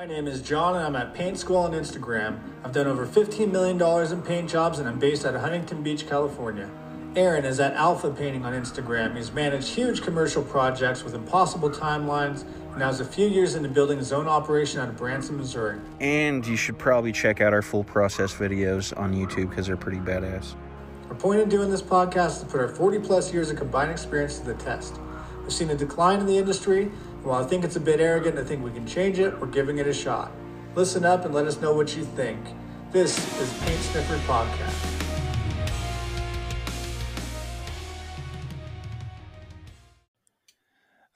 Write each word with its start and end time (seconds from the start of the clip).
My 0.00 0.06
name 0.06 0.26
is 0.26 0.40
John 0.40 0.76
and 0.76 0.82
I'm 0.82 0.96
at 0.96 1.12
Paint 1.12 1.36
School 1.36 1.58
on 1.58 1.72
Instagram. 1.72 2.38
I've 2.64 2.72
done 2.72 2.86
over 2.86 3.06
$15 3.06 3.52
million 3.52 3.78
in 4.10 4.22
paint 4.22 4.48
jobs 4.48 4.78
and 4.78 4.88
I'm 4.88 4.98
based 4.98 5.26
out 5.26 5.34
of 5.34 5.42
Huntington 5.42 5.82
Beach, 5.82 6.08
California. 6.08 6.70
Aaron 7.16 7.44
is 7.44 7.60
at 7.60 7.74
Alpha 7.74 8.10
Painting 8.10 8.46
on 8.46 8.54
Instagram. 8.54 9.14
He's 9.14 9.30
managed 9.30 9.68
huge 9.68 10.00
commercial 10.00 10.42
projects 10.42 11.04
with 11.04 11.12
impossible 11.12 11.68
timelines 11.68 12.44
and 12.70 12.78
now 12.78 12.88
is 12.88 13.00
a 13.00 13.04
few 13.04 13.28
years 13.28 13.56
into 13.56 13.68
building 13.68 13.98
his 13.98 14.10
own 14.10 14.26
operation 14.26 14.80
out 14.80 14.88
of 14.88 14.96
Branson, 14.96 15.36
Missouri. 15.36 15.78
And 16.00 16.46
you 16.46 16.56
should 16.56 16.78
probably 16.78 17.12
check 17.12 17.42
out 17.42 17.52
our 17.52 17.60
full 17.60 17.84
process 17.84 18.32
videos 18.32 18.98
on 18.98 19.12
YouTube 19.12 19.50
because 19.50 19.66
they're 19.66 19.76
pretty 19.76 19.98
badass. 19.98 20.54
Our 21.10 21.14
point 21.14 21.42
in 21.42 21.50
doing 21.50 21.70
this 21.70 21.82
podcast 21.82 22.28
is 22.28 22.38
to 22.38 22.46
put 22.46 22.62
our 22.62 22.68
40 22.68 23.00
plus 23.00 23.34
years 23.34 23.50
of 23.50 23.58
combined 23.58 23.90
experience 23.90 24.38
to 24.38 24.46
the 24.46 24.54
test. 24.54 24.98
We've 25.42 25.52
seen 25.52 25.68
a 25.68 25.76
decline 25.76 26.20
in 26.20 26.26
the 26.26 26.38
industry, 26.38 26.90
while 27.22 27.44
I 27.44 27.46
think 27.46 27.64
it's 27.64 27.76
a 27.76 27.80
bit 27.80 28.00
arrogant 28.00 28.36
to 28.36 28.44
think 28.44 28.64
we 28.64 28.70
can 28.70 28.86
change 28.86 29.18
it, 29.18 29.38
we're 29.38 29.46
giving 29.46 29.76
it 29.78 29.86
a 29.86 29.92
shot. 29.92 30.32
Listen 30.74 31.04
up 31.04 31.26
and 31.26 31.34
let 31.34 31.46
us 31.46 31.60
know 31.60 31.74
what 31.74 31.94
you 31.94 32.04
think. 32.04 32.40
This 32.92 33.18
is 33.40 33.52
Paint 33.62 33.80
Sniffer 33.80 34.16
Podcast. 34.26 35.06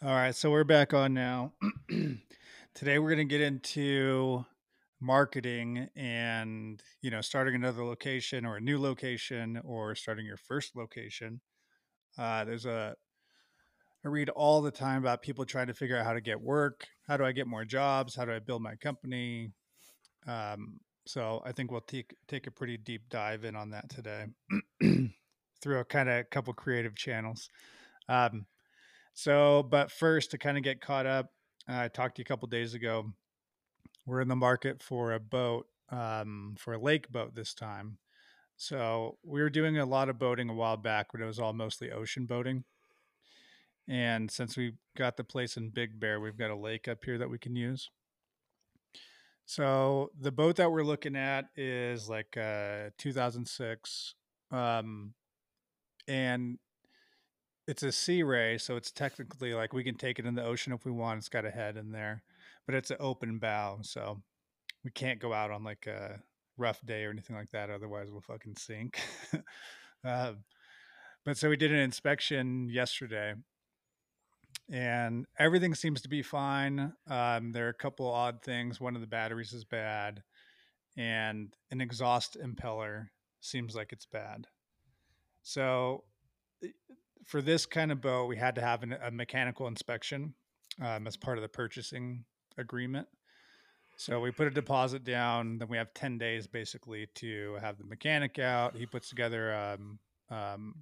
All 0.03 0.11
right, 0.11 0.35
so 0.35 0.51
we're 0.51 0.65
back 0.65 0.93
on 0.93 1.15
now. 1.15 1.55
Today 2.75 2.99
we're 2.99 3.09
going 3.09 3.27
to 3.27 3.33
get 3.33 3.41
into 3.41 4.45
marketing 5.01 5.89
and, 5.97 6.83
you 7.01 7.11
know, 7.11 7.23
starting 7.23 7.55
another 7.55 7.83
location 7.83 8.45
or 8.45 8.59
a 8.59 8.61
new 8.61 8.79
location 8.79 9.59
or 9.65 9.95
starting 9.95 10.27
your 10.27 10.37
first 10.37 10.77
location. 10.77 11.41
Uh, 12.19 12.45
there's 12.45 12.67
a 12.67 12.95
I 14.05 14.09
read 14.09 14.29
all 14.31 14.61
the 14.61 14.71
time 14.71 14.99
about 14.99 15.23
people 15.23 15.47
trying 15.47 15.69
to 15.69 15.75
figure 15.75 15.97
out 15.97 16.05
how 16.05 16.13
to 16.13 16.21
get 16.21 16.39
work. 16.39 16.87
How 17.09 17.17
do 17.17 17.25
I 17.25 17.33
get 17.33 17.47
more 17.47 17.65
jobs? 17.65 18.15
How 18.15 18.27
do 18.27 18.33
I 18.33 18.39
build 18.39 18.61
my 18.61 18.75
company? 18.75 19.53
Um, 20.27 20.81
so 21.07 21.43
I 21.45 21.53
think 21.53 21.71
we'll 21.71 21.81
take 21.81 22.15
take 22.29 22.47
a 22.47 22.51
pretty 22.51 22.77
deep 22.77 23.09
dive 23.09 23.45
in 23.45 23.57
on 23.57 23.71
that 23.71 23.89
today 23.89 24.27
through 25.63 25.79
a 25.81 25.85
kind 25.85 26.11
of 26.11 26.29
couple 26.29 26.53
creative 26.53 26.95
channels. 26.95 27.49
Um, 28.09 28.45
so, 29.15 29.63
but 29.63 29.91
first, 29.91 30.33
to 30.33 30.39
kind 30.39 30.59
of 30.59 30.65
get 30.65 30.83
caught 30.83 31.07
up, 31.07 31.31
I 31.67 31.89
talked 31.89 32.17
to 32.17 32.21
you 32.21 32.25
a 32.25 32.29
couple 32.29 32.49
days 32.49 32.75
ago. 32.75 33.11
We're 34.07 34.21
in 34.21 34.29
the 34.29 34.37
market 34.37 34.83
for 34.83 35.13
a 35.13 35.21
boat, 35.21 35.67
um, 35.91 36.57
for 36.59 36.75
a 36.75 36.79
lake 36.79 37.11
boat 37.11 37.35
this 37.35 37.55
time. 37.55 37.97
So 38.57 39.17
we 39.23 39.41
were 39.41 39.51
doing 39.51 39.79
a 39.79 39.87
lot 39.87 40.11
of 40.11 40.19
boating 40.19 40.51
a 40.51 40.55
while 40.55 40.77
back, 40.77 41.09
but 41.13 41.23
it 41.23 41.27
was 41.27 41.39
all 41.39 41.55
mostly 41.55 41.91
ocean 41.91 42.27
boating. 42.27 42.65
And 43.89 44.31
since 44.31 44.57
we 44.57 44.75
got 44.97 45.17
the 45.17 45.25
place 45.25 45.57
in 45.57 45.69
Big 45.69 46.01
Bear, 46.01 46.21
we've 46.21 46.39
got 46.39 46.51
a 46.51 46.57
lake 46.57 46.89
up 46.89 47.05
here 47.05 47.19
that 47.19 47.29
we 47.29 47.39
can 47.39 47.55
use. 47.55 47.91
So 49.47 50.11
the 50.19 50.33
boat 50.33 50.57
that 50.57 50.73
we're 50.73 50.85
looking 50.85 51.17
at 51.17 51.47
is 51.57 52.09
like 52.09 52.37
uh 52.37 52.91
2006 52.97 54.15
um 54.51 55.13
and 56.09 56.59
it's 57.67 57.83
a 57.83 57.93
Sea 57.93 58.23
Ray 58.23 58.57
so 58.57 58.77
it's 58.77 58.91
technically 58.91 59.53
like 59.53 59.73
we 59.73 59.85
can 59.85 59.97
take 59.97 60.19
it 60.19 60.27
in 60.27 60.35
the 60.35 60.45
ocean 60.45 60.73
if 60.73 60.85
we 60.87 60.93
want 60.93 61.19
it's 61.19 61.29
got 61.29 61.45
a 61.45 61.51
head 61.51 61.77
in 61.77 61.93
there 61.93 62.23
but 62.67 62.75
it's 62.75 62.91
an 62.91 62.97
open 63.01 63.39
bow 63.39 63.79
so 63.83 64.23
we 64.83 64.91
can't 64.91 65.21
go 65.21 65.33
out 65.33 65.51
on 65.51 65.63
like 65.63 65.87
a 65.87 66.21
rough 66.57 66.81
day 66.85 67.05
or 67.05 67.11
anything 67.11 67.37
like 67.37 67.51
that 67.51 67.71
otherwise 67.71 68.11
we'll 68.11 68.21
fucking 68.21 68.57
sink 68.57 69.01
uh, 70.05 70.33
but 71.25 71.37
so 71.37 71.51
we 71.51 71.57
did 71.57 71.73
an 71.73 71.79
inspection 71.79 72.69
yesterday 72.71 73.35
and 74.71 75.27
everything 75.39 75.75
seems 75.75 76.01
to 76.03 76.09
be 76.09 76.23
fine. 76.23 76.93
Um, 77.09 77.53
there 77.53 77.67
are 77.67 77.71
a 77.71 77.75
couple 77.75 78.07
odd 78.07 78.43
things. 78.43 78.81
One 78.81 78.95
of 78.95 79.01
the 79.01 79.07
batteries 79.07 79.53
is 79.53 79.65
bad, 79.65 80.23
and 80.97 81.55
an 81.71 81.81
exhaust 81.81 82.37
impeller 82.43 83.09
seems 83.41 83.75
like 83.75 83.93
it's 83.93 84.07
bad. 84.07 84.47
So, 85.43 86.05
for 87.25 87.43
this 87.43 87.67
kind 87.67 87.93
of 87.93 88.01
boat, 88.01 88.27
we 88.27 88.37
had 88.37 88.55
to 88.55 88.61
have 88.61 88.83
an, 88.83 88.97
a 89.03 89.11
mechanical 89.11 89.67
inspection 89.67 90.35
um, 90.83 91.07
as 91.07 91.17
part 91.17 91.39
of 91.39 91.43
the 91.43 91.49
purchasing 91.49 92.25
agreement. 92.59 93.09
So 93.97 94.21
we 94.21 94.31
put 94.31 94.47
a 94.47 94.51
deposit 94.51 95.05
down. 95.05 95.59
Then 95.59 95.69
we 95.69 95.77
have 95.77 95.95
ten 95.95 96.19
days 96.19 96.47
basically 96.47 97.07
to 97.17 97.57
have 97.61 97.79
the 97.79 97.85
mechanic 97.85 98.39
out. 98.39 98.77
He 98.77 98.87
puts 98.87 99.09
together 99.09 99.55
um, 99.55 99.99
um, 100.31 100.75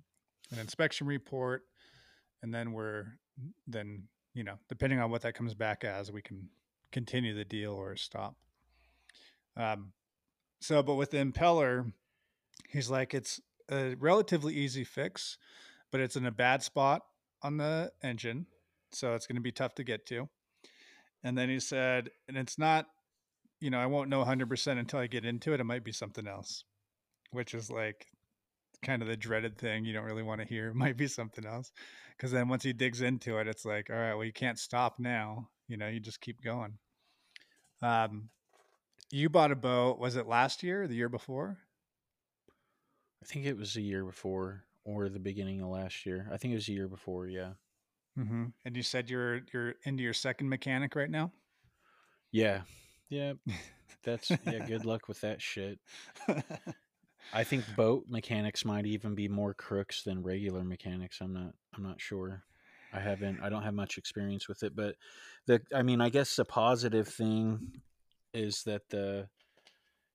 an 0.51 0.59
inspection 0.59 1.07
report, 1.07 1.63
and 2.43 2.55
then 2.55 2.73
we're 2.73 3.07
then 3.67 4.05
you 4.35 4.45
know 4.45 4.59
depending 4.69 5.01
on 5.01 5.11
what 5.11 5.23
that 5.23 5.35
comes 5.35 5.55
back 5.55 5.85
as 5.85 6.11
we 6.11 6.23
can 6.23 6.49
continue 6.91 7.35
the 7.35 7.45
deal 7.45 7.73
or 7.73 7.97
stop. 7.97 8.37
Um 9.57 9.93
so 10.61 10.83
but 10.83 10.95
with 10.95 11.11
the 11.11 11.19
impeller 11.19 11.93
he's 12.69 12.91
like 12.91 13.15
it's 13.15 13.41
a 13.71 13.95
relatively 13.99 14.55
easy 14.55 14.85
fix 14.85 15.39
but 15.91 16.01
it's 16.01 16.17
in 16.17 16.27
a 16.27 16.31
bad 16.31 16.63
spot 16.63 17.03
on 17.43 17.57
the 17.57 17.93
engine 18.03 18.47
so 18.91 19.15
it's 19.15 19.27
going 19.27 19.37
to 19.37 19.43
be 19.43 19.53
tough 19.53 19.75
to 19.77 19.85
get 19.85 20.07
to. 20.07 20.29
And 21.25 21.37
then 21.37 21.49
he 21.49 21.61
said 21.61 22.11
and 22.29 22.37
it's 22.37 22.59
not 22.59 22.87
you 23.61 23.71
know 23.71 23.79
i 23.79 23.87
won't 23.87 24.11
know 24.11 24.25
100% 24.25 24.79
until 24.79 24.99
i 24.99 25.07
get 25.07 25.25
into 25.25 25.53
it. 25.53 25.61
It 25.61 25.65
might 25.65 25.85
be 25.85 25.93
something 25.93 26.27
else 26.27 26.65
which 27.33 27.55
is 27.55 27.71
like 27.71 28.07
kind 28.83 29.03
of 29.03 29.09
the 29.09 29.17
dreaded 29.17 29.57
thing 29.59 29.85
you 29.85 29.93
don't 29.93 30.05
really 30.05 30.23
want 30.23 30.41
to 30.41 30.47
hear. 30.47 30.69
It 30.69 30.75
might 30.75 30.97
be 30.97 31.07
something 31.07 31.47
else. 31.47 31.73
Because 32.17 32.33
then 32.33 32.49
once 32.49 32.63
he 32.63 32.73
digs 32.73 33.01
into 33.01 33.39
it, 33.39 33.49
it's 33.49 33.65
like, 33.65 33.91
all 33.91 33.97
right, 33.97 34.15
well, 34.15 34.25
you 34.25 34.33
can't 34.33 34.59
stop 34.59 34.99
now. 34.99 35.49
You 35.69 35.77
know, 35.77 35.89
you 35.89 36.01
just 36.01 36.21
keep 36.21 36.43
going. 36.43 36.79
Um, 37.83 38.29
you 39.11 39.29
bought 39.29 39.53
a 39.53 39.57
boat. 39.57 39.99
Was 39.99 40.17
it 40.17 40.27
last 40.27 40.63
year, 40.63 40.87
the 40.87 40.95
year 40.95 41.09
before? 41.09 41.59
I 43.23 43.27
think 43.27 43.47
it 43.47 43.57
was 43.57 43.77
a 43.77 43.81
year 43.81 44.05
before, 44.05 44.65
or 44.85 45.09
the 45.09 45.21
beginning 45.21 45.61
of 45.63 45.69
last 45.69 46.05
year. 46.05 46.29
I 46.33 46.37
think 46.37 46.53
it 46.53 46.57
was 46.57 46.69
a 46.69 46.73
year 46.73 46.89
before. 46.89 47.29
Yeah. 47.29 47.53
Mm-hmm. 48.19 48.47
And 48.65 48.77
you 48.77 48.83
said 48.83 49.09
you're 49.09 49.41
you're 49.53 49.75
into 49.85 50.03
your 50.03 50.13
second 50.13 50.49
mechanic 50.49 50.95
right 50.97 51.11
now. 51.11 51.33
Yeah. 52.31 52.63
Yeah. 53.09 53.35
That's 54.05 54.31
yeah. 54.31 54.67
Good 54.67 54.85
luck 54.85 55.09
with 55.09 55.21
that 55.21 55.41
shit. 55.41 55.79
I 57.33 57.45
think 57.45 57.65
boat 57.77 58.05
mechanics 58.09 58.65
might 58.65 58.87
even 58.87 59.15
be 59.15 59.29
more 59.29 59.55
crooks 59.55 60.03
than 60.03 60.23
regular 60.23 60.65
mechanics. 60.65 61.19
I'm 61.21 61.33
not. 61.33 61.55
I'm 61.75 61.83
not 61.83 62.01
sure. 62.01 62.45
I 62.93 63.01
haven't. 63.01 63.41
I 63.43 63.49
don't 63.49 63.63
have 63.63 63.75
much 63.75 63.99
experience 63.99 64.49
with 64.49 64.63
it, 64.63 64.77
but 64.77 64.97
the. 65.47 65.61
I 65.75 65.83
mean, 65.83 66.01
I 66.01 66.09
guess 66.09 66.37
the 66.37 66.45
positive 66.45 67.09
thing 67.09 67.73
is 68.35 68.63
that 68.65 68.89
the, 68.91 69.29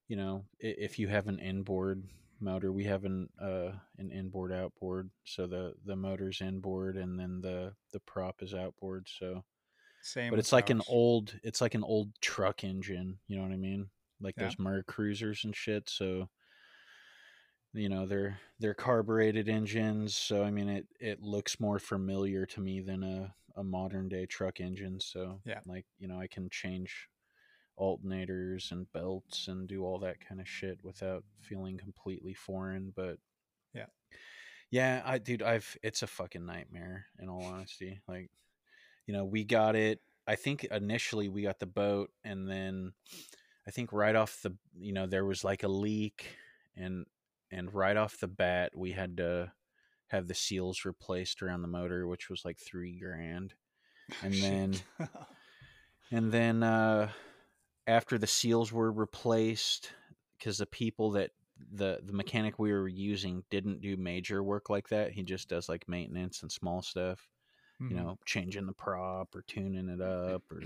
you 0.08 0.16
know, 0.16 0.46
if 0.60 1.00
you 1.00 1.08
have 1.08 1.28
an 1.28 1.40
inboard 1.40 2.04
motor, 2.40 2.72
we 2.72 2.84
have 2.86 3.04
an 3.06 3.30
uh, 3.42 3.72
an 3.98 4.12
inboard 4.12 4.52
outboard, 4.52 5.10
so 5.24 5.48
the 5.48 5.74
the 5.86 5.96
motor's 5.96 6.42
inboard 6.42 6.98
and 6.98 7.20
then 7.20 7.42
the 7.42 7.74
the 7.94 8.00
prop 8.02 8.42
is 8.42 8.54
outboard. 8.54 9.08
So 9.10 9.44
same, 10.02 10.30
but 10.30 10.40
it's 10.40 10.54
like 10.54 10.70
an 10.70 10.82
old. 10.88 11.34
It's 11.44 11.62
like 11.62 11.76
an 11.76 11.84
old 11.84 12.12
truck 12.22 12.64
engine. 12.64 13.18
You 13.28 13.38
know 13.38 13.44
what 13.44 13.52
I 13.52 13.58
mean? 13.58 13.90
Like 14.22 14.36
yeah. 14.38 14.46
those 14.46 14.56
MerCruisers 14.56 15.44
and 15.44 15.56
shit. 15.56 15.90
So 15.90 16.30
you 17.78 17.90
know 17.90 18.06
they're 18.06 18.40
they're 18.60 18.74
carbureted 18.74 19.48
engines 19.48 20.16
so 20.16 20.44
i 20.44 20.50
mean 20.50 20.68
it 20.68 20.88
it 21.00 21.22
looks 21.22 21.60
more 21.60 21.80
familiar 21.80 22.46
to 22.46 22.60
me 22.60 22.82
than 22.82 23.04
a, 23.04 23.34
a 23.60 23.64
modern 23.64 24.10
day 24.10 24.26
truck 24.26 24.60
engine 24.60 25.00
so 25.00 25.40
yeah. 25.46 25.60
like 25.66 25.86
you 26.00 26.08
know 26.08 26.20
i 26.20 26.28
can 26.28 26.50
change 26.50 27.08
alternators 27.80 28.72
and 28.72 28.92
belts 28.92 29.48
and 29.48 29.68
do 29.68 29.86
all 29.86 30.00
that 30.00 30.20
kind 30.20 30.42
of 30.42 30.48
shit 30.48 30.80
without 30.84 31.24
feeling 31.40 31.78
completely 31.78 32.34
foreign 32.34 32.92
but 32.96 33.18
yeah. 33.74 33.86
Yeah 34.72 35.04
i 35.06 35.20
dude 35.20 35.44
i've 35.44 35.78
it's 35.84 36.02
a 36.02 36.08
fucking 36.08 36.46
nightmare 36.46 37.06
in 37.20 37.30
all 37.30 37.44
honesty 37.44 38.02
like 38.08 38.32
you 39.06 39.14
know 39.14 39.26
we 39.26 39.44
got 39.44 39.76
it 39.76 40.02
i 40.26 40.36
think 40.36 40.64
initially 40.66 41.30
we 41.30 41.44
got 41.44 41.60
the 41.60 41.68
boat 41.68 42.10
and 42.24 42.50
then 42.50 42.94
i 43.68 43.72
think 43.72 43.94
right 43.94 44.16
off 44.16 44.42
the 44.42 44.56
you 44.80 44.94
know 44.94 45.06
there 45.06 45.26
was 45.26 45.44
like 45.44 45.62
a 45.62 45.68
leak 45.68 46.26
and 46.76 47.06
and 47.52 47.74
right 47.74 47.98
off 47.98 48.20
the 48.20 48.28
bat 48.28 48.72
we 48.76 48.92
had 48.92 49.18
to 49.18 49.52
have 50.08 50.28
the 50.28 50.34
seals 50.34 50.86
replaced 50.86 51.42
around 51.42 51.62
the 51.62 51.68
motor 51.68 52.08
which 52.08 52.30
was 52.30 52.46
like 52.46 52.58
three 52.58 52.98
grand 53.00 53.54
and 54.24 54.34
then 54.36 54.74
and 56.12 56.32
then 56.32 56.64
uh 56.64 57.10
after 57.88 58.18
the 58.18 58.28
seals 58.28 58.72
were 58.72 58.92
replaced 58.92 59.92
because 60.38 60.58
the 60.58 60.66
people 60.66 61.12
that 61.12 61.32
the 61.74 62.00
the 62.06 62.14
mechanic 62.14 62.60
we 62.60 62.72
were 62.72 62.88
using 62.88 63.44
didn't 63.50 63.82
do 63.82 63.98
major 63.98 64.44
work 64.44 64.70
like 64.70 64.90
that 64.90 65.12
he 65.12 65.24
just 65.24 65.50
does 65.50 65.68
like 65.68 65.88
maintenance 65.88 66.42
and 66.42 66.52
small 66.52 66.82
stuff 66.82 67.28
mm-hmm. 67.82 67.96
you 67.96 68.02
know 68.02 68.18
changing 68.26 68.66
the 68.66 68.74
prop 68.74 69.34
or 69.36 69.44
tuning 69.48 69.90
it 69.90 70.02
up 70.02 70.44
or 70.52 70.62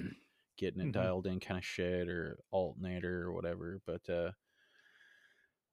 getting 0.57 0.81
it 0.81 0.91
mm-hmm. 0.91 1.01
dialed 1.01 1.27
in 1.27 1.39
kind 1.39 1.57
of 1.57 1.65
shit 1.65 2.09
or 2.09 2.37
alternator 2.51 3.23
or 3.23 3.33
whatever 3.33 3.79
but 3.85 4.07
uh 4.09 4.31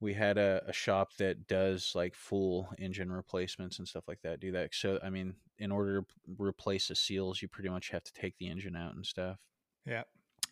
we 0.00 0.14
had 0.14 0.38
a, 0.38 0.62
a 0.66 0.72
shop 0.72 1.12
that 1.18 1.46
does 1.48 1.92
like 1.94 2.14
full 2.14 2.68
engine 2.78 3.10
replacements 3.10 3.78
and 3.78 3.88
stuff 3.88 4.04
like 4.06 4.20
that 4.22 4.40
do 4.40 4.52
that 4.52 4.74
so 4.74 4.98
i 5.02 5.10
mean 5.10 5.34
in 5.58 5.72
order 5.72 6.02
to 6.02 6.06
replace 6.38 6.88
the 6.88 6.94
seals 6.94 7.42
you 7.42 7.48
pretty 7.48 7.68
much 7.68 7.90
have 7.90 8.04
to 8.04 8.12
take 8.12 8.36
the 8.38 8.48
engine 8.48 8.76
out 8.76 8.94
and 8.94 9.04
stuff. 9.04 9.38
Yeah. 9.84 10.04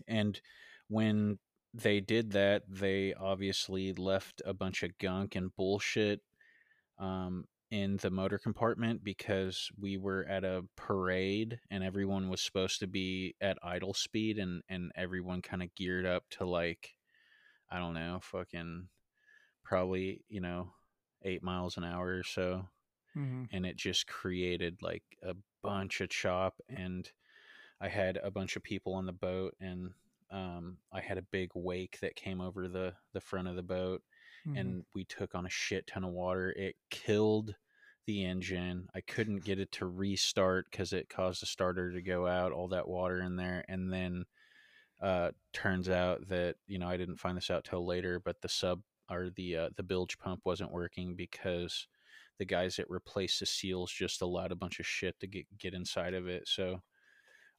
And 0.09 0.41
when 0.89 1.39
they 1.73 2.01
did 2.01 2.33
that, 2.33 2.63
they 2.69 3.15
obviously 3.15 3.93
left 3.93 4.43
a 4.45 4.55
bunch 4.55 4.83
of 4.83 4.99
gunk 4.99 5.37
and 5.37 5.55
bullshit 5.55 6.21
um, 6.99 7.45
in 7.71 7.97
the 7.99 8.11
motor 8.11 8.39
compartment 8.39 9.05
because 9.05 9.71
we 9.79 9.97
were 9.97 10.25
at 10.29 10.45
a 10.45 10.65
parade 10.77 11.59
and 11.71 11.85
everyone 11.85 12.29
was 12.29 12.41
supposed 12.41 12.81
to 12.81 12.87
be 12.87 13.35
at 13.41 13.59
idle 13.63 13.93
speed 13.93 14.39
and 14.39 14.63
and 14.69 14.93
everyone 14.97 15.43
kind 15.43 15.63
of 15.63 15.75
geared 15.75 16.07
up 16.07 16.23
to 16.31 16.47
like 16.47 16.95
I 17.69 17.79
don't 17.79 17.95
know, 17.95 18.21
fucking 18.23 18.89
probably, 19.67 20.25
you 20.29 20.41
know, 20.41 20.73
8 21.23 21.43
miles 21.45 21.77
an 21.79 21.85
hour 21.85 22.17
or 22.19 22.25
so. 22.25 22.69
hmm 23.15 23.45
And 23.51 23.65
it 23.67 23.77
just 23.77 24.07
created 24.07 24.83
like 24.83 25.05
a 25.23 25.37
bunch 25.63 26.01
of 26.01 26.11
chop 26.11 26.61
and 26.69 27.11
I 27.81 27.89
had 27.89 28.17
a 28.19 28.31
bunch 28.31 28.57
of 28.57 28.63
people 28.63 28.95
on 28.95 29.07
the 29.07 29.13
boat 29.13 29.57
and 29.61 29.95
um, 30.31 30.79
I 30.93 31.01
had 31.01 31.19
a 31.19 31.23
big 31.23 31.51
wake 31.55 32.01
that 32.01 32.17
came 32.17 32.41
over 32.41 32.69
the 32.69 32.97
the 33.13 33.21
front 33.21 33.49
of 33.49 33.57
the 33.57 33.63
boat 33.63 34.03
hmm 34.45 34.53
and 34.55 34.85
we 34.95 35.05
took 35.05 35.35
on 35.35 35.47
a 35.47 35.51
shit 35.51 35.87
ton 35.87 36.05
of 36.05 36.13
water. 36.13 36.51
It 36.53 36.77
killed 36.91 37.57
the 38.07 38.25
engine. 38.25 38.89
I 38.95 39.01
couldn't 39.03 39.45
get 39.45 39.59
it 39.61 39.73
to 39.73 39.87
restart 39.87 40.71
because 40.71 40.93
it 40.93 41.09
caused 41.11 41.43
the 41.43 41.47
starter 41.47 41.93
to 41.93 42.03
go 42.03 42.27
out, 42.27 42.53
all 42.53 42.69
that 42.69 42.89
water 42.89 43.21
in 43.21 43.37
there. 43.37 43.65
And 43.69 43.93
then 43.93 44.27
uh, 45.01 45.33
turns 45.53 45.89
out 45.89 46.29
that, 46.29 46.57
you 46.67 46.79
know, 46.79 46.89
I 46.89 46.97
didn't 46.97 47.19
find 47.19 47.37
this 47.37 47.51
out 47.51 47.65
till 47.65 47.85
later, 47.87 48.19
but 48.21 48.41
the 48.41 48.49
sub 48.49 48.83
or 49.11 49.31
the 49.35 49.57
uh, 49.57 49.69
the 49.77 49.83
bilge 49.83 50.19
pump 50.19 50.41
wasn't 50.45 50.73
working 50.73 51.15
because 51.15 51.87
the 52.39 52.45
guys 52.45 52.77
that 52.77 52.91
replaced 52.91 53.41
the 53.41 53.47
seals 53.47 53.91
just 53.91 54.23
allowed 54.23 54.53
a 54.53 54.57
bunch 54.57 54.79
of 54.79 54.87
shit 54.87 55.19
to 55.21 55.27
get, 55.27 55.47
get 55.59 55.75
inside 55.75 56.15
of 56.15 56.29
it. 56.29 56.47
So 56.47 56.83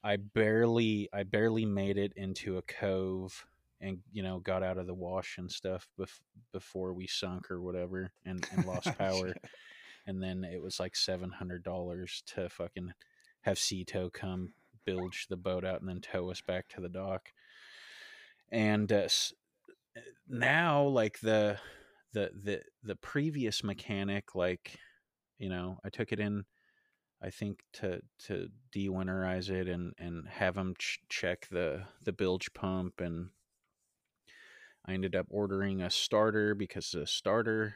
I 0.04 0.18
barely 0.18 1.10
I 1.14 1.24
barely 1.24 1.66
made 1.66 1.98
it 1.98 2.14
into 2.16 2.58
a 2.58 2.62
cove 2.62 3.46
and 3.82 4.00
you 4.12 4.24
know 4.24 4.40
got 4.40 4.64
out 4.64 4.78
of 4.78 4.88
the 4.88 4.94
wash 4.94 5.38
and 5.38 5.52
stuff 5.52 5.88
bef- 6.00 6.20
before 6.52 6.94
we 6.94 7.08
sunk 7.08 7.52
or 7.52 7.62
whatever 7.62 8.12
and, 8.26 8.48
and 8.56 8.66
lost 8.66 8.86
power. 8.98 9.36
And 10.06 10.22
then 10.22 10.44
it 10.44 10.62
was 10.62 10.80
like 10.80 10.96
seven 10.96 11.32
hundred 11.32 11.64
dollars 11.64 12.24
to 12.28 12.50
fucking 12.50 12.94
have 13.42 13.60
Sea 13.60 13.84
Tow 13.84 14.10
come 14.10 14.54
bilge 14.86 15.28
the 15.30 15.38
boat 15.38 15.66
out 15.66 15.82
and 15.82 15.90
then 15.90 16.02
tow 16.02 16.32
us 16.32 16.42
back 16.42 16.70
to 16.70 16.82
the 16.82 16.90
dock. 16.90 17.34
And 18.50 18.92
uh, 18.92 19.10
now 20.28 20.84
like 20.84 21.20
the 21.20 21.58
the 22.14 22.32
the 22.44 22.62
the 22.84 22.96
previous 22.96 23.64
mechanic 23.64 24.36
like 24.36 24.78
you 25.38 25.50
know 25.50 25.80
I 25.84 25.90
took 25.90 26.12
it 26.12 26.20
in 26.20 26.46
I 27.22 27.30
think 27.30 27.60
to 27.74 28.02
to 28.26 28.50
de-winterize 28.72 29.50
it 29.50 29.68
and 29.68 29.94
and 29.98 30.28
have 30.28 30.56
them 30.56 30.74
ch- 30.78 31.00
check 31.10 31.48
the 31.50 31.84
the 32.04 32.14
bilge 32.14 32.54
pump 32.54 33.00
and 33.02 33.30
I 34.86 34.94
ended 34.94 35.16
up 35.16 35.28
ordering 35.30 35.82
a 35.82 35.90
starter 35.90 36.56
because 36.56 36.92
the 36.92 37.06
starter 37.06 37.76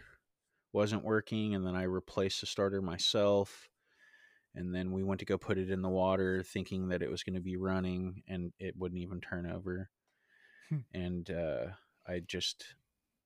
wasn't 0.74 1.04
working 1.04 1.56
and 1.56 1.66
then 1.66 1.76
I 1.76 1.84
replaced 1.84 2.42
the 2.42 2.48
starter 2.48 2.82
myself 2.82 3.68
and 4.56 4.74
then 4.74 4.92
we 4.92 5.04
went 5.04 5.20
to 5.20 5.26
go 5.26 5.38
put 5.38 5.58
it 5.58 5.70
in 5.70 5.82
the 5.82 5.90
water 5.90 6.44
thinking 6.44 6.90
that 6.90 7.02
it 7.02 7.10
was 7.12 7.24
going 7.24 7.36
to 7.36 7.42
be 7.42 7.58
running 7.58 8.24
and 8.28 8.54
it 8.60 8.76
wouldn't 8.78 9.02
even 9.02 9.20
turn 9.22 9.46
over 9.46 9.90
Hmm. 10.70 10.78
and 10.94 11.30
uh 11.30 11.66
I 12.08 12.20
just 12.20 12.66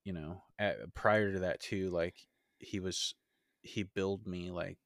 you 0.04 0.14
know 0.14 0.42
at, 0.60 0.94
prior 0.94 1.34
to 1.34 1.40
that 1.40 1.60
too 1.60 1.90
like 1.90 2.16
he 2.60 2.80
was 2.80 3.16
he 3.62 3.84
billed 3.84 4.28
me 4.28 4.52
like 4.52 4.78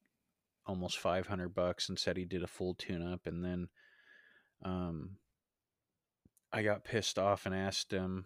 almost 0.66 1.00
500 1.00 1.50
bucks 1.54 1.90
and 1.90 1.98
said 1.98 2.16
he 2.18 2.26
did 2.26 2.44
a 2.44 2.48
full 2.48 2.76
tune 2.76 3.06
up 3.06 3.26
and 3.26 3.44
then 3.44 3.68
um 4.64 5.18
I 6.52 6.64
got 6.64 6.84
pissed 6.84 7.20
off 7.20 7.46
and 7.46 7.56
asked 7.56 7.92
him 7.92 8.26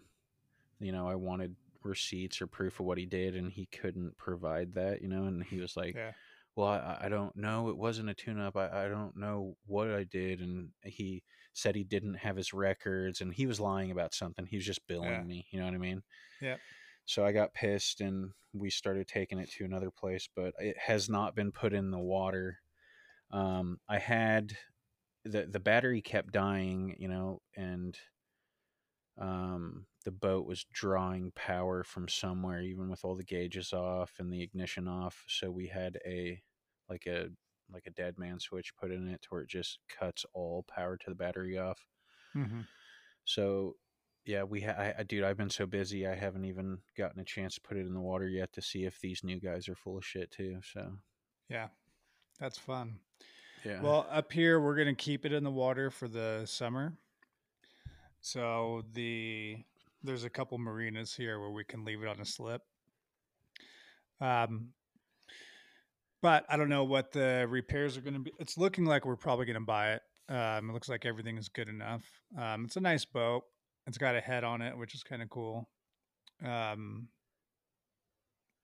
you 0.80 0.92
know 0.92 1.08
I 1.08 1.14
wanted 1.14 1.56
receipts 1.82 2.40
or 2.40 2.46
proof 2.46 2.80
of 2.80 2.86
what 2.86 2.98
he 2.98 3.06
did 3.06 3.36
and 3.36 3.52
he 3.52 3.66
couldn't 3.66 4.16
provide 4.16 4.74
that 4.74 5.02
you 5.02 5.08
know 5.08 5.24
and 5.24 5.42
he 5.44 5.60
was 5.60 5.76
like 5.76 5.94
Yeah. 5.94 6.12
Well 6.56 6.68
I, 6.68 6.98
I 7.02 7.08
don't 7.08 7.36
know 7.36 7.68
it 7.68 7.76
wasn't 7.76 8.10
a 8.10 8.14
tune 8.14 8.40
up 8.40 8.56
I, 8.56 8.86
I 8.86 8.88
don't 8.88 9.16
know 9.16 9.56
what 9.66 9.90
I 9.90 10.04
did 10.04 10.40
and 10.40 10.70
he 10.84 11.22
said 11.52 11.74
he 11.76 11.84
didn't 11.84 12.14
have 12.14 12.36
his 12.36 12.52
records 12.52 13.20
and 13.20 13.32
he 13.34 13.46
was 13.46 13.60
lying 13.60 13.90
about 13.90 14.14
something 14.14 14.46
he 14.46 14.56
was 14.56 14.66
just 14.66 14.86
billing 14.86 15.10
Yeah. 15.10 15.24
me 15.26 15.46
you 15.50 15.58
know 15.58 15.66
what 15.66 15.74
I 15.74 15.78
mean 15.78 16.02
Yep. 16.40 16.62
so 17.04 17.24
I 17.24 17.32
got 17.32 17.54
pissed 17.54 18.00
and 18.00 18.32
we 18.52 18.70
started 18.70 19.06
taking 19.08 19.38
it 19.38 19.50
to 19.52 19.64
another 19.64 19.90
place, 19.90 20.28
but 20.34 20.54
it 20.58 20.78
has 20.78 21.08
not 21.08 21.34
been 21.34 21.52
put 21.52 21.72
in 21.72 21.90
the 21.90 21.98
water. 21.98 22.60
Um, 23.30 23.80
I 23.88 23.98
had 23.98 24.56
the 25.24 25.46
the 25.46 25.60
battery 25.60 26.02
kept 26.02 26.32
dying, 26.32 26.96
you 26.98 27.08
know, 27.08 27.42
and 27.56 27.98
um, 29.18 29.86
the 30.04 30.10
boat 30.10 30.46
was 30.46 30.64
drawing 30.72 31.32
power 31.34 31.84
from 31.84 32.08
somewhere, 32.08 32.60
even 32.62 32.88
with 32.90 33.04
all 33.04 33.14
the 33.14 33.24
gauges 33.24 33.72
off 33.72 34.12
and 34.18 34.32
the 34.32 34.42
ignition 34.42 34.88
off. 34.88 35.24
So 35.28 35.50
we 35.50 35.66
had 35.68 35.98
a 36.06 36.42
like 36.88 37.06
a 37.06 37.28
like 37.72 37.86
a 37.86 37.90
dead 37.90 38.18
man 38.18 38.38
switch 38.40 38.76
put 38.76 38.90
in 38.90 39.08
it 39.08 39.22
to 39.22 39.28
where 39.30 39.42
it 39.42 39.48
just 39.48 39.78
cuts 39.88 40.26
all 40.34 40.64
power 40.68 40.96
to 40.98 41.10
the 41.10 41.14
battery 41.16 41.58
off. 41.58 41.86
hmm 42.32 42.60
So 43.24 43.76
yeah, 44.26 44.42
we 44.42 44.62
ha- 44.62 44.76
I, 44.78 44.94
I 44.98 45.02
dude, 45.02 45.24
I've 45.24 45.36
been 45.36 45.50
so 45.50 45.66
busy 45.66 46.06
I 46.06 46.14
haven't 46.14 46.44
even 46.46 46.78
gotten 46.96 47.20
a 47.20 47.24
chance 47.24 47.54
to 47.54 47.60
put 47.60 47.76
it 47.76 47.86
in 47.86 47.94
the 47.94 48.00
water 48.00 48.28
yet 48.28 48.52
to 48.54 48.62
see 48.62 48.84
if 48.84 48.98
these 49.00 49.22
new 49.24 49.38
guys 49.40 49.68
are 49.68 49.74
full 49.74 49.96
of 49.98 50.04
shit 50.04 50.30
too. 50.30 50.60
So 50.72 50.92
Yeah. 51.48 51.68
That's 52.40 52.58
fun. 52.58 52.98
yeah, 53.64 53.80
Well, 53.80 54.06
up 54.10 54.32
here 54.32 54.60
we're 54.60 54.74
gonna 54.76 54.94
keep 54.94 55.24
it 55.24 55.32
in 55.32 55.44
the 55.44 55.50
water 55.50 55.90
for 55.90 56.08
the 56.08 56.42
summer. 56.46 56.94
So 58.24 58.84
the 58.94 59.58
there's 60.02 60.24
a 60.24 60.30
couple 60.30 60.56
marinas 60.56 61.14
here 61.14 61.38
where 61.38 61.50
we 61.50 61.62
can 61.62 61.84
leave 61.84 62.02
it 62.02 62.08
on 62.08 62.20
a 62.20 62.24
slip. 62.24 62.62
Um, 64.18 64.70
but 66.22 66.46
I 66.48 66.56
don't 66.56 66.70
know 66.70 66.84
what 66.84 67.12
the 67.12 67.46
repairs 67.46 67.98
are 67.98 68.00
going 68.00 68.14
to 68.14 68.20
be. 68.20 68.32
It's 68.38 68.56
looking 68.56 68.86
like 68.86 69.04
we're 69.04 69.16
probably 69.16 69.44
going 69.44 69.60
to 69.60 69.60
buy 69.60 69.92
it. 69.92 70.02
Um, 70.30 70.70
it 70.70 70.72
looks 70.72 70.88
like 70.88 71.04
everything 71.04 71.36
is 71.36 71.50
good 71.50 71.68
enough. 71.68 72.02
Um, 72.38 72.64
it's 72.64 72.76
a 72.76 72.80
nice 72.80 73.04
boat. 73.04 73.42
It's 73.86 73.98
got 73.98 74.16
a 74.16 74.22
head 74.22 74.42
on 74.42 74.62
it, 74.62 74.74
which 74.78 74.94
is 74.94 75.02
kind 75.02 75.20
of 75.20 75.28
cool. 75.28 75.68
Um, 76.42 77.08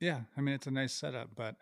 yeah, 0.01 0.21
I 0.39 0.41
mean 0.41 0.55
it's 0.55 0.69
a 0.69 0.71
nice 0.71 0.95
setup, 0.95 1.29
but 1.37 1.57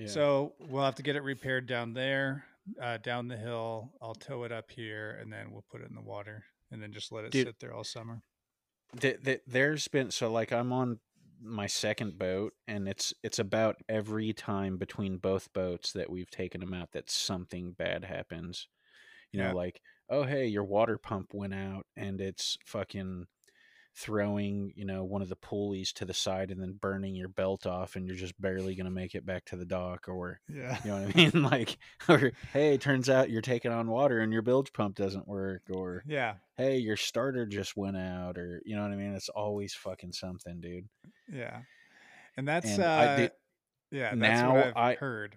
yeah. 0.00 0.08
so 0.08 0.54
we'll 0.58 0.84
have 0.84 0.96
to 0.96 1.04
get 1.04 1.14
it 1.14 1.22
repaired 1.22 1.68
down 1.68 1.94
there, 1.94 2.44
uh, 2.82 2.96
down 2.96 3.28
the 3.28 3.36
hill. 3.36 3.92
I'll 4.02 4.16
tow 4.16 4.42
it 4.42 4.50
up 4.50 4.72
here, 4.72 5.16
and 5.20 5.32
then 5.32 5.52
we'll 5.52 5.64
put 5.70 5.80
it 5.80 5.88
in 5.88 5.94
the 5.94 6.02
water, 6.02 6.42
and 6.70 6.82
then 6.82 6.92
just 6.92 7.12
let 7.12 7.24
it 7.24 7.32
Dude. 7.32 7.46
sit 7.46 7.58
there 7.60 7.72
all 7.74 7.84
summer. 7.84 8.22
th- 9.00 9.22
th- 9.24 9.42
there's 9.46 9.88
been 9.88 10.10
so 10.10 10.30
like 10.30 10.52
I'm 10.52 10.72
on 10.72 10.98
my 11.42 11.66
second 11.66 12.18
boat 12.18 12.54
and 12.66 12.88
it's 12.88 13.12
it's 13.22 13.38
about 13.38 13.76
every 13.88 14.32
time 14.32 14.78
between 14.78 15.18
both 15.18 15.52
boats 15.52 15.92
that 15.92 16.08
we've 16.08 16.30
taken 16.30 16.60
them 16.60 16.72
out 16.72 16.92
that 16.92 17.10
something 17.10 17.72
bad 17.72 18.04
happens. 18.04 18.68
You 19.32 19.40
know, 19.40 19.46
Yeah. 19.48 19.52
like 19.52 19.80
oh 20.08 20.22
hey, 20.22 20.46
your 20.46 20.64
water 20.64 20.98
pump 20.98 21.34
went 21.34 21.52
out 21.54 21.84
and 21.96 22.20
it's 22.20 22.56
fucking 22.64 23.26
throwing 23.96 24.72
you 24.76 24.84
know 24.84 25.02
one 25.04 25.22
of 25.22 25.28
the 25.28 25.36
pulleys 25.36 25.92
to 25.94 26.04
the 26.04 26.12
side 26.12 26.50
and 26.50 26.60
then 26.60 26.74
burning 26.80 27.14
your 27.14 27.28
belt 27.28 27.66
off 27.66 27.96
and 27.96 28.06
you're 28.06 28.14
just 28.14 28.38
barely 28.40 28.74
gonna 28.74 28.90
make 28.90 29.14
it 29.14 29.24
back 29.24 29.44
to 29.46 29.56
the 29.56 29.64
dock 29.64 30.06
or 30.08 30.38
Yeah, 30.52 30.78
you 30.84 30.90
know 30.90 31.00
what 31.02 31.16
I 31.16 31.18
mean 31.32 31.42
like 31.42 31.78
or 32.08 32.32
hey 32.52 32.76
turns 32.76 33.08
out 33.08 33.30
you're 33.30 33.40
taking 33.42 33.72
on 33.72 33.88
water 33.88 34.20
and 34.20 34.32
your 34.32 34.42
bilge 34.42 34.72
pump 34.74 34.96
doesn't 34.96 35.26
work 35.26 35.62
or 35.70 36.02
yeah, 36.06 36.34
hey, 36.58 36.76
your 36.76 36.96
starter 36.96 37.46
just 37.46 37.76
went 37.76 37.96
out, 37.96 38.36
or 38.38 38.60
you 38.64 38.76
know 38.76 38.82
what 38.82 38.92
I 38.92 38.96
mean? 38.96 39.14
It's 39.14 39.28
always 39.30 39.74
fucking 39.74 40.12
something, 40.12 40.60
dude. 40.60 40.88
yeah. 41.32 41.60
And 42.36 42.46
that's 42.46 42.66
And 42.70 42.82
uh, 42.82 42.86
I 42.88 43.16
did- 43.16 43.32
yeah. 43.90 44.10
That's 44.14 44.18
now 44.20 44.72
I- 44.76 44.94
heard. 44.94 45.36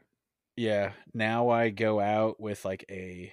Yeah. 0.57 0.91
Now 1.13 1.49
I 1.49 1.69
go 1.69 1.99
out 2.01 2.39
with 2.41 2.65
like 2.65 2.83
a, 2.91 3.31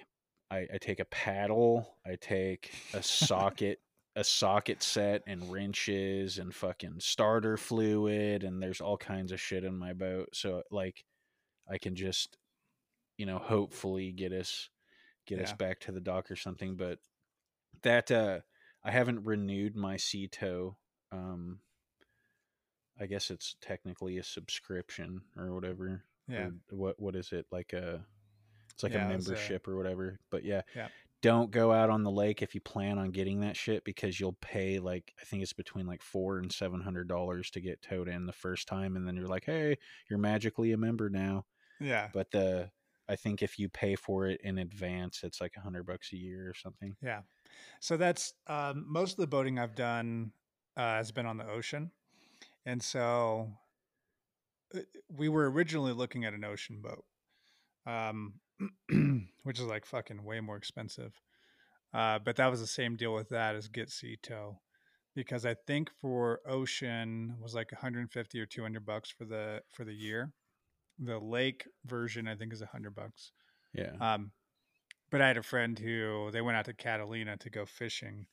I, 0.49 0.67
I 0.73 0.77
take 0.79 0.99
a 1.01 1.05
paddle, 1.05 1.95
I 2.05 2.15
take 2.19 2.71
a 2.93 3.03
socket, 3.03 3.79
a 4.17 4.23
socket 4.23 4.81
set, 4.81 5.21
and 5.27 5.51
wrenches, 5.51 6.39
and 6.39 6.53
fucking 6.53 6.95
starter 6.99 7.55
fluid, 7.55 8.43
and 8.43 8.61
there's 8.61 8.81
all 8.81 8.97
kinds 8.97 9.31
of 9.31 9.39
shit 9.39 9.63
in 9.63 9.77
my 9.77 9.93
boat. 9.93 10.29
So 10.33 10.63
like, 10.71 11.05
I 11.69 11.77
can 11.77 11.95
just, 11.95 12.35
you 13.17 13.25
know, 13.25 13.37
hopefully 13.37 14.11
get 14.11 14.31
us, 14.33 14.69
get 15.27 15.39
us 15.39 15.53
back 15.53 15.79
to 15.81 15.91
the 15.91 16.01
dock 16.01 16.31
or 16.31 16.35
something. 16.35 16.75
But 16.75 16.99
that 17.83 18.09
uh 18.11 18.39
I 18.83 18.91
haven't 18.91 19.25
renewed 19.25 19.75
my 19.75 19.97
Sea 19.97 20.27
Tow. 20.27 20.77
Um 21.11 21.59
I 22.99 23.05
guess 23.05 23.29
it's 23.29 23.55
technically 23.61 24.17
a 24.17 24.23
subscription 24.23 25.21
or 25.37 25.53
whatever. 25.53 26.03
Yeah, 26.27 26.47
Or 26.71 26.77
what 26.77 26.99
what 26.99 27.15
is 27.15 27.31
it? 27.33 27.45
Like 27.51 27.73
a 27.73 28.03
it's 28.73 28.83
like 28.83 28.93
Yeah, 28.93 29.07
a 29.09 29.13
it's 29.15 29.27
a- 29.27 29.31
membership 29.31 29.67
or 29.67 29.75
whatever. 29.77 30.19
But 30.31 30.43
yeah. 30.43 30.61
Yeah. 30.75 30.87
Don't 31.21 31.49
go 31.51 31.71
out 31.71 31.89
on 31.89 32.03
the 32.03 32.11
lake 32.11 32.41
if 32.41 32.53
you 32.53 32.61
plan 32.61 32.97
on 32.99 33.09
getting 33.09 33.39
that 33.41 33.57
shit 33.57 33.83
because 33.83 34.19
you'll 34.19 34.37
pay 34.41 34.79
like 34.79 35.13
I 35.19 35.25
think 35.25 35.41
it's 35.41 35.53
between 35.53 35.87
like 35.87 36.01
four 36.03 36.37
and 36.37 36.51
seven 36.51 36.79
hundred 36.81 37.07
dollars 37.07 37.49
to 37.51 37.59
get 37.61 37.81
towed 37.81 38.07
in 38.07 38.25
the 38.27 38.33
first 38.33 38.67
time 38.67 38.95
and 38.95 39.07
then 39.07 39.15
you're 39.15 39.27
like, 39.27 39.45
Hey, 39.45 39.77
you're 40.09 40.19
magically 40.19 40.71
a 40.73 40.77
member 40.77 41.09
now. 41.09 41.45
yeah, 41.79 42.09
But 42.13 42.31
the 42.31 42.69
I 43.09 43.15
think 43.15 43.41
if 43.41 43.57
you 43.57 43.69
pay 43.69 43.95
for 43.95 44.27
it 44.27 44.41
in 44.43 44.57
advance, 44.57 45.21
it's 45.23 45.39
like 45.41 45.53
a 45.57 45.61
hundred 45.61 45.85
bucks 45.85 46.11
a 46.13 46.17
year 46.17 46.49
or 46.49 46.53
something. 46.53 46.95
yeah. 47.01 47.21
So 47.79 47.97
that's 47.97 48.33
um, 48.47 48.85
most 48.87 49.13
of 49.13 49.17
the 49.17 49.27
boating 49.27 49.57
I've 49.57 49.75
done 49.75 50.33
uh, 50.75 50.97
has 50.97 51.11
been 51.11 51.25
on 51.25 51.37
the 51.37 51.49
ocean, 51.49 51.91
and 52.65 52.83
so 52.83 53.49
uh, 54.75 54.79
we 55.09 55.29
were 55.29 55.49
originally 55.49 55.93
looking 55.93 56.25
at 56.25 56.33
an 56.33 56.43
ocean 56.43 56.81
boat, 56.81 57.05
um, 57.85 58.33
which 59.43 59.59
is 59.59 59.65
like 59.65 59.85
fucking 59.85 60.23
way 60.23 60.39
more 60.39 60.57
expensive. 60.57 61.21
Uh, 61.93 62.19
but 62.19 62.35
that 62.37 62.47
was 62.47 62.59
the 62.59 62.67
same 62.67 62.95
deal 62.95 63.13
with 63.13 63.29
that 63.29 63.55
as 63.55 63.67
get 63.69 63.89
Sea 63.89 64.17
Tow, 64.21 64.61
because 65.15 65.45
I 65.45 65.55
think 65.55 65.91
for 65.91 66.41
ocean 66.47 67.37
was 67.39 67.55
like 67.55 67.71
150 67.71 68.39
or 68.41 68.45
200 68.47 68.85
bucks 68.85 69.09
for 69.11 69.25
the 69.25 69.63
for 69.73 69.85
the 69.85 69.93
year. 69.95 70.33
The 70.99 71.19
lake 71.19 71.67
version 71.85 72.27
I 72.27 72.35
think 72.35 72.53
is 72.53 72.61
100 72.61 72.95
bucks. 72.95 73.33
Yeah. 73.73 73.97
Um, 73.99 74.33
but 75.09 75.21
I 75.21 75.27
had 75.27 75.37
a 75.37 75.43
friend 75.43 75.77
who 75.79 76.31
they 76.31 76.41
went 76.41 76.57
out 76.57 76.65
to 76.65 76.73
Catalina 76.73 77.37
to 77.37 77.49
go 77.49 77.65
fishing 77.65 78.27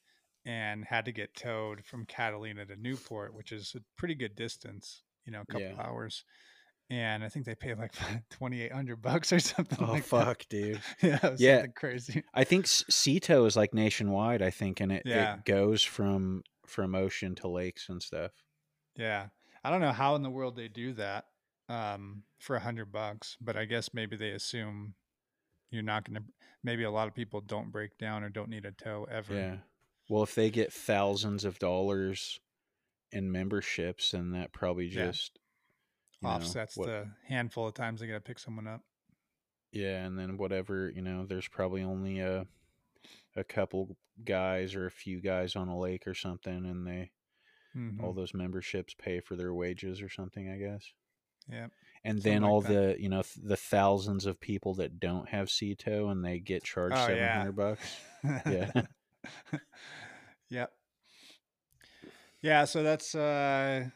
and 0.44 0.84
had 0.84 1.04
to 1.06 1.12
get 1.12 1.34
towed 1.34 1.84
from 1.84 2.06
Catalina 2.06 2.66
to 2.66 2.76
Newport, 2.76 3.34
which 3.34 3.52
is 3.52 3.74
a 3.74 3.80
pretty 3.96 4.14
good 4.14 4.34
distance, 4.34 5.04
you 5.24 5.32
know, 5.32 5.40
a 5.42 5.46
couple 5.46 5.74
Yeah. 5.74 5.78
hours. 5.78 6.24
And 6.90 7.24
I 7.24 7.28
think 7.30 7.46
they 7.46 7.54
paid 7.54 7.78
like 7.78 7.92
2800 8.30 9.00
bucks 9.00 9.32
or 9.32 9.38
something 9.40 9.78
Oh 9.80 9.92
like 9.92 10.02
that. 10.08 10.24
fuck, 10.24 10.44
dude. 10.48 10.80
Yeah, 11.02 11.18
it 11.22 11.30
was 11.32 11.40
Yeah. 11.40 11.66
crazy. 11.68 12.22
I 12.34 12.44
think 12.44 12.66
Sea 12.66 13.20
Tow 13.20 13.46
is 13.46 13.56
like 13.56 13.72
nationwide. 13.72 14.42
I 14.42 14.50
think, 14.50 14.80
and 14.80 14.92
it, 14.92 15.02
Yeah. 15.06 15.36
it 15.36 15.44
goes 15.44 15.82
from 15.82 16.42
from 16.66 16.94
ocean 16.94 17.34
to 17.36 17.48
lakes 17.48 17.88
and 17.88 18.02
stuff. 18.02 18.32
Yeah. 18.96 19.28
I 19.62 19.70
don't 19.70 19.80
know 19.80 19.92
how 19.92 20.14
in 20.14 20.22
the 20.22 20.30
world 20.30 20.56
they 20.56 20.68
do 20.68 20.92
that 20.94 21.26
um, 21.68 22.22
for 22.38 22.56
a 22.56 22.60
hundred 22.60 22.92
bucks, 22.92 23.36
but 23.40 23.56
I 23.56 23.64
guess 23.64 23.92
maybe 23.94 24.16
they 24.16 24.30
assume 24.30 24.94
you're 25.70 25.82
not 25.82 26.04
going 26.04 26.16
to, 26.22 26.28
maybe 26.62 26.84
a 26.84 26.90
lot 26.90 27.08
of 27.08 27.14
people 27.14 27.40
don't 27.40 27.70
break 27.72 27.96
down 27.98 28.22
or 28.22 28.28
don't 28.28 28.48
need 28.50 28.64
a 28.66 28.72
tow 28.72 29.06
ever. 29.10 29.34
Yeah. 29.34 29.56
Well, 30.08 30.22
if 30.22 30.34
they 30.34 30.50
get 30.50 30.72
thousands 30.72 31.44
of 31.44 31.58
dollars 31.58 32.38
in 33.10 33.32
memberships, 33.32 34.10
then 34.12 34.32
that 34.32 34.52
probably 34.52 34.86
Yeah. 34.86 35.06
You 36.24 36.30
know, 36.30 36.36
Offsets 36.36 36.76
what- 36.76 36.86
the 36.86 37.08
handful 37.26 37.66
of 37.68 37.74
times 37.74 38.00
they 38.00 38.06
got 38.06 38.14
to 38.14 38.20
pick 38.20 38.38
someone 38.38 38.66
up. 38.66 38.80
Yeah, 39.72 40.04
and 40.04 40.18
then 40.18 40.36
whatever, 40.38 40.88
you 40.90 41.02
know, 41.02 41.26
there's 41.26 41.48
probably 41.48 41.82
only 41.82 42.20
a 42.20 42.46
a 43.36 43.42
couple 43.44 43.96
guys 44.24 44.74
or 44.76 44.86
a 44.86 44.90
few 44.90 45.20
guys 45.20 45.56
on 45.56 45.66
a 45.68 45.76
lake 45.78 46.06
or 46.06 46.14
something 46.14 46.64
and 46.66 46.86
they 46.86 47.10
Mhm. 47.76 48.00
all 48.00 48.12
those 48.12 48.32
memberships 48.32 48.94
pay 48.94 49.18
for 49.18 49.34
their 49.34 49.52
wages 49.52 50.00
or 50.00 50.08
something, 50.08 50.48
I 50.48 50.56
guess. 50.56 50.92
Yeah. 51.48 51.66
And 52.04 52.22
then 52.22 52.42
like 52.42 52.50
all 52.50 52.60
that. 52.60 52.68
the, 52.96 53.02
you 53.02 53.08
know, 53.08 53.22
th- 53.22 53.44
the 53.44 53.56
thousands 53.56 54.24
of 54.26 54.38
people 54.40 54.74
that 54.74 55.00
don't 55.00 55.28
have 55.30 55.50
Sea 55.50 55.74
Tow 55.74 56.08
and 56.10 56.24
they 56.24 56.38
get 56.38 56.62
charged 56.62 56.94
Oh, 56.96 57.08
yeah. 57.08 57.42
700 57.44 57.52
bucks. 57.56 58.00
Yeah. 58.46 58.82
yep. 60.48 60.72
Yeah, 62.40 62.64
so 62.66 62.82
that's 62.84 63.14
uh 63.14 63.88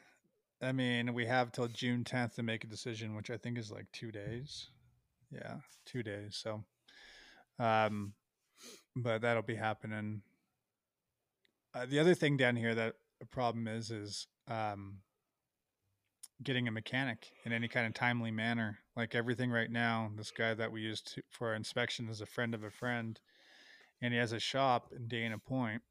I 0.61 0.73
mean, 0.73 1.15
we 1.15 1.27
have 1.27 1.53
till 1.53 1.69
June 1.69 2.05
10th 2.05 2.35
to 2.35 2.43
make 2.43 2.65
a 2.65 2.69
decision, 2.69 3.15
which 3.15 3.31
I 3.31 3.37
think 3.37 3.59
is 3.59 3.71
like 3.71 3.87
2 3.93 4.11
days. 4.11 4.69
Yeah, 5.31 5.57
2 5.87 6.03
days. 6.03 6.37
So 6.37 6.65
um 7.59 8.15
but 8.97 9.23
that'll 9.23 9.43
be 9.43 9.55
happening. 9.55 10.23
Uh, 11.75 11.87
the 11.87 12.01
other 12.01 12.15
thing 12.15 12.37
down 12.37 12.57
here 12.57 12.75
that 12.75 12.95
a 13.21 13.27
problem 13.27 13.69
is 13.69 13.91
is 13.91 14.27
um 14.49 14.99
getting 16.43 16.69
a 16.69 16.73
mechanic 16.73 17.33
in 17.45 17.53
any 17.53 17.69
kind 17.69 17.87
of 17.87 17.95
timely 17.95 18.31
manner. 18.31 18.79
Like 18.97 19.15
everything 19.15 19.51
right 19.51 19.71
now, 19.71 20.11
this 20.17 20.31
guy 20.31 20.55
that 20.55 20.71
we 20.71 20.81
used 20.81 21.15
to, 21.15 21.23
for 21.31 21.55
inspection 21.55 22.09
is 22.09 22.21
a 22.21 22.27
friend 22.27 22.55
of 22.55 22.63
a 22.63 22.71
friend 22.71 23.19
and 24.01 24.13
he 24.13 24.19
has 24.19 24.33
a 24.33 24.39
shop 24.39 24.93
in 24.95 25.09
Dana 25.09 25.39
Point. 25.39 25.83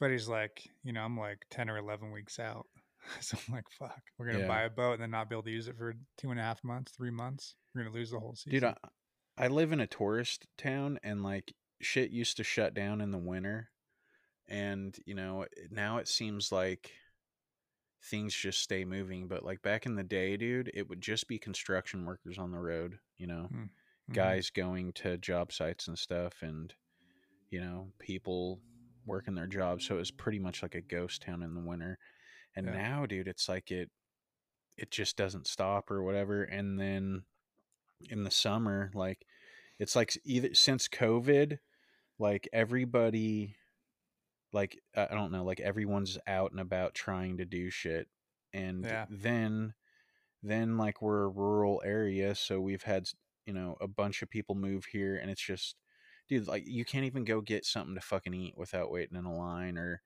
But 0.00 0.10
he's 0.10 0.28
like, 0.28 0.68
you 0.82 0.92
know, 0.92 1.02
I'm 1.02 1.18
like 1.18 1.46
10 1.50 1.68
or 1.70 1.76
11 1.76 2.10
weeks 2.10 2.38
out. 2.38 2.66
so 3.20 3.36
I'm 3.48 3.54
like, 3.54 3.68
fuck, 3.78 4.00
we're 4.18 4.26
going 4.26 4.38
to 4.38 4.42
Yeah. 4.42 4.48
buy 4.48 4.62
a 4.62 4.70
boat 4.70 4.94
and 4.94 5.02
then 5.02 5.10
not 5.10 5.28
be 5.28 5.34
able 5.34 5.42
to 5.44 5.50
use 5.50 5.68
it 5.68 5.76
for 5.76 5.94
two 6.18 6.30
and 6.30 6.38
a 6.38 6.42
half 6.42 6.62
months, 6.64 6.92
three 6.92 7.10
months. 7.10 7.56
We're 7.74 7.82
going 7.82 7.92
to 7.92 7.98
lose 7.98 8.10
the 8.10 8.20
whole 8.20 8.34
season. 8.34 8.52
Dude, 8.52 8.64
I, 8.64 8.76
I 9.44 9.48
live 9.48 9.72
in 9.72 9.80
a 9.80 9.86
tourist 9.86 10.46
town 10.58 10.98
and 11.02 11.22
like 11.22 11.54
shit 11.80 12.10
used 12.10 12.36
to 12.36 12.44
shut 12.44 12.74
down 12.74 13.00
in 13.00 13.10
the 13.10 13.18
winter. 13.18 13.70
And, 14.48 14.96
you 15.06 15.14
know, 15.14 15.46
now 15.70 15.98
it 15.98 16.08
seems 16.08 16.52
like 16.52 16.92
things 18.10 18.34
just 18.34 18.60
stay 18.60 18.84
moving. 18.84 19.28
But 19.28 19.44
like 19.44 19.62
back 19.62 19.86
in 19.86 19.94
the 19.94 20.02
day, 20.02 20.36
dude, 20.36 20.70
it 20.74 20.88
would 20.88 21.00
just 21.00 21.28
be 21.28 21.38
construction 21.38 22.04
workers 22.04 22.38
on 22.38 22.50
the 22.50 22.58
road, 22.58 22.98
you 23.16 23.26
know, 23.26 23.48
Mhm. 23.50 23.70
guys 24.12 24.50
going 24.50 24.92
to 24.94 25.16
job 25.18 25.52
sites 25.52 25.88
and 25.88 25.98
stuff 25.98 26.42
and, 26.42 26.74
you 27.50 27.60
know, 27.60 27.92
people 27.98 28.60
working 29.06 29.34
their 29.34 29.46
jobs. 29.46 29.86
So 29.86 29.94
it 29.96 29.98
was 29.98 30.10
pretty 30.10 30.38
much 30.38 30.62
like 30.62 30.74
a 30.74 30.80
ghost 30.80 31.22
town 31.22 31.42
in 31.42 31.54
the 31.54 31.60
winter. 31.60 31.98
And 32.54 32.70
Yeah. 32.70 32.72
now, 32.72 33.06
dude, 33.06 33.28
it's 33.28 33.48
like 33.48 33.70
it, 33.70 33.90
it 34.78 34.90
just 34.90 35.16
doesn't 35.16 35.46
stop 35.46 35.90
or 35.90 36.02
whatever. 36.02 36.44
And 36.44 36.78
then 36.80 37.24
in 38.10 38.24
the 38.24 38.30
summer, 38.30 38.90
like 38.94 39.26
it's 39.78 39.96
like 39.96 40.18
either 40.24 40.54
since 40.54 40.88
COVID, 40.88 41.60
like 42.18 42.48
everybody, 42.52 43.56
like 44.52 44.78
I 44.94 45.06
don't 45.14 45.32
know, 45.32 45.44
like 45.44 45.60
everyone's 45.60 46.18
out 46.26 46.50
and 46.52 46.60
about 46.60 46.94
trying 46.94 47.38
to 47.38 47.44
do 47.44 47.70
shit, 47.70 48.08
and 48.52 48.90
Yeah. 48.90 49.06
then, 49.08 49.74
then 50.42 50.78
like 50.78 51.02
we're 51.02 51.24
a 51.24 51.28
rural 51.30 51.82
area, 51.84 52.34
so 52.34 52.60
we've 52.60 52.84
had 52.84 53.08
you 53.46 53.54
know 53.54 53.76
a 53.80 53.88
bunch 53.88 54.22
of 54.22 54.30
people 54.30 54.54
move 54.56 54.86
here, 54.86 55.16
and 55.16 55.30
it's 55.30 55.42
just, 55.44 55.76
dude, 56.28 56.48
like 56.48 56.64
you 56.66 56.84
can't 56.84 57.06
even 57.06 57.24
go 57.24 57.40
get 57.42 57.64
something 57.66 57.94
to 57.96 58.00
fucking 58.02 58.34
eat 58.34 58.58
without 58.58 58.90
waiting 58.90 59.16
in 59.18 59.24
a 59.26 59.36
line 59.36 59.78
or. 59.78 60.02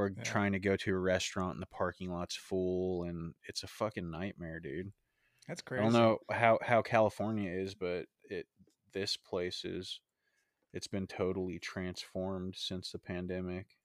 Or 0.00 0.12
Yeah. 0.16 0.22
trying 0.22 0.52
to 0.52 0.58
go 0.58 0.76
to 0.76 0.94
a 0.94 0.98
restaurant 0.98 1.54
and 1.54 1.62
the 1.62 1.66
parking 1.66 2.10
lot's 2.10 2.36
full, 2.36 3.04
and 3.04 3.34
it's 3.44 3.62
a 3.62 3.66
fucking 3.68 4.10
nightmare, 4.10 4.58
dude. 4.60 4.92
That's 5.46 5.60
crazy. 5.62 5.80
I 5.80 5.84
don't 5.84 5.92
know 5.92 6.18
how 6.30 6.58
how 6.62 6.80
California 6.82 7.50
is, 7.50 7.74
but 7.74 8.06
it 8.24 8.46
this 8.92 9.16
place 9.16 9.64
is 9.64 10.00
it's 10.72 10.86
been 10.88 11.06
totally 11.06 11.58
transformed 11.58 12.54
since 12.56 12.92
the 12.92 12.98
pandemic. 12.98 13.76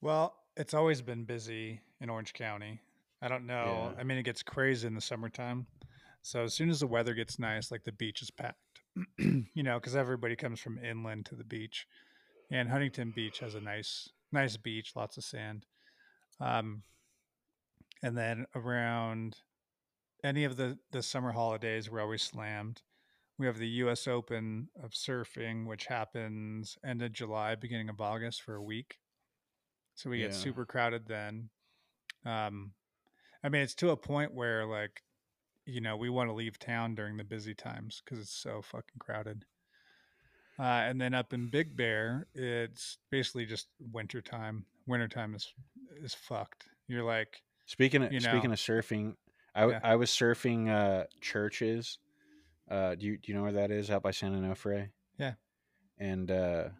Well, 0.00 0.36
it's 0.56 0.74
always 0.74 1.02
been 1.02 1.24
busy 1.24 1.80
in 2.00 2.08
Orange 2.10 2.32
County. 2.32 2.80
I 3.22 3.28
don't 3.28 3.46
know. 3.46 3.92
Yeah. 3.94 4.00
I 4.00 4.04
mean, 4.04 4.18
it 4.18 4.22
gets 4.22 4.42
crazy 4.42 4.86
in 4.86 4.94
the 4.94 5.00
summertime. 5.00 5.66
So 6.22 6.44
as 6.44 6.54
soon 6.54 6.70
as 6.70 6.80
the 6.80 6.86
weather 6.86 7.14
gets 7.14 7.38
nice, 7.38 7.70
like 7.70 7.84
the 7.84 7.92
beach 7.92 8.22
is 8.22 8.30
packed, 8.30 8.80
you 9.18 9.62
know, 9.62 9.78
because 9.78 9.96
everybody 9.96 10.36
comes 10.36 10.60
from 10.60 10.78
inland 10.78 11.26
to 11.26 11.34
the 11.34 11.44
beach. 11.44 11.86
And 12.50 12.68
Huntington 12.68 13.12
Beach 13.14 13.38
has 13.38 13.54
a 13.54 13.60
nice, 13.60 14.08
nice 14.32 14.56
beach, 14.56 14.92
lots 14.96 15.16
of 15.16 15.24
sand. 15.24 15.66
Um, 16.40 16.82
and 18.02 18.16
then 18.16 18.46
around 18.54 19.36
any 20.24 20.44
of 20.44 20.56
the 20.56 20.78
the 20.90 21.02
summer 21.02 21.32
holidays, 21.32 21.90
we're 21.90 22.00
always 22.00 22.22
slammed. 22.22 22.82
We 23.38 23.46
have 23.46 23.58
the 23.58 23.68
U.S. 23.68 24.06
Open 24.06 24.68
of 24.82 24.90
surfing, 24.90 25.66
which 25.66 25.86
happens 25.86 26.76
end 26.84 27.02
of 27.02 27.12
July, 27.12 27.54
beginning 27.54 27.88
of 27.88 28.00
August 28.00 28.42
for 28.42 28.54
a 28.54 28.62
week. 28.62 28.98
So 29.94 30.10
we 30.10 30.18
get 30.18 30.34
super 30.34 30.66
crowded 30.66 31.06
then. 31.06 31.48
Um, 32.24 32.72
I 33.42 33.48
mean, 33.48 33.62
it's 33.62 33.74
to 33.76 33.90
a 33.90 33.96
point 33.96 34.34
where 34.34 34.66
like, 34.66 35.02
you 35.64 35.80
know, 35.80 35.96
we 35.96 36.10
want 36.10 36.28
to 36.28 36.34
leave 36.34 36.58
town 36.58 36.94
during 36.94 37.16
the 37.16 37.24
busy 37.24 37.54
times 37.54 38.02
because 38.04 38.18
it's 38.18 38.34
so 38.34 38.62
fucking 38.62 38.98
crowded. 38.98 39.44
Uh, 40.60 40.82
and 40.88 41.00
then 41.00 41.14
up 41.14 41.32
in 41.32 41.48
Big 41.48 41.74
Bear, 41.74 42.26
it's 42.34 42.98
basically 43.10 43.46
just 43.46 43.68
wintertime. 43.80 44.66
Wintertime 44.86 45.34
is 45.34 45.54
is 46.02 46.12
fucked. 46.14 46.68
You're 46.86 47.02
like, 47.04 47.42
Speaking 47.66 48.02
of 48.02 48.12
You 48.12 48.20
speaking 48.20 48.52
of 48.52 48.58
surfing, 48.58 49.16
I 49.54 49.66
Yeah. 49.66 49.80
I 49.82 49.96
was 49.96 50.10
surfing 50.10 50.68
uh 50.68 51.06
churches. 51.20 51.98
Uh 52.68 52.94
do 52.94 53.06
you 53.06 53.16
do 53.18 53.32
you 53.32 53.38
know 53.38 53.42
where 53.42 53.52
that 53.52 53.70
is 53.70 53.90
out 53.90 54.02
by 54.02 54.10
San 54.10 54.32
Onofre? 54.34 54.90
Yeah. 55.18 55.34
And 55.98 56.30
uh 56.30 56.70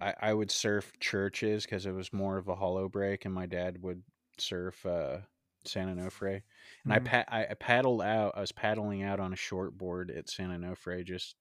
I 0.00 0.14
I 0.20 0.34
would 0.34 0.50
surf 0.50 0.92
churches 1.00 1.66
cuz 1.66 1.86
it 1.86 1.92
was 1.92 2.12
more 2.12 2.36
of 2.36 2.48
a 2.48 2.54
hollow 2.56 2.88
break 2.88 3.24
and 3.24 3.34
my 3.34 3.46
dad 3.46 3.82
would 3.82 4.02
surf 4.38 4.84
uh 4.86 5.20
San 5.64 5.88
Onofre. 5.94 6.42
And 6.84 6.92
I, 6.92 6.98
Mhm. 6.98 7.04
pa- 7.06 7.24
I 7.28 7.46
I 7.46 7.54
paddled 7.54 8.02
out. 8.02 8.34
I 8.36 8.40
was 8.40 8.52
paddling 8.52 9.02
out 9.02 9.20
on 9.20 9.32
a 9.32 9.36
short 9.36 9.78
board 9.78 10.10
at 10.10 10.28
San 10.28 10.50
Onofre 10.50 11.04
just 11.04 11.36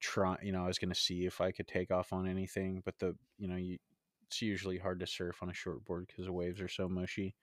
try 0.00 0.36
you 0.42 0.52
know, 0.52 0.64
I 0.64 0.68
was 0.68 0.78
going 0.78 0.90
to 0.92 1.00
see 1.00 1.26
if 1.26 1.40
I 1.40 1.52
could 1.52 1.68
take 1.68 1.90
off 1.90 2.12
on 2.12 2.26
anything, 2.28 2.82
but 2.84 2.98
the, 2.98 3.16
you 3.38 3.48
know, 3.48 3.56
you 3.56 3.78
it's 4.26 4.42
usually 4.42 4.78
hard 4.78 5.00
to 5.00 5.06
surf 5.06 5.42
on 5.42 5.50
a 5.50 5.54
short 5.54 5.84
board 5.84 6.08
cuz 6.14 6.26
the 6.26 6.32
waves 6.32 6.60
are 6.60 6.68
so 6.68 6.88
mushy. 6.88 7.34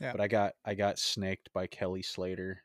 Yeah. 0.00 0.12
But 0.12 0.20
I 0.20 0.28
got 0.28 0.54
I 0.64 0.74
got 0.74 0.98
snaked 0.98 1.52
by 1.52 1.66
Kelly 1.66 2.02
Slater. 2.02 2.64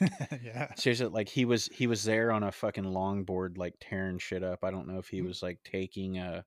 yeah, 0.42 0.74
Seriously, 0.76 1.06
like 1.06 1.28
he 1.28 1.44
was 1.44 1.66
he 1.68 1.86
was 1.86 2.04
there 2.04 2.32
on 2.32 2.42
a 2.42 2.50
fucking 2.52 2.84
longboard 2.84 3.58
like 3.58 3.74
tearing 3.80 4.18
shit 4.18 4.42
up. 4.42 4.64
I 4.64 4.70
don't 4.70 4.88
know 4.88 4.98
if 4.98 5.08
he 5.08 5.20
Mm. 5.20 5.26
was 5.28 5.42
like 5.42 5.62
taking 5.64 6.18
a 6.18 6.44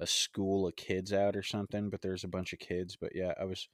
a 0.00 0.06
school 0.06 0.66
of 0.66 0.76
kids 0.76 1.12
out 1.12 1.36
or 1.36 1.42
something, 1.42 1.90
but 1.90 2.02
there's 2.02 2.24
a 2.24 2.28
bunch 2.28 2.52
of 2.52 2.58
kids. 2.58 2.96
But 2.96 3.14
yeah, 3.14 3.34
I 3.40 3.44
was 3.44 3.68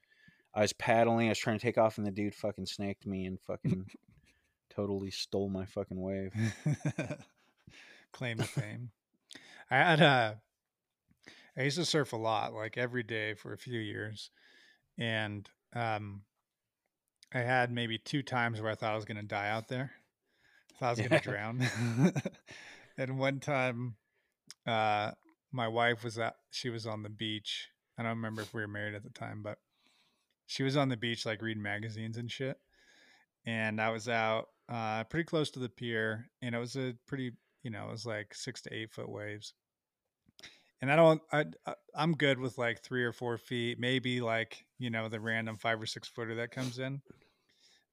I 0.55 0.63
was 0.63 0.73
paddling, 0.75 1.29
I 1.29 1.31
was 1.31 1.39
trying 1.39 1.59
to 1.59 1.63
take 1.63 1.79
off 1.79 1.99
and 1.99 2.07
the 2.07 2.11
dude 2.13 2.35
fucking 2.35 2.67
snaked 2.67 3.07
me 3.07 3.27
and 3.27 3.41
fucking 3.41 3.89
totally 4.71 5.11
stole 5.11 5.49
my 5.51 5.67
fucking 5.67 6.01
wave. 6.01 6.35
claim 8.13 8.39
to 8.39 8.45
fame. 8.45 8.91
I 9.71 9.77
had 9.77 10.01
a. 10.01 10.41
I 11.57 11.63
used 11.63 11.77
to 11.79 11.85
surf 11.85 12.13
a 12.13 12.17
lot, 12.17 12.55
like 12.55 12.79
every 12.79 13.03
day 13.03 13.35
for 13.35 13.53
a 13.53 13.59
few 13.59 13.79
years, 13.79 14.31
and 14.99 15.49
um, 15.75 16.23
I 17.33 17.41
had 17.41 17.71
maybe 17.71 17.99
two 17.99 18.23
times 18.23 18.61
where 18.61 18.71
I 18.71 18.75
thought 18.75 18.93
I 18.93 18.97
was 18.97 19.05
going 19.05 19.17
to 19.19 19.23
die 19.23 19.49
out 19.49 19.69
there. 19.69 19.93
I 20.71 20.79
thought 20.79 20.87
I 20.87 20.91
was 20.91 20.99
going 21.01 21.11
to 21.11 21.29
drown. 21.29 21.71
and 22.99 23.19
one 23.19 23.41
time, 23.41 23.97
uh, 24.67 25.13
my 25.53 25.69
wife 25.69 26.05
was 26.05 26.19
at. 26.19 26.37
She 26.51 26.71
was 26.71 26.87
on 26.87 27.03
the 27.03 27.11
beach. 27.11 27.69
I 27.99 28.03
don't 28.03 28.17
remember 28.17 28.43
if 28.43 28.55
we 28.55 28.63
were 28.63 28.69
married 28.69 28.95
at 28.95 29.03
the 29.03 29.11
time, 29.11 29.43
but 29.43 29.59
she 30.47 30.63
was 30.63 30.77
on 30.77 30.89
the 30.89 30.97
beach, 30.97 31.27
like 31.27 31.43
reading 31.43 31.63
magazines 31.63 32.17
and 32.17 32.31
shit. 32.31 32.57
And 33.47 33.81
I 33.81 33.91
was 33.91 34.09
out 34.09 34.49
uh, 34.69 35.05
pretty 35.05 35.25
close 35.25 35.51
to 35.53 35.61
the 35.61 35.69
pier, 35.69 36.31
and 36.43 36.55
it 36.55 36.59
was 36.59 36.77
a 36.77 36.95
pretty, 37.07 37.33
you 37.63 37.71
know, 37.71 37.89
it 37.89 37.93
was 37.93 38.07
like 38.07 38.35
six 38.35 38.63
to 38.63 38.75
eight 38.75 38.93
foot 38.93 39.09
waves. 39.11 39.55
And 40.81 40.91
I 40.91 40.97
don't, 40.97 41.23
I, 41.33 41.45
I'm 41.95 42.13
good 42.17 42.39
with 42.39 42.57
like 42.57 42.83
three 42.83 43.05
or 43.05 43.13
four 43.13 43.37
feet, 43.37 43.79
maybe 43.79 44.21
like 44.21 44.67
you 44.79 44.89
know 44.91 45.09
the 45.09 45.21
random 45.21 45.59
five 45.59 45.81
or 45.81 45.87
six 45.87 46.09
footer 46.09 46.37
that 46.37 46.53
comes 46.53 46.79
in, 46.79 47.03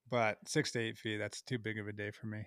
but 0.08 0.38
six 0.48 0.72
to 0.72 0.80
eight 0.80 0.98
feet, 0.98 1.18
that's 1.18 1.42
too 1.42 1.58
big 1.58 1.78
of 1.78 1.88
a 1.88 1.92
day 1.92 2.10
for 2.10 2.26
me. 2.26 2.46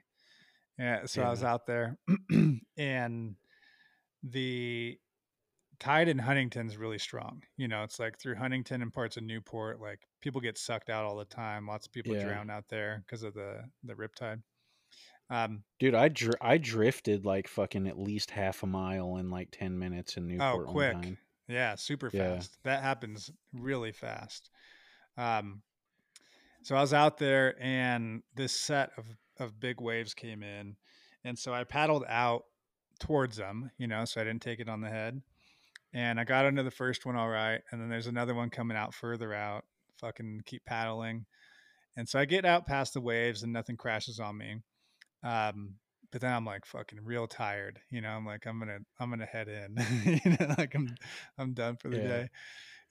Yeah, 0.80 1.06
so 1.08 1.22
Yeah. 1.22 1.28
I 1.28 1.32
was 1.32 1.44
out 1.44 1.68
there, 1.68 1.98
and 2.78 3.36
the 4.24 5.00
tide 5.80 6.10
in 6.10 6.20
Huntington's 6.20 6.78
really 6.78 7.00
strong. 7.00 7.44
You 7.58 7.68
know, 7.68 7.84
it's 7.84 8.00
like 8.00 8.20
through 8.20 8.36
Huntington 8.36 8.82
and 8.82 8.94
parts 8.94 9.18
of 9.18 9.24
Newport, 9.24 9.82
like 9.82 10.08
people 10.22 10.42
get 10.42 10.58
sucked 10.58 10.90
out 10.90 11.06
all 11.06 11.18
the 11.18 11.26
time. 11.26 11.68
Lots 11.68 11.88
of 11.88 11.94
people 11.94 12.16
Yeah. 12.16 12.16
drown 12.16 12.50
out 12.52 12.70
there 12.70 13.04
because 13.08 13.24
of 13.24 13.34
the 13.36 13.70
the 13.84 13.96
riptide. 13.96 14.44
Um, 15.32 15.64
Dude, 15.80 15.96
I 15.96 16.10
dr- 16.10 16.36
I 16.42 16.58
drifted 16.58 17.26
like 17.26 17.48
fucking 17.48 17.88
at 17.88 17.98
least 17.98 18.30
half 18.32 18.64
a 18.64 18.68
mile 18.68 19.16
in 19.16 19.30
like 19.30 19.48
ten 19.52 19.80
minutes 19.80 20.18
in 20.18 20.28
Newport 20.28 20.66
oh, 20.68 20.72
quick, 20.72 20.98
yeah, 21.48 21.76
super 21.76 22.10
Yeah. 22.12 22.36
fast. 22.36 22.58
That 22.64 22.84
happens 22.84 23.32
really 23.54 23.94
fast. 23.94 24.50
Um, 25.18 25.62
so 26.64 26.76
I 26.76 26.82
was 26.82 26.94
out 26.94 27.18
there, 27.18 27.56
and 27.62 28.24
this 28.36 28.52
set 28.52 28.92
of 28.98 29.06
of 29.40 29.58
big 29.60 29.80
waves 29.80 30.14
came 30.14 30.44
in, 30.44 30.76
and 31.24 31.40
so 31.40 31.54
I 31.54 31.64
paddled 31.64 32.04
out 32.10 32.44
towards 33.00 33.38
them. 33.38 33.72
You 33.78 33.88
know, 33.88 34.04
so 34.04 34.20
I 34.20 34.26
didn't 34.26 34.42
take 34.42 34.60
it 34.60 34.68
on 34.70 34.82
the 34.82 34.90
head. 34.90 35.22
and 35.94 36.20
I 36.20 36.26
got 36.26 36.46
under 36.46 36.64
the 36.64 36.72
first 36.72 37.06
one 37.06 37.16
all 37.16 37.30
right, 37.30 37.62
and 37.72 37.82
then 37.82 37.90
there's 37.90 38.08
another 38.08 38.36
one 38.36 38.50
coming 38.50 38.76
out 38.78 38.94
further 38.94 39.34
out. 39.34 39.64
Fucking 40.02 40.42
keep 40.46 40.66
paddling, 40.66 41.26
and 41.96 42.08
so 42.08 42.20
I 42.20 42.26
get 42.26 42.44
out 42.44 42.68
past 42.68 42.94
the 42.94 43.02
waves, 43.02 43.44
and 43.44 43.54
nothing 43.54 43.78
crashes 43.78 44.20
on 44.20 44.38
me. 44.38 44.58
Um, 45.24 45.76
but 46.12 46.22
then 46.22 46.34
I'm 46.34 46.46
like 46.46 46.66
fucking 46.66 47.04
real 47.04 47.28
tired, 47.28 47.80
you 47.90 48.02
know. 48.02 48.10
I'm 48.10 48.26
like 48.26 48.46
I'm 48.46 48.60
gonna 48.60 48.80
I'm 49.00 49.10
gonna 49.10 49.26
head 49.26 49.48
in, 49.48 49.78
you 50.26 50.32
know, 50.32 50.56
like 50.58 50.76
I'm 50.76 50.96
I'm 51.38 51.54
done 51.54 51.78
for 51.78 51.90
the 51.90 52.00
Yeah. 52.00 52.02
day. 52.02 52.30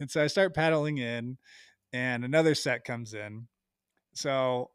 And 0.00 0.10
so 0.10 0.22
I 0.22 0.28
start 0.28 0.54
paddling 0.54 0.99
in, 0.99 1.38
and 1.92 2.25
another 2.25 2.54
set 2.54 2.84
comes 2.84 3.14
in. 3.14 3.49
So 4.14 4.72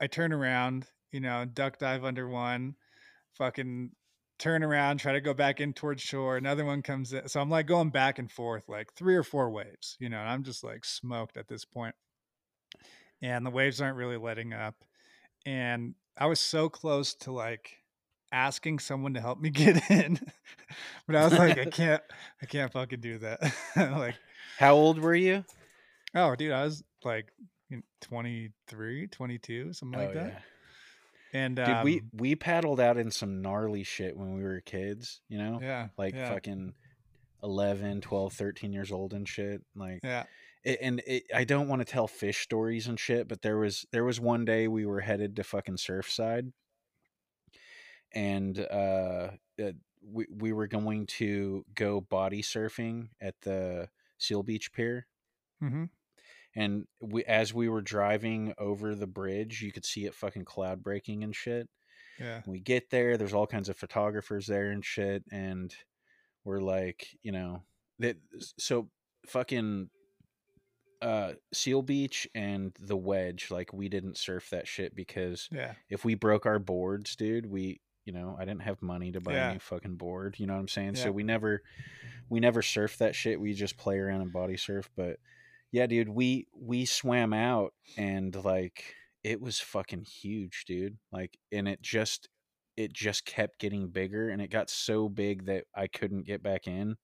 I 0.00 0.06
turn 0.06 0.32
around, 0.32 0.88
you 1.12 1.20
know, 1.20 1.44
duck 1.44 1.78
dive 1.78 2.04
under 2.04 2.28
one, 2.28 2.76
fucking 3.34 3.92
turn 4.38 4.64
around, 4.64 4.98
try 4.98 5.12
to 5.12 5.20
go 5.20 5.34
back 5.34 5.60
in 5.60 5.72
towards 5.74 6.02
shore. 6.02 6.36
Another 6.36 6.64
one 6.64 6.82
comes 6.82 7.12
in. 7.12 7.28
So 7.28 7.40
I'm 7.40 7.50
like 7.50 7.66
going 7.66 7.90
back 7.90 8.18
and 8.18 8.30
forth, 8.30 8.68
like 8.68 8.94
three 8.94 9.16
or 9.16 9.24
four 9.24 9.50
waves, 9.50 9.96
you 10.00 10.08
know, 10.08 10.20
and 10.20 10.28
I'm 10.30 10.44
just 10.44 10.64
like 10.64 10.84
smoked 10.84 11.36
at 11.36 11.48
this 11.48 11.64
point. 11.64 11.94
And 13.22 13.44
the 13.46 13.50
waves 13.50 13.80
aren't 13.80 13.96
really 13.96 14.16
letting 14.16 14.52
up. 14.52 14.84
And 15.46 15.94
I 16.16 16.26
was 16.26 16.40
so 16.40 16.68
close 16.68 17.14
to 17.16 17.32
like 17.32 17.78
asking 18.32 18.78
someone 18.80 19.14
to 19.14 19.20
help 19.20 19.40
me 19.40 19.50
get 19.50 19.90
in. 19.90 20.18
but 21.06 21.16
I 21.16 21.24
was 21.24 21.32
like, 21.38 21.58
I 21.58 21.66
can't, 21.66 22.02
I 22.42 22.46
can't 22.46 22.72
fucking 22.72 23.00
do 23.00 23.18
that. 23.18 23.40
like, 23.76 24.16
How 24.58 24.74
old 24.74 24.98
were 24.98 25.14
you? 25.14 25.44
oh, 26.14 26.34
dude, 26.36 26.52
I 26.52 26.64
was 26.64 26.82
like 27.04 27.26
you 27.68 27.82
23, 28.02 29.08
22, 29.08 29.72
something 29.72 29.98
like 29.98 30.10
oh 30.10 30.14
that. 30.14 30.26
yeah. 30.32 30.38
And 31.40 31.56
Dude, 31.56 31.68
um, 31.68 31.84
we 31.84 32.02
we 32.12 32.36
paddled 32.36 32.78
out 32.78 32.96
in 32.96 33.10
some 33.10 33.42
gnarly 33.42 33.82
shit 33.82 34.16
when 34.16 34.34
we 34.36 34.44
were 34.44 34.60
kids, 34.60 35.20
you 35.28 35.38
know? 35.38 35.58
yeah, 35.60 35.88
Like 35.98 36.14
yeah, 36.14 36.28
fucking 36.28 36.74
11, 37.42 38.02
12, 38.02 38.32
13 38.32 38.72
years 38.72 38.92
old 38.92 39.12
and 39.12 39.28
shit. 39.28 39.62
Like 39.74 40.00
yeah, 40.04 40.24
and 40.64 41.02
it, 41.06 41.24
I 41.34 41.44
don't 41.44 41.68
want 41.68 41.80
to 41.80 41.84
tell 41.84 42.06
fish 42.06 42.38
stories 42.38 42.86
and 42.86 42.98
shit, 42.98 43.28
but 43.28 43.42
there 43.42 43.58
was 43.58 43.86
there 43.92 44.04
was 44.04 44.20
one 44.20 44.44
day 44.44 44.68
we 44.68 44.86
were 44.86 45.00
headed 45.00 45.36
to 45.36 45.44
fucking 45.44 45.76
Surfside, 45.76 46.52
and 48.12 48.58
uh, 48.58 49.30
uh, 49.62 49.72
we 50.02 50.26
we 50.30 50.52
were 50.52 50.66
going 50.66 51.06
to 51.06 51.64
go 51.74 52.00
body 52.00 52.42
surfing 52.42 53.08
at 53.20 53.34
the 53.42 53.88
Seal 54.18 54.42
Beach 54.42 54.72
Pier, 54.72 55.06
hmm 55.60 55.84
and 56.56 56.86
we 57.00 57.24
as 57.24 57.52
we 57.52 57.68
were 57.68 57.82
driving 57.82 58.54
over 58.58 58.94
the 58.94 59.06
bridge, 59.06 59.62
you 59.62 59.72
could 59.72 59.84
see 59.84 60.04
it 60.06 60.14
fucking 60.14 60.44
cloud 60.44 60.82
breaking 60.82 61.24
and 61.24 61.34
shit. 61.34 61.68
yeah, 62.18 62.42
we 62.46 62.60
get 62.60 62.90
there 62.90 63.16
there's 63.16 63.34
all 63.34 63.46
kinds 63.46 63.68
of 63.68 63.76
photographers 63.76 64.46
there 64.46 64.70
and 64.70 64.84
shit 64.84 65.24
and 65.32 65.74
we're 66.44 66.60
like 66.60 67.08
you 67.22 67.32
know 67.32 67.62
that 67.98 68.16
so 68.58 68.88
fucking 69.26 69.90
uh 71.04 71.32
seal 71.52 71.82
beach 71.82 72.26
and 72.34 72.72
the 72.80 72.96
wedge 72.96 73.50
like 73.50 73.72
we 73.72 73.88
didn't 73.88 74.16
surf 74.16 74.48
that 74.50 74.66
shit 74.66 74.94
because 74.96 75.48
yeah, 75.52 75.74
if 75.90 76.04
we 76.04 76.14
broke 76.14 76.46
our 76.46 76.58
boards 76.58 77.14
dude 77.14 77.44
we 77.46 77.80
you 78.06 78.12
know 78.12 78.36
i 78.40 78.44
didn't 78.44 78.62
have 78.62 78.80
money 78.82 79.12
to 79.12 79.20
buy 79.20 79.34
Yeah. 79.34 79.50
a 79.50 79.52
new 79.52 79.58
fucking 79.60 79.96
board 79.96 80.36
you 80.38 80.46
know 80.46 80.54
what 80.54 80.60
i'm 80.60 80.68
saying 80.68 80.94
Yeah. 80.94 81.02
so 81.04 81.12
we 81.12 81.22
never 81.22 81.62
we 82.30 82.40
never 82.40 82.62
surfed 82.62 82.98
that 82.98 83.14
shit 83.14 83.38
we 83.40 83.52
just 83.52 83.76
play 83.76 83.98
around 83.98 84.22
and 84.22 84.32
body 84.32 84.56
surf 84.56 84.88
but 84.96 85.18
yeah 85.72 85.86
dude 85.86 86.08
we 86.08 86.46
we 86.58 86.84
swam 86.86 87.32
out 87.34 87.74
and 87.98 88.34
like 88.44 88.94
it 89.22 89.40
was 89.40 89.60
fucking 89.60 90.02
huge 90.04 90.64
dude 90.66 90.96
like 91.12 91.38
and 91.52 91.68
it 91.68 91.82
just 91.82 92.28
it 92.76 92.92
just 92.92 93.24
kept 93.24 93.58
getting 93.60 93.88
bigger 93.88 94.30
and 94.30 94.40
it 94.42 94.50
got 94.50 94.68
so 94.70 95.08
big 95.08 95.46
that 95.46 95.64
i 95.74 95.86
couldn't 95.86 96.26
get 96.26 96.42
back 96.42 96.66
in 96.66 96.96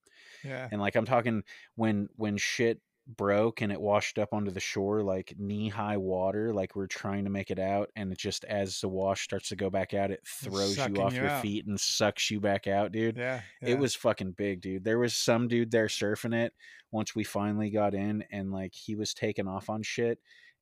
yeah, 0.45 0.69
and 0.71 0.81
like 0.81 0.97
i'm 0.97 1.05
talking 1.07 1.43
when 1.77 2.09
when 2.17 2.37
shit 2.37 2.81
broke 3.17 3.61
and 3.61 3.73
it 3.73 3.81
washed 3.81 4.19
up 4.19 4.33
onto 4.33 4.51
the 4.51 4.61
shore 4.61 5.03
like 5.03 5.35
knee 5.39 5.69
high 5.69 5.97
water 5.97 6.53
like 6.53 6.77
we're 6.77 6.87
trying 6.87 7.25
to 7.25 7.31
make 7.31 7.51
it 7.51 7.59
out 7.59 7.91
and 7.97 8.13
it 8.13 8.19
just 8.19 8.45
as 8.45 8.81
the 8.81 8.89
wash 8.89 9.23
starts 9.25 9.49
to 9.49 9.57
go 9.57 9.69
back 9.71 9.95
out 9.95 10.11
it 10.11 10.21
throws 10.27 10.77
sucking 10.77 10.97
you 10.97 11.03
off 11.03 11.13
you 11.15 11.21
your 11.21 11.29
out. 11.29 11.43
feet 11.43 11.67
and 11.67 11.79
sucks 11.81 12.31
you 12.31 12.41
back 12.41 12.67
out 12.67 12.93
dude 12.93 13.17
yeah, 13.17 13.41
it 13.61 13.79
was 13.79 13.95
fucking 13.95 14.33
big 14.33 14.61
dude 14.61 14.85
there 14.85 14.99
was 14.99 15.15
some 15.17 15.49
dude 15.49 15.71
there 15.71 15.87
surfing 15.89 16.35
it 16.35 16.53
once 16.93 17.15
we 17.15 17.25
finally 17.25 17.71
got 17.71 17.95
in 17.95 18.23
and 18.31 18.53
like 18.53 18.75
he 18.75 18.95
was 18.95 19.13
taking 19.15 19.49
off 19.49 19.69
on 19.71 19.83
shit 19.83 20.19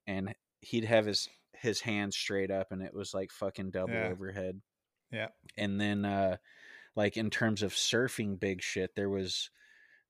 and 0.06 0.34
he'd 0.60 0.84
have 0.84 1.06
his 1.06 1.28
his 1.54 1.80
hands 1.80 2.16
straight 2.16 2.50
up 2.50 2.72
and 2.72 2.82
it 2.82 2.94
was 2.94 3.12
like 3.12 3.30
fucking 3.30 3.70
double 3.70 3.92
Yeah. 3.94 4.08
overhead 4.08 4.60
Yeah. 5.10 5.28
and 5.56 5.80
then 5.80 6.04
uh 6.04 6.36
like 6.96 7.16
in 7.16 7.30
terms 7.30 7.62
of 7.62 7.72
surfing 7.74 8.40
big 8.40 8.62
shit 8.62 8.94
there 8.96 9.10
was 9.10 9.50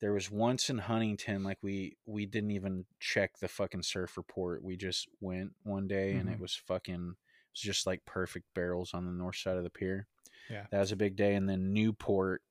there 0.01 0.13
was 0.13 0.31
once 0.31 0.71
in 0.71 0.79
huntington 0.79 1.43
like 1.43 1.59
we 1.63 1.97
we 2.07 2.25
didn't 2.27 2.53
even 2.53 2.85
check 3.01 3.39
the 3.39 3.49
fucking 3.49 3.83
surf 3.83 4.17
report. 4.17 4.63
We 4.63 4.77
just 4.77 5.09
went 5.21 5.53
one 5.65 5.89
day 5.89 6.13
and 6.13 6.29
it 6.29 6.37
Mhm. 6.39 6.41
was 6.41 6.55
fucking 6.55 6.95
it 7.17 7.53
was 7.53 7.61
just 7.61 7.87
like 7.87 8.05
perfect 8.05 8.47
barrels 8.55 8.95
on 8.95 9.05
the 9.07 9.13
north 9.13 9.37
side 9.37 9.57
of 9.57 9.65
the 9.65 9.71
pier. 9.71 10.07
Yeah. 10.51 10.67
that 10.71 10.79
was 10.81 10.93
a 10.93 10.97
big 10.97 11.17
day 11.17 11.35
and 11.35 11.49
then 11.49 11.73
newport 11.75 12.43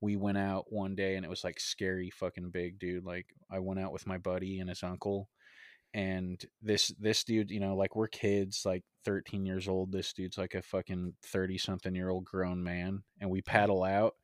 we 0.00 0.16
went 0.16 0.36
out 0.38 0.72
one 0.72 0.94
day 0.94 1.16
and 1.16 1.24
it 1.24 1.28
was 1.28 1.44
like 1.44 1.58
scary 1.60 2.10
fucking 2.10 2.50
big 2.50 2.78
dude. 2.78 3.04
Like 3.04 3.26
i 3.50 3.58
went 3.58 3.80
out 3.80 3.92
with 3.92 4.06
my 4.06 4.18
buddy 4.18 4.58
and 4.60 4.68
his 4.68 4.82
uncle 4.82 5.28
and 5.94 6.44
this 6.60 6.88
this 6.98 7.24
dude 7.24 7.50
you 7.50 7.60
know 7.60 7.74
like 7.76 7.94
we're 7.96 8.08
kids 8.08 8.62
like 8.66 8.84
13 9.04 9.46
years 9.46 9.68
old. 9.68 9.92
This 9.92 10.12
dude's 10.12 10.36
like 10.38 10.54
a 10.54 10.62
fucking 10.62 11.14
30 11.22 11.58
something 11.58 11.94
year 11.94 12.08
old 12.10 12.24
grown 12.24 12.62
man 12.62 13.02
and 13.20 13.30
we 13.30 13.40
paddle 13.42 13.82
out 13.84 14.16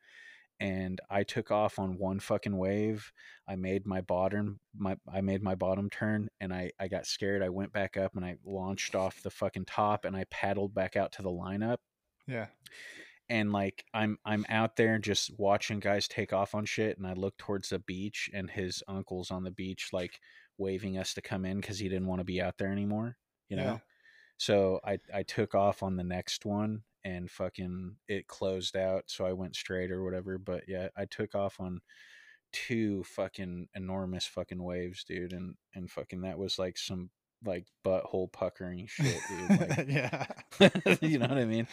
and 0.63 1.01
i 1.11 1.23
took 1.23 1.51
off 1.51 1.79
on 1.79 1.99
one 1.99 2.21
fucking 2.21 2.57
wave 2.57 3.13
i 3.49 3.57
made 3.57 3.87
my 3.87 4.01
bottom 4.01 4.61
my 4.77 4.97
i 5.13 5.21
made 5.21 5.43
my 5.43 5.55
bottom 5.55 5.91
turn 5.91 6.29
and 6.41 6.53
i 6.53 6.71
i 6.79 6.89
got 6.89 7.07
scared 7.07 7.43
i 7.43 7.49
went 7.49 7.73
back 7.73 7.97
up 7.97 8.15
and 8.17 8.25
i 8.25 8.37
launched 8.45 8.95
off 8.95 9.23
the 9.23 9.31
fucking 9.31 9.65
top 9.65 10.05
and 10.05 10.17
i 10.17 10.25
paddled 10.31 10.75
back 10.75 10.97
out 10.97 11.13
to 11.13 11.23
the 11.23 11.31
lineup 11.31 11.79
yeah, 12.27 12.47
and 13.29 13.53
like 13.53 13.85
I'm 13.95 14.19
I'm 14.25 14.45
out 14.49 14.77
there 14.77 14.99
just 14.99 15.33
watching 15.39 15.81
guys 15.81 16.09
take 16.09 16.33
off 16.33 16.55
on 16.55 16.65
shit 16.65 16.99
and 16.99 17.07
I 17.07 17.15
look 17.15 17.37
towards 17.39 17.71
the 17.71 17.79
beach 17.79 18.31
and 18.33 18.51
his 18.51 18.83
uncle's 18.89 19.31
on 19.31 19.45
the 19.45 19.51
beach 19.51 19.89
like 19.93 20.21
waving 20.59 20.99
us 20.99 21.15
to 21.15 21.23
come 21.23 21.45
in 21.45 21.61
cuz 21.61 21.79
he 21.79 21.89
didn't 21.89 22.07
want 22.07 22.21
to 22.21 22.25
be 22.25 22.41
out 22.41 22.59
there 22.59 22.71
anymore, 22.71 23.17
you 23.49 23.57
know. 23.57 23.63
Yeah. 23.63 23.79
So 24.39 24.81
I 24.85 24.99
I 25.13 25.23
took 25.23 25.55
off 25.55 25.83
on 25.83 25.97
the 25.97 26.05
next 26.05 26.45
one 26.45 26.83
and 27.05 27.31
fucking 27.31 27.97
it 28.09 28.27
closed 28.27 28.77
out 28.77 29.05
so 29.07 29.25
I 29.25 29.33
went 29.33 29.57
straight 29.57 29.91
or 29.91 30.05
whatever, 30.05 30.39
but 30.39 30.65
yeah, 30.69 30.89
I 30.97 31.05
took 31.05 31.35
off 31.35 31.61
on 31.61 31.81
two 32.53 33.03
fucking 33.05 33.69
enormous 33.75 34.27
fucking 34.27 34.63
waves, 34.63 35.05
dude, 35.05 35.33
and 35.33 35.55
and 35.75 35.91
fucking 35.91 36.23
that 36.23 36.39
was 36.39 36.59
like 36.59 36.79
some 36.79 37.11
like 37.45 37.67
butthole 37.85 38.31
puckering 38.31 38.87
shit, 38.87 39.21
dude. 39.29 39.61
Like, 39.61 39.89
yeah, 39.89 40.27
you 41.01 41.19
know 41.19 41.29
what 41.29 41.39
I 41.39 41.45
mean? 41.45 41.67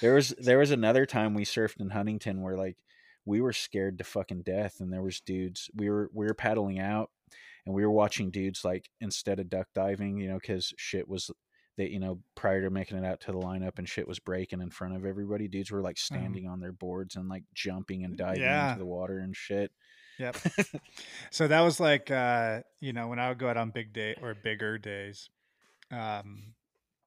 There 0.00 0.14
was 0.14 0.30
there 0.38 0.58
was 0.58 0.70
another 0.70 1.06
time 1.06 1.34
we 1.34 1.44
surfed 1.44 1.80
in 1.80 1.90
Huntington 1.90 2.42
where 2.42 2.56
like 2.56 2.76
we 3.26 3.40
were 3.40 3.52
scared 3.52 3.98
to 3.98 4.04
fucking 4.04 4.42
death 4.42 4.76
and 4.80 4.92
there 4.92 5.02
was 5.02 5.20
dudes 5.20 5.70
we 5.74 5.90
were 5.90 6.10
we 6.14 6.26
were 6.26 6.34
paddling 6.34 6.80
out 6.80 7.10
and 7.66 7.74
we 7.74 7.84
were 7.84 7.92
watching 7.92 8.30
dudes 8.30 8.64
like 8.64 8.88
instead 9.00 9.38
of 9.38 9.50
duck 9.50 9.68
diving 9.74 10.16
you 10.18 10.28
know 10.28 10.38
because 10.38 10.72
shit 10.76 11.06
was 11.08 11.30
that 11.76 11.90
you 11.90 11.98
know 12.00 12.20
prior 12.34 12.62
to 12.62 12.70
making 12.70 12.98
it 12.98 13.04
out 13.04 13.20
to 13.20 13.32
the 13.32 13.38
lineup 13.38 13.78
and 13.78 13.88
shit 13.88 14.06
was 14.08 14.18
breaking 14.18 14.60
in 14.60 14.70
front 14.70 14.94
of 14.96 15.04
everybody 15.06 15.48
dudes 15.48 15.70
were 15.70 15.80
like 15.82 15.96
Mm-hmm. 15.96 16.14
standing 16.16 16.48
on 16.48 16.60
their 16.60 16.72
boards 16.72 17.16
and 17.16 17.28
like 17.28 17.44
jumping 17.54 18.04
and 18.04 18.16
diving 18.16 18.42
Yeah. 18.42 18.68
into 18.70 18.80
the 18.80 18.86
water 18.86 19.18
and 19.18 19.34
shit 19.36 19.70
Yep. 20.18 20.36
so 21.30 21.48
that 21.48 21.60
was 21.62 21.80
like 21.80 22.10
uh, 22.10 22.60
you 22.80 22.92
know, 22.92 23.08
when 23.08 23.18
I 23.18 23.30
would 23.30 23.38
go 23.38 23.48
out 23.48 23.56
on 23.56 23.70
big 23.70 23.94
day 23.94 24.14
or 24.20 24.34
bigger 24.34 24.76
days. 24.76 25.30
Um 25.90 26.54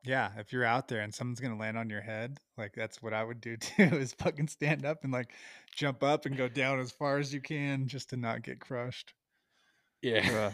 yeah, 0.06 0.32
if 0.38 0.52
you're 0.52 0.66
out 0.66 0.88
there 0.90 1.00
and 1.02 1.14
someone's 1.14 1.40
gonna 1.40 1.58
land 1.58 1.78
on 1.78 1.90
your 1.90 2.02
head, 2.02 2.38
like 2.58 2.74
that's 2.76 3.02
what 3.04 3.14
I 3.14 3.24
would 3.24 3.40
do 3.40 3.56
too, 3.58 3.84
is 3.84 4.14
fucking 4.14 4.48
stand 4.48 4.84
up 4.86 5.04
and 5.04 5.14
like 5.14 5.32
jump 5.76 6.02
up 6.04 6.26
and 6.26 6.36
go 6.36 6.48
down 6.50 6.80
as 6.80 6.92
far 6.92 7.20
as 7.20 7.34
you 7.34 7.40
can 7.42 7.88
just 7.88 8.10
to 8.10 8.18
not 8.18 8.42
get 8.42 8.60
crushed. 8.60 9.14
yeah 10.02 10.48
Ugh. 10.48 10.54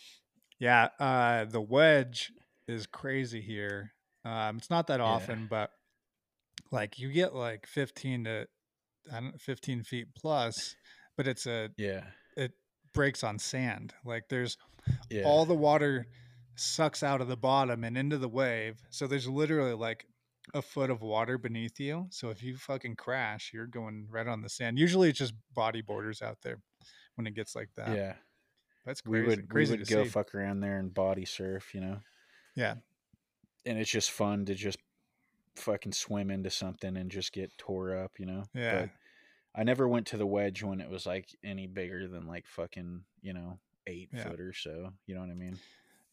yeah, 0.58 0.88
uh 1.00 1.44
the 1.46 1.60
wedge 1.60 2.32
is 2.68 2.86
crazy 2.86 3.40
here. 3.40 3.92
Um 4.24 4.56
it's 4.58 4.70
not 4.70 4.86
that 4.88 5.00
Yeah. 5.00 5.06
often, 5.06 5.46
but 5.48 5.70
like 6.70 6.98
you 6.98 7.12
get 7.12 7.34
like 7.34 7.66
15 7.66 8.24
to 8.24 8.46
I 9.12 9.20
don't 9.20 9.40
15 9.40 9.82
feet 9.82 10.08
plus, 10.16 10.76
but 11.16 11.26
it's 11.26 11.46
a 11.46 11.70
yeah 11.76 12.04
it 12.36 12.52
breaks 12.92 13.22
on 13.22 13.38
sand. 13.38 13.94
Like 14.04 14.24
there's 14.28 14.56
yeah 15.10 15.24
all 15.24 15.44
the 15.44 15.54
water 15.54 16.06
sucks 16.56 17.02
out 17.02 17.20
of 17.20 17.28
the 17.28 17.36
bottom 17.36 17.84
and 17.84 17.98
into 17.98 18.18
the 18.18 18.28
wave. 18.28 18.80
So 18.90 19.06
there's 19.06 19.28
literally 19.28 19.74
like 19.74 20.06
a 20.54 20.62
foot 20.62 20.90
of 20.90 21.02
water 21.02 21.38
beneath 21.38 21.80
you. 21.80 22.06
So 22.10 22.30
if 22.30 22.42
you 22.42 22.56
fucking 22.56 22.96
crash, 22.96 23.50
you're 23.52 23.66
going 23.66 24.06
right 24.10 24.26
on 24.26 24.42
the 24.42 24.48
sand. 24.48 24.78
Usually 24.78 25.08
it's 25.10 25.18
just 25.18 25.34
bodyboarders 25.56 26.22
out 26.22 26.38
there 26.42 26.58
when 27.16 27.26
it 27.26 27.34
gets 27.34 27.54
like 27.56 27.70
that. 27.76 27.96
yeah 27.96 28.14
That's 28.86 29.00
crazy. 29.00 29.20
we 29.22 29.26
would 29.28 29.48
crazy 29.48 29.72
we 29.72 29.78
would 29.78 29.88
go 29.88 30.04
see. 30.04 30.10
fuck 30.10 30.34
around 30.34 30.60
there 30.60 30.78
and 30.78 30.92
body 30.94 31.24
surf 31.24 31.74
you 31.74 31.80
know 31.80 31.98
yeah. 32.54 32.74
and 33.66 33.78
it's 33.78 33.90
just 33.90 34.10
fun 34.10 34.44
to 34.46 34.54
just 34.54 34.78
fucking 35.56 35.92
swim 35.92 36.30
into 36.30 36.50
something 36.50 36.96
and 36.96 37.10
just 37.10 37.32
get 37.32 37.56
tore 37.58 37.96
up, 37.96 38.12
you 38.18 38.26
know. 38.26 38.44
Yeah. 38.54 38.80
But 38.82 38.90
I 39.56 39.62
never 39.64 39.86
went 39.88 40.06
to 40.08 40.16
the 40.16 40.26
wedge 40.26 40.62
when 40.62 40.80
it 40.80 40.90
was 40.90 41.06
like 41.06 41.28
any 41.44 41.66
bigger 41.66 42.08
than 42.08 42.26
like 42.26 42.46
fucking, 42.46 43.02
you 43.22 43.32
know, 43.32 43.58
eight 43.86 44.08
Yeah. 44.12 44.24
foot 44.24 44.40
or 44.40 44.52
so. 44.52 44.90
You 45.06 45.14
know 45.14 45.20
what 45.20 45.30
I 45.30 45.34
mean? 45.34 45.58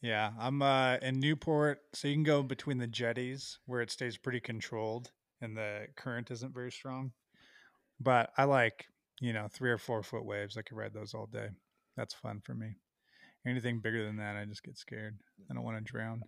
Yeah. 0.00 0.30
I'm 0.38 0.62
uh 0.62 0.96
in 1.02 1.18
Newport, 1.20 1.80
so 1.92 2.08
you 2.08 2.14
can 2.14 2.22
go 2.22 2.42
between 2.42 2.78
the 2.78 2.86
jetties 2.86 3.58
where 3.66 3.80
it 3.80 3.90
stays 3.90 4.16
pretty 4.16 4.40
controlled 4.40 5.10
and 5.40 5.56
the 5.56 5.86
current 5.96 6.30
isn't 6.30 6.54
very 6.54 6.70
strong. 6.70 7.12
But 8.00 8.30
I 8.36 8.44
like, 8.44 8.86
you 9.20 9.32
know, 9.32 9.48
three 9.50 9.70
or 9.70 9.78
four 9.78 10.02
foot 10.02 10.24
waves. 10.24 10.56
I 10.56 10.62
could 10.62 10.76
ride 10.76 10.94
those 10.94 11.14
all 11.14 11.26
day. 11.26 11.48
That's 11.96 12.14
fun 12.14 12.40
for 12.40 12.54
me. 12.54 12.76
Anything 13.46 13.80
bigger 13.80 14.04
than 14.04 14.16
that, 14.16 14.36
I 14.36 14.44
just 14.44 14.62
get 14.62 14.78
scared. 14.78 15.18
I 15.50 15.54
don't 15.54 15.64
want 15.64 15.78
to 15.78 15.92
drown. 15.92 16.22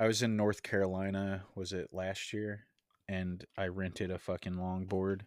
I 0.00 0.06
was 0.06 0.22
in 0.22 0.36
North 0.36 0.62
Carolina, 0.62 1.44
was 1.54 1.72
it 1.72 1.90
last 1.92 2.32
year? 2.32 2.66
And 3.08 3.44
I 3.56 3.66
rented 3.66 4.10
a 4.10 4.18
fucking 4.18 4.54
longboard. 4.54 5.22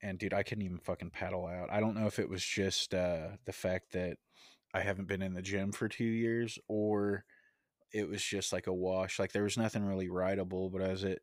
And 0.00 0.18
dude, 0.18 0.34
I 0.34 0.42
couldn't 0.42 0.64
even 0.64 0.78
fucking 0.78 1.10
paddle 1.10 1.46
out. 1.46 1.68
I 1.72 1.80
don't 1.80 1.96
know 1.96 2.06
if 2.06 2.18
it 2.18 2.28
was 2.28 2.44
just 2.44 2.94
uh, 2.94 3.28
the 3.44 3.52
fact 3.52 3.92
that 3.92 4.18
I 4.74 4.80
haven't 4.80 5.08
been 5.08 5.22
in 5.22 5.34
the 5.34 5.42
gym 5.42 5.72
for 5.72 5.88
two 5.88 6.04
years 6.04 6.58
or 6.68 7.24
it 7.92 8.08
was 8.08 8.22
just 8.22 8.52
like 8.52 8.66
a 8.66 8.72
wash. 8.72 9.18
Like 9.18 9.32
there 9.32 9.42
was 9.42 9.58
nothing 9.58 9.84
really 9.84 10.08
rideable, 10.08 10.70
but 10.70 10.82
I 10.82 10.88
was 10.88 11.04
at, 11.04 11.18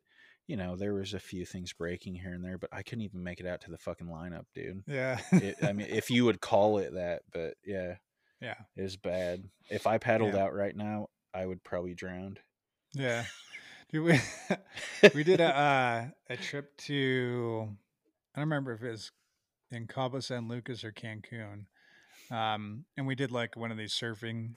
you 0.46 0.56
know, 0.56 0.76
there 0.76 0.94
was 0.94 1.14
a 1.14 1.18
few 1.20 1.44
things 1.44 1.72
breaking 1.72 2.14
here 2.14 2.32
and 2.32 2.44
there, 2.44 2.58
but 2.58 2.70
I 2.72 2.82
couldn't 2.82 3.04
even 3.04 3.22
make 3.22 3.40
it 3.40 3.46
out 3.46 3.60
to 3.62 3.70
the 3.70 3.78
fucking 3.78 4.06
lineup, 4.06 4.44
dude. 4.54 4.82
Yeah. 4.86 5.20
It, 5.32 5.56
I 5.62 5.72
mean, 5.72 5.88
if 5.90 6.10
you 6.10 6.24
would 6.26 6.40
call 6.40 6.78
it 6.78 6.94
that, 6.94 7.22
but 7.32 7.54
yeah, 7.64 7.96
yeah. 8.40 8.54
is 8.76 8.96
bad. 8.96 9.44
If 9.70 9.86
I 9.86 9.98
paddled 9.98 10.34
Yeah. 10.34 10.44
out 10.44 10.54
right 10.54 10.74
now, 10.76 11.08
I 11.34 11.46
would 11.46 11.62
probably 11.64 11.94
drown. 11.94 12.38
Yeah. 12.94 13.24
Dude, 13.92 14.04
we, 14.04 14.20
we 15.14 15.24
did 15.24 15.40
a 15.40 15.56
uh, 15.56 16.06
a 16.28 16.36
trip 16.36 16.76
to 16.78 17.68
I 18.34 18.40
don't 18.40 18.48
remember 18.48 18.72
if 18.72 18.82
it 18.82 18.90
was 18.90 19.10
in 19.72 19.86
Cabo 19.88 20.20
San 20.20 20.48
Lucas 20.48 20.84
or 20.84 20.92
Cancun. 20.92 21.66
Um, 22.30 22.84
and 22.96 23.06
we 23.06 23.16
did 23.16 23.32
like 23.32 23.56
one 23.56 23.72
of 23.72 23.76
these 23.78 23.92
surfing 23.92 24.54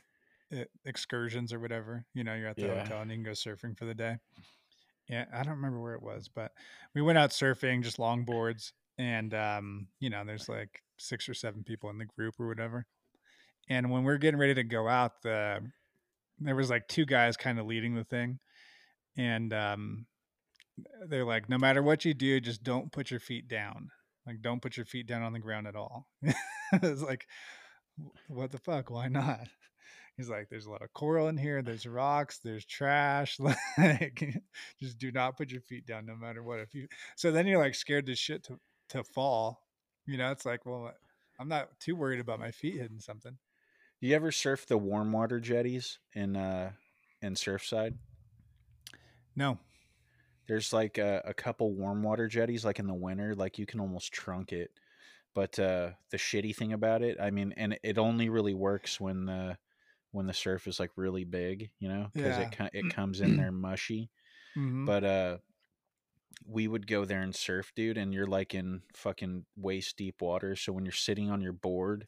uh, 0.56 0.66
excursions 0.86 1.52
or 1.52 1.60
whatever. 1.60 2.06
You 2.14 2.24
know, 2.24 2.36
you're 2.36 2.48
at 2.50 2.58
the 2.58 2.68
Yeah. 2.68 2.84
hotel 2.84 3.02
and 3.02 3.10
you 3.10 3.18
can 3.18 3.24
go 3.24 3.32
surfing 3.32 3.76
for 3.78 3.86
the 3.86 3.96
day. 3.96 4.18
Yeah, 5.10 5.26
I 5.34 5.44
don't 5.44 5.56
remember 5.56 5.82
where 5.82 5.96
it 5.96 6.02
was, 6.04 6.30
but 6.34 6.52
we 6.96 7.02
went 7.02 7.18
out 7.18 7.32
surfing, 7.32 7.84
just 7.84 7.98
longboards, 7.98 8.72
and 8.98 9.34
um, 9.34 9.88
you 10.00 10.10
know, 10.10 10.24
there's 10.24 10.48
like 10.48 10.82
six 10.98 11.28
or 11.28 11.34
seven 11.34 11.64
people 11.64 11.90
in 11.90 11.98
the 11.98 12.06
group 12.06 12.36
or 12.40 12.48
whatever. 12.48 12.86
And 13.70 13.90
when 13.92 14.04
we 14.04 14.12
are 14.12 14.18
getting 14.18 14.40
ready 14.40 14.56
to 14.56 14.64
go 14.64 14.88
out, 14.88 15.22
the 15.22 15.62
there 16.40 16.56
was 16.56 16.70
like 16.70 16.88
two 16.88 17.06
guys 17.06 17.38
kind 17.38 17.60
of 17.60 17.66
leading 17.66 17.96
the 17.96 18.04
thing, 18.04 18.40
and 19.18 19.54
um, 19.54 20.06
they're 21.08 21.26
like, 21.26 21.50
no 21.50 21.58
matter 21.58 21.82
what 21.82 22.06
you 22.06 22.14
do, 22.14 22.40
just 22.40 22.64
don't 22.64 22.92
put 22.92 23.12
your 23.12 23.20
feet 23.20 23.48
down. 23.48 23.90
Like, 24.26 24.42
don't 24.42 24.62
put 24.62 24.78
your 24.78 24.86
feet 24.86 25.08
down 25.08 25.22
on 25.22 25.34
the 25.34 25.40
ground 25.40 25.68
at 25.68 25.76
all. 25.76 26.08
it's 26.74 27.02
like, 27.02 27.28
what 28.28 28.52
the 28.52 28.58
fuck? 28.58 28.90
Why 28.90 29.08
not? 29.08 29.48
He's 30.18 30.30
like, 30.30 30.48
there's 30.50 30.68
a 30.68 30.72
lot 30.72 30.84
of 30.84 30.94
coral 30.94 31.28
in 31.28 31.38
here. 31.38 31.62
There's 31.62 31.88
rocks. 31.88 32.40
There's 32.44 32.66
trash. 32.66 33.40
Like, 33.78 34.42
just 34.80 35.00
do 35.00 35.12
not 35.12 35.38
put 35.38 35.52
your 35.52 35.62
feet 35.62 35.88
down, 35.88 36.06
no 36.06 36.16
matter 36.16 36.44
what. 36.44 36.60
If 36.60 36.76
you, 36.76 36.88
so 37.16 37.32
then 37.32 37.48
you're 37.48 37.60
like 37.60 37.76
scared 37.76 38.06
to 38.06 38.16
shit 38.16 38.44
to 38.46 38.60
to 38.90 39.04
fall. 39.04 39.60
You 40.06 40.18
know, 40.18 40.32
it's 40.32 40.46
like, 40.46 40.66
well, 40.66 40.92
I'm 41.40 41.48
not 41.48 41.70
too 41.80 41.96
worried 41.96 42.20
about 42.20 42.40
my 42.40 42.52
feet 42.52 42.80
hitting 42.80 43.00
something. 43.00 43.38
You 44.04 44.14
ever 44.16 44.32
surf 44.32 44.66
the 44.68 44.78
warm 44.78 45.12
water 45.14 45.40
jetties 45.40 45.98
in 46.14 46.36
uh 46.36 46.74
in 47.22 47.34
Surfside? 47.34 47.98
No. 49.36 49.60
There's 50.48 50.74
like 50.74 50.98
a, 50.98 51.22
a 51.26 51.34
couple 51.34 51.74
warm 51.74 52.04
water 52.04 52.28
jetties 52.28 52.66
like 52.66 52.80
in 52.80 52.88
the 52.88 52.94
winter, 52.94 53.36
like 53.36 53.58
you 53.60 53.66
can 53.66 53.80
almost 53.80 54.14
trunk 54.14 54.52
it. 54.54 54.80
But 55.36 55.60
uh 55.60 55.94
the 56.12 56.18
shitty 56.18 56.56
thing 56.56 56.74
about 56.74 57.04
it, 57.04 57.20
I 57.22 57.32
mean, 57.32 57.54
and 57.58 57.80
it 57.84 57.98
only 57.98 58.30
really 58.30 58.54
works 58.56 59.00
when 59.00 59.26
the 59.26 59.58
when 60.12 60.28
the 60.28 60.34
surf 60.34 60.68
is 60.68 60.80
like 60.80 60.92
really 60.98 61.26
big, 61.26 61.72
you 61.80 61.90
know, 61.90 62.12
because 62.16 62.38
Yeah. 62.38 62.40
it 62.40 62.56
it 62.74 62.90
comes 62.90 63.22
in 63.22 63.36
there 63.38 63.52
mushy. 63.54 64.12
Mhm. 64.56 64.88
But 64.88 65.04
uh 65.04 65.38
we 66.46 66.68
would 66.68 66.88
go 66.88 67.06
there 67.06 67.22
and 67.22 67.34
surf, 67.36 67.72
dude, 67.76 67.98
and 67.98 68.14
you're 68.14 68.28
like 68.28 68.54
in 68.54 68.84
fucking 68.96 69.46
waist 69.56 69.98
deep 69.98 70.22
water. 70.22 70.56
So 70.56 70.74
when 70.74 70.86
you're 70.86 70.92
sitting 70.92 71.30
on 71.30 71.42
your 71.42 71.54
board, 71.54 72.08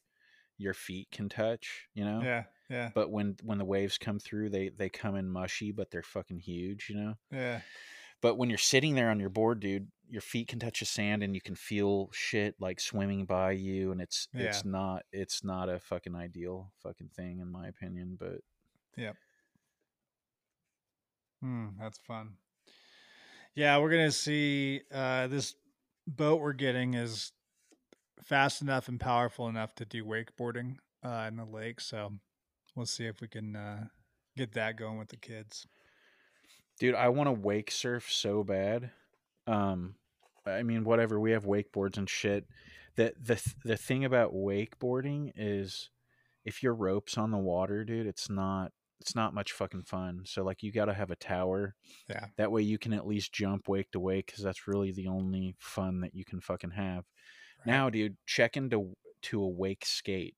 your 0.58 0.74
feet 0.74 1.10
can 1.12 1.30
touch, 1.30 1.88
you 1.94 2.06
know? 2.06 2.22
yeah, 2.24 2.44
yeah, 2.70 2.92
But 2.96 3.12
when 3.12 3.38
when 3.44 3.58
the 3.58 3.66
waves 3.66 3.98
come 3.98 4.20
through, 4.20 4.50
they 4.50 4.70
they 4.70 4.90
come 4.90 5.16
in 5.16 5.30
mushy, 5.30 5.72
but 5.72 5.92
they're 5.92 6.04
fucking 6.04 6.40
huge, 6.40 6.90
you 6.90 6.96
know. 6.96 7.16
yeah, 7.32 7.62
But 8.22 8.36
when 8.36 8.50
you're 8.50 8.58
sitting 8.58 8.96
there 8.96 9.10
on 9.10 9.20
your 9.20 9.30
board, 9.30 9.60
dude, 9.60 9.92
your 10.10 10.22
feet 10.22 10.48
can 10.48 10.60
touch 10.60 10.80
the 10.80 10.86
sand 10.86 11.24
and 11.24 11.36
you 11.36 11.42
can 11.42 11.56
feel 11.56 12.10
shit 12.12 12.56
like 12.60 12.80
swimming 12.80 13.26
by 13.26 13.52
you, 13.52 13.92
and 13.92 14.02
it's 14.02 14.28
Yeah. 14.34 14.46
it's 14.46 14.66
not 14.66 15.04
it's 15.12 15.44
not 15.44 15.70
a 15.70 15.80
fucking 15.80 16.16
ideal 16.16 16.74
fucking 16.84 17.10
thing 17.10 17.40
in 17.40 17.48
my 17.52 17.68
opinion. 17.68 18.16
But 18.20 18.42
Hmm, 21.42 21.78
that's 21.80 21.98
fun. 22.00 22.38
Yeah, 23.56 23.78
we're 23.78 23.90
gonna 23.92 24.12
see. 24.12 24.82
Uh, 24.92 25.28
this 25.28 25.56
boat 26.08 26.42
we're 26.42 26.54
getting 26.54 26.94
is 26.94 27.32
fast 28.24 28.62
enough 28.62 28.88
and 28.88 29.00
powerful 29.00 29.48
enough 29.48 29.76
to 29.76 29.86
do 29.86 30.04
wakeboarding 30.06 30.78
uh, 31.04 31.26
in 31.28 31.38
the 31.38 31.46
lake. 31.46 31.82
So 31.82 32.14
we'll 32.76 32.86
see 32.86 33.06
if 33.06 33.22
we 33.22 33.28
can 33.28 33.56
uh, 33.56 33.86
get 34.38 34.54
that 34.54 34.78
going 34.78 34.98
with 34.98 35.10
the 35.10 35.18
kids. 35.18 35.68
dude, 36.80 36.96
I 36.96 37.10
want 37.10 37.28
to 37.28 37.34
wake 37.34 37.72
surf 37.72 38.12
so 38.12 38.44
bad. 38.44 38.92
Um, 39.48 39.96
I 40.46 40.64
mean, 40.64 40.84
whatever. 40.84 41.20
We 41.20 41.32
have 41.32 41.46
wakeboards 41.46 41.98
and 41.98 42.10
shit. 42.10 42.46
The 42.96 43.14
the 43.22 43.36
th- 43.36 43.56
the 43.64 43.78
thing 43.78 44.06
about 44.06 44.34
wakeboarding 44.34 45.32
is, 45.36 45.90
if 46.46 46.64
your 46.64 46.74
rope's 46.74 47.18
on 47.18 47.32
the 47.32 47.38
water, 47.38 47.84
dude, 47.84 48.08
it's 48.08 48.30
not 48.30 48.72
it's 49.02 49.16
not 49.16 49.34
much 49.34 49.52
fucking 49.52 49.84
fun. 49.84 50.22
So 50.26 50.44
like, 50.44 50.64
you 50.64 50.72
got 50.72 50.86
to 50.86 50.94
have 50.94 51.12
a 51.12 51.18
tower. 51.18 51.76
Yeah. 52.10 52.28
That 52.38 52.52
way 52.52 52.62
you 52.62 52.78
can 52.78 52.94
at 52.94 53.06
least 53.06 53.34
jump 53.34 53.68
wake 53.68 53.92
to 53.92 54.00
wake 54.00 54.28
because 54.28 54.44
that's 54.44 54.68
really 54.68 54.92
the 54.92 55.08
only 55.08 55.56
fun 55.60 56.00
that 56.02 56.16
you 56.16 56.24
can 56.24 56.40
fucking 56.40 56.72
have. 56.72 57.04
Now, 57.66 57.90
dude, 57.90 58.18
check 58.26 58.58
into 58.58 58.94
to 59.24 59.42
a 59.42 59.50
wake 59.50 59.86
skate. 59.86 60.36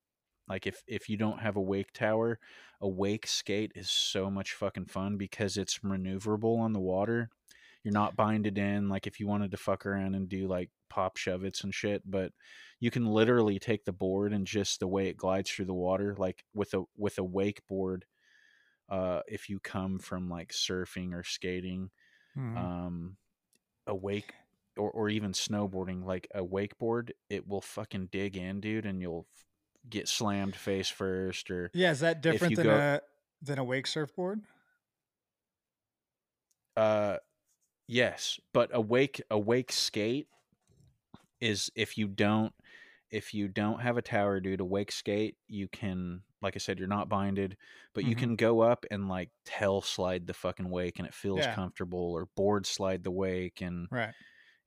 Like 0.47 0.65
if 0.65 0.83
if 0.87 1.09
you 1.09 1.17
don't 1.17 1.39
have 1.39 1.57
a 1.57 1.61
wake 1.61 1.91
tower, 1.93 2.39
a 2.81 2.87
wake 2.87 3.27
skate 3.27 3.73
is 3.75 3.89
so 3.89 4.31
much 4.31 4.53
fucking 4.53 4.85
fun 4.85 5.17
because 5.17 5.57
it's 5.57 5.79
maneuverable 5.79 6.59
on 6.59 6.73
the 6.73 6.79
water. 6.79 7.29
You're 7.83 7.93
not 7.93 8.15
binded 8.15 8.57
in 8.57 8.89
like 8.89 9.07
if 9.07 9.19
you 9.19 9.27
wanted 9.27 9.51
to 9.51 9.57
fuck 9.57 9.85
around 9.85 10.15
and 10.15 10.29
do 10.29 10.47
like 10.47 10.71
pop 10.89 11.17
shove 11.17 11.43
it's 11.43 11.63
and 11.63 11.73
shit, 11.73 12.03
but 12.09 12.33
you 12.79 12.91
can 12.91 13.05
literally 13.05 13.59
take 13.59 13.85
the 13.85 13.93
board 13.93 14.33
and 14.33 14.47
just 14.47 14.79
the 14.79 14.87
way 14.87 15.07
it 15.09 15.17
glides 15.17 15.51
through 15.51 15.65
the 15.65 15.73
water, 15.73 16.15
like 16.17 16.45
with 16.53 16.73
a 16.73 16.83
with 16.97 17.17
a 17.19 17.23
wakeboard. 17.23 18.03
Uh, 18.89 19.21
if 19.27 19.49
you 19.49 19.59
come 19.59 19.99
from 19.99 20.29
like 20.29 20.53
surfing 20.53 21.13
or 21.13 21.23
skating, 21.23 21.91
Mhm. 22.35 22.55
um, 22.57 23.17
a 23.87 23.95
wake 23.95 24.35
or, 24.77 24.91
or 24.91 25.09
even 25.09 25.31
snowboarding, 25.33 26.03
like 26.05 26.27
a 26.35 26.41
wakeboard, 26.43 27.11
it 27.29 27.47
will 27.47 27.61
fucking 27.61 28.07
dig 28.07 28.37
in, 28.37 28.61
dude, 28.61 28.85
and 28.85 29.01
you'll 29.01 29.27
get 29.89 30.07
slammed 30.09 30.55
face 30.55 30.89
first. 30.89 31.51
Or 31.51 31.73
Yeah, 31.73 31.91
is 31.91 31.99
that 32.01 32.21
different 32.21 32.55
than 32.55 32.69
go- 32.69 32.69
a 32.69 33.01
than 33.41 33.59
a 33.59 33.63
wake 33.63 33.87
surfboard? 33.87 34.41
uh, 36.75 37.17
yes, 37.87 38.39
but 38.53 38.71
a 38.73 38.81
wake 38.81 39.21
a 39.31 39.39
wake 39.39 39.71
skate 39.73 40.29
is 41.39 41.71
if 41.75 41.97
you 41.97 42.07
don't 42.07 42.53
if 43.09 43.33
you 43.33 43.47
don't 43.47 43.79
have 43.79 43.95
a 43.97 44.01
tower, 44.01 44.39
dude, 44.41 44.59
a 44.59 44.65
wake 44.65 44.91
skate, 44.91 45.37
you 45.47 45.69
can, 45.69 46.23
like 46.41 46.57
I 46.57 46.59
said, 46.59 46.77
you're 46.77 46.89
not 46.89 47.07
binded, 47.07 47.55
but 47.93 48.03
you 48.03 48.15
Mhm. 48.15 48.17
can 48.17 48.35
go 48.35 48.59
up 48.59 48.85
and 48.91 49.07
like 49.07 49.31
tail 49.45 49.81
slide 49.81 50.27
the 50.27 50.33
fucking 50.33 50.69
wake, 50.69 50.99
and 50.99 51.07
it 51.07 51.13
feels 51.13 51.47
Yeah. 51.47 51.47
comfortable, 51.47 51.99
or 52.13 52.27
board 52.35 52.65
slide 52.65 53.03
the 53.03 53.11
wake, 53.11 53.61
and 53.61 53.87
Right. 53.89 54.15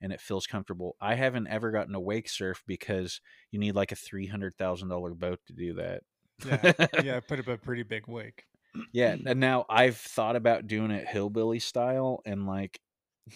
And 0.01 0.13
it 0.13 0.21
feels 0.21 0.47
comfortable. 0.47 0.97
I 1.01 1.15
haven't 1.15 1.49
ever 1.49 1.71
gotten 1.71 1.95
a 1.95 2.01
wake 2.01 2.29
surf 2.29 2.63
because 2.67 3.21
you 3.51 3.59
need 3.59 3.75
like 3.75 3.93
a 3.93 3.97
three 3.97 4.27
hundred 4.27 4.57
thousand 4.57 4.89
dollar 4.89 5.15
boat 5.15 5.41
to 5.47 5.53
do 5.53 5.75
that. 5.75 6.03
Yeah. 6.47 6.73
yeah, 7.05 7.17
I 7.17 7.21
put 7.29 7.39
up 7.39 7.49
a 7.49 7.57
pretty 7.57 7.83
big 7.83 8.07
wake. 8.09 8.45
yeah. 8.93 9.17
And 9.27 9.41
now 9.41 9.67
I've 9.69 9.97
thought 9.97 10.37
about 10.37 10.67
doing 10.67 10.91
it 10.91 11.07
hillbilly 11.07 11.59
style 11.59 12.21
and 12.25 12.47
like 12.47 12.81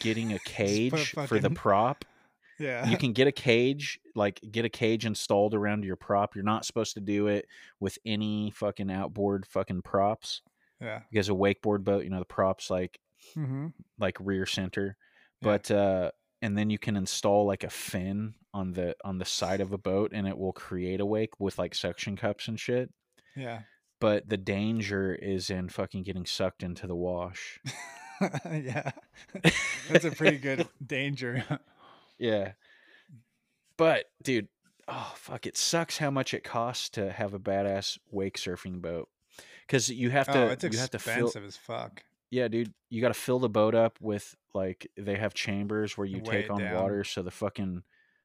getting 0.00 0.33
a 0.33 0.38
cage 0.38 1.11
for 1.27 1.38
the 1.38 1.50
prop. 1.50 2.05
Yeah. 2.61 2.87
You 2.88 2.96
can 2.96 3.12
get 3.14 3.27
a 3.27 3.33
cage, 3.33 3.98
like 4.14 4.40
get 4.48 4.64
a 4.64 4.68
cage 4.68 5.05
installed 5.07 5.55
around 5.55 5.83
your 5.85 5.96
prop. 5.96 6.37
You're 6.37 6.44
not 6.44 6.64
supposed 6.64 6.94
to 6.94 7.00
do 7.00 7.27
it 7.27 7.46
with 7.81 7.98
any 8.07 8.53
fucking 8.53 8.92
outboard 8.92 9.44
fucking 9.44 9.83
props 9.83 10.40
yeah. 10.81 11.00
because 11.11 11.29
a 11.29 11.33
wakeboard 11.33 11.83
boat, 11.83 12.05
you 12.05 12.11
know, 12.11 12.20
the 12.20 12.24
props 12.24 12.70
like 12.70 13.00
Mm-hmm. 13.37 13.68
like 13.98 14.16
rear 14.20 14.46
center 14.46 14.96
Yeah. 15.42 15.48
but 15.48 15.70
uh 15.72 16.11
and 16.42 16.57
then 16.57 16.70
you 16.70 16.79
can 16.79 16.97
install 16.97 17.47
like 17.47 17.64
a 17.64 17.70
fin 17.70 18.35
on 18.53 18.73
the 18.73 18.94
on 19.05 19.18
the 19.18 19.25
side 19.25 19.61
of 19.61 19.73
a 19.73 19.79
boat 19.79 20.12
and 20.14 20.27
it 20.27 20.38
will 20.38 20.53
create 20.53 21.01
a 21.01 21.07
wake 21.07 21.38
with 21.40 21.59
like 21.59 21.75
suction 21.75 22.16
cups 22.16 22.49
and 22.49 22.59
shit 22.61 22.90
Yeah. 23.37 23.61
but 24.01 24.29
the 24.29 24.37
danger 24.37 25.14
is 25.14 25.51
in 25.51 25.68
fucking 25.68 26.03
getting 26.03 26.27
sucked 26.27 26.62
into 26.62 26.87
the 26.87 26.97
wash 26.97 27.61
yeah. 28.44 28.92
That's 29.90 30.05
a 30.05 30.11
pretty 30.11 30.38
good 30.38 30.68
danger. 30.87 31.44
yeah 32.18 32.53
but 33.77 34.07
dude 34.23 34.49
oh 34.87 35.12
fuck 35.16 35.47
it 35.47 35.57
sucks 35.57 35.99
how 35.99 36.11
much 36.11 36.33
it 36.35 36.44
costs 36.44 36.90
to 36.90 37.11
have 37.11 37.35
a 37.35 37.38
badass 37.40 37.99
wake 38.11 38.37
surfing 38.37 38.81
boat 38.81 39.09
because 39.66 39.88
you 39.88 40.11
have 40.11 40.29
oh, 40.29 40.33
to 40.33 40.38
oh, 40.40 40.49
it's 40.49 40.64
you 40.64 40.79
have 40.79 40.90
to 40.90 40.99
fill 40.99 41.27
expensive 41.27 41.44
as 41.44 41.57
fuck. 41.57 42.03
Yeah, 42.35 42.49
dude, 42.49 42.75
you 42.90 43.01
got 43.01 43.09
to 43.09 43.14
fill 43.14 43.38
the 43.38 43.49
boat 43.49 43.75
up 43.77 44.01
with 44.01 44.35
like 44.55 44.90
they 44.97 45.16
have 45.16 45.35
chambers 45.35 45.97
where 45.97 46.07
you 46.07 46.20
Weigh 46.20 46.20
take 46.20 46.51
on 46.51 46.59
down. 46.59 46.68
water, 46.68 47.05
so 47.05 47.23
the 47.23 47.31
fucking 47.31 47.85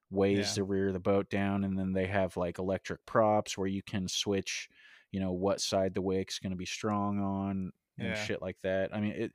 weighs 0.10 0.56
Yeah. 0.56 0.56
the 0.56 0.64
rear 0.64 0.88
of 0.88 0.94
the 0.94 1.00
boat 1.00 1.30
down, 1.30 1.64
and 1.64 1.78
then 1.78 1.94
they 1.94 2.08
have 2.08 2.36
like 2.36 2.58
electric 2.58 3.06
props 3.06 3.56
where 3.58 3.68
you 3.68 3.84
can 3.84 4.08
switch, 4.08 4.68
you 5.12 5.20
know, 5.20 5.32
what 5.32 5.62
side 5.62 5.94
the 5.94 6.02
wake's 6.02 6.40
going 6.40 6.50
to 6.52 6.56
be 6.58 6.66
strong 6.66 7.20
on 7.20 7.72
and 8.00 8.16
Yeah. 8.16 8.16
shit 8.18 8.42
like 8.42 8.58
that. 8.64 8.96
I 8.96 9.00
mean, 9.00 9.12
it. 9.14 9.32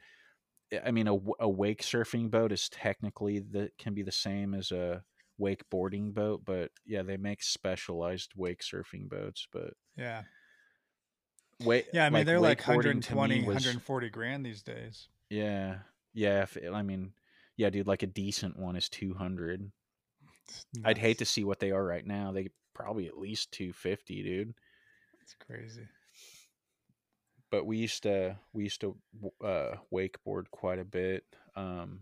Eh, 0.72 0.80
I 0.84 0.90
mean, 0.92 1.08
a 1.08 1.14
wake 1.48 1.82
surfing 1.82 2.30
boat 2.30 2.52
is 2.52 2.68
technically 2.68 3.40
the 3.40 3.70
can 3.78 3.94
be 3.94 4.02
the 4.02 4.12
same 4.12 4.54
as 4.54 4.72
a 4.72 5.04
wakeboarding 5.40 6.14
boat, 6.14 6.44
but 6.44 6.72
yeah, 6.86 7.02
they 7.02 7.16
make 7.18 7.42
specialized 7.42 8.32
wake 8.36 8.62
surfing 8.62 9.08
boats. 9.08 9.46
But 9.52 9.74
Yeah. 9.96 10.24
Wait, 11.62 11.86
Yeah, 11.92 12.06
I 12.06 12.10
mean 12.10 12.26
they're 12.26 12.40
like 12.40 12.62
to 12.62 12.70
me 12.70 12.76
120, 12.76 13.38
was- 13.40 13.54
140 13.54 14.10
grand 14.10 14.44
these 14.44 14.62
days. 14.62 15.08
Yeah, 15.30 15.78
yeah. 16.12 16.42
If, 16.42 16.56
I 16.72 16.82
mean, 16.82 17.12
yeah, 17.56 17.70
dude. 17.70 17.86
Like 17.86 18.02
a 18.02 18.06
decent 18.08 18.58
one 18.58 18.76
is 18.76 18.88
two 18.88 19.14
hundred. 19.14 19.70
It's 20.48 20.66
I'd 20.84 20.98
hate 20.98 21.18
to 21.18 21.24
see 21.24 21.44
what 21.44 21.60
they 21.60 21.70
are 21.70 21.84
right 21.84 22.06
now. 22.06 22.32
They 22.32 22.50
probably 22.74 23.06
at 23.06 23.18
least 23.18 23.52
two 23.52 23.72
fifty, 23.72 24.22
dude. 24.22 24.54
It's 25.22 25.34
crazy. 25.34 25.86
But 27.50 27.64
we 27.66 27.78
used 27.78 28.02
to 28.02 28.36
we 28.52 28.64
used 28.64 28.80
to 28.82 28.96
uh, 29.42 29.76
wakeboard 29.92 30.50
quite 30.50 30.78
a 30.78 30.84
bit. 30.84 31.24
Um, 31.56 32.00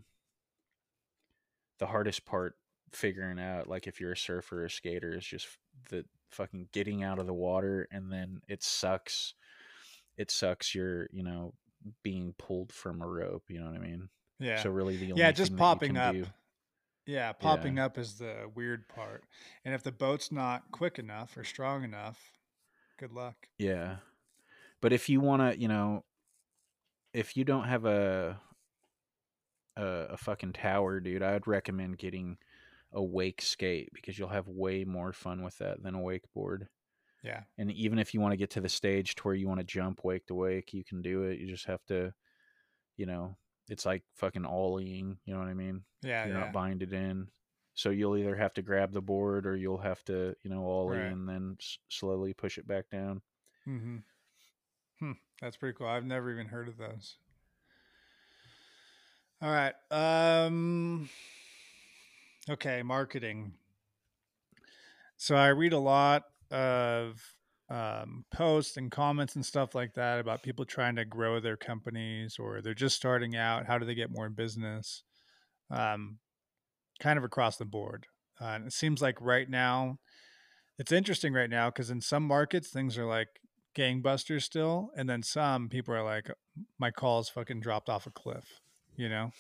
the 1.78 1.86
hardest 1.86 2.24
part 2.24 2.56
figuring 2.92 3.38
out, 3.38 3.68
like 3.68 3.86
if 3.86 4.00
you're 4.00 4.12
a 4.12 4.16
surfer 4.16 4.62
or 4.62 4.64
a 4.66 4.70
skater, 4.70 5.16
is 5.16 5.24
just 5.24 5.46
the 5.90 6.04
fucking 6.30 6.68
getting 6.72 7.02
out 7.02 7.18
of 7.18 7.26
the 7.26 7.34
water, 7.34 7.86
and 7.90 8.10
then 8.10 8.40
it 8.48 8.62
sucks. 8.62 9.34
It 10.16 10.31
sucks. 10.31 10.75
You're 10.75 11.09
you 11.12 11.22
know 11.22 11.55
being 12.03 12.35
pulled 12.38 12.72
from 12.72 13.01
a 13.03 13.07
rope. 13.07 13.44
You 13.48 13.61
know 13.61 13.66
what 13.66 13.75
I 13.77 13.79
mean? 13.85 14.09
Yeah. 14.38 14.62
So 14.62 14.70
really, 14.70 14.96
the 14.96 15.12
only 15.12 15.20
yeah, 15.22 15.33
just 15.33 15.57
popping 15.57 15.96
up. 15.96 16.14
do- 16.14 16.27
Yeah, 17.07 17.33
popping 17.33 17.79
up 17.79 17.98
is 17.98 18.14
the 18.18 18.51
weird 18.55 18.88
part. 18.88 19.25
And 19.64 19.75
if 19.75 19.83
the 19.83 19.92
boat's 19.92 20.31
not 20.33 20.70
quick 20.72 20.98
enough 20.98 21.37
or 21.37 21.44
strong 21.44 21.83
enough, 21.85 22.18
good 22.98 23.12
luck. 23.12 23.35
Yeah. 23.59 23.96
But 24.81 24.92
if 24.92 25.09
you 25.09 25.20
want 25.20 25.42
to, 25.42 25.61
you 25.61 25.68
know, 25.68 26.05
if 27.12 27.37
you 27.37 27.44
don't 27.44 27.64
have 27.68 27.85
a, 27.85 28.40
a 29.77 29.83
a 30.11 30.16
fucking 30.16 30.53
tower, 30.55 31.01
dude, 31.01 31.22
I'd 31.22 31.46
recommend 31.46 31.98
getting 31.98 32.38
a 32.92 33.03
wake 33.03 33.40
skate 33.42 33.88
because 33.94 34.18
you'll 34.18 34.29
have 34.29 34.46
way 34.48 34.85
more 34.85 35.12
fun 35.12 35.42
with 35.42 35.57
that 35.59 35.83
than 35.83 35.94
a 35.94 35.98
wakeboard. 35.98 36.66
Yeah. 37.22 37.42
And 37.58 37.70
even 37.72 37.98
if 37.98 38.14
you 38.14 38.20
want 38.20 38.32
to 38.32 38.37
get 38.37 38.50
to 38.50 38.61
the 38.61 38.68
stage 38.68 39.14
to 39.16 39.22
where 39.22 39.35
you 39.35 39.46
want 39.48 39.61
to 39.61 39.64
jump 39.64 40.00
wake 40.04 40.26
to 40.26 40.35
wake, 40.35 40.72
you 40.74 40.85
can 40.85 41.02
do 41.02 41.22
it. 41.24 41.38
You 41.38 41.46
just 41.46 41.66
have 41.66 41.85
to, 41.87 42.12
you 42.96 43.06
know, 43.06 43.37
it's 43.68 43.87
like 43.87 44.02
fucking 44.16 44.42
ollieing, 44.42 45.16
you 45.24 45.32
know 45.32 45.38
what 45.38 45.48
I 45.48 45.54
mean? 45.54 45.82
Yeah, 46.02 46.26
You're 46.26 46.35
yeah. 46.35 46.40
not 46.40 46.52
binded 46.52 46.92
in. 46.92 47.28
So 47.74 47.90
you'll 47.90 48.16
either 48.16 48.35
have 48.37 48.52
to 48.54 48.62
grab 48.62 48.92
the 48.92 49.00
board 49.00 49.46
or 49.46 49.56
you'll 49.56 49.78
have 49.78 50.02
to, 50.04 50.35
you 50.42 50.50
know, 50.50 50.66
ollie 50.66 50.98
Right. 50.98 51.06
and 51.06 51.28
then 51.28 51.56
s- 51.61 51.78
slowly 51.88 52.35
push 52.35 52.58
it 52.58 52.66
back 52.66 52.90
down. 52.90 53.22
Mm-hmm. 53.68 53.98
Hmm. 54.98 55.12
That's 55.40 55.56
pretty 55.56 55.76
cool. 55.78 55.87
I've 55.87 56.04
never 56.04 56.30
even 56.30 56.46
heard 56.46 56.68
of 56.68 56.76
those. 56.76 57.16
All 59.40 59.50
right. 59.50 59.74
Um 59.90 61.08
okay, 62.50 62.82
marketing. 62.82 63.54
So 65.16 65.35
I 65.37 65.48
read 65.48 65.72
a 65.72 65.78
lot 65.78 66.24
of 66.52 67.20
um, 67.70 68.24
posts 68.32 68.76
and 68.76 68.90
comments 68.90 69.34
and 69.34 69.44
stuff 69.44 69.74
like 69.74 69.94
that 69.94 70.20
about 70.20 70.42
people 70.42 70.64
trying 70.64 70.96
to 70.96 71.04
grow 71.04 71.40
their 71.40 71.56
companies 71.56 72.36
or 72.38 72.60
they're 72.60 72.74
just 72.74 72.96
starting 72.96 73.34
out. 73.34 73.66
How 73.66 73.78
do 73.78 73.86
they 73.86 73.94
get 73.94 74.10
more 74.10 74.26
in 74.26 74.34
business? 74.34 75.02
Um, 75.70 76.18
kind 77.00 77.18
of 77.18 77.24
across 77.24 77.56
the 77.56 77.64
board. 77.64 78.06
Uh, 78.40 78.46
and 78.46 78.66
it 78.66 78.72
seems 78.72 79.00
like 79.00 79.20
right 79.20 79.48
now, 79.48 79.98
it's 80.78 80.92
interesting 80.92 81.32
right 81.32 81.50
now 81.50 81.70
because 81.70 81.90
in 81.90 82.00
some 82.00 82.24
markets 82.24 82.68
things 82.68 82.98
are 82.98 83.06
like 83.06 83.28
gangbusters 83.74 84.42
still, 84.42 84.90
and 84.96 85.08
then 85.08 85.22
some 85.22 85.68
people 85.68 85.94
are 85.94 86.04
like, 86.04 86.30
my 86.78 86.90
calls 86.90 87.28
fucking 87.28 87.60
dropped 87.60 87.88
off 87.88 88.06
a 88.06 88.10
cliff. 88.10 88.60
You 88.96 89.08
know, 89.08 89.30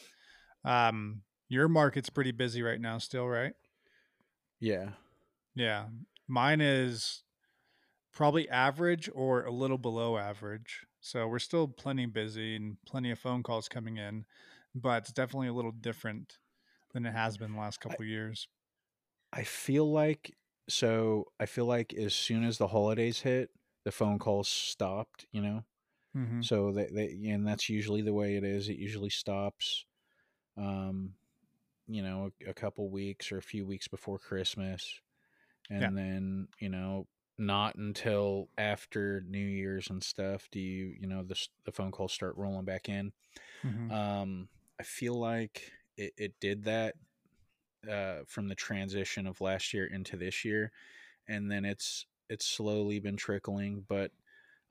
um, 0.64 1.22
your 1.48 1.68
market's 1.68 2.08
pretty 2.08 2.32
busy 2.32 2.62
right 2.62 2.80
now 2.80 2.98
still, 2.98 3.28
right? 3.28 3.52
Yeah. 4.60 4.90
Yeah, 5.54 5.86
mine 6.28 6.60
is 6.60 7.24
probably 8.12 8.48
average 8.48 9.08
or 9.14 9.44
a 9.44 9.52
little 9.52 9.78
below 9.78 10.18
average. 10.18 10.86
So 11.00 11.26
we're 11.28 11.38
still 11.40 11.68
plenty 11.68 12.06
busy 12.06 12.56
and 12.56 12.78
plenty 12.86 13.10
of 13.10 13.18
phone 13.18 13.42
calls 13.42 13.68
coming 13.68 13.96
in, 13.98 14.26
but 14.74 15.02
it's 15.04 15.12
definitely 15.12 15.48
a 15.48 15.52
little 15.54 15.72
different 15.72 16.38
than 16.92 17.06
it 17.06 17.12
has 17.12 17.38
been 17.38 17.52
the 17.54 17.60
last 17.60 17.80
couple 17.80 18.02
of 18.04 18.08
years. 18.08 18.48
I 19.32 19.44
feel 19.44 19.90
like 19.90 20.36
so 20.68 21.32
I 21.40 21.46
feel 21.46 21.66
like 21.66 21.92
as 21.94 22.14
soon 22.14 22.44
as 22.44 22.58
the 22.58 22.68
holidays 22.68 23.20
hit, 23.20 23.50
the 23.84 23.92
phone 23.92 24.18
calls 24.18 24.48
stopped, 24.48 25.26
you 25.32 25.40
know? 25.42 25.64
Mm-hmm. 26.16 26.42
So 26.42 26.72
that 26.72 26.94
they, 26.94 27.30
and 27.30 27.46
that's 27.46 27.68
usually 27.68 28.02
the 28.02 28.14
way 28.14 28.36
it 28.36 28.44
is. 28.44 28.68
It 28.68 28.78
usually 28.78 29.10
stops 29.10 29.86
um 30.56 31.16
you 31.88 32.02
know, 32.02 32.30
a, 32.46 32.50
a 32.50 32.54
couple 32.54 32.90
weeks 32.90 33.32
or 33.32 33.38
a 33.38 33.42
few 33.42 33.66
weeks 33.66 33.88
before 33.88 34.18
Christmas. 34.18 35.00
And 35.72 35.80
Yeah. 35.80 35.90
then, 35.96 36.48
you 36.60 36.70
know, 36.70 37.08
not 37.38 37.76
until 37.76 38.50
after 38.58 39.22
New 39.22 39.38
Year's 39.44 39.90
and 39.90 40.04
stuff 40.04 40.48
do 40.52 40.60
you, 40.60 40.96
you 41.00 41.08
know, 41.08 41.24
the 41.24 41.48
the 41.64 41.72
phone 41.72 41.92
calls 41.92 42.12
start 42.12 42.36
rolling 42.36 42.66
back 42.66 42.88
in. 42.88 43.12
Mm-hmm. 43.64 43.90
Um, 43.90 44.50
I 44.80 44.84
feel 44.84 45.14
like 45.14 45.72
it, 45.96 46.14
it 46.18 46.40
did 46.40 46.64
that 46.64 46.96
uh, 47.88 48.22
from 48.26 48.48
the 48.48 48.54
transition 48.54 49.26
of 49.26 49.40
last 49.40 49.74
year 49.74 49.86
into 49.86 50.16
this 50.16 50.44
year, 50.44 50.72
and 51.28 51.50
then 51.50 51.64
it's 51.64 52.06
it's 52.30 52.46
slowly 52.46 53.00
been 53.00 53.16
trickling. 53.16 53.82
But 53.88 54.12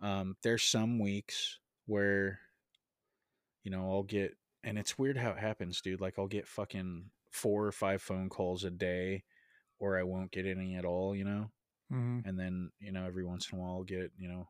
um, 0.01 0.37
there's 0.43 0.63
some 0.63 0.99
weeks 0.99 1.59
where 1.87 2.41
you 3.63 3.71
know 3.71 3.91
I'll 3.91 4.03
get, 4.03 4.37
and 4.63 4.77
it's 4.77 4.97
weird 4.97 5.17
how 5.17 5.31
it 5.31 5.37
happens, 5.39 5.81
dude. 5.81 6.01
Like 6.01 6.17
I'll 6.17 6.27
get 6.27 6.47
fucking 6.47 7.11
four 7.31 7.65
or 7.65 7.71
five 7.71 8.01
phone 8.01 8.29
calls 8.29 8.63
a 8.63 8.71
day, 8.71 9.23
or 9.81 9.99
I 9.99 10.03
won't 10.03 10.31
get 10.31 10.47
any 10.47 10.75
at 10.77 10.85
all. 10.85 11.15
You 11.15 11.25
know, 11.25 11.51
Mm-hmm. 11.91 12.21
and 12.23 12.39
then 12.39 12.71
you 12.79 12.91
know 12.91 13.05
every 13.05 13.23
once 13.25 13.51
in 13.51 13.57
a 13.57 13.61
while 13.61 13.71
I'll 13.71 13.83
get 13.83 14.11
you 14.17 14.27
know 14.27 14.47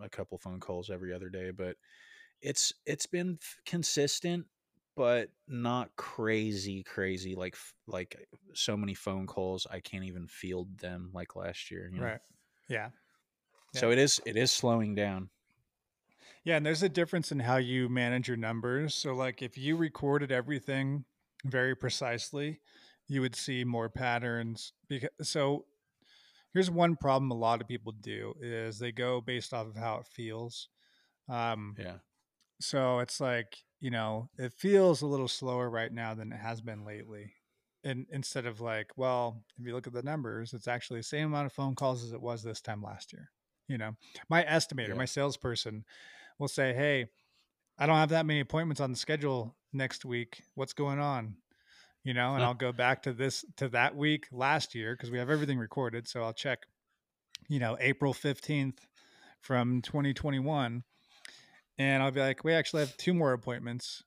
a 0.00 0.08
couple 0.08 0.38
phone 0.38 0.60
calls 0.60 0.90
every 0.90 1.12
other 1.12 1.28
day 1.30 1.50
but 1.50 1.76
it's 2.40 2.72
it's 2.86 3.06
been 3.06 3.38
f- 3.42 3.60
consistent 3.66 4.46
but 4.96 5.30
not 5.48 5.96
crazy 5.96 6.82
crazy 6.84 7.34
like 7.34 7.56
like 7.86 8.28
so 8.54 8.76
many 8.76 8.94
phone 8.94 9.26
calls 9.26 9.66
I 9.70 9.80
can't 9.80 10.04
even 10.04 10.28
field 10.28 10.78
them 10.78 11.10
like 11.14 11.36
last 11.36 11.70
year, 11.70 11.88
you 11.88 12.00
know? 12.02 12.10
Right. 12.10 12.20
Yeah. 12.68 12.90
So 13.72 13.90
it 13.90 13.98
is 13.98 14.20
it 14.24 14.36
is 14.36 14.50
slowing 14.50 14.94
down. 14.94 15.30
Yeah, 16.44 16.56
and 16.56 16.66
there's 16.66 16.82
a 16.82 16.88
difference 16.88 17.32
in 17.32 17.40
how 17.40 17.56
you 17.56 17.88
manage 17.88 18.28
your 18.28 18.36
numbers. 18.36 18.94
So 18.94 19.14
like 19.14 19.42
if 19.42 19.56
you 19.58 19.76
recorded 19.76 20.30
everything 20.32 21.04
very 21.44 21.74
precisely, 21.74 22.60
you 23.12 23.20
would 23.20 23.34
see 23.36 23.62
more 23.62 23.90
patterns 23.90 24.72
because 24.88 25.10
so 25.20 25.66
here's 26.54 26.70
one 26.70 26.96
problem 26.96 27.30
a 27.30 27.34
lot 27.34 27.60
of 27.60 27.68
people 27.68 27.92
do 27.92 28.34
is 28.40 28.78
they 28.78 28.90
go 28.92 29.20
based 29.20 29.52
off 29.52 29.66
of 29.66 29.76
how 29.76 29.96
it 29.96 30.06
feels. 30.06 30.68
Um 31.28 31.74
Yeah. 31.78 31.98
so 32.60 33.00
it's 33.00 33.20
like, 33.20 33.58
you 33.80 33.90
know, 33.90 34.30
it 34.38 34.52
feels 34.52 35.02
a 35.02 35.06
little 35.06 35.28
slower 35.28 35.68
right 35.68 35.92
now 35.92 36.14
than 36.14 36.32
it 36.32 36.38
has 36.38 36.60
been 36.62 36.84
lately. 36.86 37.34
And 37.84 38.06
instead 38.10 38.46
of 38.46 38.60
like, 38.60 38.90
well, 38.96 39.44
if 39.58 39.66
you 39.66 39.74
look 39.74 39.88
at 39.88 39.92
the 39.92 40.02
numbers, 40.02 40.54
it's 40.54 40.68
actually 40.68 41.00
the 41.00 41.04
same 41.04 41.26
amount 41.26 41.46
of 41.46 41.52
phone 41.52 41.74
calls 41.74 42.04
as 42.04 42.12
it 42.12 42.22
was 42.22 42.42
this 42.42 42.60
time 42.62 42.82
last 42.82 43.12
year. 43.12 43.30
You 43.68 43.78
know, 43.78 43.92
my 44.30 44.42
estimator, 44.44 44.90
Yeah. 44.90 44.94
my 44.94 45.04
salesperson 45.04 45.84
will 46.38 46.48
say, 46.48 46.72
Hey, 46.72 47.08
I 47.78 47.86
don't 47.86 47.96
have 47.96 48.10
that 48.10 48.26
many 48.26 48.40
appointments 48.40 48.80
on 48.80 48.90
the 48.90 48.96
schedule 48.96 49.56
next 49.72 50.04
week. 50.04 50.44
What's 50.54 50.72
going 50.72 50.98
on? 51.00 51.36
You 52.04 52.14
know, 52.14 52.34
and 52.34 52.42
I'll 52.42 52.54
go 52.54 52.72
back 52.72 53.02
to 53.04 53.12
this 53.12 53.44
to 53.58 53.68
that 53.68 53.94
week 53.96 54.26
last 54.32 54.74
year 54.74 54.94
because 54.96 55.10
we 55.10 55.18
have 55.18 55.30
everything 55.30 55.58
recorded. 55.58 56.08
So 56.08 56.22
I'll 56.22 56.32
check, 56.32 56.64
you 57.48 57.60
know, 57.60 57.76
April 57.80 58.12
15th 58.12 58.78
from 59.40 59.82
2021 59.82 60.82
and 61.78 62.02
I'll 62.02 62.10
be 62.10 62.20
like, 62.20 62.44
we 62.44 62.52
actually 62.54 62.80
have 62.80 62.96
two 62.96 63.14
more 63.14 63.32
appointments 63.32 64.02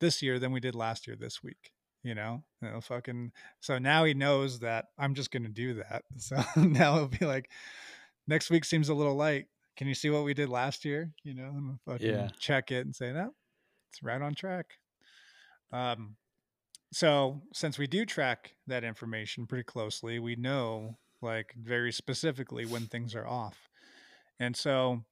this 0.00 0.22
year 0.22 0.38
than 0.38 0.52
we 0.52 0.60
did 0.60 0.74
last 0.74 1.06
year 1.06 1.16
this 1.16 1.42
week. 1.42 1.72
You 2.04 2.14
know, 2.14 2.44
and 2.60 2.68
it'll 2.68 2.80
fucking 2.80 3.32
so 3.60 3.78
now 3.78 4.04
he 4.04 4.14
knows 4.14 4.60
that 4.60 4.86
I'm 4.98 5.14
just 5.14 5.30
gonna 5.30 5.48
do 5.48 5.74
that. 5.74 6.04
So 6.18 6.36
now 6.56 6.96
it'll 6.96 7.08
be 7.08 7.26
like 7.26 7.50
next 8.26 8.50
week 8.50 8.64
seems 8.64 8.88
a 8.88 8.94
little 8.94 9.16
light. 9.16 9.46
Can 9.76 9.88
you 9.88 9.94
see 9.94 10.10
what 10.10 10.24
we 10.24 10.34
did 10.34 10.48
last 10.48 10.84
year? 10.84 11.12
You 11.24 11.34
know, 11.34 11.48
and 11.48 11.78
fucking 11.86 12.08
Yeah. 12.08 12.28
check 12.38 12.70
it 12.70 12.84
and 12.84 12.94
say, 12.94 13.12
no, 13.12 13.32
it's 13.90 14.02
right 14.02 14.20
on 14.20 14.34
track. 14.34 14.66
Um 15.72 16.16
so 16.92 17.42
since 17.52 17.78
we 17.78 17.86
do 17.86 18.04
track 18.06 18.54
that 18.66 18.84
information 18.84 19.46
pretty 19.46 19.64
closely, 19.64 20.18
we 20.18 20.36
know 20.36 20.98
like 21.20 21.54
very 21.60 21.92
specifically 21.92 22.64
when 22.64 22.86
things 22.86 23.14
are 23.14 23.26
off. 23.26 23.68
And 24.40 24.56
so 24.56 25.04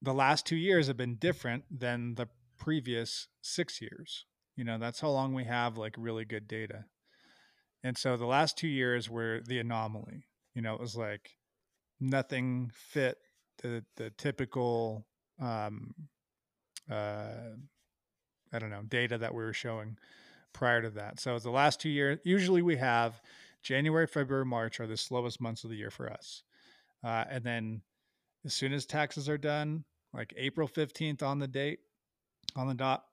the 0.00 0.14
last 0.14 0.46
two 0.46 0.56
years 0.56 0.86
have 0.86 0.96
been 0.96 1.16
different 1.16 1.64
than 1.70 2.14
the 2.14 2.28
previous 2.58 3.28
six 3.42 3.80
years. 3.80 4.24
You 4.56 4.64
know, 4.64 4.78
that's 4.78 5.00
how 5.00 5.10
long 5.10 5.34
we 5.34 5.44
have 5.44 5.76
like 5.76 5.94
really 5.98 6.24
good 6.24 6.46
data. 6.46 6.84
And 7.84 7.98
so 7.98 8.16
the 8.16 8.26
last 8.26 8.56
two 8.56 8.68
years 8.68 9.10
were 9.10 9.40
the 9.44 9.58
anomaly. 9.58 10.26
You 10.54 10.62
know, 10.62 10.74
it 10.74 10.80
was 10.80 10.96
like 10.96 11.30
nothing 12.00 12.70
fit 12.74 13.18
the 13.62 13.84
the 13.96 14.10
typical 14.10 15.06
um 15.40 15.94
uh 16.90 17.54
I 18.52 18.58
don't 18.58 18.70
know, 18.70 18.82
data 18.82 19.18
that 19.18 19.34
we 19.34 19.42
were 19.42 19.52
showing 19.54 19.96
prior 20.52 20.82
to 20.82 20.90
that. 20.90 21.20
So 21.20 21.38
the 21.38 21.50
last 21.50 21.80
two 21.80 21.88
years, 21.88 22.18
usually 22.24 22.62
we 22.62 22.76
have 22.76 23.20
January, 23.62 24.06
February, 24.06 24.44
March 24.44 24.80
are 24.80 24.86
the 24.86 24.96
slowest 24.96 25.40
months 25.40 25.64
of 25.64 25.70
the 25.70 25.76
year 25.76 25.90
for 25.90 26.10
us. 26.10 26.42
Uh, 27.04 27.24
and 27.28 27.44
then 27.44 27.82
as 28.44 28.54
soon 28.54 28.72
as 28.72 28.86
taxes 28.86 29.28
are 29.28 29.38
done, 29.38 29.84
like 30.12 30.34
April 30.36 30.68
15th 30.68 31.22
on 31.22 31.38
the 31.38 31.48
date, 31.48 31.80
on 32.56 32.68
the 32.68 32.74
dot, 32.74 33.04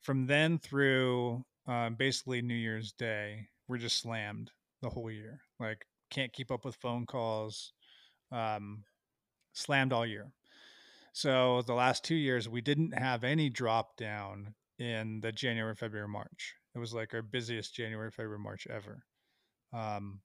from 0.00 0.26
then 0.26 0.58
through 0.58 1.44
um, 1.66 1.94
basically 1.94 2.42
New 2.42 2.54
Year's 2.54 2.92
Day, 2.92 3.48
we're 3.68 3.78
just 3.78 3.98
slammed 3.98 4.50
the 4.82 4.88
whole 4.90 5.10
year. 5.10 5.40
Like, 5.58 5.86
can't 6.10 6.32
keep 6.32 6.50
up 6.50 6.64
with 6.64 6.74
phone 6.76 7.06
calls, 7.06 7.72
um, 8.32 8.84
slammed 9.52 9.92
all 9.92 10.06
year. 10.06 10.32
So 11.12 11.62
the 11.62 11.74
last 11.74 12.04
two 12.04 12.14
years, 12.14 12.48
we 12.48 12.60
didn't 12.60 12.98
have 12.98 13.24
any 13.24 13.50
drop 13.50 13.96
down 13.96 14.54
in 14.78 15.20
the 15.20 15.32
January, 15.32 15.74
February, 15.74 16.08
March. 16.08 16.54
It 16.74 16.78
was 16.78 16.94
like 16.94 17.14
our 17.14 17.22
busiest 17.22 17.74
January, 17.74 18.10
February, 18.10 18.38
March 18.38 18.66
ever. 18.68 19.04
Um, 19.72 20.20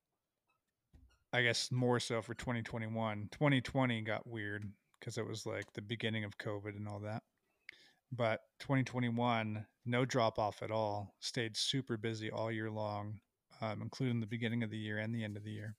I 1.34 1.42
guess 1.42 1.72
more 1.72 2.00
so 2.00 2.22
for 2.22 2.34
2021. 2.34 3.30
2020 3.32 4.02
got 4.02 4.28
weird 4.28 4.72
because 5.00 5.18
it 5.18 5.28
was 5.28 5.46
like 5.46 5.66
the 5.74 5.82
beginning 5.82 6.24
of 6.24 6.38
COVID 6.38 6.78
and 6.78 6.88
all 6.88 7.00
that. 7.00 7.24
But 8.12 8.42
2021, 8.60 9.66
no 9.86 10.06
drop 10.06 10.40
off 10.40 10.64
at 10.64 10.72
all. 10.72 11.16
Stayed 11.20 11.58
super 11.58 11.98
busy 11.98 12.32
all 12.32 12.52
year 12.52 12.72
long, 12.72 13.20
um, 13.60 13.82
including 13.82 14.20
the 14.22 14.28
beginning 14.28 14.64
of 14.64 14.70
the 14.70 14.78
year 14.78 15.00
and 15.00 15.14
the 15.14 15.24
end 15.24 15.36
of 15.36 15.44
the 15.44 15.52
year. 15.52 15.76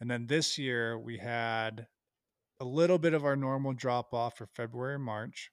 And 0.00 0.10
then 0.10 0.26
this 0.26 0.56
year, 0.56 0.98
we 0.98 1.18
had 1.18 1.86
a 2.58 2.64
little 2.64 2.98
bit 2.98 3.14
of 3.14 3.24
our 3.24 3.36
normal 3.36 3.72
drop 3.72 4.14
off 4.14 4.38
for 4.38 4.46
February 4.46 4.98
March, 4.98 5.50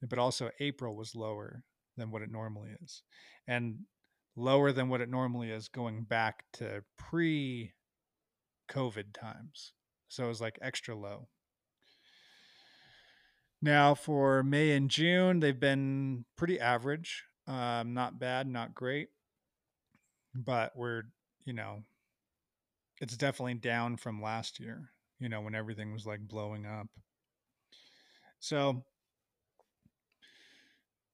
but 0.00 0.18
also 0.18 0.50
April 0.58 0.96
was 0.96 1.14
lower 1.14 1.64
than 1.96 2.10
what 2.10 2.22
it 2.22 2.30
normally 2.30 2.70
is. 2.82 3.02
And 3.46 3.80
lower 4.36 4.72
than 4.72 4.88
what 4.88 5.00
it 5.00 5.08
normally 5.08 5.50
is 5.50 5.68
going 5.68 6.04
back 6.04 6.44
to 6.54 6.82
pre 6.98 7.72
COVID 8.70 9.12
times. 9.12 9.72
So 10.08 10.24
it 10.24 10.28
was 10.28 10.40
like 10.40 10.58
extra 10.60 10.94
low. 10.94 11.28
Now 13.62 13.94
for 13.94 14.42
May 14.42 14.72
and 14.72 14.90
June, 14.90 15.40
they've 15.40 15.58
been 15.58 16.24
pretty 16.36 16.60
average. 16.60 17.24
Um, 17.46 17.94
not 17.94 18.18
bad, 18.18 18.46
not 18.46 18.74
great. 18.74 19.08
But 20.34 20.72
we're, 20.76 21.04
you 21.44 21.54
know, 21.54 21.82
it's 23.00 23.16
definitely 23.16 23.54
down 23.54 23.96
from 23.96 24.22
last 24.22 24.60
year, 24.60 24.90
you 25.18 25.28
know, 25.28 25.40
when 25.40 25.54
everything 25.54 25.92
was 25.92 26.06
like 26.06 26.20
blowing 26.20 26.66
up. 26.66 26.88
So 28.38 28.84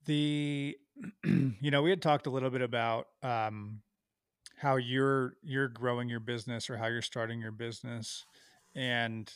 the 0.07 0.77
you 1.25 1.71
know, 1.71 1.83
we 1.83 1.91
had 1.91 2.03
talked 2.03 2.27
a 2.27 2.31
little 2.31 2.51
bit 2.51 2.63
about 2.63 3.09
um 3.23 3.81
how 4.57 4.77
you're 4.77 5.35
you're 5.43 5.69
growing 5.69 6.09
your 6.09 6.21
business 6.21 6.71
or 6.71 6.77
how 6.77 6.87
you're 6.87 7.03
starting 7.03 7.41
your 7.41 7.53
business 7.53 8.25
and 8.75 9.33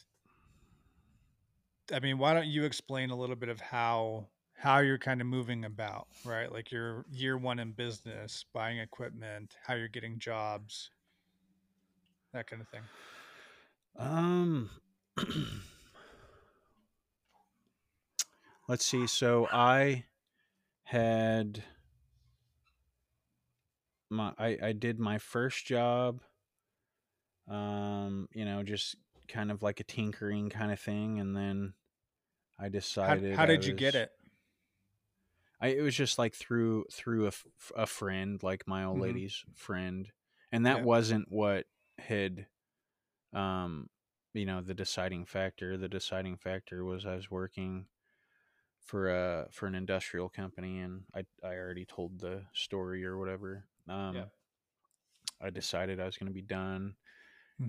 I 1.92 2.00
mean, 2.00 2.18
why 2.18 2.34
don't 2.34 2.46
you 2.46 2.64
explain 2.64 3.10
a 3.10 3.16
little 3.16 3.36
bit 3.36 3.48
of 3.48 3.60
how 3.60 4.26
how 4.58 4.78
you're 4.78 4.98
kind 4.98 5.20
of 5.20 5.26
moving 5.26 5.64
about, 5.64 6.08
right? 6.24 6.50
Like 6.50 6.72
your 6.72 7.04
year 7.10 7.36
one 7.36 7.58
in 7.58 7.72
business, 7.72 8.44
buying 8.52 8.78
equipment, 8.78 9.54
how 9.64 9.74
you're 9.74 9.88
getting 9.88 10.18
jobs, 10.18 10.90
that 12.32 12.48
kind 12.48 12.62
of 12.62 12.68
thing. 12.68 12.82
Um 13.98 14.70
Let's 18.68 18.84
see. 18.84 19.06
So 19.06 19.48
I 19.52 20.04
had 20.86 21.62
my 24.10 24.34
I, 24.38 24.58
I 24.62 24.72
did 24.72 24.98
my 24.98 25.18
first 25.18 25.64
job 25.66 26.22
um 27.48 28.28
you 28.32 28.44
know 28.44 28.62
just 28.62 28.96
kind 29.28 29.50
of 29.50 29.62
like 29.62 29.80
a 29.80 29.84
tinkering 29.84 30.50
kind 30.50 30.72
of 30.72 30.80
thing 30.80 31.20
and 31.20 31.36
then 31.36 31.74
I 32.58 32.68
How, 33.00 33.16
decided 33.16 33.30
how 33.30 33.46
I 33.46 33.46
did 33.46 33.64
you 33.64 33.72
get 33.72 33.94
it? 33.94 34.12
I 35.60 35.68
it 35.68 35.80
was 35.82 35.94
just 35.96 36.18
like 36.18 36.34
through 36.34 36.84
through 36.92 37.28
a, 37.28 37.32
a 37.74 37.86
friend, 37.86 38.42
like 38.42 38.66
my 38.66 38.84
old 38.84 38.98
Mhm. 38.98 39.00
lady's 39.00 39.44
friend, 39.54 40.10
and 40.52 40.66
that 40.66 40.80
Yeah. 40.80 40.82
wasn't 40.82 41.30
what 41.30 41.66
had, 41.98 42.46
um, 43.32 43.90
you 44.34 44.46
know, 44.46 44.62
the 44.62 44.74
deciding 44.74 45.26
factor. 45.26 45.76
The 45.78 45.88
deciding 45.90 46.38
factor 46.38 46.84
was 46.84 47.06
I 47.06 47.16
was 47.16 47.30
working 47.30 47.88
for 48.86 49.10
a 49.10 49.48
for 49.52 49.66
an 49.66 49.74
industrial 49.74 50.28
company, 50.30 50.80
and 50.80 51.04
I 51.14 51.26
I 51.42 51.56
already 51.56 51.86
told 51.86 52.20
the 52.20 52.46
story 52.54 53.04
or 53.04 53.18
whatever. 53.18 53.66
Um, 53.88 54.16
Yeah. 54.16 54.26
I 55.40 55.50
decided 55.50 56.00
I 56.00 56.04
was 56.06 56.16
going 56.18 56.28
to 56.28 56.32
be 56.32 56.42
done, 56.42 56.96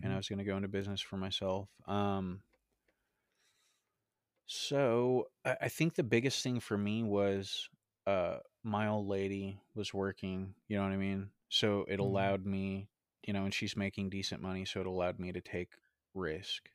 and 0.03 0.13
I 0.13 0.17
Mhm. 0.17 0.17
was 0.17 0.29
going 0.29 0.39
to 0.39 0.45
go 0.45 0.57
into 0.57 0.69
business 0.69 1.01
for 1.01 1.17
myself. 1.17 1.69
Um, 1.87 2.43
so 4.45 5.29
I, 5.45 5.57
I 5.61 5.69
think 5.69 5.95
the 5.95 6.03
biggest 6.03 6.43
thing 6.43 6.59
for 6.59 6.77
me 6.77 7.03
was 7.03 7.69
uh, 8.05 8.39
my 8.63 8.87
old 8.87 9.07
lady 9.07 9.61
was 9.75 9.93
working. 9.93 10.55
You 10.67 10.77
know 10.77 10.83
what 10.83 10.91
I 10.93 10.97
mean? 10.97 11.31
So 11.49 11.85
it 11.87 11.99
Mhm. 12.01 12.37
allowed 12.39 12.45
me, 12.45 12.89
you 13.25 13.33
know, 13.33 13.45
and 13.45 13.53
she's 13.53 13.75
making 13.75 14.09
decent 14.09 14.41
money, 14.41 14.65
so 14.65 14.81
it 14.81 14.87
allowed 14.87 15.19
me 15.19 15.31
to 15.31 15.41
take 15.41 15.73
risk. 16.13 16.69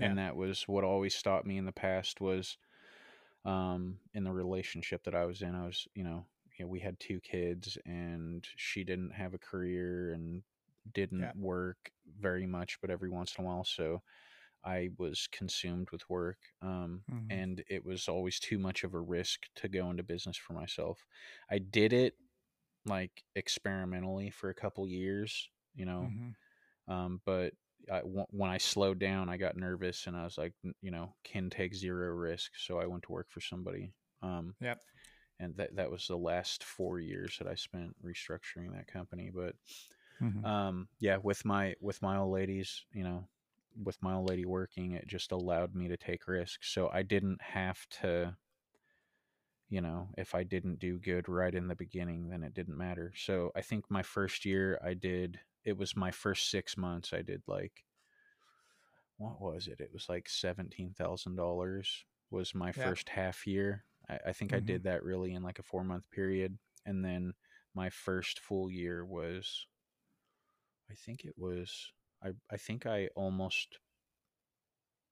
And 0.00 0.18
that 0.18 0.34
was 0.36 0.66
what 0.66 0.82
always 0.84 1.14
stopped 1.14 1.46
me 1.46 1.58
in 1.58 1.64
the 1.64 1.72
past 1.72 2.20
was 2.20 2.58
um 3.44 3.98
in 4.14 4.24
the 4.24 4.32
relationship 4.32 5.04
that 5.04 5.14
I 5.14 5.24
was 5.24 5.42
in. 5.42 5.54
I 5.54 5.66
was, 5.66 5.88
you 5.94 6.04
know, 6.04 6.26
you 6.58 6.64
know, 6.64 6.68
we 6.70 6.80
had 6.80 7.00
two 7.00 7.20
kids 7.20 7.78
and 7.86 8.46
she 8.56 8.84
didn't 8.84 9.10
have 9.12 9.34
a 9.34 9.38
career 9.38 10.12
and 10.12 10.42
didn't 10.92 11.30
Yeah. 11.30 11.32
work 11.34 11.92
very 12.06 12.46
much, 12.46 12.80
but 12.80 12.90
every 12.90 13.10
once 13.10 13.36
in 13.38 13.44
a 13.44 13.46
while. 13.48 13.64
So 13.64 14.02
I 14.64 14.90
was 14.98 15.28
consumed 15.28 15.90
with 15.90 16.08
work, 16.10 16.38
um, 16.62 17.04
Mhm. 17.08 17.30
and 17.30 17.64
it 17.68 17.84
was 17.84 18.08
always 18.08 18.40
too 18.40 18.58
much 18.58 18.84
of 18.84 18.94
a 18.94 19.00
risk 19.00 19.48
to 19.56 19.68
go 19.68 19.90
into 19.90 20.02
business 20.02 20.36
for 20.36 20.52
myself. 20.54 21.06
I 21.50 21.58
did 21.58 21.92
it 21.92 22.16
like 22.86 23.24
experimentally 23.36 24.30
for 24.30 24.50
a 24.50 24.54
couple 24.54 24.88
years, 24.88 25.50
you 25.74 25.86
know, 25.86 26.12
Mhm. 26.12 26.34
um, 26.88 27.20
but 27.24 27.54
I, 27.90 28.00
when 28.00 28.50
I 28.50 28.58
slowed 28.58 28.98
down, 28.98 29.28
I 29.28 29.36
got 29.36 29.56
nervous 29.56 30.06
and 30.06 30.16
I 30.16 30.24
was 30.24 30.38
like, 30.38 30.54
you 30.80 30.90
know, 30.90 31.14
can 31.24 31.50
take 31.50 31.74
zero 31.74 32.08
risk. 32.14 32.52
So 32.56 32.78
I 32.78 32.86
went 32.86 33.04
to 33.04 33.12
work 33.12 33.30
for 33.30 33.40
somebody. 33.40 33.94
Um, 34.22 34.56
Yep. 34.60 34.82
and 35.40 35.56
that, 35.56 35.76
that 35.76 35.90
was 35.90 36.06
the 36.08 36.18
last 36.18 36.64
four 36.64 37.00
years 37.00 37.38
that 37.38 37.48
I 37.48 37.54
spent 37.56 37.96
restructuring 38.04 38.72
that 38.74 38.88
company. 38.88 39.30
But, 39.34 39.56
Mhm. 40.20 40.48
um, 40.48 40.88
yeah, 41.00 41.18
with 41.18 41.44
my, 41.44 41.76
with 41.80 42.02
my 42.02 42.18
old 42.18 42.32
ladies, 42.32 42.84
you 42.92 43.04
know, 43.04 43.28
with 43.82 44.02
my 44.02 44.14
old 44.14 44.28
lady 44.30 44.44
working, 44.44 44.92
it 44.92 45.06
just 45.06 45.32
allowed 45.32 45.74
me 45.74 45.88
to 45.88 45.96
take 45.96 46.28
risks. 46.28 46.72
So 46.72 46.90
I 46.90 47.02
didn't 47.02 47.42
have 47.42 47.88
to, 48.02 48.36
you 49.68 49.80
know, 49.80 50.10
if 50.18 50.34
I 50.34 50.42
didn't 50.44 50.78
do 50.78 50.98
good 50.98 51.28
right 51.28 51.54
in 51.54 51.68
the 51.68 51.74
beginning, 51.74 52.28
then 52.28 52.42
it 52.42 52.52
didn't 52.54 52.76
matter. 52.76 53.12
So 53.16 53.52
I 53.54 53.62
think 53.62 53.90
my 53.90 54.02
first 54.02 54.44
year 54.44 54.78
I 54.84 54.94
did, 54.94 55.40
it 55.64 55.76
was 55.76 55.96
my 55.96 56.10
first 56.10 56.50
six 56.50 56.76
months. 56.76 57.12
I 57.12 57.22
did 57.22 57.42
like, 57.46 57.84
what 59.16 59.40
was 59.40 59.68
it? 59.68 59.80
It 59.80 59.92
was 59.92 60.08
like 60.08 60.28
$17,000 60.28 62.04
was 62.30 62.54
my 62.54 62.72
Yeah. 62.74 62.82
first 62.82 63.10
half 63.10 63.46
year. 63.46 63.84
I, 64.08 64.18
I 64.28 64.32
think 64.32 64.52
I 64.52 64.60
Mhm. 64.60 64.60
did 64.60 64.84
that 64.84 65.02
really 65.04 65.32
in 65.34 65.42
like 65.42 65.58
a 65.58 65.62
four 65.62 65.84
month 65.84 66.10
period. 66.10 66.58
And 66.84 67.04
then 67.04 67.34
my 67.74 67.90
first 67.90 68.40
full 68.40 68.70
year 68.70 69.04
was, 69.04 69.66
I 70.88 70.94
think 70.94 71.24
it 71.24 71.36
was, 71.36 71.92
I, 72.22 72.34
I 72.50 72.56
think 72.56 72.86
I 72.86 73.08
almost, 73.16 73.80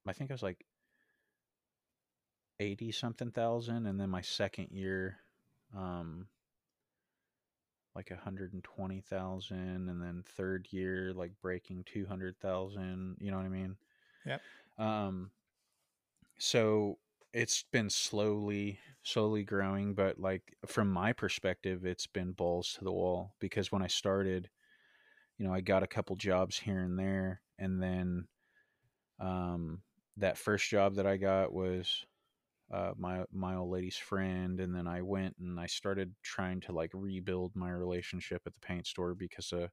I 0.06 0.12
think 0.12 0.30
I 0.30 0.34
was 0.34 0.42
like 0.42 0.66
80 2.58 2.92
something 2.92 3.30
thousand. 3.30 3.86
And 3.86 4.00
then 4.00 4.10
my 4.10 4.20
second 4.20 4.68
year, 4.70 5.20
um, 5.74 6.28
like 8.00 8.10
120,000 8.10 9.88
and 9.90 10.02
then 10.02 10.24
third 10.26 10.66
year 10.70 11.12
like 11.12 11.32
breaking 11.42 11.84
200,000, 11.84 13.18
you 13.20 13.30
know 13.30 13.36
what 13.36 13.44
I 13.44 13.50
mean? 13.50 13.76
Yep. 14.24 14.42
Um 14.78 15.30
so 16.38 16.98
it's 17.34 17.64
been 17.70 17.90
slowly 17.90 18.80
slowly 19.02 19.44
growing 19.44 19.94
but 19.94 20.18
like 20.18 20.56
from 20.66 20.90
my 20.90 21.12
perspective 21.12 21.84
it's 21.84 22.06
been 22.06 22.32
balls 22.32 22.72
to 22.72 22.84
the 22.84 22.92
wall 22.92 23.34
because 23.38 23.70
when 23.70 23.82
I 23.82 23.86
started, 23.86 24.48
you 25.36 25.46
know, 25.46 25.52
I 25.52 25.60
got 25.60 25.82
a 25.82 25.86
couple 25.86 26.16
jobs 26.16 26.58
here 26.58 26.80
and 26.80 26.98
there 26.98 27.42
and 27.58 27.82
then 27.82 28.28
um 29.18 29.82
that 30.16 30.38
first 30.38 30.70
job 30.70 30.94
that 30.94 31.06
I 31.06 31.18
got 31.18 31.52
was 31.52 32.06
uh, 32.72 32.92
my 32.96 33.24
my 33.32 33.56
old 33.56 33.70
lady's 33.70 33.96
friend, 33.96 34.60
and 34.60 34.74
then 34.74 34.86
I 34.86 35.02
went 35.02 35.36
and 35.40 35.58
I 35.58 35.66
started 35.66 36.14
trying 36.22 36.60
to 36.62 36.72
like 36.72 36.90
rebuild 36.94 37.56
my 37.56 37.70
relationship 37.70 38.42
at 38.46 38.54
the 38.54 38.60
paint 38.60 38.86
store 38.86 39.14
because 39.14 39.52
uh, 39.52 39.68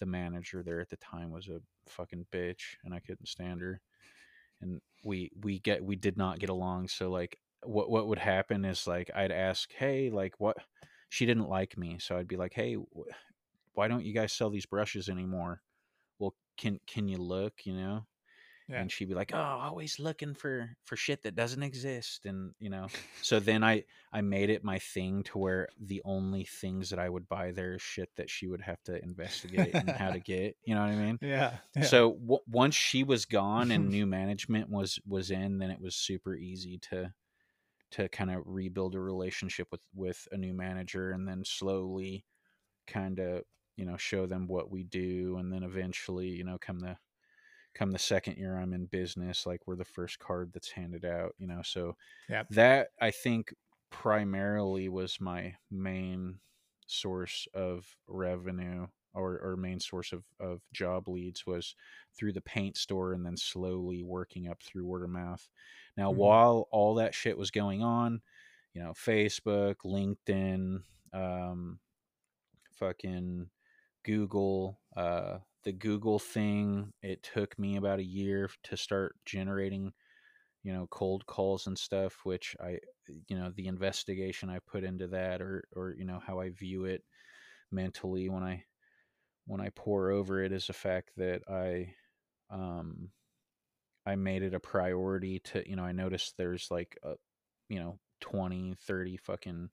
the 0.00 0.06
manager 0.06 0.62
there 0.62 0.80
at 0.80 0.90
the 0.90 0.96
time 0.98 1.30
was 1.30 1.48
a 1.48 1.60
fucking 1.90 2.26
bitch, 2.32 2.76
and 2.84 2.94
I 2.94 3.00
couldn't 3.00 3.28
stand 3.28 3.60
her, 3.62 3.80
and 4.60 4.80
we 5.04 5.30
we 5.42 5.58
get 5.60 5.84
we 5.84 5.96
did 5.96 6.16
not 6.16 6.38
get 6.38 6.50
along. 6.50 6.88
So 6.88 7.10
like, 7.10 7.38
what 7.62 7.90
what 7.90 8.08
would 8.08 8.18
happen 8.18 8.64
is 8.64 8.86
like 8.86 9.10
I'd 9.14 9.32
ask, 9.32 9.72
hey, 9.72 10.10
like 10.10 10.34
what 10.38 10.56
she 11.08 11.26
didn't 11.26 11.48
like 11.48 11.76
me, 11.78 11.98
so 12.00 12.16
I'd 12.16 12.28
be 12.28 12.36
like, 12.36 12.54
hey, 12.54 12.74
wh- 12.74 13.10
why 13.74 13.88
don't 13.88 14.04
you 14.04 14.14
guys 14.14 14.32
sell 14.32 14.50
these 14.50 14.66
brushes 14.66 15.08
anymore? 15.08 15.62
Well, 16.18 16.34
can 16.58 16.80
can 16.86 17.08
you 17.08 17.18
look, 17.18 17.54
you 17.64 17.74
know? 17.74 18.06
Yeah. 18.68 18.80
and 18.80 18.92
she'd 18.92 19.08
be 19.08 19.14
like, 19.14 19.32
"Oh, 19.34 19.38
always 19.38 19.98
looking 19.98 20.34
for 20.34 20.76
for 20.84 20.96
shit 20.96 21.22
that 21.22 21.34
doesn't 21.34 21.62
exist," 21.62 22.26
and 22.26 22.54
you 22.60 22.70
know. 22.70 22.92
So 23.20 23.40
then 23.40 23.64
I 23.64 23.84
I 24.12 24.20
made 24.20 24.50
it 24.50 24.62
my 24.64 24.78
thing 24.78 25.22
to 25.24 25.38
where 25.38 25.68
the 25.80 26.02
only 26.04 26.44
things 26.44 26.90
that 26.90 26.98
I 26.98 27.08
would 27.08 27.28
buy 27.28 27.50
there 27.52 27.74
is 27.74 27.82
shit 27.82 28.10
that 28.16 28.30
she 28.30 28.46
would 28.46 28.60
have 28.62 28.82
to 28.84 29.02
investigate 29.02 29.78
and 29.80 29.94
how 29.94 30.10
to 30.10 30.20
get. 30.20 30.56
You 30.64 30.74
know 30.74 30.82
what 30.82 30.90
I 30.90 30.96
mean? 30.96 31.20
Yeah. 31.20 31.58
yeah. 31.74 31.82
So 31.82 32.12
w- 32.14 32.40
once 32.46 32.74
she 32.74 33.04
was 33.04 33.24
gone 33.26 33.70
and 33.70 33.88
new 33.90 34.06
management 34.06 34.70
was 34.70 34.98
was 35.06 35.30
in, 35.30 35.58
then 35.58 35.70
it 35.70 35.80
was 35.80 35.96
super 35.96 36.36
easy 36.36 36.78
to 36.90 37.14
to 37.92 38.08
kind 38.08 38.30
of 38.30 38.42
rebuild 38.46 38.94
a 38.94 39.00
relationship 39.00 39.68
with 39.72 39.82
with 39.94 40.28
a 40.32 40.36
new 40.36 40.54
manager, 40.54 41.10
and 41.12 41.26
then 41.26 41.44
slowly 41.44 42.24
kind 42.86 43.18
of 43.20 43.44
you 43.76 43.84
know 43.86 43.96
show 43.96 44.26
them 44.26 44.46
what 44.48 44.70
we 44.70 44.84
do, 44.84 45.38
and 45.38 45.52
then 45.52 45.62
eventually 45.62 46.28
you 46.28 46.44
know 46.44 46.58
come 46.58 46.80
the 46.80 46.98
come 47.74 47.90
the 47.92 47.98
second 47.98 48.36
year 48.38 48.56
I'm 48.58 48.72
in 48.74 48.86
business, 48.86 49.46
like 49.46 49.66
we're 49.66 49.76
the 49.76 49.84
first 49.84 50.18
card 50.18 50.52
that's 50.52 50.70
handed 50.70 51.04
out, 51.04 51.34
you 51.38 51.46
know. 51.46 51.62
So 51.62 51.96
Yep. 52.28 52.48
that 52.50 52.90
I 53.00 53.10
think 53.10 53.54
primarily 53.90 54.88
was 54.88 55.20
my 55.20 55.56
main 55.70 56.40
source 56.86 57.46
of 57.54 57.96
revenue 58.06 58.86
or, 59.14 59.40
or 59.40 59.56
main 59.56 59.80
source 59.80 60.12
of, 60.12 60.24
of 60.40 60.62
job 60.72 61.08
leads 61.08 61.46
was 61.46 61.74
through 62.12 62.32
the 62.32 62.40
paint 62.40 62.76
store 62.76 63.12
and 63.12 63.24
then 63.24 63.36
slowly 63.36 64.02
working 64.02 64.48
up 64.48 64.62
through 64.62 64.86
word 64.86 65.02
of 65.04 65.10
mouth. 65.10 65.48
Now, 65.96 66.10
Mhm. 66.10 66.10
while 66.10 66.68
all 66.70 66.94
that 66.96 67.14
shit 67.14 67.36
was 67.38 67.50
going 67.50 67.82
on, 67.82 68.22
you 68.74 68.82
know, 68.82 68.92
Facebook, 68.92 69.76
LinkedIn, 69.84 70.82
um, 71.12 71.80
fucking 72.72 73.50
Google, 74.04 74.80
uh, 74.96 75.40
the 75.68 75.72
Google 75.74 76.18
thing, 76.18 76.94
it 77.02 77.22
took 77.22 77.58
me 77.58 77.76
about 77.76 77.98
a 77.98 78.02
year 78.02 78.48
to 78.62 78.74
start 78.74 79.14
generating, 79.26 79.92
you 80.62 80.72
know, 80.72 80.86
cold 80.90 81.26
calls 81.26 81.66
and 81.66 81.76
stuff, 81.76 82.20
which 82.24 82.56
I, 82.58 82.78
you 83.28 83.36
know, 83.36 83.52
the 83.54 83.66
investigation 83.66 84.48
I 84.48 84.60
put 84.60 84.82
into 84.82 85.08
that 85.08 85.42
or, 85.42 85.68
or, 85.76 85.94
you 85.98 86.06
know, 86.06 86.20
how 86.26 86.40
I 86.40 86.48
view 86.48 86.86
it 86.86 87.04
mentally 87.70 88.30
when 88.30 88.42
I, 88.42 88.64
when 89.46 89.60
I 89.60 89.68
pour 89.76 90.10
over 90.10 90.42
it 90.42 90.52
is 90.52 90.68
the 90.68 90.72
fact 90.72 91.10
that 91.18 91.42
I, 91.50 91.94
um, 92.48 93.10
I 94.06 94.16
made 94.16 94.42
it 94.42 94.54
a 94.54 94.60
priority 94.60 95.38
to, 95.40 95.68
you 95.68 95.76
know, 95.76 95.84
I 95.84 95.92
noticed 95.92 96.38
there's 96.38 96.70
like, 96.70 96.96
a, 97.02 97.16
you 97.68 97.78
know, 97.78 97.98
20, 98.22 98.74
30 98.74 99.18
fucking 99.18 99.68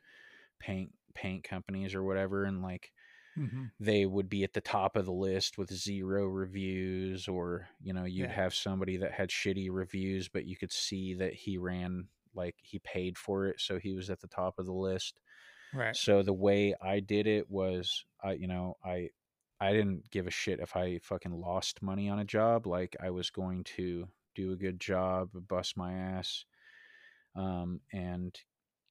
paint, 0.60 0.92
paint 1.14 1.46
companies 1.46 1.96
or 1.96 2.04
whatever. 2.04 2.44
And 2.44 2.62
like, 2.62 2.92
Mhm. 3.36 3.72
they 3.80 4.06
would 4.06 4.30
be 4.30 4.44
at 4.44 4.54
the 4.54 4.62
top 4.62 4.96
of 4.96 5.06
the 5.06 5.12
list 5.14 5.58
with 5.58 5.74
zero 5.74 6.26
reviews 6.28 7.28
or 7.28 7.68
you 7.82 7.94
know 7.94 8.06
you'd 8.06 8.30
Yeah. 8.30 8.32
have 8.32 8.54
somebody 8.54 8.98
that 8.98 9.12
had 9.12 9.30
shitty 9.30 9.70
reviews 9.72 10.30
but 10.30 10.46
you 10.46 10.56
could 10.58 10.72
see 10.72 11.14
that 11.16 11.34
he 11.34 11.58
ran 11.58 12.08
like 12.34 12.56
he 12.62 12.80
paid 12.80 13.18
for 13.18 13.48
it 13.48 13.60
so 13.60 13.80
he 13.80 13.94
was 13.94 14.10
at 14.10 14.20
the 14.22 14.28
top 14.28 14.60
of 14.60 14.66
the 14.66 14.74
list 14.74 15.20
Right. 15.72 15.98
so 15.98 16.24
the 16.24 16.34
way 16.34 16.76
i 16.82 17.00
did 17.00 17.28
it 17.28 17.50
was 17.50 18.06
i 18.24 18.34
you 18.34 18.48
know 18.48 18.76
i 18.84 19.10
i 19.60 19.74
didn't 19.74 20.10
give 20.12 20.28
a 20.28 20.32
shit 20.32 20.60
if 20.60 20.76
i 20.76 21.00
fucking 21.00 21.34
lost 21.34 21.82
money 21.82 22.10
on 22.10 22.20
a 22.20 22.26
job 22.26 22.68
like 22.68 22.96
i 23.02 23.10
was 23.10 23.30
going 23.30 23.64
to 23.64 24.08
do 24.36 24.52
a 24.52 24.58
good 24.58 24.80
job 24.80 25.30
bust 25.48 25.78
my 25.78 25.94
ass 25.94 26.46
um 27.36 27.82
and 27.92 28.42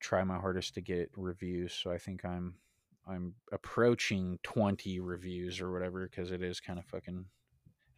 try 0.00 0.22
my 0.24 0.38
hardest 0.38 0.74
to 0.74 0.80
get 0.80 1.10
reviews 1.16 1.72
so 1.72 1.90
i 1.90 1.98
think 1.98 2.24
i'm 2.24 2.58
I'm 3.06 3.34
approaching 3.52 4.38
20 4.42 5.00
reviews 5.00 5.60
or 5.60 5.72
whatever 5.72 6.08
because 6.08 6.30
it 6.30 6.42
is 6.42 6.60
kind 6.60 6.78
of 6.78 6.86
fucking 6.86 7.26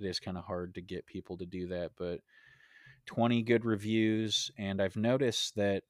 it 0.01 0.07
is 0.07 0.21
kind 0.21 0.39
of 0.39 0.45
hard 0.45 0.75
to 0.77 0.83
get 0.83 1.07
people 1.07 1.39
to 1.39 1.47
do 1.47 1.69
that 1.69 1.93
but 1.97 2.23
20 3.07 3.43
good 3.43 3.65
reviews 3.65 4.51
and 4.59 4.83
I've 4.83 4.97
noticed 4.97 5.57
that 5.57 5.85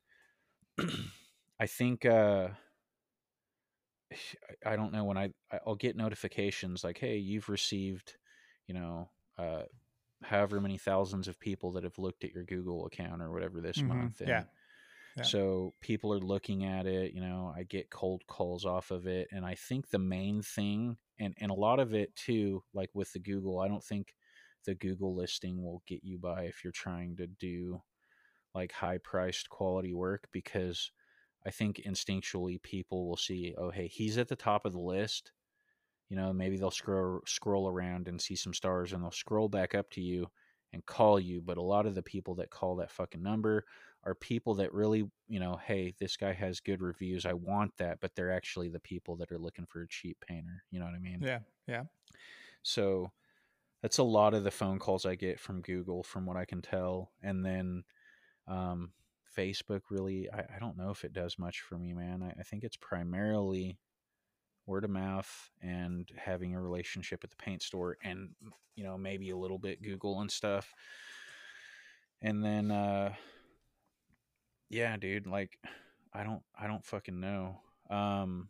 I 1.61 1.67
think 1.67 2.05
uh 2.05 2.51
I- 4.65 4.77
don't 4.77 4.93
know 4.93 5.05
when 5.05 5.19
I 5.19 5.33
I'll 5.67 5.75
get 5.75 5.97
notifications 5.97 6.85
like 6.85 6.99
hey 6.99 7.17
you've 7.17 7.49
received 7.49 8.17
you 8.67 8.75
know 8.75 9.11
uh 9.39 9.65
however 10.23 10.61
many 10.61 10.79
thousands 10.79 11.29
of 11.29 11.41
people 11.41 11.73
that 11.73 11.85
have 11.85 11.99
looked 11.99 12.25
at 12.25 12.33
your 12.33 12.45
Google 12.45 12.87
account 12.87 13.23
or 13.23 13.33
whatever 13.33 13.61
this 13.61 13.85
Mhm. 13.85 13.87
month 13.87 14.21
and 14.21 14.45
Yeah. 14.45 14.47
So 15.23 15.75
people 15.81 16.13
are 16.13 16.21
looking 16.21 16.65
at 16.65 16.87
it, 16.87 17.13
you 17.15 17.21
know, 17.21 17.53
I 17.57 17.63
get 17.63 17.91
cold 17.91 18.23
calls 18.27 18.65
off 18.67 18.91
of 18.91 19.07
it. 19.07 19.29
And 19.33 19.47
I 19.47 19.55
think 19.55 19.89
the 19.89 19.99
main 19.99 20.43
thing, 20.43 20.99
and, 21.19 21.35
and 21.41 21.51
a 21.51 21.55
lot 21.55 21.81
of 21.81 21.95
it 21.95 22.15
too, 22.17 22.63
like 22.75 22.91
with 22.95 23.13
the 23.13 23.19
Google, 23.19 23.59
I 23.61 23.69
don't 23.69 23.83
think 23.85 24.15
the 24.67 24.75
Google 24.75 25.15
listing 25.17 25.63
will 25.63 25.83
get 25.87 26.05
you 26.05 26.19
by 26.19 26.43
if 26.45 26.63
you're 26.63 26.73
trying 26.73 27.17
to 27.17 27.27
do 27.27 27.83
like 28.55 28.73
high 28.73 28.99
priced 28.99 29.49
quality 29.51 29.95
work 29.95 30.29
because 30.33 30.91
I 31.47 31.51
think 31.51 31.83
instinctually 31.87 32.61
people 32.63 33.09
will 33.09 33.17
see, 33.17 33.55
oh, 33.57 33.71
hey, 33.71 33.87
he's 33.89 34.19
at 34.19 34.29
the 34.29 34.37
top 34.37 34.65
of 34.67 34.73
the 34.73 34.81
list. 34.81 35.33
You 36.09 36.17
know, 36.17 36.33
maybe 36.33 36.57
they'll 36.57 36.71
scroll 36.71 37.21
scroll 37.27 37.69
around 37.69 38.09
and 38.09 38.21
see 38.21 38.37
some 38.37 38.55
stars 38.55 38.93
and 38.93 39.03
they'll 39.03 39.11
scroll 39.11 39.49
back 39.49 39.75
up 39.75 39.91
to 39.93 40.01
you 40.01 40.29
and 40.73 40.85
call 40.87 41.19
you. 41.19 41.41
But 41.41 41.59
a 41.59 41.63
lot 41.63 41.87
of 41.87 41.95
the 41.95 42.03
people 42.03 42.35
that 42.37 42.51
call 42.51 42.77
that 42.77 42.91
fucking 42.91 43.23
number 43.23 43.65
are 44.07 44.15
people 44.15 44.55
that 44.55 44.73
really, 44.73 45.05
you 45.29 45.41
know, 45.41 45.59
hey, 45.67 45.93
this 45.99 46.17
guy 46.17 46.33
has 46.33 46.61
good 46.61 46.81
reviews. 46.81 47.27
I 47.27 47.33
want 47.33 47.77
that, 47.79 47.99
but 48.01 48.15
they're 48.15 48.33
actually 48.33 48.69
the 48.69 48.81
people 48.81 49.17
that 49.17 49.33
are 49.33 49.39
looking 49.39 49.67
for 49.67 49.83
a 49.83 49.89
cheap 49.89 50.17
painter. 50.27 50.63
You 50.71 50.79
know 50.79 50.87
what 50.87 50.95
I 50.95 51.01
mean? 51.01 51.19
Yeah. 51.21 51.41
Yeah. 51.67 51.83
So 52.63 53.11
that's 53.83 53.99
a 53.99 54.05
lot 54.05 54.33
of 54.33 54.45
the 54.45 54.51
phone 54.51 54.79
calls 54.79 55.05
I 55.05 55.17
get 55.17 55.41
from 55.41 55.61
Google, 55.61 56.05
from 56.05 56.25
what 56.25 56.37
I 56.37 56.45
can 56.45 56.63
tell, 56.63 57.11
and 57.23 57.45
then 57.45 57.83
um, 58.47 58.93
Facebook. 59.37 59.83
Really, 59.91 60.31
I, 60.31 60.41
I 60.57 60.59
don't 60.61 60.79
know 60.79 60.91
if 60.91 61.05
it 61.05 61.13
does 61.13 61.39
much 61.39 61.61
for 61.61 61.77
me, 61.77 61.93
man. 61.93 62.23
I, 62.23 62.41
I 62.41 62.43
think 62.45 62.63
it's 62.63 62.77
primarily 62.77 63.79
word 64.67 64.85
of 64.85 64.91
mouth 64.91 65.51
and 65.63 66.09
having 66.17 66.55
a 66.55 66.61
relationship 66.61 67.23
at 67.25 67.31
the 67.31 67.37
paint 67.37 67.63
store, 67.63 67.99
and 68.03 68.31
you 68.77 68.85
know 68.85 68.97
maybe 68.97 69.31
a 69.31 69.37
little 69.37 69.59
bit 69.59 69.83
Google 69.83 70.21
and 70.21 70.31
stuff. 70.31 70.73
And 72.23 72.43
then, 72.45 72.71
uh, 72.71 73.13
yeah, 74.69 74.97
dude, 74.97 75.27
like 75.27 75.59
I 76.13 76.25
don't, 76.25 76.43
I 76.59 76.67
don't 76.67 76.85
fucking 76.85 77.21
know. 77.21 77.61
Um, 77.91 78.49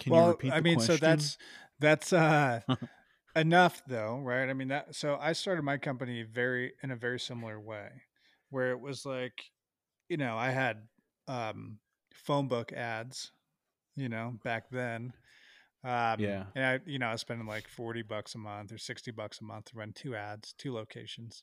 can 0.00 0.12
well, 0.12 0.38
I 0.52 0.60
mean, 0.60 0.76
question? 0.76 0.96
so 0.98 1.04
that's 1.04 1.38
that's 1.80 2.12
uh 2.12 2.60
enough 3.36 3.82
though, 3.86 4.20
right? 4.22 4.48
I 4.48 4.52
mean 4.52 4.68
that 4.68 4.94
so 4.94 5.18
I 5.20 5.32
started 5.32 5.62
my 5.62 5.78
company 5.78 6.22
very 6.22 6.72
in 6.82 6.90
a 6.90 6.96
very 6.96 7.18
similar 7.18 7.60
way 7.60 7.88
where 8.50 8.70
it 8.70 8.80
was 8.80 9.04
like 9.04 9.50
you 10.08 10.16
know, 10.16 10.36
I 10.36 10.50
had 10.50 10.82
um 11.28 11.78
phone 12.12 12.48
book 12.48 12.72
ads, 12.72 13.32
you 13.96 14.08
know, 14.08 14.34
back 14.44 14.70
then. 14.70 15.12
Um, 15.82 16.18
yeah. 16.18 16.44
And 16.54 16.64
I, 16.64 16.80
you 16.86 16.98
know, 16.98 17.08
I 17.08 17.12
was 17.12 17.20
spending 17.20 17.46
like 17.46 17.68
40 17.68 18.02
bucks 18.02 18.34
a 18.34 18.38
month 18.38 18.72
or 18.72 18.78
60 18.78 19.10
bucks 19.10 19.40
a 19.42 19.44
month 19.44 19.66
to 19.66 19.76
run 19.76 19.92
two 19.92 20.16
ads, 20.16 20.54
two 20.56 20.72
locations 20.72 21.42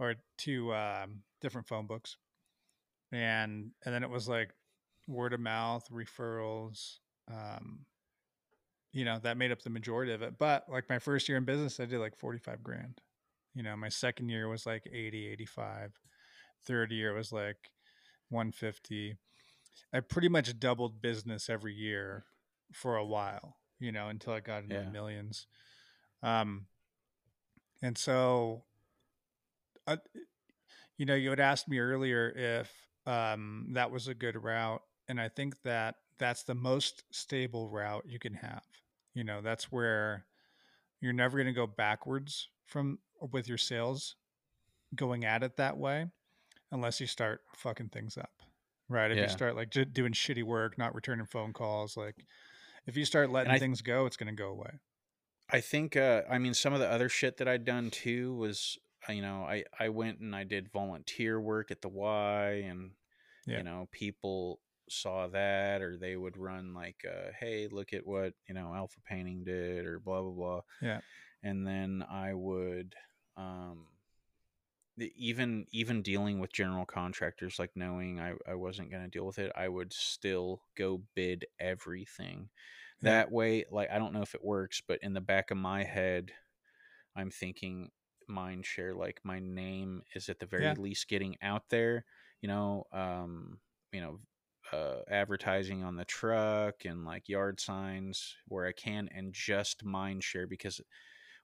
or 0.00 0.16
two 0.36 0.74
um, 0.74 1.22
different 1.40 1.66
phone 1.66 1.86
books. 1.86 2.16
And, 3.12 3.70
and 3.84 3.94
then 3.94 4.02
it 4.02 4.10
was 4.10 4.28
like 4.28 4.50
word 5.08 5.32
of 5.32 5.40
mouth, 5.40 5.86
referrals, 5.90 6.98
um, 7.28 7.80
you 8.92 9.04
know, 9.04 9.18
that 9.22 9.36
made 9.36 9.52
up 9.52 9.62
the 9.62 9.70
majority 9.70 10.12
of 10.12 10.22
it. 10.22 10.38
But 10.38 10.66
like 10.68 10.88
my 10.88 10.98
first 10.98 11.28
year 11.28 11.38
in 11.38 11.44
business, 11.44 11.80
I 11.80 11.86
did 11.86 11.98
like 11.98 12.16
45 12.16 12.62
grand. 12.62 13.00
You 13.54 13.62
know, 13.62 13.76
my 13.76 13.88
second 13.88 14.28
year 14.28 14.48
was 14.48 14.66
like 14.66 14.84
80, 14.90 15.28
85. 15.28 15.92
Third 16.66 16.92
year 16.92 17.14
was 17.14 17.32
like 17.32 17.70
150. 18.28 19.16
I 19.92 20.00
pretty 20.00 20.28
much 20.28 20.58
doubled 20.58 21.00
business 21.00 21.48
every 21.48 21.74
year 21.74 22.24
for 22.72 22.96
a 22.96 23.04
while, 23.04 23.56
you 23.78 23.92
know, 23.92 24.08
until 24.08 24.32
I 24.32 24.40
got 24.40 24.62
into 24.62 24.76
yeah. 24.76 24.90
millions. 24.90 25.46
Um, 26.22 26.66
and 27.82 27.96
so, 27.96 28.64
uh, 29.86 29.96
you 31.00 31.06
know, 31.06 31.14
you 31.14 31.30
had 31.30 31.40
asked 31.40 31.66
me 31.66 31.78
earlier 31.78 32.28
if 32.36 32.70
um, 33.06 33.68
that 33.70 33.90
was 33.90 34.06
a 34.06 34.12
good 34.12 34.44
route. 34.44 34.82
And 35.08 35.18
I 35.18 35.30
think 35.30 35.62
that 35.62 35.94
that's 36.18 36.42
the 36.42 36.54
most 36.54 37.04
stable 37.10 37.70
route 37.70 38.04
you 38.06 38.18
can 38.18 38.34
have. 38.34 38.66
You 39.14 39.24
know, 39.24 39.40
that's 39.40 39.72
where 39.72 40.26
you're 41.00 41.14
never 41.14 41.38
going 41.38 41.46
to 41.46 41.54
go 41.54 41.66
backwards 41.66 42.48
from 42.66 42.98
with 43.32 43.48
your 43.48 43.56
sales 43.56 44.16
going 44.94 45.24
at 45.24 45.42
it 45.42 45.56
that 45.56 45.78
way 45.78 46.04
unless 46.70 47.00
you 47.00 47.06
start 47.06 47.40
fucking 47.56 47.88
things 47.88 48.18
up. 48.18 48.32
Right? 48.90 49.10
If 49.10 49.16
yeah. 49.16 49.22
you 49.22 49.28
start 49.30 49.56
like 49.56 49.70
j- 49.70 49.86
doing 49.86 50.12
shitty 50.12 50.44
work, 50.44 50.76
not 50.76 50.94
returning 50.94 51.24
phone 51.24 51.54
calls, 51.54 51.96
like 51.96 52.26
if 52.86 52.98
you 52.98 53.06
start 53.06 53.30
letting 53.30 53.52
th- 53.52 53.60
things 53.60 53.80
go, 53.80 54.04
it's 54.04 54.18
going 54.18 54.36
to 54.36 54.38
go 54.38 54.50
away. 54.50 54.72
I 55.50 55.60
think 55.60 55.96
uh 55.96 56.22
I 56.30 56.36
mean 56.36 56.52
some 56.52 56.74
of 56.74 56.78
the 56.78 56.88
other 56.88 57.08
shit 57.08 57.38
that 57.38 57.48
I'd 57.48 57.64
done 57.64 57.90
too 57.90 58.34
was 58.34 58.78
you 59.08 59.22
know, 59.22 59.46
I 59.48 59.64
I 59.78 59.88
went 59.88 60.20
and 60.20 60.34
I 60.34 60.44
did 60.44 60.72
volunteer 60.72 61.40
work 61.40 61.70
at 61.70 61.82
the 61.82 61.88
Y 61.88 62.64
and 62.66 62.90
yeah. 63.46 63.58
you 63.58 63.64
know, 63.64 63.88
people 63.92 64.60
saw 64.90 65.28
that 65.28 65.82
or 65.82 65.96
they 65.96 66.16
would 66.16 66.36
run 66.36 66.74
like 66.74 67.04
uh, 67.08 67.30
hey 67.38 67.68
look 67.70 67.92
at 67.92 68.06
what 68.06 68.34
you 68.48 68.54
know 68.54 68.74
alpha 68.74 68.98
painting 69.08 69.44
did 69.44 69.86
or 69.86 70.00
blah 70.00 70.20
blah 70.20 70.32
blah 70.32 70.60
yeah 70.82 71.00
and 71.42 71.66
then 71.66 72.04
i 72.10 72.34
would 72.34 72.94
um 73.36 73.86
even 75.16 75.64
even 75.70 76.02
dealing 76.02 76.40
with 76.40 76.52
general 76.52 76.84
contractors 76.84 77.58
like 77.58 77.70
knowing 77.74 78.20
i, 78.20 78.32
I 78.48 78.54
wasn't 78.54 78.90
going 78.90 79.02
to 79.02 79.08
deal 79.08 79.24
with 79.24 79.38
it 79.38 79.52
i 79.56 79.68
would 79.68 79.92
still 79.92 80.62
go 80.76 81.02
bid 81.14 81.46
everything 81.58 82.48
yeah. 83.00 83.10
that 83.12 83.32
way 83.32 83.64
like 83.70 83.90
i 83.90 83.98
don't 83.98 84.12
know 84.12 84.22
if 84.22 84.34
it 84.34 84.44
works 84.44 84.82
but 84.86 84.98
in 85.02 85.14
the 85.14 85.20
back 85.20 85.50
of 85.50 85.56
my 85.56 85.84
head 85.84 86.32
i'm 87.16 87.30
thinking 87.30 87.90
mind 88.30 88.64
share 88.64 88.94
like 88.94 89.20
my 89.24 89.38
name 89.40 90.02
is 90.14 90.28
at 90.28 90.38
the 90.38 90.46
very 90.46 90.64
yeah. 90.64 90.74
least 90.78 91.08
getting 91.08 91.36
out 91.42 91.64
there 91.70 92.04
you 92.40 92.48
know 92.48 92.84
um 92.92 93.58
you 93.92 94.00
know 94.00 94.18
uh, 94.72 95.00
advertising 95.10 95.82
on 95.82 95.96
the 95.96 96.04
truck 96.04 96.84
and 96.84 97.04
like 97.04 97.28
yard 97.28 97.60
signs 97.60 98.36
where 98.46 98.66
I 98.66 98.72
can 98.72 99.08
and 99.14 99.32
just 99.32 99.84
mind 99.84 100.22
share 100.22 100.46
because 100.46 100.80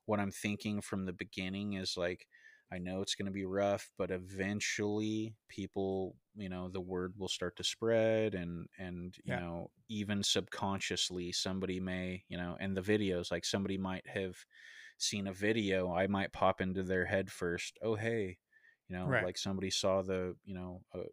what 0.05 0.21
I'm 0.21 0.31
thinking 0.31 0.81
from 0.81 1.07
the 1.07 1.13
beginning 1.13 1.75
is 1.75 1.97
like 1.97 2.27
I 2.73 2.79
know 2.79 3.01
it's 3.01 3.15
going 3.15 3.27
to 3.27 3.33
be 3.33 3.45
rough, 3.45 3.91
but 3.97 4.11
eventually 4.11 5.37
people, 5.49 6.17
you 6.35 6.49
know, 6.49 6.69
the 6.69 6.81
word 6.81 7.15
will 7.17 7.29
start 7.29 7.57
to 7.57 7.65
spread 7.65 8.35
and 8.35 8.67
and 8.79 9.15
you 9.25 9.35
yeah. 9.35 9.41
know, 9.41 9.71
even 9.89 10.23
subconsciously 10.23 11.33
somebody 11.33 11.79
may, 11.79 12.25
you 12.29 12.37
know, 12.37 12.57
and 12.59 12.77
the 12.77 12.83
videos 12.83 13.31
like 13.31 13.45
somebody 13.45 13.79
might 13.79 14.07
have 14.09 14.37
seen 14.99 15.27
a 15.27 15.33
video, 15.33 15.93
I 15.93 16.07
might 16.07 16.33
pop 16.33 16.61
into 16.61 16.83
their 16.83 17.07
head 17.07 17.31
first. 17.31 17.79
Oh, 17.83 17.95
hey, 17.95 18.39
you 18.89 18.97
know, 18.97 19.07
right. 19.07 19.25
like 19.25 19.39
somebody 19.39 19.71
saw 19.71 20.03
the, 20.03 20.37
you 20.45 20.55
know, 20.55 20.83
uh, 20.95 21.05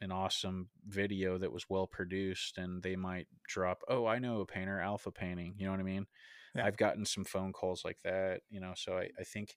an 0.00 0.12
awesome 0.12 0.68
video 0.86 1.38
that 1.38 1.52
was 1.52 1.64
well 1.68 1.86
produced 1.86 2.58
and 2.58 2.82
they 2.82 2.94
might 2.94 3.26
drop 3.48 3.78
oh 3.88 4.06
i 4.06 4.18
know 4.18 4.40
a 4.40 4.46
painter 4.46 4.78
alpha 4.78 5.10
painting 5.10 5.54
you 5.56 5.64
know 5.64 5.70
what 5.70 5.80
i 5.80 5.84
mean 5.84 6.06
yeah. 6.54 6.66
i've 6.66 6.76
gotten 6.76 7.06
some 7.06 7.24
phone 7.24 7.52
calls 7.52 7.84
like 7.84 7.98
that 8.04 8.40
you 8.50 8.60
know 8.60 8.72
so 8.76 8.98
I, 8.98 9.08
I 9.18 9.24
think 9.24 9.56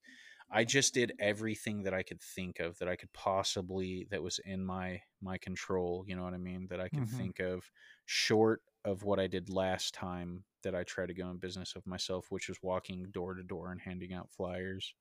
i 0.52 0.64
just 0.64 0.94
did 0.94 1.12
everything 1.20 1.84
that 1.84 1.94
i 1.94 2.02
could 2.02 2.22
think 2.22 2.60
of 2.60 2.78
that 2.78 2.88
i 2.88 2.96
could 2.96 3.12
possibly 3.14 4.08
that 4.10 4.24
was 4.24 4.40
in 4.46 4.66
my 4.66 5.02
my 5.22 5.38
control 5.38 6.06
you 6.08 6.16
know 6.16 6.24
what 6.24 6.34
i 6.34 6.38
mean 6.38 6.68
that 6.70 6.80
i 6.80 6.88
could 6.88 7.00
mm-hmm. 7.00 7.18
think 7.18 7.40
of 7.40 7.70
short 8.06 8.62
of 8.86 9.04
what 9.04 9.20
i 9.20 9.28
did 9.28 9.50
last 9.50 9.94
time 9.94 10.44
that 10.64 10.76
i 10.76 10.84
tried 10.84 11.08
to 11.08 11.14
go 11.14 11.30
in 11.30 11.38
business 11.38 11.76
of 11.76 11.86
myself 11.86 12.28
which 12.30 12.48
was 12.48 12.58
walking 12.62 13.06
door 13.12 13.34
to 13.34 13.44
door 13.44 13.72
and 13.72 13.82
handing 13.82 14.14
out 14.14 14.30
flyers 14.32 14.94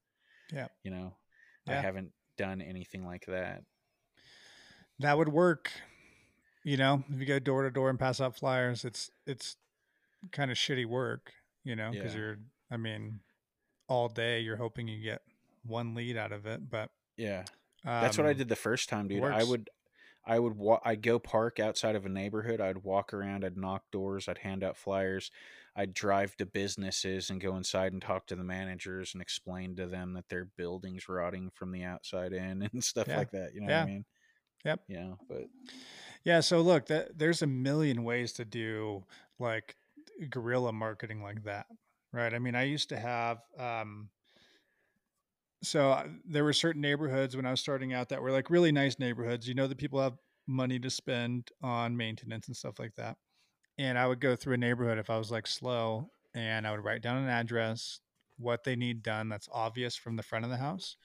yeah 0.52 0.68
you 0.82 0.90
know 0.90 1.16
yeah. 1.66 1.78
i 1.78 1.80
haven't 1.80 2.10
done 2.36 2.60
anything 2.60 3.04
like 3.04 3.24
that 3.26 3.62
that 5.00 5.18
would 5.18 5.28
work. 5.28 5.70
You 6.64 6.76
know, 6.76 7.04
if 7.12 7.20
you 7.20 7.26
go 7.26 7.38
door 7.38 7.62
to 7.62 7.70
door 7.70 7.90
and 7.90 7.98
pass 7.98 8.20
out 8.20 8.36
flyers, 8.36 8.84
it's 8.84 9.10
it's 9.26 9.56
kind 10.32 10.50
of 10.50 10.56
shitty 10.56 10.86
work. 10.86 11.32
You 11.64 11.76
know, 11.76 11.90
because 11.92 12.14
yeah. 12.14 12.20
you're, 12.20 12.38
I 12.70 12.76
mean, 12.76 13.20
all 13.88 14.08
day 14.08 14.40
you're 14.40 14.56
hoping 14.56 14.88
you 14.88 15.02
get 15.02 15.22
one 15.64 15.94
lead 15.94 16.16
out 16.16 16.32
of 16.32 16.46
it. 16.46 16.68
But 16.68 16.90
yeah, 17.16 17.44
um, 17.84 18.02
that's 18.02 18.18
what 18.18 18.26
I 18.26 18.30
um, 18.30 18.36
did 18.36 18.48
the 18.48 18.56
first 18.56 18.88
time, 18.88 19.08
dude. 19.08 19.22
I 19.22 19.44
would, 19.44 19.68
I 20.26 20.38
would, 20.38 20.56
wa- 20.56 20.80
I'd 20.84 21.02
go 21.02 21.18
park 21.18 21.60
outside 21.60 21.94
of 21.94 22.04
a 22.04 22.10
neighborhood. 22.10 22.60
I'd 22.60 22.82
walk 22.82 23.14
around. 23.14 23.44
I'd 23.44 23.56
knock 23.56 23.84
doors. 23.92 24.28
I'd 24.28 24.38
hand 24.38 24.64
out 24.64 24.76
flyers. 24.76 25.30
I'd 25.76 25.94
drive 25.94 26.36
to 26.36 26.46
businesses 26.46 27.30
and 27.30 27.40
go 27.40 27.56
inside 27.56 27.92
and 27.92 28.02
talk 28.02 28.26
to 28.26 28.36
the 28.36 28.42
managers 28.42 29.12
and 29.14 29.22
explain 29.22 29.76
to 29.76 29.86
them 29.86 30.14
that 30.14 30.28
their 30.28 30.46
building's 30.56 31.08
rotting 31.08 31.50
from 31.54 31.70
the 31.70 31.84
outside 31.84 32.32
in 32.32 32.62
and 32.72 32.82
stuff 32.82 33.08
yeah. 33.08 33.18
like 33.18 33.30
that. 33.30 33.54
You 33.54 33.60
know 33.60 33.68
yeah. 33.68 33.80
what 33.80 33.88
I 33.88 33.92
mean? 33.92 34.04
Yep. 34.64 34.80
Yeah, 34.88 35.12
but 35.28 35.44
yeah. 36.24 36.40
So 36.40 36.60
look, 36.60 36.86
that 36.86 37.16
there's 37.16 37.42
a 37.42 37.46
million 37.46 38.02
ways 38.02 38.32
to 38.32 38.44
do 38.44 39.04
like 39.38 39.76
guerrilla 40.28 40.72
marketing 40.72 41.22
like 41.22 41.44
that, 41.44 41.66
right? 42.12 42.34
I 42.34 42.40
mean, 42.40 42.56
I 42.56 42.64
used 42.64 42.88
to 42.88 42.98
have. 42.98 43.38
um 43.58 44.08
so 45.62 45.90
uh, 45.90 46.06
there 46.24 46.44
were 46.44 46.52
certain 46.52 46.82
neighborhoods 46.82 47.36
when 47.36 47.46
I 47.46 47.50
was 47.50 47.60
starting 47.60 47.92
out 47.92 48.08
that 48.10 48.22
were 48.22 48.30
like 48.30 48.50
really 48.50 48.72
nice 48.72 48.98
neighborhoods. 48.98 49.48
You 49.48 49.54
know 49.54 49.66
that 49.66 49.78
people 49.78 50.00
have 50.00 50.18
money 50.46 50.78
to 50.78 50.90
spend 50.90 51.50
on 51.62 51.96
maintenance 51.96 52.46
and 52.46 52.56
stuff 52.56 52.78
like 52.78 52.94
that. 52.96 53.16
And 53.78 53.98
I 53.98 54.06
would 54.06 54.20
go 54.20 54.36
through 54.36 54.54
a 54.54 54.58
neighborhood 54.58 54.98
if 54.98 55.10
I 55.10 55.18
was 55.18 55.30
like 55.30 55.46
slow 55.46 56.10
and 56.34 56.66
I 56.66 56.70
would 56.70 56.84
write 56.84 57.02
down 57.02 57.16
an 57.16 57.28
address, 57.28 58.00
what 58.38 58.64
they 58.64 58.76
need 58.76 59.02
done 59.02 59.28
that's 59.28 59.48
obvious 59.52 59.96
from 59.96 60.16
the 60.16 60.22
front 60.22 60.44
of 60.44 60.50
the 60.50 60.56
house. 60.56 60.96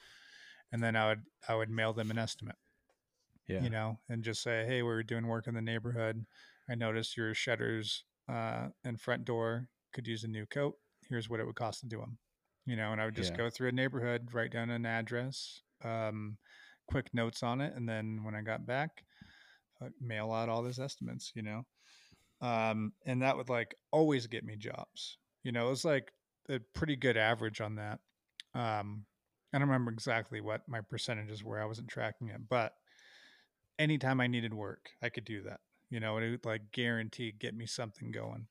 And 0.72 0.82
then 0.82 0.96
I 0.96 1.08
would 1.10 1.22
I 1.48 1.56
would 1.56 1.70
mail 1.70 1.94
them 1.94 2.12
an 2.12 2.18
estimate 2.18 2.56
yeah. 3.52 3.62
you 3.62 3.70
know, 3.70 4.00
and 4.10 4.24
just 4.24 4.42
say, 4.42 4.66
hey, 4.66 4.82
we 4.82 4.90
are 4.90 5.04
doing 5.04 5.28
work 5.28 5.48
in 5.48 5.54
the 5.54 5.62
neighborhood. 5.62 6.26
I 6.70 6.76
noticed 6.76 7.18
your 7.18 7.34
shutters 7.34 8.04
uh, 8.30 8.68
and 8.84 9.00
front 9.00 9.26
door 9.26 9.68
could 9.94 10.08
use 10.08 10.24
a 10.24 10.28
new 10.28 10.46
coat. 10.46 10.76
Here's 11.10 11.30
what 11.30 11.40
it 11.40 11.46
would 11.46 11.56
cost 11.56 11.82
to 11.82 11.88
do 11.88 12.00
them, 12.00 12.18
you 12.66 12.76
know. 12.76 12.92
And 12.92 13.02
I 13.02 13.06
would 13.06 13.16
just 13.16 13.32
yeah. 13.32 13.38
go 13.38 13.50
through 13.50 13.70
a 13.70 13.74
neighborhood, 13.74 14.30
write 14.34 14.52
down 14.52 14.70
an 14.70 14.86
address, 14.86 15.62
um, 15.84 16.38
quick 16.88 17.14
notes 17.14 17.44
on 17.44 17.62
it, 17.62 17.74
and 17.76 17.88
then 17.88 18.24
when 18.24 18.36
I 18.36 18.42
got 18.42 18.66
back, 18.66 19.04
I'd 19.82 19.88
uh, 19.88 19.90
mail 20.00 20.32
out 20.32 20.50
all 20.50 20.64
those 20.64 20.80
estimates, 20.80 21.32
you 21.36 21.42
know. 21.42 21.66
Um, 22.42 22.94
and 23.06 23.22
that 23.22 23.38
would 23.38 23.50
like 23.50 23.76
always 23.92 24.28
get 24.28 24.44
me 24.44 24.56
jobs. 24.56 25.18
You 25.44 25.52
know, 25.52 25.68
it 25.68 25.72
was 25.72 25.86
like 25.86 26.12
a 26.50 26.60
pretty 26.74 26.96
good 26.96 27.18
average 27.18 27.62
on 27.62 27.76
that. 27.76 28.00
Um, 28.54 29.06
I 29.54 29.60
don't 29.60 29.68
remember 29.68 29.92
exactly 29.92 30.42
what 30.42 30.68
my 30.68 30.82
percentages 30.82 31.44
were. 31.44 31.62
I 31.62 31.66
wasn't 31.66 31.90
tracking 31.90 32.30
it, 32.30 32.42
but 32.50 32.74
anytime 33.78 34.22
I 34.22 34.28
needed 34.28 34.54
work, 34.54 34.90
I 35.02 35.10
could 35.10 35.26
do 35.26 35.44
that. 35.44 35.60
You 35.90 36.00
know, 36.00 36.18
it 36.18 36.30
would 36.30 36.46
like 36.46 36.72
guarantee 36.72 37.34
get 37.38 37.56
me 37.56 37.66
something 37.66 38.12
going. 38.12 38.48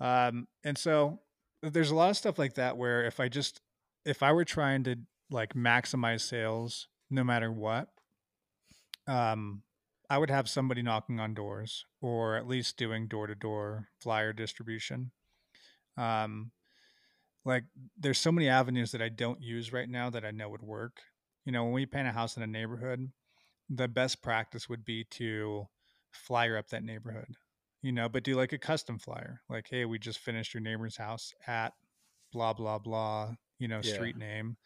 Um, 0.00 0.48
and 0.64 0.76
so 0.76 1.20
there's 1.62 1.90
a 1.90 1.94
lot 1.94 2.10
of 2.10 2.16
stuff 2.16 2.38
like 2.38 2.54
that 2.54 2.76
where 2.76 3.04
if 3.04 3.20
I 3.20 3.28
just 3.28 3.60
if 4.04 4.22
I 4.22 4.32
were 4.32 4.44
trying 4.44 4.84
to 4.84 4.96
like 5.30 5.54
maximize 5.54 6.22
sales 6.22 6.88
no 7.10 7.22
matter 7.24 7.52
what, 7.52 7.88
um, 9.06 9.62
I 10.08 10.18
would 10.18 10.30
have 10.30 10.48
somebody 10.48 10.82
knocking 10.82 11.20
on 11.20 11.34
doors 11.34 11.84
or 12.00 12.36
at 12.36 12.48
least 12.48 12.76
doing 12.76 13.06
door 13.06 13.26
to 13.26 13.34
door 13.34 13.88
flyer 14.00 14.32
distribution. 14.32 15.12
Um, 15.96 16.50
like 17.44 17.64
there's 17.98 18.18
so 18.18 18.32
many 18.32 18.48
avenues 18.48 18.92
that 18.92 19.02
I 19.02 19.08
don't 19.08 19.40
use 19.40 19.72
right 19.72 19.88
now 19.88 20.10
that 20.10 20.24
I 20.24 20.30
know 20.30 20.48
would 20.48 20.62
work. 20.62 21.00
You 21.44 21.52
know, 21.52 21.64
when 21.64 21.72
we 21.72 21.86
paint 21.86 22.08
a 22.08 22.12
house 22.12 22.36
in 22.36 22.42
a 22.42 22.46
neighborhood, 22.46 23.10
the 23.68 23.88
best 23.88 24.22
practice 24.22 24.68
would 24.68 24.84
be 24.84 25.04
to 25.12 25.66
flyer 26.12 26.56
up 26.58 26.68
that 26.68 26.84
neighborhood, 26.84 27.36
you 27.82 27.92
know, 27.92 28.08
but 28.08 28.22
do 28.24 28.34
like 28.36 28.52
a 28.52 28.58
custom 28.58 28.98
flyer. 28.98 29.40
Like, 29.48 29.68
hey, 29.70 29.84
we 29.84 29.98
just 29.98 30.18
finished 30.18 30.54
your 30.54 30.62
neighbor's 30.62 30.96
house 30.96 31.32
at 31.46 31.72
blah 32.32 32.52
blah 32.52 32.78
blah, 32.78 33.34
you 33.58 33.68
know, 33.68 33.82
Yeah. 33.82 33.92
street 33.94 34.16
name. 34.16 34.56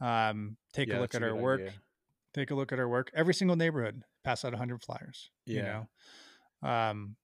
Um, 0.00 0.56
take 0.72 0.88
Yeah, 0.88 0.98
a 0.98 1.00
look 1.00 1.14
at 1.14 1.22
a 1.22 1.26
our 1.26 1.36
work. 1.36 1.60
idea. 1.60 1.72
Take 2.34 2.50
a 2.50 2.54
look 2.54 2.72
at 2.72 2.78
our 2.78 2.88
work. 2.88 3.10
Every 3.14 3.34
single 3.34 3.56
neighborhood 3.56 4.02
pass 4.24 4.44
out 4.44 4.52
100 4.52 4.82
flyers. 4.82 5.30
You 5.46 5.62
Yeah. 5.62 5.84
know, 6.62 6.68
um, 6.68 7.16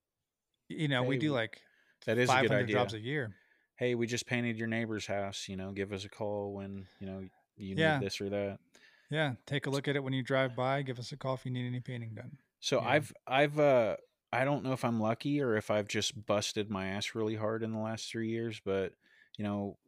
you 0.68 0.88
know, 0.88 1.02
we 1.02 1.16
do 1.16 1.32
like 1.32 1.60
That 2.06 2.18
is 2.18 2.28
a 2.28 2.32
good 2.32 2.52
500 2.52 2.64
idea. 2.64 2.76
jobs 2.76 2.94
a 2.94 3.00
year. 3.00 3.34
Hey, 3.76 3.94
we 3.94 4.06
just 4.06 4.26
painted 4.26 4.56
your 4.58 4.68
neighbor's 4.68 5.06
house. 5.06 5.48
You 5.48 5.56
know, 5.56 5.72
give 5.72 5.92
us 5.92 6.04
a 6.04 6.08
call 6.08 6.52
when 6.52 6.86
you 7.00 7.06
know 7.06 7.28
you 7.56 7.74
need 7.74 7.80
Yeah. 7.80 8.00
this 8.00 8.20
or 8.20 8.28
that. 8.30 8.58
Yeah, 9.10 9.34
take 9.46 9.66
a 9.66 9.70
look 9.70 9.88
at 9.88 9.96
it 9.96 10.04
when 10.04 10.12
you 10.12 10.22
drive 10.22 10.54
by. 10.54 10.82
Give 10.82 10.98
us 10.98 11.12
a 11.12 11.16
call 11.16 11.34
if 11.34 11.44
you 11.46 11.50
need 11.50 11.66
any 11.66 11.80
painting 11.80 12.14
done. 12.14 12.38
So. 12.60 12.80
I've 12.80 13.12
I've 13.26 13.58
uh 13.58 13.96
I 14.32 14.44
don't 14.44 14.62
know 14.62 14.72
if 14.72 14.84
I'm 14.84 15.00
lucky 15.00 15.40
or 15.40 15.56
if 15.56 15.70
I've 15.70 15.88
just 15.88 16.26
busted 16.26 16.70
my 16.70 16.88
ass 16.88 17.14
really 17.14 17.36
hard 17.36 17.62
in 17.62 17.72
the 17.72 17.78
last 17.78 18.10
three 18.10 18.28
years, 18.28 18.60
but 18.64 18.92
you 19.36 19.44
know, 19.44 19.78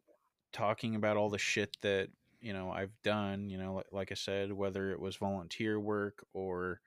talking 0.52 0.94
about 0.94 1.16
all 1.16 1.28
the 1.28 1.38
shit 1.38 1.76
that 1.82 2.08
you 2.40 2.52
know 2.52 2.70
I've 2.70 2.92
done, 3.02 3.50
you 3.50 3.58
know, 3.58 3.74
like, 3.74 3.86
like 3.92 4.12
I 4.12 4.14
said, 4.14 4.52
whether 4.52 4.90
it 4.92 5.00
was 5.00 5.16
volunteer 5.16 5.78
work 5.78 6.24
or 6.32 6.80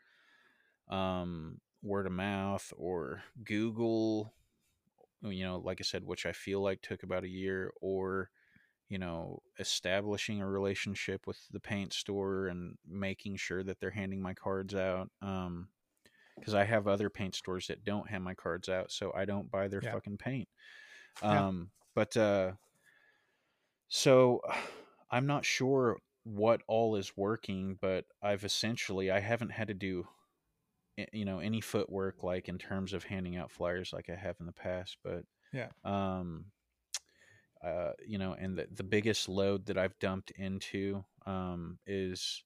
um, 0.90 1.60
word 1.84 2.08
of 2.08 2.12
mouth 2.12 2.74
or 2.78 3.24
Google, 3.44 4.34
you 5.22 5.44
know, 5.46 5.60
like 5.60 5.80
I 5.80 5.84
said, 5.84 6.06
which 6.06 6.26
I 6.26 6.32
feel 6.32 6.62
like 6.62 6.82
took 6.82 7.04
about 7.04 7.24
a 7.24 7.30
year, 7.30 7.72
or 7.82 8.30
you 8.90 8.98
know, 9.00 9.42
establishing 9.60 10.42
a 10.42 10.48
relationship 10.48 11.26
with 11.28 11.40
the 11.52 11.60
paint 11.60 11.94
store 11.94 12.48
and 12.48 12.78
making 12.88 13.38
sure 13.38 13.64
that 13.64 13.80
they're 13.80 13.92
handing 13.92 14.22
my 14.22 14.34
cards 14.34 14.76
out. 14.76 15.10
Um, 15.22 15.70
because 16.40 16.54
I 16.54 16.64
have 16.66 16.88
other 16.88 17.10
paint 17.10 17.36
stores 17.36 17.68
that 17.68 17.84
don't 17.84 18.10
hand 18.10 18.24
my 18.24 18.34
cards 18.36 18.70
out, 18.70 18.92
so 18.92 19.14
I 19.14 19.26
don't 19.26 19.52
buy 19.52 19.68
their 19.68 19.82
Yeah. 19.82 19.98
fucking 19.98 20.18
paint. 20.18 20.50
Yeah. 21.28 21.44
Um, 21.44 21.72
but 21.96 22.18
uh, 22.18 22.54
so 23.88 24.42
I'm 25.12 25.28
not 25.28 25.46
sure 25.46 26.00
what 26.24 26.64
all 26.68 26.96
is 26.96 27.16
working, 27.16 27.76
but 27.76 28.06
I've 28.22 28.44
essentially 28.46 29.12
I 29.12 29.20
haven't 29.20 29.52
had 29.52 29.68
to 29.68 29.74
do 29.74 30.08
you 31.12 31.26
know 31.26 31.40
any 31.40 31.62
footwork 31.62 32.24
like 32.24 32.50
in 32.50 32.58
terms 32.58 32.94
of 32.94 33.04
handing 33.06 33.36
out 33.36 33.52
flyers 33.52 33.94
like 33.94 34.10
I 34.10 34.16
have 34.16 34.38
in 34.40 34.46
the 34.46 34.54
past, 34.54 34.98
but 35.04 35.26
Yeah. 35.52 35.72
um 35.84 36.52
uh 37.64 37.94
you 38.06 38.18
know 38.18 38.34
and 38.34 38.58
the, 38.58 38.68
the 38.72 38.84
biggest 38.84 39.30
load 39.30 39.66
that 39.68 39.78
I've 39.78 39.98
dumped 40.00 40.32
into 40.32 41.04
um 41.26 41.80
is 41.86 42.44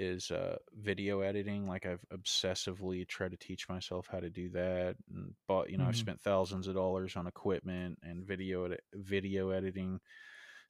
is 0.00 0.30
uh 0.32 0.58
video 0.74 1.20
editing 1.20 1.68
like 1.68 1.86
I've 1.86 2.04
obsessively 2.12 3.06
tried 3.08 3.32
to 3.32 3.38
teach 3.38 3.68
myself 3.68 4.08
how 4.08 4.20
to 4.20 4.30
do 4.30 4.50
that 4.50 4.96
and 5.10 5.34
bought 5.48 5.70
you 5.70 5.78
know 5.78 5.86
I've 5.86 5.96
Mhm. 5.96 5.96
spent 5.96 6.20
thousands 6.22 6.68
of 6.68 6.74
dollars 6.74 7.16
on 7.16 7.26
equipment 7.28 7.98
and 8.02 8.26
video 8.26 8.64
edit, 8.66 8.82
video 8.94 9.50
editing 9.50 10.00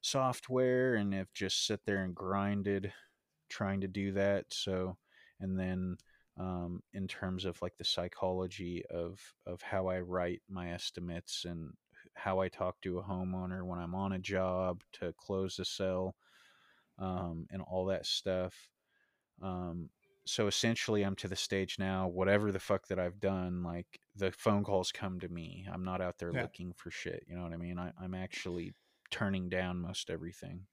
software 0.01 0.95
and 0.95 1.13
have 1.13 1.33
just 1.33 1.65
sit 1.65 1.81
there 1.85 2.03
and 2.03 2.15
grinded 2.15 2.93
trying 3.49 3.81
to 3.81 3.87
do 3.87 4.13
that 4.13 4.45
so 4.53 4.97
and 5.39 5.59
then 5.59 5.97
um, 6.37 6.81
in 6.93 7.07
terms 7.07 7.45
of 7.45 7.61
like 7.61 7.77
the 7.77 7.83
psychology 7.85 8.85
of 8.87 9.21
of 9.45 9.61
how 9.61 9.87
I 9.87 10.01
write 10.01 10.41
my 10.49 10.71
estimates 10.71 11.45
and 11.45 11.73
how 12.15 12.39
I 12.39 12.49
talk 12.49 12.81
to 12.81 12.99
a 12.99 13.03
homeowner 13.03 13.65
when 13.65 13.79
I'm 13.79 13.95
on 13.95 14.13
a 14.13 14.19
job 14.19 14.83
to 14.93 15.13
close 15.13 15.57
the 15.57 15.65
sale 15.65 16.15
um, 16.97 17.47
and 17.49 17.61
all 17.61 17.85
that 17.87 18.05
stuff 18.05 18.69
um, 19.41 19.89
so 20.25 20.47
essentially 20.47 21.03
I'm 21.03 21.15
to 21.17 21.27
the 21.27 21.35
stage 21.35 21.79
now 21.79 22.07
whatever 22.07 22.51
the 22.51 22.59
fuck 22.59 22.87
that 22.87 22.99
I've 22.99 23.19
done 23.19 23.63
like 23.63 23.99
the 24.15 24.31
phone 24.31 24.63
calls 24.63 24.91
come 24.91 25.19
to 25.19 25.29
me 25.29 25.67
I'm 25.71 25.83
not 25.83 26.01
out 26.01 26.19
there 26.19 26.31
Yeah. 26.31 26.41
looking 26.41 26.73
for 26.73 26.91
shit 26.91 27.23
you 27.27 27.35
know 27.35 27.43
what 27.43 27.53
I 27.53 27.57
mean 27.57 27.79
I, 27.79 27.91
I'm 27.99 28.13
actually 28.13 28.73
turning 29.09 29.49
down 29.49 29.81
most 29.81 30.09
everything 30.09 30.67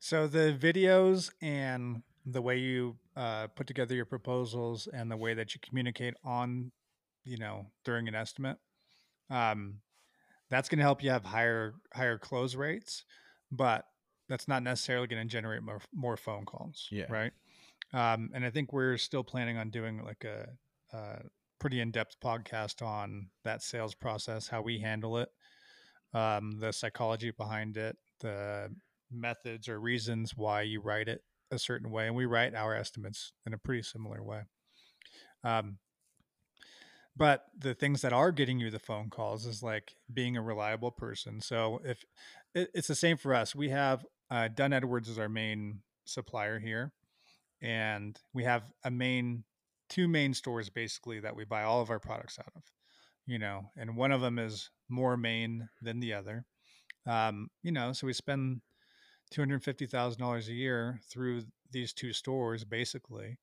So 0.00 0.26
the 0.26 0.56
videos 0.58 1.32
and 1.40 2.02
the 2.24 2.42
way 2.42 2.58
you 2.58 2.98
uh, 3.16 3.48
put 3.48 3.66
together 3.66 3.94
your 3.94 4.06
proposals 4.06 4.86
and 4.86 5.10
the 5.10 5.16
way 5.16 5.34
that 5.34 5.54
you 5.54 5.60
communicate 5.60 6.14
on, 6.24 6.72
you 7.24 7.36
know, 7.38 7.66
during 7.84 8.08
an 8.08 8.14
estimate, 8.14 8.58
um, 9.30 9.80
that's 10.50 10.68
going 10.68 10.78
to 10.78 10.84
help 10.84 11.02
you 11.02 11.10
have 11.10 11.24
higher 11.24 11.74
higher 11.94 12.18
close 12.18 12.56
rates, 12.56 13.04
but 13.52 13.86
that's 14.28 14.48
not 14.48 14.62
necessarily 14.62 15.06
going 15.08 15.26
to 15.26 15.32
generate 15.32 15.62
more 15.62 15.80
more 15.94 16.16
phone 16.16 16.46
calls. 16.46 16.90
Yeah. 16.90 17.06
Right. 17.08 17.32
Um, 17.94 18.30
and 18.34 18.44
I 18.44 18.50
think 18.50 18.72
we're 18.72 18.98
still 18.98 19.22
planning 19.22 19.56
on 19.56 19.70
doing 19.70 20.04
like 20.04 20.24
a, 20.24 20.48
a 20.92 21.22
pretty 21.60 21.80
in 21.80 21.92
depth 21.92 22.16
podcast 22.22 22.84
on 22.84 23.28
that 23.44 23.62
sales 23.62 23.94
process, 23.94 24.48
how 24.48 24.62
we 24.62 24.80
handle 24.80 25.16
it, 25.18 25.28
um, 26.12 26.58
the 26.58 26.72
psychology 26.72 27.30
behind 27.30 27.76
it, 27.76 27.96
the 28.20 28.68
methods 29.12 29.68
or 29.68 29.78
reasons 29.80 30.32
why 30.36 30.62
you 30.62 30.80
write 30.80 31.08
it 31.08 31.22
a 31.52 31.58
certain 31.58 31.90
way, 31.90 32.08
and 32.08 32.16
we 32.16 32.26
write 32.26 32.54
our 32.54 32.74
estimates 32.74 33.32
in 33.46 33.54
a 33.54 33.58
pretty 33.58 33.82
similar 33.82 34.22
way. 34.22 34.40
Um, 35.44 35.78
but 37.16 37.44
the 37.56 37.74
things 37.74 38.00
that 38.02 38.12
are 38.12 38.32
getting 38.32 38.58
you 38.58 38.70
the 38.72 38.80
phone 38.80 39.08
calls 39.08 39.46
is 39.46 39.62
like 39.62 39.94
being 40.12 40.36
a 40.36 40.42
reliable 40.42 40.90
person. 40.90 41.40
So 41.40 41.80
if 41.84 42.04
it, 42.56 42.70
it's 42.74 42.88
the 42.88 42.96
same 42.96 43.16
for 43.16 43.34
us, 43.34 43.54
we 43.54 43.68
have 43.68 44.04
uh, 44.32 44.48
Dunn 44.48 44.72
Edwards 44.72 45.08
is 45.08 45.18
our 45.18 45.28
main 45.28 45.80
supplier 46.04 46.58
here, 46.58 46.92
and 47.62 48.18
we 48.32 48.44
have 48.44 48.72
a 48.84 48.90
main 48.90 49.44
two 49.88 50.08
main 50.08 50.34
stores 50.34 50.70
basically 50.70 51.20
that 51.20 51.36
we 51.36 51.44
buy 51.44 51.62
all 51.62 51.80
of 51.80 51.90
our 51.90 52.00
products 52.00 52.38
out 52.38 52.52
of. 52.56 52.62
You 53.26 53.38
know, 53.38 53.70
and 53.76 53.96
one 53.96 54.12
of 54.12 54.20
them 54.20 54.38
is 54.38 54.70
more 54.88 55.16
main 55.16 55.68
than 55.80 56.00
the 56.00 56.12
other. 56.12 56.44
Um, 57.06 57.50
you 57.62 57.72
know, 57.72 57.92
so 57.92 58.06
we 58.06 58.12
spend 58.12 58.60
two 59.30 59.40
hundred 59.42 59.64
fifty 59.64 59.86
thousand 59.86 60.20
dollars 60.20 60.48
a 60.48 60.54
year 60.54 61.00
through 61.10 61.44
these 61.70 61.92
two 61.92 62.12
stores, 62.12 62.64
basically, 62.64 63.38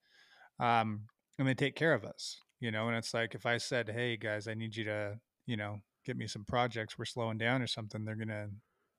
um, 0.59 1.07
and 1.39 1.47
they 1.47 1.53
take 1.53 1.75
care 1.75 1.93
of 1.93 2.03
us. 2.05 2.37
You 2.59 2.71
know, 2.71 2.87
and 2.87 2.97
it's 2.97 3.13
like 3.13 3.35
if 3.35 3.45
I 3.45 3.57
said, 3.57 3.89
"Hey 3.89 4.17
guys, 4.17 4.47
I 4.47 4.53
need 4.53 4.75
you 4.75 4.83
to, 4.85 5.19
you 5.47 5.57
know, 5.57 5.79
get 6.05 6.17
me 6.17 6.27
some 6.27 6.45
projects. 6.45 6.97
We're 6.97 7.05
slowing 7.05 7.37
down 7.37 7.61
or 7.61 7.67
something," 7.67 8.05
they're 8.05 8.15
gonna 8.15 8.49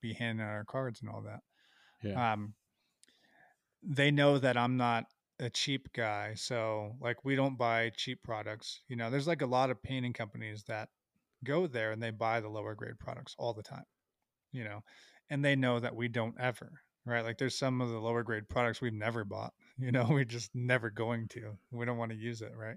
be 0.01 0.15
handing 0.15 0.45
out 0.45 0.51
our 0.51 0.65
cards 0.65 1.01
and 1.01 1.11
all 1.11 1.23
that. 1.23 1.41
yeah 2.03 2.33
Um, 2.33 2.55
they 3.83 4.11
know 4.11 4.39
that 4.39 4.57
I'm 4.57 4.77
not 4.77 5.07
a 5.41 5.51
cheap 5.51 5.93
guy, 5.93 6.35
so 6.35 6.97
like 7.01 7.25
we 7.25 7.35
don't 7.37 7.59
buy 7.59 7.91
cheap 7.97 8.23
products. 8.23 8.81
You 8.89 8.97
know, 8.97 9.11
there's 9.11 9.27
like 9.27 9.43
a 9.43 9.47
lot 9.47 9.71
of 9.71 9.83
painting 9.83 10.13
companies 10.13 10.65
that 10.65 10.89
go 11.45 11.67
there 11.67 11.93
and 11.93 12.03
they 12.03 12.11
buy 12.11 12.41
the 12.41 12.49
lower 12.49 12.75
grade 12.75 12.99
products 12.99 13.35
all 13.39 13.53
the 13.53 13.63
time. 13.63 13.85
You 14.53 14.65
know, 14.65 14.83
and 15.31 15.45
they 15.45 15.57
know 15.57 15.81
that 15.81 15.97
we 15.97 16.09
don't 16.09 16.39
ever, 16.39 16.71
right? 17.07 17.25
Like 17.25 17.39
there's 17.39 17.59
some 17.59 17.81
of 17.81 17.89
the 17.91 17.99
lower 17.99 18.23
grade 18.23 18.49
products 18.49 18.81
we've 18.81 18.93
never 18.93 19.25
bought. 19.25 19.53
You 19.79 19.91
know, 19.91 20.07
we're 20.09 20.25
just 20.25 20.51
never 20.55 20.91
going 20.91 21.29
to. 21.29 21.57
We 21.73 21.87
don't 21.87 21.97
want 21.97 22.13
to 22.13 22.17
use 22.17 22.43
it, 22.43 22.53
right? 22.55 22.77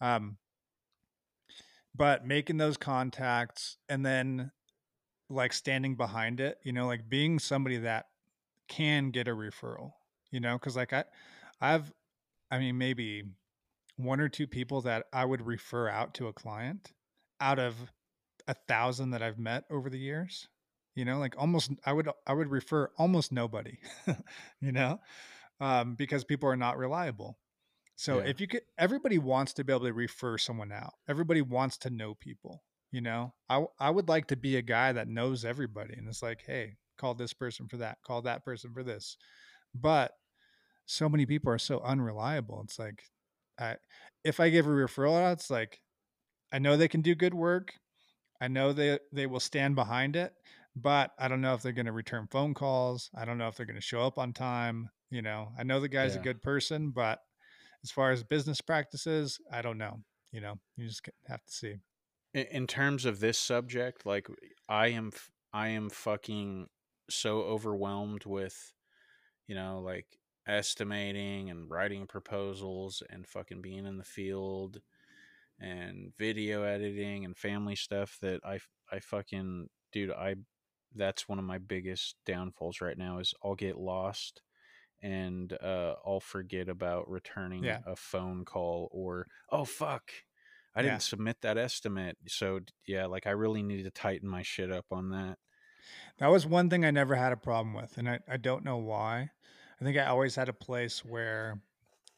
Um, 0.00 0.38
but 1.94 2.26
making 2.26 2.56
those 2.56 2.76
contacts 2.76 3.76
and 3.88 4.04
then 4.04 4.50
like 5.28 5.52
standing 5.52 5.94
behind 5.94 6.40
it, 6.40 6.58
you 6.62 6.72
know, 6.72 6.86
like 6.86 7.08
being 7.08 7.38
somebody 7.38 7.76
that 7.78 8.06
can 8.68 9.10
get 9.10 9.28
a 9.28 9.32
referral, 9.32 9.92
you 10.30 10.40
know, 10.40 10.58
because 10.58 10.76
like 10.76 10.92
I, 10.92 11.04
I've, 11.60 11.92
I 12.50 12.58
mean, 12.58 12.78
maybe 12.78 13.24
one 13.96 14.20
or 14.20 14.28
two 14.28 14.46
people 14.46 14.82
that 14.82 15.06
I 15.12 15.24
would 15.24 15.46
refer 15.46 15.88
out 15.88 16.14
to 16.14 16.28
a 16.28 16.32
client 16.32 16.92
out 17.40 17.58
of 17.58 17.74
a 18.48 18.54
thousand 18.68 19.10
that 19.10 19.22
I've 19.22 19.38
met 19.38 19.64
over 19.70 19.90
the 19.90 19.98
years, 19.98 20.48
you 20.94 21.04
know, 21.04 21.18
like 21.18 21.34
almost, 21.38 21.72
I 21.84 21.92
would, 21.92 22.08
I 22.26 22.32
would 22.34 22.50
refer 22.50 22.90
almost 22.98 23.32
nobody, 23.32 23.78
you 24.60 24.72
know, 24.72 25.00
um, 25.60 25.94
because 25.94 26.24
people 26.24 26.48
are 26.48 26.56
not 26.56 26.78
reliable. 26.78 27.38
So 27.96 28.18
Yeah. 28.18 28.26
if 28.26 28.40
you 28.40 28.46
could, 28.48 28.62
everybody 28.78 29.18
wants 29.18 29.52
to 29.54 29.64
be 29.64 29.72
able 29.72 29.86
to 29.86 29.92
refer 29.92 30.38
someone 30.38 30.72
out. 30.72 30.94
Everybody 31.08 31.42
wants 31.42 31.78
to 31.78 31.90
know 31.90 32.14
people. 32.14 32.62
You 32.92 33.00
know, 33.00 33.34
I 33.48 33.64
I 33.80 33.90
would 33.90 34.08
like 34.08 34.28
to 34.28 34.36
be 34.36 34.56
a 34.56 34.62
guy 34.62 34.92
that 34.92 35.08
knows 35.08 35.44
everybody, 35.44 35.94
and 35.94 36.08
it's 36.08 36.22
like, 36.22 36.42
hey, 36.46 36.76
call 36.98 37.14
this 37.14 37.32
person 37.34 37.68
for 37.68 37.78
that, 37.78 37.98
call 38.02 38.22
that 38.22 38.44
person 38.44 38.72
for 38.72 38.82
this. 38.84 39.16
But 39.80 40.12
so 40.86 41.08
many 41.08 41.26
people 41.26 41.52
are 41.52 41.58
so 41.58 41.80
unreliable. 41.80 42.60
It's 42.64 42.78
like, 42.78 43.04
I 43.58 43.76
if 44.24 44.40
I 44.40 44.50
give 44.50 44.66
a 44.66 44.70
referral 44.70 45.20
out, 45.20 45.32
it's 45.34 45.50
like, 45.50 45.80
I 46.52 46.58
know 46.58 46.76
they 46.76 46.88
can 46.88 47.02
do 47.02 47.14
good 47.14 47.34
work. 47.34 47.74
I 48.40 48.48
know 48.48 48.72
they 48.72 48.98
they 49.12 49.26
will 49.26 49.40
stand 49.40 49.74
behind 49.76 50.16
it, 50.16 50.34
but 50.76 51.12
I 51.18 51.28
don't 51.28 51.40
know 51.40 51.54
if 51.54 51.62
they're 51.62 51.72
going 51.72 51.86
to 51.86 51.92
return 51.92 52.28
phone 52.30 52.54
calls. 52.54 53.10
I 53.16 53.24
don't 53.24 53.38
know 53.38 53.48
if 53.48 53.56
they're 53.56 53.66
going 53.66 53.76
to 53.76 53.82
show 53.82 54.02
up 54.02 54.18
on 54.18 54.32
time. 54.32 54.90
You 55.10 55.22
know, 55.22 55.52
I 55.58 55.64
know 55.64 55.80
the 55.80 55.88
guy's 55.88 56.14
Yeah. 56.14 56.20
a 56.20 56.20
good 56.20 56.42
person, 56.42 56.90
but 56.90 57.20
as 57.84 57.90
far 57.90 58.12
as 58.12 58.24
business 58.24 58.60
practices, 58.60 59.40
I 59.52 59.62
don't 59.62 59.78
know. 59.78 60.02
You 60.32 60.40
know, 60.42 60.56
you 60.76 60.88
just 60.88 61.08
have 61.28 61.44
to 61.44 61.52
see. 61.52 61.76
in, 62.34 62.46
in 62.46 62.66
terms 62.66 63.04
of 63.04 63.20
this 63.20 63.38
subject 63.38 64.06
like 64.06 64.28
i 64.68 64.88
am 64.88 65.12
I 65.52 65.68
am 65.68 65.88
fucking 65.88 66.68
so 67.08 67.40
overwhelmed 67.42 68.26
with 68.26 68.74
you 69.46 69.54
know 69.54 69.80
like 69.80 70.18
estimating 70.46 71.50
and 71.50 71.68
writing 71.70 72.06
proposals 72.06 73.02
and 73.10 73.26
fucking 73.26 73.60
being 73.62 73.86
in 73.86 73.98
the 73.98 74.04
field 74.04 74.80
and 75.60 76.12
video 76.16 76.62
editing 76.62 77.24
and 77.24 77.36
family 77.36 77.76
stuff 77.76 78.18
that 78.20 78.40
I 78.44 78.60
I 78.92 79.00
fucking 79.00 79.68
dude 79.92 80.10
i 80.12 80.36
that's 80.94 81.28
one 81.28 81.38
of 81.38 81.44
my 81.44 81.58
biggest 81.58 82.16
downfalls 82.26 82.80
right 82.80 82.96
now 82.98 83.18
is 83.18 83.34
i'll 83.42 83.54
get 83.54 83.76
lost 83.78 84.42
and 85.02 85.52
uh 85.62 85.94
i'll 86.06 86.20
forget 86.20 86.68
about 86.68 87.08
returning 87.10 87.64
Yeah. 87.64 87.80
a 87.86 87.96
phone 87.96 88.44
call 88.44 88.88
or 88.92 89.26
oh 89.50 89.64
fuck 89.64 90.12
I 90.74 90.82
Yeah. 90.82 90.88
didn't 90.90 91.02
submit 91.02 91.40
that 91.40 91.58
estimate. 91.58 92.18
So 92.28 92.60
yeah, 92.86 93.06
like 93.06 93.26
I 93.26 93.30
really 93.30 93.62
need 93.62 93.84
to 93.84 93.90
tighten 93.90 94.28
my 94.28 94.42
shit 94.42 94.70
up 94.70 94.86
on 94.92 95.10
that. 95.10 95.38
That 96.18 96.28
was 96.28 96.46
one 96.46 96.70
thing 96.70 96.84
I 96.84 96.90
never 96.90 97.14
had 97.14 97.32
a 97.32 97.36
problem 97.36 97.74
with, 97.74 97.98
and 97.98 98.08
I, 98.08 98.20
I 98.28 98.36
don't 98.36 98.64
know 98.64 98.76
why. 98.78 99.30
I 99.80 99.84
think 99.84 99.96
I 99.96 100.06
always 100.06 100.34
had 100.36 100.48
a 100.48 100.52
place 100.54 101.04
where 101.04 101.60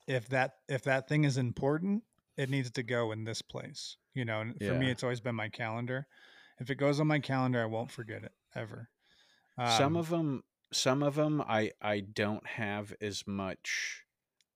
if 0.06 0.28
that 0.30 0.58
if 0.68 0.82
that 0.84 1.08
thing 1.08 1.24
is 1.24 1.38
important, 1.38 2.04
it 2.36 2.50
needs 2.50 2.70
to 2.72 2.82
go 2.82 3.12
in 3.12 3.24
this 3.24 3.42
place. 3.42 3.96
You 4.14 4.24
know, 4.24 4.40
and 4.40 4.62
for 4.62 4.74
me, 4.74 4.90
it's 4.90 5.02
always 5.04 5.20
been 5.20 5.36
my 5.36 5.48
calendar. 5.50 6.08
If 6.60 6.70
it 6.70 6.76
goes 6.76 7.00
on 7.00 7.06
my 7.08 7.20
calendar, 7.20 7.62
I 7.62 7.66
won't 7.66 7.90
forget 7.92 8.24
it 8.24 8.32
ever. 8.54 8.90
some 9.64 9.96
Um, 9.96 9.96
of 9.96 10.08
them, 10.08 10.42
some 10.72 11.02
of 11.02 11.14
them, 11.14 11.40
I 11.42 11.72
I 11.80 12.00
don't 12.00 12.46
have 12.46 12.94
as 13.00 13.26
much 13.26 14.04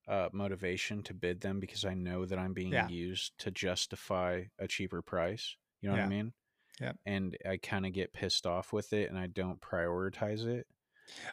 uh, 0.09 0.31
motivation 0.33 1.03
to 1.05 1.15
bid 1.15 1.41
them 1.43 1.61
because 1.61 1.85
I 1.85 1.95
know 1.95 2.27
that 2.27 2.39
I'm 2.39 2.55
being 2.55 2.77
Yeah. 2.77 2.89
used 2.89 3.39
to 3.41 3.51
justify 3.51 4.45
a 4.59 4.69
cheaper 4.69 5.03
price. 5.03 5.57
You 5.81 5.89
know 5.89 5.95
what 5.95 6.03
I 6.03 6.07
mean? 6.07 6.35
Yep. 6.83 6.97
And 7.07 7.37
I 7.49 7.57
kind 7.57 7.87
of 7.87 7.93
get 7.93 8.13
pissed 8.13 8.47
off 8.47 8.73
with 8.73 8.93
it, 8.93 9.09
and 9.09 9.19
I 9.19 9.27
don't 9.27 9.61
prioritize 9.61 10.45
it. 10.45 10.67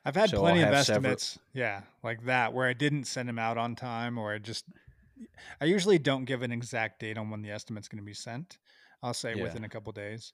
I've 0.05 0.15
had 0.15 0.29
So 0.29 0.39
plenty 0.39 0.61
of 0.61 0.71
estimates, 0.71 1.39
yeah, 1.53 1.81
like 2.03 2.23
that, 2.25 2.53
where 2.53 2.67
I 2.67 2.73
didn't 2.73 3.05
send 3.05 3.29
them 3.29 3.39
out 3.39 3.57
on 3.57 3.75
time, 3.75 4.17
or 4.17 4.33
I 4.33 4.39
just, 4.39 4.65
I 5.61 5.65
usually 5.65 5.99
don't 5.99 6.25
give 6.25 6.41
an 6.41 6.51
exact 6.51 6.99
date 6.99 7.17
on 7.17 7.29
when 7.29 7.41
the 7.41 7.51
estimate's 7.51 7.87
going 7.87 8.01
to 8.01 8.05
be 8.05 8.13
sent. 8.13 8.57
I'll 9.01 9.13
say 9.13 9.35
Yeah. 9.35 9.43
within 9.43 9.63
a 9.63 9.69
couple 9.69 9.91
days. 9.93 10.33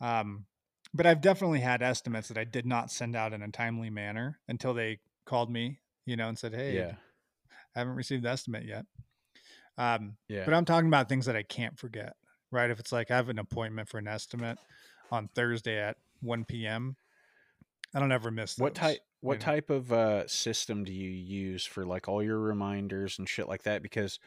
Um, 0.00 0.46
but 0.94 1.04
I've 1.06 1.20
definitely 1.20 1.60
had 1.60 1.82
estimates 1.82 2.28
that 2.28 2.38
I 2.38 2.44
did 2.44 2.64
not 2.64 2.90
send 2.90 3.16
out 3.16 3.32
in 3.32 3.42
a 3.42 3.48
timely 3.50 3.90
manner 3.90 4.38
until 4.48 4.72
they 4.72 5.00
called 5.26 5.50
me, 5.50 5.80
you 6.06 6.16
know, 6.16 6.28
and 6.28 6.38
said, 6.38 6.54
"Hey, 6.54 6.76
Yeah, 6.76 6.94
I 7.74 7.80
haven't 7.80 7.96
received 7.96 8.22
the 8.22 8.30
estimate 8.30 8.64
yet." 8.64 8.86
Um, 9.78 10.16
yeah. 10.28 10.44
but 10.44 10.54
I'm 10.54 10.64
talking 10.64 10.88
about 10.88 11.08
things 11.08 11.26
that 11.26 11.36
I 11.36 11.42
can't 11.42 11.78
forget, 11.78 12.16
right? 12.56 12.70
If 12.70 12.80
it's 12.80 12.92
like 12.92 13.10
I 13.10 13.16
have 13.16 13.28
an 13.28 13.38
appointment 13.38 13.88
for 13.88 13.98
an 13.98 14.08
estimate 14.08 14.58
on 15.12 15.28
Thursday 15.28 15.78
at 15.78 15.96
1 16.22 16.44
p.m., 16.44 16.96
I 17.94 18.00
don't 18.00 18.12
ever 18.12 18.30
miss 18.30 18.58
what 18.58 18.74
type 18.74 18.98
what 19.20 19.34
you 19.34 19.38
know? 19.38 19.44
type 19.44 19.70
of 19.70 19.92
uh, 19.92 20.26
system 20.28 20.84
do 20.84 20.92
you 20.92 21.10
use 21.10 21.64
for 21.64 21.86
like 21.86 22.08
all 22.08 22.22
your 22.22 22.38
reminders 22.38 23.18
and 23.18 23.28
shit 23.28 23.48
like 23.48 23.62
that 23.62 23.82
because 23.82 24.18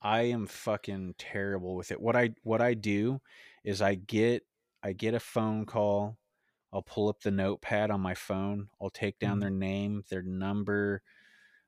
i 0.00 0.22
am 0.22 0.46
fucking 0.46 1.14
terrible 1.18 1.74
with 1.74 1.90
it 1.90 2.00
what 2.00 2.16
i 2.16 2.30
what 2.42 2.62
i 2.62 2.72
do 2.74 3.20
is 3.64 3.82
i 3.82 3.94
get 3.94 4.44
i 4.82 4.92
get 4.92 5.12
a 5.14 5.20
phone 5.20 5.66
call 5.66 6.16
i'll 6.72 6.82
pull 6.82 7.08
up 7.08 7.20
the 7.20 7.30
notepad 7.30 7.90
on 7.90 8.00
my 8.00 8.14
phone 8.14 8.68
i'll 8.80 8.88
take 8.90 9.18
down 9.18 9.38
Mhm. 9.38 9.40
their 9.40 9.50
name 9.50 10.02
their 10.08 10.22
number 10.22 11.02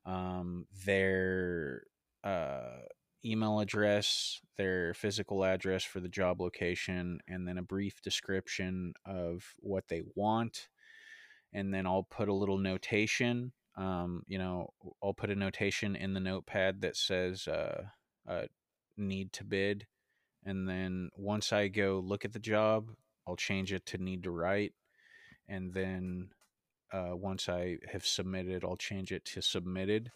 um 0.05 0.65
their 0.85 1.83
uh 2.23 2.79
email 3.23 3.59
address 3.59 4.41
their 4.57 4.93
physical 4.93 5.43
address 5.43 5.83
for 5.83 5.99
the 5.99 6.09
job 6.09 6.41
location 6.41 7.19
and 7.27 7.47
then 7.47 7.57
a 7.57 7.63
brief 7.63 8.01
description 8.01 8.93
of 9.05 9.53
what 9.59 9.87
they 9.87 10.01
want 10.15 10.67
and 11.53 11.73
then 11.73 11.85
I'll 11.85 12.03
put 12.03 12.29
a 12.29 12.33
little 12.33 12.57
notation. 12.57 13.51
Um, 13.75 14.23
you 14.27 14.37
know, 14.37 14.73
I'll 15.03 15.13
put 15.13 15.29
a 15.29 15.35
notation 15.35 15.95
in 15.95 16.13
the 16.13 16.19
notepad 16.19 16.81
that 16.81 16.95
says 16.95 17.47
uh, 17.47 17.83
uh, 18.27 18.43
"need 18.97 19.33
to 19.33 19.43
bid," 19.43 19.87
and 20.45 20.67
then 20.67 21.09
once 21.15 21.53
I 21.53 21.67
go 21.67 22.01
look 22.03 22.25
at 22.25 22.33
the 22.33 22.39
job, 22.39 22.91
I'll 23.27 23.35
change 23.35 23.73
it 23.73 23.85
to 23.87 23.97
"need 23.97 24.23
to 24.23 24.31
write," 24.31 24.73
and 25.47 25.73
then 25.73 26.29
uh, 26.91 27.15
once 27.15 27.49
I 27.49 27.77
have 27.91 28.05
submitted, 28.05 28.63
I'll 28.63 28.77
change 28.77 29.11
it 29.11 29.25
to 29.25 29.41
"submitted." 29.41 30.11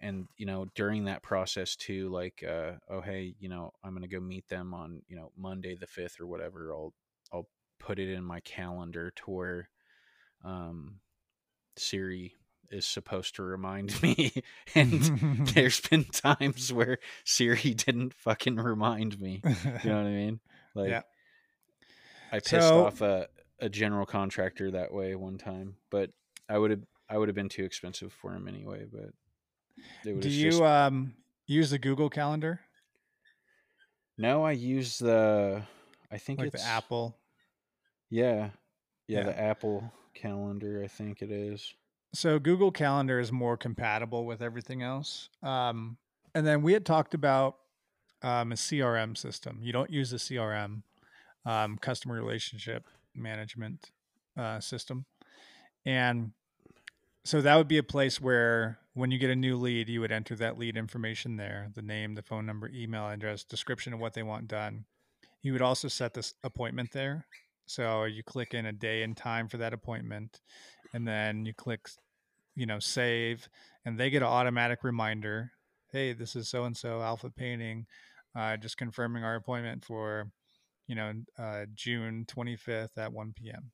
And 0.00 0.26
you 0.36 0.44
know, 0.46 0.66
during 0.74 1.04
that 1.04 1.22
process 1.22 1.76
too, 1.76 2.08
like, 2.10 2.44
uh, 2.46 2.72
oh 2.90 3.00
hey, 3.00 3.34
you 3.38 3.48
know, 3.48 3.72
I'm 3.82 3.94
gonna 3.94 4.08
go 4.08 4.20
meet 4.20 4.48
them 4.48 4.74
on 4.74 5.02
you 5.08 5.16
know 5.16 5.30
Monday 5.36 5.76
the 5.76 5.86
fifth 5.86 6.20
or 6.20 6.26
whatever. 6.26 6.72
I'll 6.72 6.92
I'll 7.32 7.48
put 7.78 7.98
it 7.98 8.10
in 8.12 8.22
my 8.24 8.40
calendar 8.40 9.12
to 9.16 9.30
where 9.30 9.68
um, 10.44 10.96
Siri 11.76 12.34
is 12.70 12.86
supposed 12.86 13.36
to 13.36 13.42
remind 13.42 13.94
me. 14.02 14.32
and 14.74 14.92
there's 15.54 15.80
been 15.80 16.04
times 16.04 16.72
where 16.72 16.98
Siri 17.24 17.74
didn't 17.74 18.14
fucking 18.14 18.56
remind 18.56 19.20
me. 19.20 19.40
You 19.44 19.90
know 19.90 19.96
what 19.96 20.06
I 20.06 20.10
mean? 20.10 20.40
Like, 20.74 20.90
Yeah. 20.90 21.02
I 22.32 22.36
pissed 22.40 22.50
So- 22.68 22.86
off 22.86 23.00
a, 23.00 23.28
a 23.60 23.68
general 23.68 24.06
contractor 24.06 24.72
that 24.72 24.92
way 24.92 25.14
one 25.14 25.38
time, 25.38 25.76
but 25.90 26.10
I 26.48 26.58
would 26.58 26.70
have 26.72 26.82
I 27.08 27.16
would 27.18 27.28
have 27.28 27.36
been 27.36 27.48
too 27.48 27.64
expensive 27.64 28.12
for 28.12 28.32
him 28.34 28.48
anyway. 28.48 28.86
But 28.90 29.10
Do 30.04 30.28
you 30.28 30.50
just 30.50 30.62
um 30.62 31.14
use 31.46 31.70
the 31.70 31.78
Google 31.78 32.10
Calendar, 32.10 32.60
no. 34.16 34.44
I 34.44 34.52
use 34.52 34.98
the 34.98 35.62
I 36.10 36.18
think 36.18 36.38
like 36.38 36.48
it's 36.48 36.62
the 36.62 36.68
Apple? 36.68 37.18
Yeah, 38.10 38.50
yeah, 39.08 39.20
Yeah. 39.20 39.22
the 39.24 39.38
Apple 39.40 39.92
calendar. 40.14 40.82
I 40.84 40.88
think 40.88 41.22
it 41.22 41.30
is. 41.30 41.74
So 42.14 42.38
Google 42.38 42.70
Calendar 42.70 43.18
is 43.18 43.32
more 43.32 43.56
compatible 43.56 44.24
with 44.24 44.40
everything 44.40 44.82
else. 44.82 45.28
Um, 45.42 45.98
and 46.34 46.46
then 46.46 46.62
we 46.62 46.72
had 46.72 46.86
talked 46.86 47.14
about 47.14 47.56
um, 48.22 48.52
a 48.52 48.54
CRM 48.54 49.16
system. 49.16 49.58
You 49.60 49.72
don't 49.72 49.90
use 49.90 50.10
the 50.10 50.16
CRM, 50.18 50.82
um, 51.44 51.76
customer 51.78 52.14
relationship 52.14 52.86
management 53.14 53.90
uh, 54.36 54.60
system, 54.60 55.06
and 55.84 56.32
so 57.24 57.40
that 57.40 57.56
would 57.56 57.68
be 57.68 57.78
a 57.78 57.82
place 57.82 58.20
where 58.20 58.78
when 58.92 59.10
you 59.10 59.18
get 59.18 59.30
a 59.30 59.36
new 59.36 59.56
lead, 59.56 59.88
you 59.88 60.00
would 60.00 60.12
enter 60.12 60.36
that 60.36 60.58
lead 60.58 60.76
information 60.76 61.36
there: 61.36 61.70
the 61.74 61.82
name, 61.82 62.14
the 62.14 62.22
phone 62.22 62.46
number, 62.46 62.68
email 62.68 63.08
address, 63.08 63.44
description 63.44 63.92
of 63.92 64.00
what 64.00 64.14
they 64.14 64.22
want 64.22 64.48
done. 64.48 64.84
You 65.42 65.52
would 65.52 65.62
also 65.62 65.88
set 65.88 66.14
this 66.14 66.34
appointment 66.42 66.92
there. 66.92 67.26
So 67.66 68.04
you 68.04 68.22
click 68.22 68.54
in 68.54 68.66
a 68.66 68.72
day 68.72 69.02
and 69.02 69.16
time 69.16 69.48
for 69.48 69.56
that 69.56 69.72
appointment, 69.72 70.40
and 70.92 71.08
then 71.08 71.46
you 71.46 71.54
click, 71.54 71.88
you 72.54 72.66
know, 72.66 72.78
save, 72.78 73.48
and 73.84 73.98
they 73.98 74.10
get 74.10 74.22
an 74.22 74.28
automatic 74.28 74.84
reminder. 74.84 75.50
Hey, 75.90 76.12
this 76.12 76.36
is 76.36 76.48
so 76.48 76.64
and 76.64 76.76
so 76.76 77.00
Alpha 77.00 77.30
Painting, 77.30 77.86
uh, 78.36 78.56
just 78.58 78.76
confirming 78.76 79.24
our 79.24 79.36
appointment 79.36 79.84
for, 79.84 80.30
you 80.86 80.94
know, 80.94 81.12
uh, 81.38 81.64
June 81.74 82.24
twenty 82.28 82.56
fifth 82.56 82.98
at 82.98 83.12
one 83.12 83.32
p.m. 83.34 83.70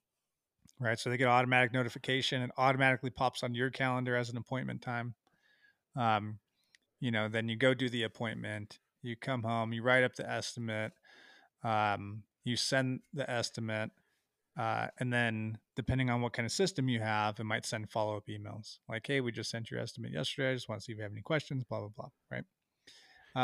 Right, 0.81 0.99
so 0.99 1.11
they 1.11 1.19
get 1.19 1.29
automatic 1.29 1.75
notification. 1.75 2.41
It 2.41 2.51
automatically 2.57 3.11
pops 3.11 3.43
on 3.43 3.55
your 3.55 3.71
calendar 3.71 4.17
as 4.17 4.31
an 4.31 4.39
appointment 4.39 4.81
time. 4.81 5.15
Um, 5.97 6.39
you 7.01 7.11
know, 7.11 7.29
then 7.29 7.49
you 7.49 7.57
go 7.57 7.75
do 7.75 7.91
the 7.91 8.05
appointment. 8.05 8.79
You 9.03 9.17
come 9.17 9.43
home. 9.43 9.73
You 9.73 9.83
write 9.83 10.05
up 10.05 10.15
the 10.17 10.31
estimate. 10.31 10.93
Um, 11.65 12.25
you 12.45 12.57
send 12.57 13.01
the 13.15 13.31
estimate, 13.31 13.91
uh, 14.59 14.89
and 14.99 15.13
then 15.13 15.59
depending 15.77 16.11
on 16.11 16.23
what 16.23 16.33
kind 16.33 16.47
of 16.47 16.53
system 16.53 16.89
you 16.89 17.01
have, 17.01 17.41
it 17.41 17.45
might 17.45 17.67
send 17.67 17.91
follow 17.91 18.17
up 18.17 18.27
emails 18.29 18.79
like, 18.89 19.07
"Hey, 19.07 19.21
we 19.21 19.33
just 19.33 19.51
sent 19.51 19.71
your 19.71 19.81
estimate 19.81 20.13
yesterday. 20.13 20.53
I 20.53 20.55
just 20.55 20.69
want 20.69 20.81
to 20.81 20.85
see 20.85 20.93
if 20.93 20.99
you 20.99 21.05
have 21.05 21.13
any 21.13 21.23
questions." 21.23 21.65
Blah 21.65 21.81
blah 21.81 21.89
blah. 21.91 22.09
Right. 22.31 22.45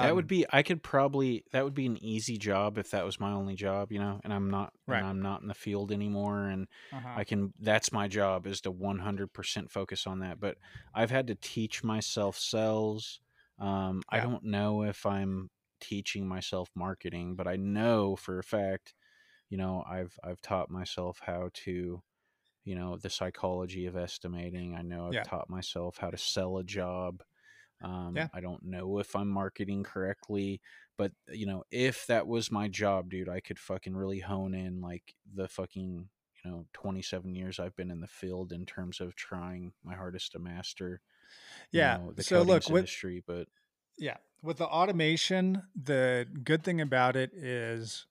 That 0.01 0.15
would 0.15 0.27
Um, 0.27 0.29
be. 0.29 0.45
I 0.53 0.63
could 0.63 0.83
probably. 0.83 1.45
That 1.53 1.65
would 1.65 1.75
be 1.75 1.87
an 1.87 2.03
easy 2.03 2.37
job 2.39 2.79
if 2.79 2.91
that 2.91 3.05
was 3.05 3.19
my 3.21 3.33
only 3.33 3.55
job. 3.55 3.93
You 3.93 3.99
know, 3.99 4.21
and 4.25 4.33
I'm 4.33 4.51
not. 4.51 4.73
Right. 4.87 4.97
And 4.97 5.05
I'm 5.05 5.21
not 5.21 5.43
in 5.43 5.49
the 5.49 5.55
field 5.55 5.91
anymore, 5.93 6.49
and 6.49 6.69
uh-huh. 6.93 7.19
I 7.19 7.25
can. 7.25 7.53
That's 7.59 7.93
my 7.93 8.09
job 8.09 8.47
is 8.47 8.61
to 8.63 8.71
100% 8.71 9.71
focus 9.71 10.07
on 10.07 10.21
that. 10.21 10.39
But 10.41 10.59
I've 10.95 11.11
had 11.11 11.27
to 11.29 11.35
teach 11.35 11.83
myself 11.85 12.39
sales. 12.39 13.21
Um, 13.59 14.03
I 14.09 14.21
don't 14.21 14.45
know 14.45 14.83
if 14.83 15.07
I'm 15.07 15.51
teaching 15.81 16.27
myself 16.29 16.71
marketing, 16.75 17.37
but 17.37 17.47
I 17.49 17.57
know 17.57 18.17
for 18.17 18.39
a 18.39 18.45
fact, 18.45 18.95
you 19.51 19.59
know, 19.59 19.85
I've 19.89 20.19
I've 20.25 20.41
taught 20.43 20.71
myself 20.71 21.21
how 21.23 21.51
to, 21.55 22.03
you 22.65 22.75
know, 22.75 22.97
the 22.97 23.11
psychology 23.11 23.87
of 23.87 23.97
estimating. 23.97 24.75
I 24.75 24.83
know 24.83 25.09
I've 25.09 25.21
Yeah. 25.21 25.23
taught 25.23 25.49
myself 25.51 25.99
how 25.99 26.11
to 26.11 26.19
sell 26.19 26.59
a 26.59 26.65
job. 26.65 27.23
Um, 27.83 28.17
Yeah. 28.17 28.29
I 28.33 28.41
don't 28.41 28.65
know 28.65 28.99
if 28.99 29.15
I'm 29.15 29.29
marketing 29.29 29.83
correctly, 29.85 30.61
but 30.97 31.13
you 31.29 31.47
know, 31.47 31.65
if 31.71 32.07
that 32.07 32.27
was 32.27 32.51
my 32.51 32.69
job, 32.69 33.11
dude, 33.11 33.29
I 33.29 33.41
could 33.41 33.59
fucking 33.59 33.97
really 33.97 34.21
hone 34.21 34.55
in 34.55 34.81
like 34.81 35.15
the 35.35 35.49
fucking, 35.49 36.09
you 36.45 36.51
know 36.51 36.67
27 36.75 37.35
years 37.35 37.59
I've 37.59 37.77
been 37.77 37.91
in 37.91 38.01
the 38.01 38.07
field 38.07 38.53
in 38.53 38.67
terms 38.67 39.01
of 39.01 39.15
trying 39.17 39.73
my 39.85 39.95
hardest 39.95 40.33
to 40.33 40.39
master 40.39 41.01
yeah. 41.73 41.99
know, 41.99 42.13
the 42.13 42.23
so 42.23 42.43
look 42.43 42.69
with, 42.69 42.81
industry 42.81 43.23
but 43.27 43.49
yeah. 43.99 44.17
With 44.43 44.59
the 44.59 44.67
automation 44.67 45.63
the 45.75 46.27
good 46.45 46.63
thing 46.63 46.81
about 46.81 47.17
it 47.17 47.33
is 47.35 48.07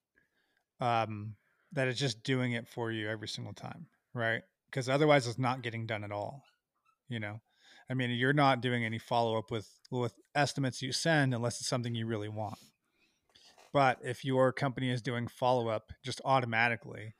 um 0.82 1.36
that 1.72 1.88
it's 1.88 2.00
just 2.00 2.24
doing 2.24 2.54
it 2.54 2.68
for 2.68 2.92
you 2.92 3.10
every 3.10 3.28
single 3.28 3.54
time 3.54 3.88
right? 4.14 4.42
Because 4.70 4.90
otherwise 4.90 5.28
it's 5.28 5.40
not 5.40 5.62
getting 5.62 5.86
done 5.86 6.04
at 6.04 6.12
all 6.12 6.44
you 7.08 7.20
know 7.20 7.40
i 7.90 7.94
mean 7.94 8.10
you're 8.12 8.34
not 8.34 8.62
doing 8.62 8.84
any 8.84 8.98
follow-up 8.98 9.52
with 9.52 9.70
with 9.92 10.14
estimates 10.34 10.82
you 10.82 10.92
send 10.92 11.34
unless 11.34 11.60
it's 11.60 11.70
something 11.70 11.96
you 11.96 12.06
really 12.06 12.30
want. 12.30 12.58
But 13.72 14.00
if 14.04 14.24
your 14.24 14.52
company 14.54 14.90
is 14.90 15.02
doing 15.02 15.28
follow-up 15.28 15.92
just 16.04 16.22
automatically 16.24 17.14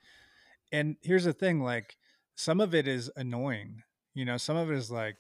and 0.72 0.96
here's 1.02 1.26
the 1.26 1.34
thing 1.34 1.62
like 1.62 1.96
some 2.36 2.60
of 2.60 2.74
it 2.74 2.88
is 2.88 3.12
annoying 3.16 3.84
you 4.14 4.26
know 4.26 4.38
some 4.38 4.58
of 4.58 4.72
it 4.72 4.78
is 4.78 4.90
like 4.90 5.20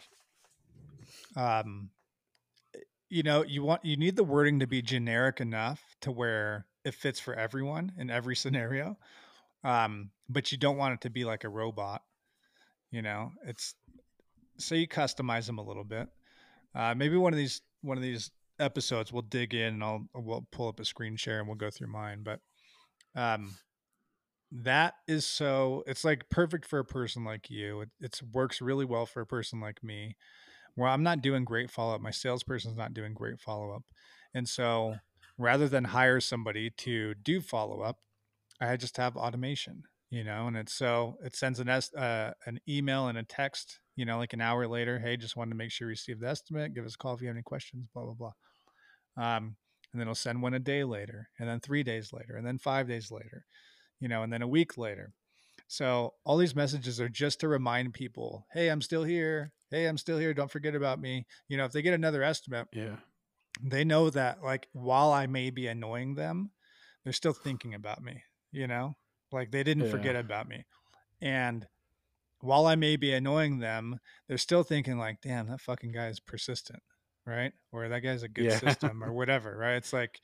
um 1.35 1.89
you 3.09 3.23
know 3.23 3.43
you 3.43 3.63
want 3.63 3.83
you 3.85 3.97
need 3.97 4.15
the 4.15 4.23
wording 4.23 4.59
to 4.59 4.67
be 4.67 4.81
generic 4.81 5.39
enough 5.39 5.81
to 6.01 6.11
where 6.11 6.65
it 6.83 6.93
fits 6.93 7.19
for 7.19 7.33
everyone 7.33 7.91
in 7.97 8.09
every 8.09 8.35
scenario 8.35 8.97
um 9.63 10.09
but 10.29 10.51
you 10.51 10.57
don't 10.57 10.77
want 10.77 10.93
it 10.93 11.01
to 11.01 11.09
be 11.09 11.25
like 11.25 11.43
a 11.43 11.49
robot 11.49 12.01
you 12.91 13.01
know 13.01 13.31
it's 13.45 13.75
so 14.57 14.75
you 14.75 14.87
customize 14.87 15.45
them 15.45 15.57
a 15.57 15.63
little 15.63 15.83
bit. 15.83 16.07
Uh 16.73 16.93
maybe 16.95 17.17
one 17.17 17.33
of 17.33 17.37
these 17.37 17.61
one 17.81 17.97
of 17.97 18.03
these 18.03 18.31
episodes 18.59 19.11
we'll 19.11 19.21
dig 19.21 19.53
in 19.53 19.75
and 19.75 19.83
I'll 19.83 20.07
we'll 20.13 20.47
pull 20.51 20.67
up 20.67 20.79
a 20.79 20.85
screen 20.85 21.15
share 21.17 21.39
and 21.39 21.47
we'll 21.47 21.57
go 21.57 21.69
through 21.69 21.91
mine 21.91 22.23
but 22.23 22.39
um 23.13 23.53
that 24.51 24.93
is 25.07 25.25
so 25.25 25.83
it's 25.85 26.05
like 26.05 26.29
perfect 26.29 26.65
for 26.65 26.79
a 26.79 26.85
person 26.85 27.25
like 27.25 27.49
you. 27.49 27.81
It 27.81 27.89
it's 27.99 28.23
works 28.23 28.61
really 28.61 28.85
well 28.85 29.05
for 29.05 29.21
a 29.21 29.25
person 29.25 29.59
like 29.59 29.83
me. 29.83 30.15
Where 30.75 30.89
i'm 30.89 31.03
not 31.03 31.21
doing 31.21 31.45
great 31.45 31.71
follow-up. 31.71 32.01
My 32.01 32.11
salesperson's 32.11 32.77
not 32.77 32.93
doing 32.93 33.13
great 33.13 33.39
follow-up. 33.39 33.83
And 34.33 34.47
so 34.47 34.95
rather 35.37 35.67
than 35.67 35.85
hire 35.85 36.19
somebody 36.19 36.69
to 36.69 37.13
do 37.15 37.41
follow-up 37.41 37.97
i 38.61 38.77
just 38.77 38.97
have 38.97 39.17
automation 39.17 39.83
you 40.09 40.23
know 40.23 40.47
and 40.47 40.55
it's 40.55 40.73
so 40.73 41.17
it 41.23 41.35
sends 41.35 41.59
an 41.59 41.69
uh, 41.69 42.31
an 42.45 42.59
email 42.67 43.07
and 43.07 43.17
a 43.17 43.23
text 43.23 43.79
you 43.95 44.05
know 44.05 44.17
like 44.17 44.33
an 44.33 44.41
hour 44.41 44.67
later 44.67 44.99
hey 44.99 45.17
just 45.17 45.35
wanted 45.35 45.51
to 45.51 45.57
make 45.57 45.71
sure 45.71 45.87
you 45.87 45.89
received 45.89 46.21
the 46.21 46.27
estimate 46.27 46.73
give 46.73 46.85
us 46.85 46.95
a 46.95 46.97
call 46.97 47.13
if 47.13 47.21
you 47.21 47.27
have 47.27 47.35
any 47.35 47.43
questions 47.43 47.87
blah 47.93 48.03
blah 48.03 48.13
blah 48.13 48.33
um, 49.17 49.55
and 49.93 50.01
then 50.01 50.01
it'll 50.01 50.15
send 50.15 50.41
one 50.41 50.53
a 50.53 50.59
day 50.59 50.83
later 50.83 51.29
and 51.39 51.47
then 51.47 51.59
three 51.59 51.83
days 51.83 52.11
later 52.11 52.35
and 52.35 52.45
then 52.45 52.57
five 52.57 52.87
days 52.87 53.11
later 53.11 53.45
you 53.99 54.09
know, 54.09 54.23
and 54.23 54.31
then 54.31 54.41
a 54.41 54.47
week 54.47 54.77
later. 54.77 55.13
So 55.67 56.13
all 56.23 56.37
these 56.37 56.55
messages 56.55 56.99
are 57.01 57.09
just 57.09 57.39
to 57.39 57.47
remind 57.47 57.93
people, 57.93 58.45
hey, 58.53 58.69
I'm 58.69 58.81
still 58.81 59.03
here. 59.03 59.51
Hey, 59.71 59.85
I'm 59.85 59.97
still 59.97 60.19
here. 60.19 60.33
Don't 60.33 60.51
forget 60.51 60.75
about 60.75 60.99
me. 60.99 61.25
You 61.47 61.57
know, 61.57 61.65
if 61.65 61.71
they 61.71 61.81
get 61.81 61.93
another 61.93 62.21
estimate, 62.21 62.67
yeah, 62.71 62.97
they 63.63 63.83
know 63.83 64.09
that 64.11 64.43
like 64.43 64.67
while 64.73 65.11
I 65.11 65.27
may 65.27 65.49
be 65.49 65.67
annoying 65.67 66.15
them, 66.15 66.51
they're 67.03 67.13
still 67.13 67.33
thinking 67.33 67.73
about 67.73 68.03
me, 68.03 68.21
you 68.51 68.67
know? 68.67 68.95
Like 69.31 69.51
they 69.51 69.63
didn't 69.63 69.85
yeah. 69.85 69.91
forget 69.91 70.15
about 70.15 70.47
me. 70.47 70.65
And 71.21 71.65
while 72.45 72.65
I 72.67 72.75
may 72.75 72.95
be 72.95 73.13
annoying 73.13 73.59
them, 73.59 73.99
they're 74.27 74.37
still 74.37 74.63
thinking 74.63 74.97
like, 74.97 75.21
damn, 75.21 75.47
that 75.47 75.61
fucking 75.61 75.91
guy 75.91 76.07
is 76.07 76.19
persistent, 76.19 76.81
right? 77.25 77.51
Or 77.71 77.89
that 77.89 78.01
guy's 78.01 78.23
a 78.23 78.27
good 78.27 78.45
yeah. 78.45 78.59
system 78.59 79.03
or 79.03 79.11
whatever, 79.11 79.57
right? 79.57 79.75
It's 79.75 79.93
like 79.93 80.19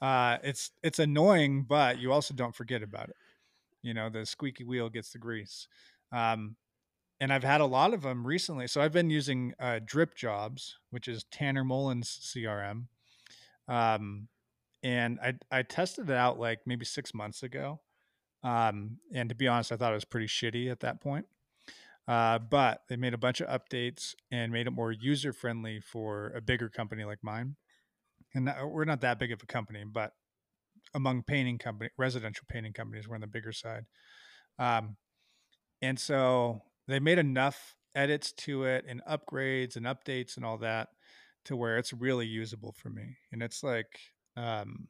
uh, 0.00 0.38
it's 0.42 0.70
it's 0.82 0.98
annoying, 0.98 1.64
but 1.68 1.98
you 1.98 2.12
also 2.12 2.34
don't 2.34 2.54
forget 2.54 2.82
about 2.82 3.08
it. 3.08 3.16
You 3.82 3.94
know, 3.94 4.08
the 4.08 4.24
squeaky 4.24 4.64
wheel 4.64 4.88
gets 4.88 5.12
the 5.12 5.18
grease. 5.18 5.66
Um, 6.12 6.56
and 7.20 7.32
I've 7.32 7.44
had 7.44 7.60
a 7.60 7.66
lot 7.66 7.92
of 7.92 8.02
them 8.02 8.26
recently. 8.26 8.66
So 8.66 8.80
I've 8.80 8.92
been 8.92 9.10
using 9.10 9.52
uh, 9.60 9.80
DripJobs, 9.84 10.72
which 10.90 11.06
is 11.06 11.24
Tanner 11.30 11.64
Mullen's 11.64 12.08
CRM. 12.08 12.86
Um, 13.68 14.28
and 14.82 15.18
I 15.20 15.34
I 15.50 15.62
tested 15.62 16.08
it 16.08 16.16
out 16.16 16.38
like 16.38 16.60
maybe 16.64 16.84
six 16.84 17.12
months 17.12 17.42
ago. 17.42 17.80
Um, 18.42 18.98
and 19.12 19.28
to 19.28 19.34
be 19.34 19.48
honest, 19.48 19.72
I 19.72 19.76
thought 19.76 19.92
it 19.92 19.96
was 19.96 20.04
pretty 20.04 20.26
shitty 20.26 20.70
at 20.70 20.80
that 20.80 21.00
point. 21.00 21.26
Uh, 22.10 22.40
but 22.40 22.80
they 22.88 22.96
made 22.96 23.14
a 23.14 23.18
bunch 23.18 23.40
of 23.40 23.48
updates 23.48 24.14
and 24.32 24.50
made 24.50 24.66
it 24.66 24.72
more 24.72 24.90
user 24.90 25.32
friendly 25.32 25.80
for 25.80 26.32
a 26.36 26.40
bigger 26.40 26.68
company 26.68 27.04
like 27.04 27.18
mine 27.22 27.54
and 28.34 28.50
we're 28.64 28.84
not 28.84 29.00
that 29.00 29.18
big 29.18 29.32
of 29.32 29.42
a 29.42 29.46
company, 29.46 29.84
but 29.84 30.12
among 30.94 31.22
painting 31.22 31.58
company, 31.58 31.90
residential 31.98 32.44
painting 32.48 32.72
companies, 32.72 33.08
we're 33.08 33.16
on 33.16 33.20
the 33.20 33.26
bigger 33.26 33.52
side. 33.52 33.84
Um, 34.58 34.96
and 35.82 35.98
so 35.98 36.62
they 36.86 37.00
made 37.00 37.18
enough 37.18 37.76
edits 37.94 38.32
to 38.32 38.64
it 38.64 38.84
and 38.88 39.02
upgrades 39.08 39.76
and 39.76 39.86
updates 39.86 40.36
and 40.36 40.44
all 40.44 40.58
that 40.58 40.88
to 41.46 41.56
where 41.56 41.78
it's 41.78 41.92
really 41.92 42.26
usable 42.26 42.72
for 42.72 42.90
me. 42.90 43.16
And 43.32 43.42
it's 43.42 43.62
like, 43.62 43.98
um, 44.36 44.88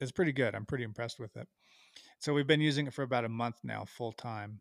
it's 0.00 0.12
pretty 0.12 0.32
good. 0.32 0.54
I'm 0.54 0.66
pretty 0.66 0.84
impressed 0.84 1.18
with 1.18 1.36
it. 1.36 1.48
So 2.18 2.34
we've 2.34 2.46
been 2.46 2.60
using 2.60 2.86
it 2.86 2.94
for 2.94 3.02
about 3.02 3.24
a 3.24 3.28
month 3.28 3.56
now, 3.64 3.84
full 3.84 4.12
time. 4.12 4.60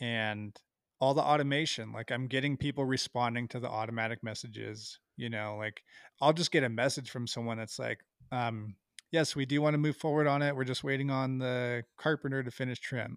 And 0.00 0.56
all 1.00 1.14
the 1.14 1.22
automation, 1.22 1.92
like 1.92 2.10
I'm 2.10 2.26
getting 2.26 2.56
people 2.56 2.84
responding 2.84 3.48
to 3.48 3.60
the 3.60 3.68
automatic 3.68 4.22
messages 4.22 4.98
you 5.16 5.30
know 5.30 5.56
like 5.58 5.82
i'll 6.20 6.32
just 6.32 6.50
get 6.50 6.64
a 6.64 6.68
message 6.68 7.10
from 7.10 7.26
someone 7.26 7.58
that's 7.58 7.78
like 7.78 8.00
um 8.32 8.74
yes 9.12 9.36
we 9.36 9.46
do 9.46 9.60
want 9.60 9.74
to 9.74 9.78
move 9.78 9.96
forward 9.96 10.26
on 10.26 10.42
it 10.42 10.54
we're 10.54 10.64
just 10.64 10.84
waiting 10.84 11.10
on 11.10 11.38
the 11.38 11.82
carpenter 11.96 12.42
to 12.42 12.50
finish 12.50 12.80
trim. 12.80 13.16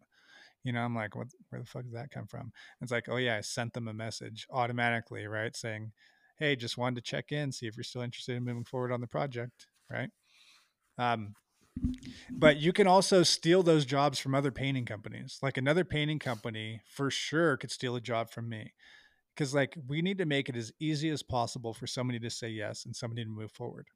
You 0.63 0.73
know 0.73 0.81
i'm 0.81 0.95
like 0.95 1.15
what 1.15 1.27
where 1.49 1.61
the 1.61 1.67
fuck 1.67 1.83
did 1.83 1.93
that 1.93 2.11
come 2.11 2.27
from? 2.27 2.51
It's 2.81 2.91
like 2.91 3.07
oh 3.09 3.17
yeah 3.17 3.37
i 3.37 3.41
sent 3.41 3.73
them 3.73 3.87
a 3.87 3.93
message 3.93 4.47
automatically 4.51 5.25
right 5.27 5.55
saying 5.55 5.91
hey 6.39 6.55
just 6.55 6.77
wanted 6.77 6.95
to 7.03 7.09
check 7.09 7.31
in 7.31 7.51
see 7.51 7.67
if 7.67 7.77
you're 7.77 7.83
still 7.83 8.01
interested 8.01 8.35
in 8.35 8.43
moving 8.43 8.65
forward 8.65 8.91
on 8.91 9.01
the 9.01 9.07
project 9.07 9.67
right? 9.89 10.09
Um 10.97 11.35
but 12.29 12.57
you 12.57 12.73
can 12.73 12.87
also 12.87 13.23
steal 13.23 13.63
those 13.63 13.85
jobs 13.85 14.19
from 14.19 14.35
other 14.35 14.51
painting 14.51 14.85
companies. 14.85 15.39
Like 15.41 15.57
another 15.57 15.83
painting 15.83 16.19
company 16.19 16.81
for 16.85 17.09
sure 17.09 17.57
could 17.57 17.71
steal 17.71 17.95
a 17.95 18.01
job 18.01 18.29
from 18.29 18.49
me. 18.49 18.73
Because 19.35 19.53
like 19.53 19.77
we 19.87 20.01
need 20.01 20.17
to 20.17 20.25
make 20.25 20.49
it 20.49 20.55
as 20.55 20.71
easy 20.79 21.09
as 21.09 21.23
possible 21.23 21.73
for 21.73 21.87
somebody 21.87 22.19
to 22.19 22.29
say 22.29 22.49
yes 22.49 22.85
and 22.85 22.95
somebody 22.95 23.23
to 23.23 23.29
move 23.29 23.51
forward. 23.51 23.87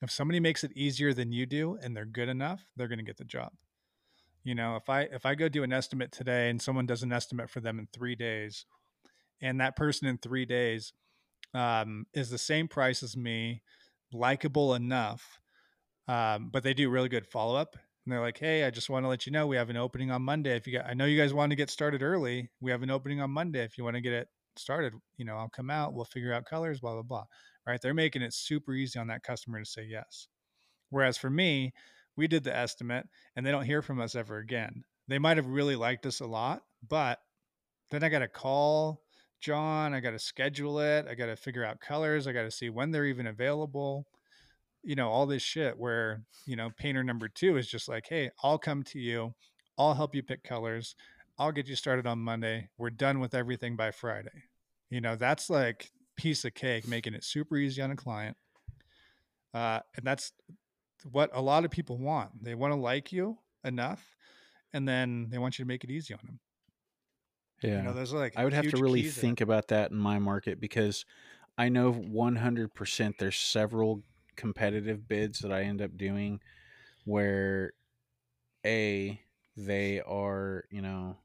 If 0.00 0.10
somebody 0.10 0.40
makes 0.40 0.64
it 0.64 0.76
easier 0.76 1.14
than 1.14 1.32
you 1.32 1.46
do 1.46 1.78
and 1.82 1.96
they're 1.96 2.04
good 2.04 2.28
enough 2.28 2.66
they're 2.76 2.88
going 2.88 2.98
to 2.98 3.04
get 3.04 3.18
the 3.18 3.24
job. 3.24 3.52
You 4.44 4.54
know 4.54 4.76
if 4.76 4.88
i 4.88 5.02
if 5.02 5.24
i 5.24 5.34
go 5.34 5.48
do 5.48 5.62
an 5.62 5.72
estimate 5.72 6.12
today 6.12 6.50
and 6.50 6.60
someone 6.60 6.86
does 6.86 7.02
an 7.02 7.12
estimate 7.12 7.48
for 7.48 7.60
them 7.60 7.78
in 7.78 7.86
three 7.92 8.16
days 8.16 8.66
and 9.40 9.60
that 9.60 9.76
person 9.76 10.08
in 10.08 10.18
three 10.18 10.44
days 10.44 10.92
um, 11.54 12.06
is 12.14 12.30
the 12.30 12.38
same 12.38 12.68
price 12.68 13.02
as 13.02 13.16
me 13.16 13.62
likable 14.12 14.74
enough 14.74 15.40
um, 16.08 16.50
but 16.52 16.62
they 16.62 16.74
do 16.74 16.90
really 16.90 17.08
good 17.08 17.26
follow-up 17.26 17.76
and 18.04 18.12
they're 18.12 18.20
like 18.20 18.38
hey 18.38 18.64
i 18.64 18.70
just 18.70 18.90
want 18.90 19.04
to 19.04 19.08
let 19.08 19.26
you 19.26 19.32
know 19.32 19.46
we 19.46 19.56
have 19.56 19.70
an 19.70 19.76
opening 19.76 20.10
on 20.10 20.22
monday 20.22 20.56
if 20.56 20.66
you 20.66 20.72
got 20.72 20.86
i 20.86 20.94
know 20.94 21.04
you 21.04 21.20
guys 21.20 21.32
want 21.32 21.50
to 21.50 21.56
get 21.56 21.70
started 21.70 22.02
early 22.02 22.50
we 22.60 22.70
have 22.70 22.82
an 22.82 22.90
opening 22.90 23.20
on 23.20 23.30
monday 23.30 23.62
if 23.62 23.78
you 23.78 23.84
want 23.84 23.94
to 23.94 24.02
get 24.02 24.12
it 24.12 24.28
started, 24.58 24.94
you 25.16 25.24
know, 25.24 25.36
I'll 25.36 25.48
come 25.48 25.70
out, 25.70 25.94
we'll 25.94 26.04
figure 26.04 26.32
out 26.32 26.44
colors, 26.44 26.80
blah, 26.80 26.94
blah, 26.94 27.02
blah. 27.02 27.24
Right. 27.66 27.80
They're 27.80 27.94
making 27.94 28.22
it 28.22 28.34
super 28.34 28.74
easy 28.74 28.98
on 28.98 29.06
that 29.08 29.22
customer 29.22 29.60
to 29.60 29.64
say 29.64 29.86
yes. 29.88 30.26
Whereas 30.90 31.16
for 31.16 31.30
me, 31.30 31.72
we 32.16 32.26
did 32.26 32.44
the 32.44 32.54
estimate 32.54 33.06
and 33.36 33.46
they 33.46 33.50
don't 33.50 33.64
hear 33.64 33.82
from 33.82 34.00
us 34.00 34.14
ever 34.14 34.38
again. 34.38 34.84
They 35.08 35.18
might 35.18 35.36
have 35.36 35.46
really 35.46 35.76
liked 35.76 36.06
us 36.06 36.20
a 36.20 36.26
lot, 36.26 36.62
but 36.88 37.18
then 37.90 38.02
I 38.02 38.08
got 38.08 38.20
to 38.20 38.28
call 38.28 39.02
John, 39.40 39.94
I 39.94 40.00
got 40.00 40.10
to 40.10 40.18
schedule 40.18 40.80
it, 40.80 41.06
I 41.08 41.14
got 41.14 41.26
to 41.26 41.36
figure 41.36 41.64
out 41.64 41.80
colors, 41.80 42.26
I 42.26 42.32
got 42.32 42.42
to 42.42 42.50
see 42.50 42.70
when 42.70 42.90
they're 42.90 43.06
even 43.06 43.26
available. 43.26 44.06
You 44.82 44.96
know, 44.96 45.08
all 45.08 45.26
this 45.26 45.42
shit 45.42 45.78
where, 45.78 46.22
you 46.46 46.56
know, 46.56 46.70
painter 46.76 47.04
number 47.04 47.28
two 47.28 47.56
is 47.56 47.68
just 47.68 47.88
like, 47.88 48.06
hey, 48.08 48.30
I'll 48.42 48.58
come 48.58 48.82
to 48.84 48.98
you, 48.98 49.34
I'll 49.78 49.94
help 49.94 50.14
you 50.14 50.22
pick 50.22 50.42
colors. 50.42 50.96
I'll 51.38 51.52
get 51.52 51.68
you 51.68 51.76
started 51.76 52.06
on 52.06 52.18
Monday. 52.18 52.68
We're 52.78 52.90
done 52.90 53.20
with 53.20 53.34
everything 53.34 53.76
by 53.76 53.90
Friday. 53.90 54.44
You 54.90 55.00
know, 55.00 55.16
that's 55.16 55.48
like 55.48 55.90
piece 56.16 56.44
of 56.44 56.54
cake, 56.54 56.86
making 56.86 57.14
it 57.14 57.24
super 57.24 57.56
easy 57.56 57.80
on 57.80 57.90
a 57.90 57.96
client. 57.96 58.36
Uh, 59.54 59.80
and 59.96 60.04
that's 60.04 60.32
what 61.10 61.30
a 61.32 61.40
lot 61.40 61.64
of 61.64 61.70
people 61.70 61.98
want. 61.98 62.30
They 62.42 62.54
want 62.54 62.72
to 62.72 62.78
like 62.78 63.12
you 63.12 63.38
enough, 63.64 64.16
and 64.72 64.88
then 64.88 65.28
they 65.30 65.38
want 65.38 65.58
you 65.58 65.64
to 65.64 65.68
make 65.68 65.84
it 65.84 65.90
easy 65.90 66.14
on 66.14 66.20
them. 66.24 66.40
Yeah, 67.62 67.78
you 67.78 67.82
know, 67.82 67.92
there's 67.92 68.12
like 68.12 68.34
I 68.36 68.44
would 68.44 68.52
have 68.52 68.68
to 68.70 68.76
really 68.76 69.02
think 69.02 69.38
there. 69.38 69.44
about 69.44 69.68
that 69.68 69.90
in 69.90 69.96
my 69.96 70.18
market 70.18 70.60
because 70.60 71.04
I 71.56 71.68
know 71.68 71.92
100% 71.92 73.18
there's 73.18 73.38
several 73.38 74.02
competitive 74.36 75.06
bids 75.08 75.40
that 75.40 75.52
I 75.52 75.62
end 75.62 75.82
up 75.82 75.96
doing 75.96 76.40
where 77.04 77.72
a 78.64 79.20
they 79.56 80.00
are 80.00 80.64
you 80.70 80.80
know 80.82 81.16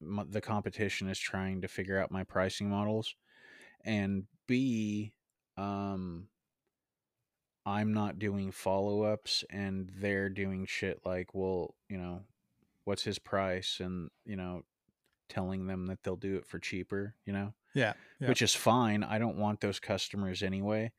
the 0.00 0.40
competition 0.40 1.08
is 1.08 1.18
trying 1.18 1.60
to 1.60 1.68
figure 1.68 1.98
out 1.98 2.10
my 2.10 2.24
pricing 2.24 2.68
models 2.68 3.14
and 3.84 4.24
b 4.46 5.12
um 5.56 6.26
i'm 7.66 7.92
not 7.92 8.18
doing 8.18 8.50
follow-ups 8.50 9.44
and 9.50 9.90
they're 9.98 10.28
doing 10.28 10.66
shit 10.66 11.00
like 11.04 11.34
well 11.34 11.74
you 11.88 11.96
know 11.98 12.20
what's 12.84 13.02
his 13.02 13.18
price 13.18 13.78
and 13.80 14.10
you 14.24 14.36
know 14.36 14.62
telling 15.28 15.66
them 15.66 15.86
that 15.86 16.02
they'll 16.02 16.16
do 16.16 16.36
it 16.36 16.46
for 16.46 16.58
cheaper 16.58 17.14
you 17.24 17.32
know 17.32 17.52
Yeah. 17.74 17.92
Yeah. 18.20 18.28
which 18.28 18.42
is 18.42 18.54
fine 18.54 19.04
i 19.04 19.18
don't 19.18 19.36
want 19.36 19.60
those 19.60 19.78
customers 19.78 20.42
anyway 20.42 20.92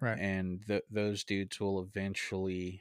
right. 0.00 0.18
and 0.18 0.60
th- 0.66 0.84
those 0.90 1.24
dudes 1.24 1.58
will 1.60 1.80
eventually 1.82 2.80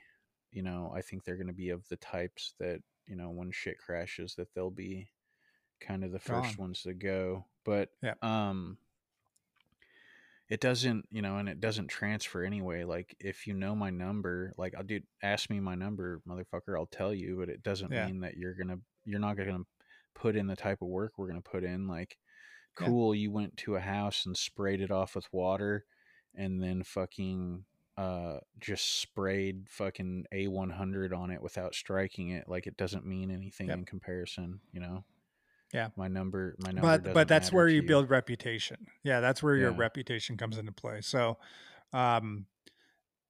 you 0.52 0.62
know 0.64 0.92
i 0.96 1.02
think 1.02 1.24
they're 1.24 1.36
going 1.38 1.48
to 1.48 1.54
be 1.54 1.70
of 1.70 1.88
the 1.90 1.98
types 1.98 2.54
that 2.60 2.82
you 3.08 3.16
know 3.16 3.30
when 3.30 3.52
shit 3.52 3.78
crashes 3.78 4.36
that 4.36 4.54
they'll 4.54 4.70
be 4.72 5.08
kind 5.82 6.04
of 6.04 6.12
the 6.12 6.20
first 6.20 6.58
ones 6.58 6.82
to 6.84 6.94
go 6.94 7.46
but 7.64 7.90
Yeah. 8.02 8.14
um 8.22 8.78
it 10.50 10.60
doesn't 10.62 11.06
you 11.12 11.22
know 11.22 11.38
and 11.38 11.50
it 11.50 11.60
doesn't 11.60 11.88
transfer 11.88 12.44
anyway 12.44 12.84
like 12.84 13.16
if 13.20 13.48
you 13.48 13.54
know 13.54 13.76
my 13.76 13.90
number 13.90 14.54
like 14.58 14.76
i'll 14.76 14.84
do 14.84 15.00
ask 15.24 15.50
me 15.50 15.60
my 15.60 15.76
number 15.76 16.22
motherfucker 16.28 16.78
i'll 16.78 16.86
tell 16.86 17.14
you 17.14 17.38
but 17.40 17.50
it 17.50 17.64
doesn't 17.64 17.92
Yeah. 17.92 18.06
mean 18.06 18.20
that 18.22 18.38
you're 18.38 18.54
gonna 18.54 18.78
you're 19.06 19.20
not 19.20 19.38
gonna 19.38 19.64
put 20.14 20.36
in 20.36 20.48
the 20.48 20.56
type 20.56 20.82
of 20.82 20.88
work 20.88 21.14
we're 21.18 21.28
gonna 21.28 21.42
put 21.42 21.64
in 21.64 21.88
like 21.88 22.18
Yeah. 22.80 22.88
cool 22.88 23.16
you 23.16 23.32
went 23.32 23.58
to 23.58 23.76
a 23.76 23.80
house 23.82 24.26
and 24.26 24.38
sprayed 24.38 24.82
it 24.82 24.92
off 24.92 25.16
with 25.16 25.28
water 25.34 25.86
and 26.38 26.62
then 26.62 26.84
fucking 26.84 27.66
uh 27.98 28.40
just 28.60 29.00
sprayed 29.02 29.68
fucking 29.70 30.26
a100 30.34 31.18
on 31.18 31.32
it 31.32 31.42
without 31.42 31.74
striking 31.74 32.30
it 32.30 32.50
like 32.50 32.68
it 32.68 32.76
doesn't 32.76 33.06
mean 33.06 33.32
anything 33.32 33.68
Yep. 33.70 33.78
in 33.78 33.86
comparison 33.86 34.60
you 34.74 34.82
know? 34.82 35.06
Yeah. 35.74 35.90
my 35.96 36.08
number 36.10 36.56
my 36.60 36.72
number 36.72 36.98
but 37.00 37.14
but 37.14 37.28
that's 37.28 37.52
where 37.54 37.68
to 37.68 37.74
you 37.74 37.84
build 37.84 38.10
reputation. 38.10 38.88
Yeah 39.04 39.20
that's 39.22 39.42
where 39.42 39.56
your 39.56 39.72
reputation 39.72 40.36
comes 40.38 40.58
into 40.58 40.72
play. 40.74 41.02
So 41.02 41.38
um 41.94 42.46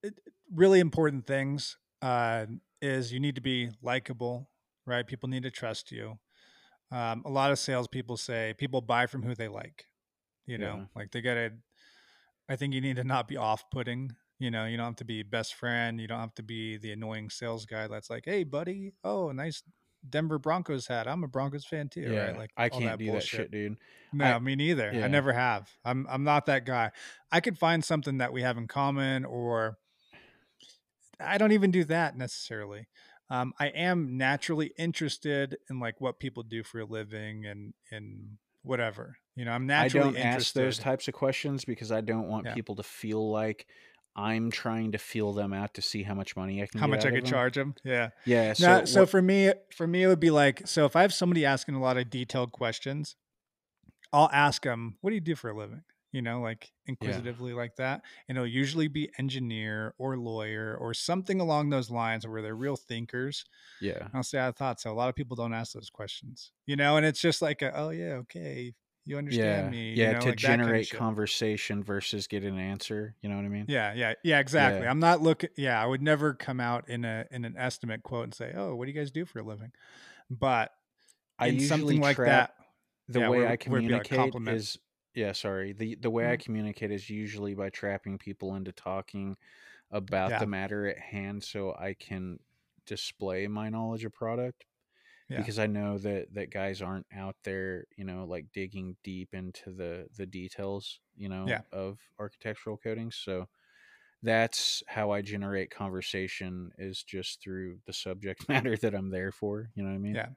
it, 0.03 0.19
really 0.51 0.79
important 0.79 1.27
things 1.27 1.77
uh 2.01 2.45
is 2.81 3.13
you 3.13 3.19
need 3.19 3.35
to 3.35 3.41
be 3.41 3.69
likable 3.83 4.49
right? 4.87 5.05
People 5.07 5.29
need 5.29 5.43
to 5.43 5.51
trust 5.51 5.91
you. 5.91 6.17
Um 6.91 7.21
a 7.25 7.29
lot 7.29 7.51
of 7.51 7.59
salespeople 7.59 8.17
say 8.17 8.55
people 8.57 8.81
buy 8.81 9.05
from 9.05 9.21
who 9.23 9.35
they 9.35 9.47
like 9.47 9.85
you 10.47 10.57
know? 10.57 10.75
Yeah. 10.77 10.85
like 10.95 11.11
they 11.11 11.21
gotta 11.21 11.51
i 12.49 12.55
think 12.55 12.73
you 12.73 12.81
need 12.81 12.95
to 12.95 13.03
not 13.03 13.27
be 13.27 13.37
off-putting 13.37 14.11
you 14.39 14.51
know 14.51 14.65
you 14.65 14.77
don't 14.77 14.85
have 14.87 14.95
to 14.95 15.05
be 15.05 15.23
best 15.23 15.53
friend 15.55 15.99
you 15.99 16.07
don't 16.07 16.19
have 16.19 16.35
to 16.35 16.43
be 16.43 16.77
the 16.77 16.91
annoying 16.91 17.29
sales 17.29 17.65
guy 17.65 17.87
that's 17.87 18.09
like 18.09 18.23
hey 18.25 18.43
buddy 18.43 18.91
oh 19.03 19.31
nice 19.31 19.63
denver 20.09 20.37
broncos 20.37 20.85
hat 20.87 21.07
i'm 21.07 21.23
a 21.23 21.27
broncos 21.27 21.65
fan 21.65 21.89
too 21.89 22.01
yeah 22.01 22.25
right 22.27 22.37
like 22.37 22.51
i 22.57 22.69
can't 22.69 22.99
do 22.99 23.05
that 23.05 23.11
bullshit. 23.11 23.29
shit 23.39 23.51
dude 23.51 23.77
No, 24.13 24.25
I- 24.25 24.39
me 24.39 24.55
neither. 24.55 24.91
yeah. 24.93 25.05
I 25.05 25.07
never 25.07 25.33
have. 25.33 25.69
I'm 25.83 26.05
I'm 26.09 26.23
not 26.23 26.45
that 26.45 26.65
guy. 26.65 26.91
I 27.31 27.39
could 27.41 27.57
find 27.57 27.83
something 27.83 28.19
that 28.19 28.31
we 28.31 28.41
have 28.43 28.57
in 28.57 28.67
common 28.67 29.25
or 29.25 29.77
I 31.19 31.37
don't 31.37 31.51
even 31.53 31.71
do 31.71 31.83
that 31.85 32.17
necessarily. 32.17 32.87
Um, 33.29 33.53
I 33.59 33.67
am 33.69 34.17
naturally 34.17 34.71
interested 34.77 35.57
in 35.69 35.79
like 35.79 35.99
what 35.99 36.19
people 36.19 36.43
do 36.43 36.61
for 36.63 36.79
a 36.79 36.85
living 36.85 37.45
and 37.45 37.73
and 37.91 38.37
whatever. 38.65 39.17
You 39.35 39.45
know, 39.45 39.51
I'm 39.51 39.65
naturally. 39.67 40.09
I 40.09 40.11
don't 40.11 40.17
ask 40.35 40.53
those 40.53 40.77
types 40.77 41.07
of 41.07 41.13
questions 41.13 41.65
because 41.65 41.91
I 41.91 42.01
don't 42.01 42.27
want 42.27 42.45
Yeah. 42.45 42.53
people 42.53 42.75
to 42.77 42.83
feel 42.83 43.29
like 43.31 43.67
I'm 44.15 44.49
trying 44.49 44.93
to 44.93 44.97
feel 44.97 45.33
them 45.33 45.51
out 45.51 45.73
to 45.73 45.81
see 45.81 46.03
how 46.03 46.13
much 46.13 46.35
money 46.37 46.63
I 46.63 46.67
can 46.67 46.79
How 46.79 46.87
much 46.87 47.05
I 47.05 47.11
could 47.11 47.25
them. 47.25 47.29
charge 47.31 47.55
them? 47.55 47.75
Yeah. 47.83 48.11
Yeah. 48.25 48.53
So, 48.53 48.63
So, 48.79 48.85
so 48.85 48.99
what- 49.01 49.09
for 49.09 49.21
me, 49.21 49.51
for 49.75 49.85
me, 49.87 50.03
it 50.03 50.07
would 50.07 50.21
be 50.21 50.31
like, 50.31 50.65
so 50.65 50.85
if 50.85 50.95
I 50.95 51.01
have 51.01 51.13
somebody 51.13 51.45
asking 51.45 51.75
a 51.75 51.81
lot 51.81 51.97
of 51.97 52.09
detailed 52.09 52.53
questions, 52.53 53.17
I'll 54.13 54.29
ask 54.31 54.63
them, 54.63 54.97
"What 55.01 55.09
do 55.09 55.15
you 55.15 55.21
do 55.21 55.35
for 55.35 55.49
a 55.49 55.53
living?" 55.57 55.83
You 56.15 56.21
know, 56.23 56.41
like 56.41 56.73
inquisitively 56.87 57.53
like 57.53 57.75
that, 57.77 58.03
and 58.29 58.37
it'll 58.37 58.47
usually 58.47 58.87
be 58.87 59.11
engineer 59.19 59.95
or 59.99 60.17
lawyer 60.17 60.77
or 60.77 60.93
something 60.93 61.41
along 61.41 61.69
those 61.71 61.91
lines, 61.91 62.27
where 62.27 62.41
they're 62.41 62.55
real 62.55 62.77
thinkers. 62.77 63.45
yeah. 63.79 64.09
And 64.11 64.17
I'll 64.17 64.23
say, 64.23 64.39
"I 64.45 64.51
thought 64.51 64.79
so." 64.81 64.91
A 64.91 64.95
lot 64.95 65.09
of 65.09 65.15
people 65.15 65.35
don't 65.37 65.53
ask 65.53 65.73
those 65.73 65.89
questions, 65.89 66.51
you 66.67 66.75
know, 66.77 66.97
and 66.97 67.05
it's 67.05 67.21
just 67.21 67.41
like, 67.41 67.61
a, 67.61 67.71
"Oh 67.77 67.89
yeah, 67.91 68.13
okay, 68.25 68.73
you 69.05 69.17
understand 69.17 69.69
Yeah. 69.69 69.71
me." 69.71 69.95
you 69.97 70.07
Yeah. 70.07 70.09
know, 70.09 70.25
to 70.25 70.31
like 70.31 70.41
that 70.41 70.61
kind 70.61 70.77
of 70.77 70.83
generate 70.83 70.89
conversation 70.89 71.83
versus 71.83 72.27
get 72.27 72.43
an 72.43 72.59
answer. 72.59 73.15
You 73.21 73.29
know 73.29 73.35
what 73.37 73.45
I 73.45 73.49
mean? 73.49 73.67
Yeah, 73.67 73.93
yeah, 73.93 74.13
yeah, 74.23 74.39
exactly. 74.39 74.85
Yeah. 74.85 74.87
I'm 74.87 74.99
not 74.99 75.21
looking. 75.21 75.49
Yeah, 75.57 75.81
I 75.81 75.85
would 75.87 76.01
never 76.01 76.33
come 76.35 76.59
out 76.59 76.87
in 76.87 77.03
a 77.03 77.25
in 77.31 77.45
an 77.45 77.57
estimate 77.57 78.03
quote 78.03 78.25
and 78.25 78.33
say, 78.33 78.53
"Oh, 78.55 78.75
what 78.75 78.85
do 78.85 78.91
you 78.91 78.97
guys 78.99 79.09
do 79.11 79.25
for 79.25 79.39
a 79.39 79.43
living?" 79.43 79.71
But 80.29 80.71
I 81.39 81.47
in 81.47 81.59
usually 81.59 81.99
something 81.99 81.99
like 82.01 82.23
that, 82.23 82.51
the 83.07 83.21
yeah, 83.21 83.23
way 83.23 83.47
I 83.47 83.57
be 83.67 83.87
like 83.89 84.11
communicate 84.11 84.37
is 84.45 84.77
yeah, 85.15 85.31
sorry. 85.31 85.73
The 85.73 85.95
the 85.95 86.09
way 86.11 86.31
I 86.31 86.35
Mhm. 86.35 86.37
communicate 86.37 86.91
is 86.91 87.09
usually 87.09 87.55
by 87.55 87.69
trapping 87.69 88.17
people 88.19 88.55
into 88.55 88.71
talking 88.71 89.37
about 89.91 90.37
Yeah. 90.37 90.39
the 90.39 90.47
matter 90.47 90.87
at 90.87 90.99
hand 90.99 91.43
so 91.43 91.75
I 91.75 91.95
can 91.95 92.39
display 92.85 93.47
my 93.47 93.69
knowledge 93.69 94.05
of 94.05 94.13
product 94.13 94.65
Yeah. 95.29 95.47
because 95.47 95.59
I 95.59 95.67
know 95.67 95.97
that 95.99 96.33
that 96.35 96.51
guys 96.51 96.81
aren't 96.81 97.07
out 97.13 97.37
there, 97.43 97.87
you 97.97 98.05
know, 98.05 98.25
like 98.25 98.51
digging 98.53 98.97
deep 99.03 99.33
into 99.35 99.71
the 99.73 100.09
the 100.17 100.27
details, 100.27 101.01
you 101.15 101.29
know, 101.29 101.55
Yeah. 101.55 101.61
of 101.71 101.99
architectural 102.19 102.77
coatings. 102.77 103.15
So 103.17 103.47
that's 104.25 104.83
how 104.87 105.11
I 105.11 105.21
generate 105.21 105.71
conversation 105.71 106.71
is 106.77 107.03
just 107.03 107.41
through 107.41 107.79
the 107.85 107.93
subject 107.93 108.49
matter 108.49 108.77
that 108.77 108.95
I'm 108.95 109.09
there 109.09 109.31
for, 109.31 109.71
you 109.75 109.83
know 109.83 109.89
what 109.89 109.95
I 109.95 109.99
mean? 109.99 110.21
Yeah. 110.21 110.29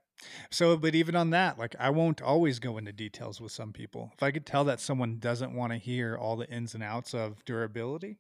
So, 0.51 0.77
but 0.77 0.95
even 0.95 1.17
on 1.17 1.31
that, 1.31 1.59
like 1.59 1.77
I 1.79 1.91
won't 1.91 2.23
always 2.23 2.59
go 2.59 2.79
into 2.79 2.93
details 2.93 3.41
with 3.41 3.53
some 3.53 3.73
people. 3.73 4.11
If 4.15 4.23
I 4.23 4.33
could 4.33 4.47
tell 4.47 4.65
that 4.65 4.81
someone 4.81 5.19
doesn't 5.19 5.55
want 5.55 5.73
to 5.73 5.79
hear 5.79 6.17
all 6.17 6.37
the 6.37 6.51
ins 6.51 6.75
and 6.75 6.83
outs 6.85 7.15
of 7.15 7.45
durability, 7.45 8.19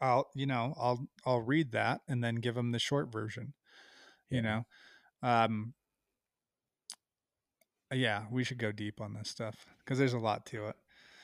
I'll, 0.00 0.30
you 0.34 0.46
know, 0.46 0.74
I'll 0.78 1.08
I'll 1.26 1.42
read 1.42 1.72
that 1.72 2.02
and 2.08 2.24
then 2.24 2.36
give 2.36 2.54
them 2.56 2.72
the 2.72 2.78
short 2.78 3.12
version. 3.12 3.54
You 4.30 4.42
Yeah. 4.42 4.42
know, 4.42 4.66
um, 5.22 5.74
yeah, 7.92 8.26
we 8.30 8.44
should 8.44 8.58
go 8.58 8.72
deep 8.72 9.00
on 9.00 9.14
this 9.14 9.28
stuff 9.28 9.66
because 9.78 9.98
there's 9.98 10.14
a 10.14 10.18
lot 10.18 10.46
to 10.46 10.68
it. 10.68 10.76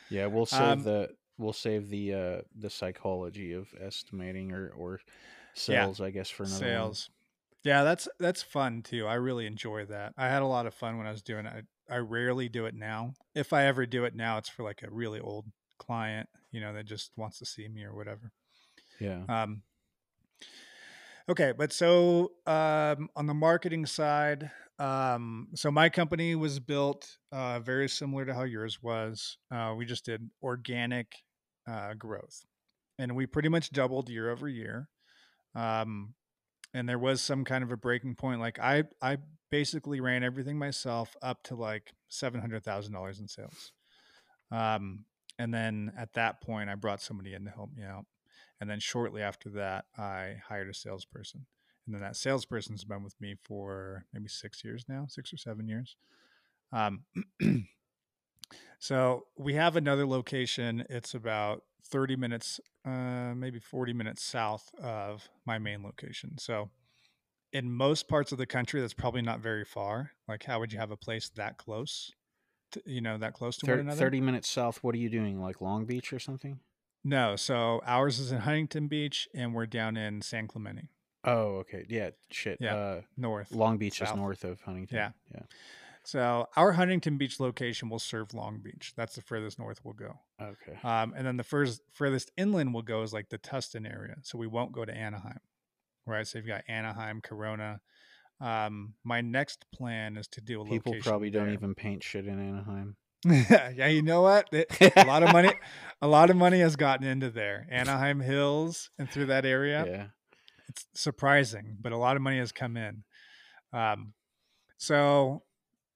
Yeah, 0.08 0.26
we'll 0.26 0.46
save 0.46 0.82
Um, 0.82 0.82
the 0.82 1.16
we'll 1.40 1.52
save 1.52 1.88
the 1.88 2.14
uh 2.14 2.42
the 2.54 2.70
psychology 2.70 3.52
of 3.52 3.74
estimating 3.80 4.52
or 4.52 4.70
or 4.70 5.00
Yeah, 5.66 5.88
sales, 5.88 6.00
I 6.00 6.10
guess, 6.10 6.30
for 6.30 6.46
another 6.46 6.72
one. 6.72 6.98
Sales. 6.98 7.10
Yeah, 7.64 7.84
that's 7.84 8.08
that's 8.18 8.42
fun 8.42 8.82
too. 8.82 9.06
I 9.06 9.14
really 9.14 9.46
enjoy 9.46 9.86
that. 9.86 10.14
I 10.18 10.28
had 10.28 10.42
a 10.42 10.46
lot 10.46 10.66
of 10.66 10.74
fun 10.74 10.98
when 10.98 11.06
I 11.06 11.12
was 11.12 11.22
doing 11.22 11.46
it. 11.46 11.66
I, 11.90 11.94
I 11.96 11.98
rarely 11.98 12.48
do 12.48 12.66
it 12.66 12.74
now. 12.74 13.14
If 13.34 13.52
I 13.52 13.66
ever 13.66 13.86
do 13.86 14.04
it 14.04 14.14
now, 14.14 14.38
it's 14.38 14.50
for 14.50 14.64
like 14.64 14.82
a 14.82 14.90
really 14.90 15.20
old 15.20 15.46
client, 15.78 16.28
you 16.52 16.60
know, 16.60 16.74
that 16.74 16.84
just 16.86 17.12
wants 17.16 17.38
to 17.40 17.46
see 17.46 17.68
me 17.68 17.84
or 17.84 17.94
whatever. 17.96 18.32
Yeah. 19.00 19.26
Um, 19.28 19.62
okay, 21.28 21.52
but 21.52 21.72
so 21.72 22.32
um, 22.46 23.08
on 23.16 23.26
the 23.26 23.34
marketing 23.34 23.86
side, 23.86 24.50
um, 24.78 25.48
so 25.54 25.70
my 25.70 25.88
company 25.88 26.34
was 26.34 26.58
built 26.60 27.18
uh, 27.32 27.60
very 27.60 27.88
similar 27.88 28.24
to 28.24 28.34
how 28.34 28.44
yours 28.44 28.82
was. 28.82 29.38
Uh, 29.50 29.74
we 29.76 29.84
just 29.84 30.04
did 30.04 30.30
organic 30.42 31.16
uh, 31.70 31.94
growth, 31.94 32.44
and 32.98 33.14
we 33.14 33.26
pretty 33.26 33.48
much 33.48 33.70
doubled 33.70 34.08
year 34.08 34.30
over 34.30 34.48
year. 34.48 34.88
Um, 35.54 36.14
and 36.72 36.88
there 36.88 36.98
was 36.98 37.20
some 37.20 37.44
kind 37.44 37.64
of 37.64 37.70
a 37.70 37.76
breaking 37.76 38.14
point. 38.14 38.40
Like 38.40 38.58
I, 38.58 38.84
I 39.02 39.18
basically 39.50 40.00
ran 40.00 40.22
everything 40.22 40.58
myself 40.58 41.16
up 41.22 41.42
to 41.44 41.54
like 41.54 41.92
seven 42.08 42.40
hundred 42.40 42.64
thousand 42.64 42.92
dollars 42.92 43.20
in 43.20 43.28
sales. 43.28 43.72
Um, 44.52 45.04
and 45.38 45.54
then 45.54 45.92
at 45.96 46.12
that 46.14 46.40
point, 46.42 46.70
I 46.70 46.74
brought 46.74 47.00
somebody 47.00 47.34
in 47.34 47.44
to 47.44 47.50
help 47.50 47.70
me 47.74 47.82
out. 47.82 48.04
And 48.60 48.68
then 48.68 48.78
shortly 48.78 49.22
after 49.22 49.48
that, 49.50 49.86
I 49.96 50.36
hired 50.46 50.68
a 50.68 50.74
salesperson. 50.74 51.46
And 51.86 51.94
then 51.94 52.02
that 52.02 52.16
salesperson's 52.16 52.84
been 52.84 53.02
with 53.02 53.18
me 53.20 53.36
for 53.42 54.04
maybe 54.12 54.28
six 54.28 54.62
years 54.62 54.84
now, 54.86 55.06
six 55.08 55.32
or 55.32 55.38
seven 55.38 55.66
years. 55.66 55.96
Um, 56.72 57.04
so 58.80 59.26
we 59.38 59.54
have 59.54 59.76
another 59.76 60.06
location. 60.06 60.84
It's 60.90 61.14
about 61.14 61.62
30 61.84 62.16
minutes, 62.16 62.60
uh, 62.84 63.34
maybe 63.36 63.60
40 63.60 63.92
minutes 63.92 64.22
south 64.22 64.70
of 64.82 65.28
my 65.46 65.58
main 65.58 65.82
location. 65.84 66.38
So 66.38 66.70
in 67.52 67.70
most 67.70 68.08
parts 68.08 68.32
of 68.32 68.38
the 68.38 68.46
country, 68.46 68.80
that's 68.80 68.94
probably 68.94 69.22
not 69.22 69.40
very 69.40 69.64
far. 69.64 70.12
Like, 70.26 70.44
how 70.44 70.58
would 70.60 70.72
you 70.72 70.78
have 70.78 70.90
a 70.90 70.96
place 70.96 71.28
that 71.36 71.58
close? 71.58 72.10
To, 72.72 72.82
you 72.86 73.00
know, 73.00 73.18
that 73.18 73.34
close 73.34 73.56
to 73.58 73.66
one 73.66 73.80
another? 73.80 73.98
30 73.98 74.20
minutes 74.20 74.48
south, 74.48 74.82
what 74.82 74.94
are 74.94 74.98
you 74.98 75.10
doing? 75.10 75.40
Like 75.40 75.60
Long 75.60 75.84
Beach 75.84 76.12
or 76.12 76.18
something? 76.18 76.60
No, 77.02 77.34
so 77.36 77.80
ours 77.86 78.18
is 78.18 78.30
in 78.30 78.40
Huntington 78.40 78.86
Beach, 78.86 79.26
and 79.34 79.54
we're 79.54 79.66
down 79.66 79.96
in 79.96 80.20
San 80.22 80.46
Clemente, 80.46 80.90
Oh, 81.24 81.56
okay. 81.58 81.84
Yeah, 81.88 82.10
shit. 82.30 82.58
Yeah. 82.60 82.74
Uh 82.76 83.00
north. 83.16 83.52
Long 83.52 83.76
Beach 83.78 83.98
South. 83.98 84.10
is 84.10 84.16
north 84.16 84.44
of 84.44 84.60
Huntington. 84.62 84.96
Yeah. 84.96 85.10
Yeah. 85.34 85.42
So 86.04 86.46
our 86.56 86.72
Huntington 86.72 87.18
Beach 87.18 87.38
location 87.40 87.88
will 87.88 87.98
serve 87.98 88.32
Long 88.34 88.58
Beach. 88.62 88.92
That's 88.96 89.14
the 89.14 89.22
furthest 89.22 89.58
north 89.58 89.80
we'll 89.84 89.94
go. 89.94 90.18
Okay. 90.40 90.78
Um, 90.82 91.12
and 91.16 91.26
then 91.26 91.36
the 91.36 91.44
first 91.44 91.82
furthest 91.92 92.30
inland 92.36 92.72
we'll 92.72 92.82
go 92.82 93.02
is 93.02 93.12
like 93.12 93.28
the 93.28 93.38
Tustin 93.38 93.90
area. 93.90 94.16
So 94.22 94.38
we 94.38 94.46
won't 94.46 94.72
go 94.72 94.84
to 94.84 94.92
Anaheim, 94.94 95.40
right? 96.06 96.26
So 96.26 96.38
you've 96.38 96.46
got 96.46 96.62
Anaheim, 96.68 97.20
Corona. 97.20 97.80
Um, 98.40 98.94
my 99.04 99.20
next 99.20 99.66
plan 99.74 100.16
is 100.16 100.26
to 100.28 100.40
do 100.40 100.62
a 100.62 100.64
People 100.64 100.94
probably 101.02 101.28
don't 101.30 101.52
even 101.52 101.74
paint 101.74 102.02
shit 102.02 102.26
in 102.26 102.40
Anaheim. 102.40 102.96
yeah, 103.76 103.86
you 103.88 104.00
know 104.00 104.22
what? 104.22 104.48
It- 104.52 104.70
a 104.96 105.04
lot 105.04 105.22
of 105.22 105.30
money, 105.32 105.52
a 106.02 106.08
lot 106.08 106.30
of 106.30 106.36
money 106.36 106.60
has 106.60 106.74
gotten 106.76 107.06
into 107.06 107.28
there. 107.30 107.66
Anaheim 107.70 108.20
Hills 108.20 108.90
and 108.98 109.10
through 109.10 109.26
that 109.26 109.44
area. 109.44 109.84
Yeah. 109.86 110.06
it's 110.70 110.86
surprising, 110.94 111.76
but 111.78 111.92
a 111.92 111.98
lot 111.98 112.16
of 112.16 112.22
money 112.22 112.38
has 112.38 112.50
come 112.52 112.78
in. 112.78 113.04
Um, 113.74 114.14
So 114.78 115.42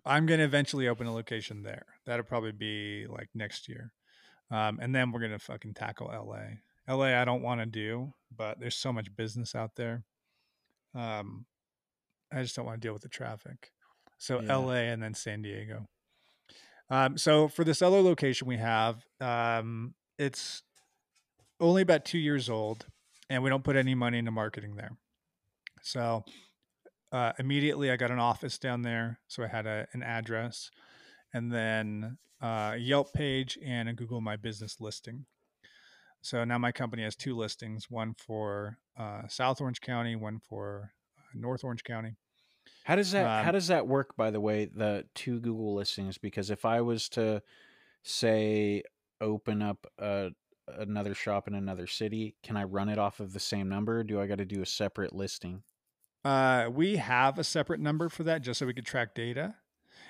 I'm 0.07 0.26
going 0.26 0.38
to 0.38 0.44
eventually 0.44 0.88
open 0.88 1.07
a 1.07 1.14
location 1.14 1.62
there. 1.62 1.86
That'll 2.05 2.24
probably 2.24 2.52
be 2.52 3.07
like 3.09 3.28
next 3.34 3.68
year. 3.68 3.92
Um, 4.50 4.78
and 4.80 4.94
then 4.94 5.11
we're 5.11 5.20
going 5.20 5.32
to 5.32 5.38
fucking 5.38 5.74
tackle 5.74 6.09
LA. 6.09 6.59
LA, 6.94 7.20
I 7.20 7.24
don't 7.24 7.42
want 7.42 7.61
to 7.61 7.66
do, 7.66 8.12
but 8.36 8.61
there's 8.61 8.76
so 8.76 8.92
much 8.92 9.14
business 9.16 9.55
out 9.55 9.76
there. 9.76 10.05
Um, 10.94 11.46
I 12.30 12.42
just 12.42 12.55
don't 12.55 12.66
want 12.66 12.80
to 12.80 12.86
deal 12.86 12.92
with 12.92 13.02
the 13.02 13.09
traffic. 13.09 13.72
So 14.18 14.40
Yeah. 14.40 14.57
LA 14.57 14.74
and 14.92 15.02
then 15.02 15.14
San 15.14 15.42
Diego. 15.42 15.88
Um, 16.90 17.16
so 17.16 17.48
for 17.48 17.64
this 17.64 17.80
other 17.80 18.00
location 18.02 18.46
we 18.46 18.59
have, 18.59 19.05
um, 19.20 19.94
it's 20.18 20.62
only 21.61 21.82
about 21.82 22.05
two 22.05 22.18
years 22.18 22.50
old, 22.50 22.86
and 23.30 23.42
we 23.42 23.48
don't 23.48 23.64
put 23.64 23.76
any 23.76 23.94
money 23.94 24.18
into 24.18 24.30
marketing 24.30 24.76
there. 24.76 24.92
So 25.82 26.24
uh, 27.14 27.32
immediately 27.38 27.92
I 27.92 27.96
got 27.96 28.10
an 28.10 28.18
office 28.18 28.58
down 28.58 28.82
there, 28.82 29.20
so 29.28 29.44
I 29.44 29.46
had 29.46 29.66
a, 29.66 29.86
an 29.92 30.02
address, 30.02 30.70
and 31.32 31.52
then 31.52 32.18
uh, 32.42 32.72
a 32.74 32.76
Yelp 32.76 33.12
page 33.12 33.56
and 33.64 33.88
a 33.88 33.92
Google 33.92 34.20
My 34.20 34.36
Business 34.36 34.80
listing. 34.80 35.26
So 36.22 36.42
now 36.42 36.58
my 36.58 36.72
company 36.72 37.04
has 37.04 37.14
two 37.14 37.36
listings: 37.36 37.88
one 37.88 38.14
for 38.14 38.78
uh, 38.98 39.28
South 39.28 39.60
Orange 39.60 39.80
County, 39.80 40.16
one 40.16 40.40
for 40.40 40.92
uh, 41.16 41.22
North 41.34 41.62
Orange 41.62 41.84
County. 41.84 42.16
How 42.82 42.96
does 42.96 43.12
that 43.12 43.44
how 43.44 43.50
Um, 43.50 43.54
does 43.54 43.68
that 43.68 43.86
work 43.86 44.16
by 44.16 44.32
the 44.32 44.40
way, 44.40 44.64
the 44.64 45.04
two 45.14 45.38
Google 45.38 45.74
listings? 45.76 46.18
Because 46.18 46.50
if 46.50 46.64
I 46.64 46.80
was 46.80 47.08
to 47.10 47.42
say 48.02 48.82
open 49.20 49.62
up 49.62 49.86
a, 49.98 50.30
another 50.66 51.14
shop 51.14 51.46
in 51.46 51.54
another 51.54 51.86
city, 51.86 52.34
can 52.42 52.56
I 52.56 52.64
run 52.64 52.88
it 52.88 52.98
off 52.98 53.20
of 53.20 53.32
the 53.32 53.40
same 53.40 53.68
number? 53.68 54.00
Or 54.00 54.04
do 54.04 54.20
I 54.20 54.26
got 54.26 54.38
to 54.38 54.44
do 54.44 54.62
a 54.62 54.66
separate 54.66 55.14
listing? 55.14 55.62
Uh, 56.25 56.68
we 56.72 56.97
have 56.97 57.39
a 57.39 57.45
separate 57.45 57.81
number 57.81 58.09
for 58.09 58.22
that 58.25 58.43
just 58.43 58.59
so 58.59 58.66
we 58.66 58.75
could 58.75 58.87
track 58.87 59.14
data. 59.14 59.55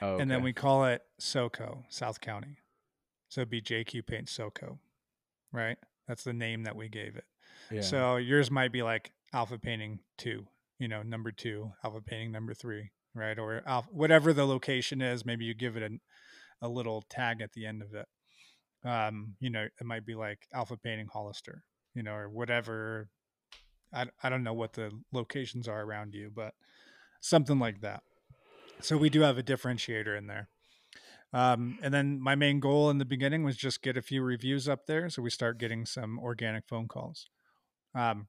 Oh, 0.03 0.19
And 0.19 0.31
then 0.31 0.43
we 0.43 0.53
call 0.53 0.85
it 0.87 1.03
SoCo, 1.21 1.85
South 1.89 2.21
County. 2.21 2.59
So 3.29 3.41
it'd 3.41 3.51
be 3.51 3.61
JQ 3.63 4.07
Paint 4.07 4.27
SoCo, 4.27 4.79
right? 5.53 5.77
That's 6.07 6.25
the 6.25 6.33
name 6.33 6.65
that 6.65 6.77
we 6.77 6.89
gave 6.89 7.17
it. 7.17 7.25
yeah. 7.71 7.81
So 7.81 8.17
yours 8.17 8.51
might 8.51 8.73
be 8.73 8.83
like 8.83 9.13
Alpha 9.33 9.59
Painting 9.59 10.01
2, 10.19 10.47
you 10.79 10.89
know, 10.89 11.03
number 11.03 11.33
2, 11.33 11.73
Alpha 11.85 12.01
Painting 12.01 12.31
number 12.33 12.55
3, 12.55 12.91
right? 13.15 13.39
Or 13.39 13.63
alpha, 13.67 13.89
whatever 13.91 14.33
the 14.33 14.45
location 14.47 15.01
is, 15.01 15.25
maybe 15.25 15.45
you 15.45 15.55
give 15.55 15.77
it 15.77 15.83
a, 15.83 16.67
a 16.67 16.69
little 16.69 17.03
tag 17.09 17.41
at 17.41 17.53
the 17.53 17.67
end 17.67 17.83
of 17.83 17.95
it. 17.95 18.07
Um, 18.89 19.35
you 19.41 19.51
know, 19.51 19.63
it 19.65 19.85
might 19.87 20.05
be 20.05 20.15
like 20.15 20.47
Alpha 20.53 20.77
Painting 20.77 21.09
Hollister, 21.13 21.65
you 21.95 22.03
know, 22.03 22.13
or 22.15 22.29
whatever. 22.29 23.09
I, 23.95 24.07
I 24.23 24.29
don't 24.29 24.43
know 24.43 24.55
what 24.55 24.73
the 24.73 24.91
locations 25.13 25.69
are 25.69 25.83
around 25.83 26.15
you, 26.15 26.31
but 26.35 26.55
something 27.21 27.59
like 27.59 27.81
that. 27.81 28.03
So 28.81 28.97
we 28.97 29.09
do 29.09 29.21
have 29.21 29.39
a 29.39 29.43
differentiator 29.43 30.19
in 30.19 30.27
there. 30.27 30.49
Um, 31.33 31.79
and 31.83 31.93
then 31.93 32.21
my 32.21 32.35
main 32.35 32.61
goal 32.61 32.91
in 32.91 32.99
the 32.99 33.05
beginning 33.05 33.45
was 33.45 33.57
just 33.57 33.83
get 33.83 33.97
a 33.97 34.03
few 34.03 34.23
reviews 34.23 34.69
up 34.69 34.87
there, 34.87 35.09
so 35.11 35.23
we 35.23 35.31
start 35.31 35.59
getting 35.59 35.85
some 35.85 36.19
organic 36.19 36.69
phone 36.69 36.87
calls. 36.87 37.29
Um, 37.95 38.29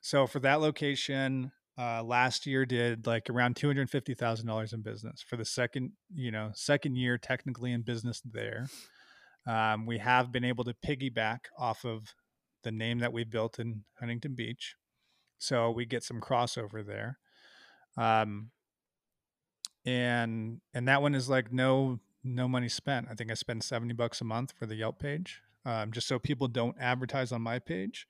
so 0.00 0.26
for 0.26 0.38
that 0.40 0.60
location, 0.60 1.50
uh, 1.76 2.04
last 2.04 2.46
year 2.46 2.64
did 2.64 3.06
like 3.06 3.28
around 3.28 3.56
two 3.56 3.66
hundred 3.66 3.90
fifty 3.90 4.14
thousand 4.14 4.46
dollars 4.46 4.72
in 4.72 4.82
business 4.82 5.24
for 5.26 5.36
the 5.36 5.44
second, 5.44 5.92
you 6.14 6.30
know, 6.30 6.50
second 6.54 6.94
year 6.96 7.18
technically 7.18 7.72
in 7.72 7.82
business 7.82 8.22
there. 8.24 8.68
Um, 9.46 9.84
we 9.84 9.98
have 9.98 10.30
been 10.30 10.44
able 10.44 10.64
to 10.64 10.74
piggyback 10.86 11.46
off 11.58 11.84
of 11.84 12.14
the 12.62 12.70
name 12.70 13.00
that 13.00 13.12
we 13.12 13.24
built 13.24 13.58
in 13.58 13.82
Huntington 13.98 14.34
Beach, 14.36 14.76
so 15.44 15.70
we 15.70 15.84
get 15.84 16.02
some 16.02 16.20
crossover 16.20 16.84
there. 16.84 17.18
Um, 17.96 18.50
and 19.84 20.60
and 20.72 20.88
that 20.88 21.02
one 21.02 21.14
is 21.14 21.28
like 21.28 21.52
no 21.52 22.00
no 22.22 22.48
money 22.48 22.68
spent. 22.68 23.08
I 23.10 23.14
think 23.14 23.30
I 23.30 23.34
spend 23.34 23.62
seventy 23.62 23.94
bucks 23.94 24.20
a 24.20 24.24
month 24.24 24.52
for 24.58 24.66
the 24.66 24.76
Yelp 24.76 24.98
page, 24.98 25.42
um, 25.64 25.92
just 25.92 26.08
so 26.08 26.18
people 26.18 26.48
don't 26.48 26.76
advertise 26.80 27.32
on 27.32 27.42
my 27.42 27.58
page. 27.58 28.06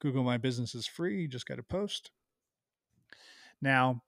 Google 0.00 0.22
My 0.22 0.36
Business 0.36 0.74
is 0.74 0.86
free. 0.86 1.22
You 1.22 1.28
just 1.28 1.46
got 1.46 1.56
to 1.56 1.62
post. 1.62 2.10
Now, 3.62 4.02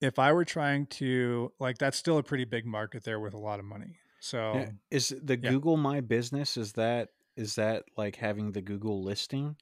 if 0.00 0.18
I 0.18 0.32
were 0.32 0.44
trying 0.44 0.86
to 0.86 1.52
like, 1.58 1.78
that's 1.78 1.96
still 1.96 2.18
a 2.18 2.22
pretty 2.22 2.44
big 2.44 2.66
market 2.66 3.04
there 3.04 3.20
with 3.20 3.34
a 3.34 3.38
lot 3.38 3.60
of 3.60 3.64
money. 3.64 3.98
So 4.20 4.54
Now, 4.54 4.66
is 4.90 5.14
the 5.22 5.38
yeah. 5.38 5.50
Google 5.50 5.76
My 5.76 6.00
Business 6.00 6.56
is 6.56 6.72
that 6.72 7.10
is 7.36 7.54
that 7.54 7.84
like 7.96 8.16
having 8.16 8.52
the 8.52 8.60
Google 8.60 9.02
listing? 9.02 9.56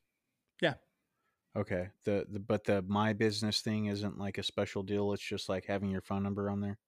Okay. 1.57 1.89
The, 2.05 2.27
the 2.31 2.39
but 2.39 2.65
the 2.65 2.83
My 2.83 3.13
Business 3.13 3.61
thing 3.63 3.87
isn't 3.87 4.19
like 4.19 4.39
a 4.39 4.43
special 4.43 4.83
deal. 4.83 5.13
It's 5.13 5.23
just 5.23 5.49
like 5.49 5.65
having 5.67 5.91
your 5.91 6.03
phone 6.03 6.23
number 6.23 6.51
on 6.51 6.61
there. 6.61 6.79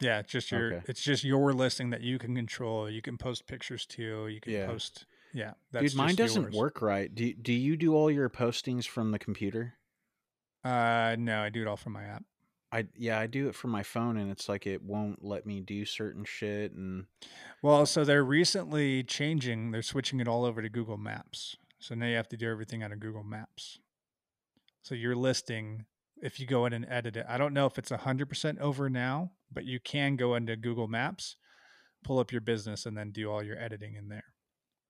yeah, 0.00 0.18
it's 0.18 0.30
just 0.32 0.50
your 0.50 0.74
Okay. 0.74 0.84
it's 0.88 1.00
just 1.02 1.24
your 1.24 1.52
listing 1.54 1.90
that 1.90 2.00
you 2.02 2.18
can 2.18 2.34
control. 2.34 2.90
You 2.90 3.00
can 3.02 3.16
post 3.18 3.46
pictures 3.46 3.86
to. 3.86 4.26
You 4.28 4.40
can 4.40 4.52
Yeah. 4.52 4.66
post. 4.66 5.06
Yeah, 5.32 5.52
that's 5.70 5.88
Dude, 5.92 5.96
mine 5.96 6.14
doesn't 6.14 6.42
yours. 6.44 6.54
work 6.54 6.80
right. 6.82 7.14
Do 7.14 7.32
do 7.34 7.52
you 7.52 7.76
do 7.76 7.94
all 7.94 8.10
your 8.10 8.28
postings 8.30 8.86
from 8.86 9.10
the 9.12 9.18
computer? 9.18 9.74
Uh, 10.64 11.14
no, 11.18 11.40
I 11.42 11.48
do 11.50 11.62
it 11.62 11.68
all 11.68 11.76
from 11.76 11.92
my 11.92 12.04
app. 12.04 12.24
I 12.72 12.88
yeah, 12.96 13.20
I 13.20 13.26
do 13.28 13.48
it 13.48 13.54
from 13.54 13.70
my 13.70 13.82
phone 13.84 14.16
and 14.16 14.30
it's 14.30 14.48
like 14.48 14.66
it 14.66 14.82
won't 14.82 15.24
let 15.24 15.46
me 15.46 15.60
do 15.60 15.84
certain 15.84 16.24
shit 16.24 16.72
and 16.72 17.06
Well, 17.62 17.86
so 17.86 18.04
they're 18.04 18.24
recently 18.24 19.04
changing. 19.04 19.70
They're 19.70 19.82
switching 19.82 20.18
it 20.20 20.26
all 20.28 20.44
over 20.44 20.60
to 20.62 20.68
Google 20.68 20.96
Maps. 20.96 21.56
So 21.78 21.94
now 21.94 22.06
you 22.06 22.16
have 22.16 22.28
to 22.30 22.36
do 22.36 22.50
everything 22.50 22.82
out 22.82 22.90
of 22.92 22.98
Google 22.98 23.22
Maps. 23.22 23.78
So 24.86 24.94
your 24.94 25.16
listing, 25.16 25.84
if 26.22 26.38
you 26.38 26.46
go 26.46 26.64
in 26.64 26.72
and 26.72 26.86
edit 26.88 27.16
it, 27.16 27.26
I 27.28 27.38
don't 27.38 27.52
know 27.52 27.66
if 27.66 27.76
it's 27.76 27.90
100% 27.90 28.60
over 28.60 28.88
now, 28.88 29.32
but 29.52 29.64
you 29.64 29.80
can 29.80 30.14
go 30.14 30.36
into 30.36 30.54
Google 30.54 30.86
Maps, 30.86 31.34
pull 32.04 32.20
up 32.20 32.30
your 32.30 32.40
business, 32.40 32.86
and 32.86 32.96
then 32.96 33.10
do 33.10 33.28
all 33.28 33.42
your 33.42 33.58
editing 33.60 33.96
in 33.96 34.06
there. 34.06 34.22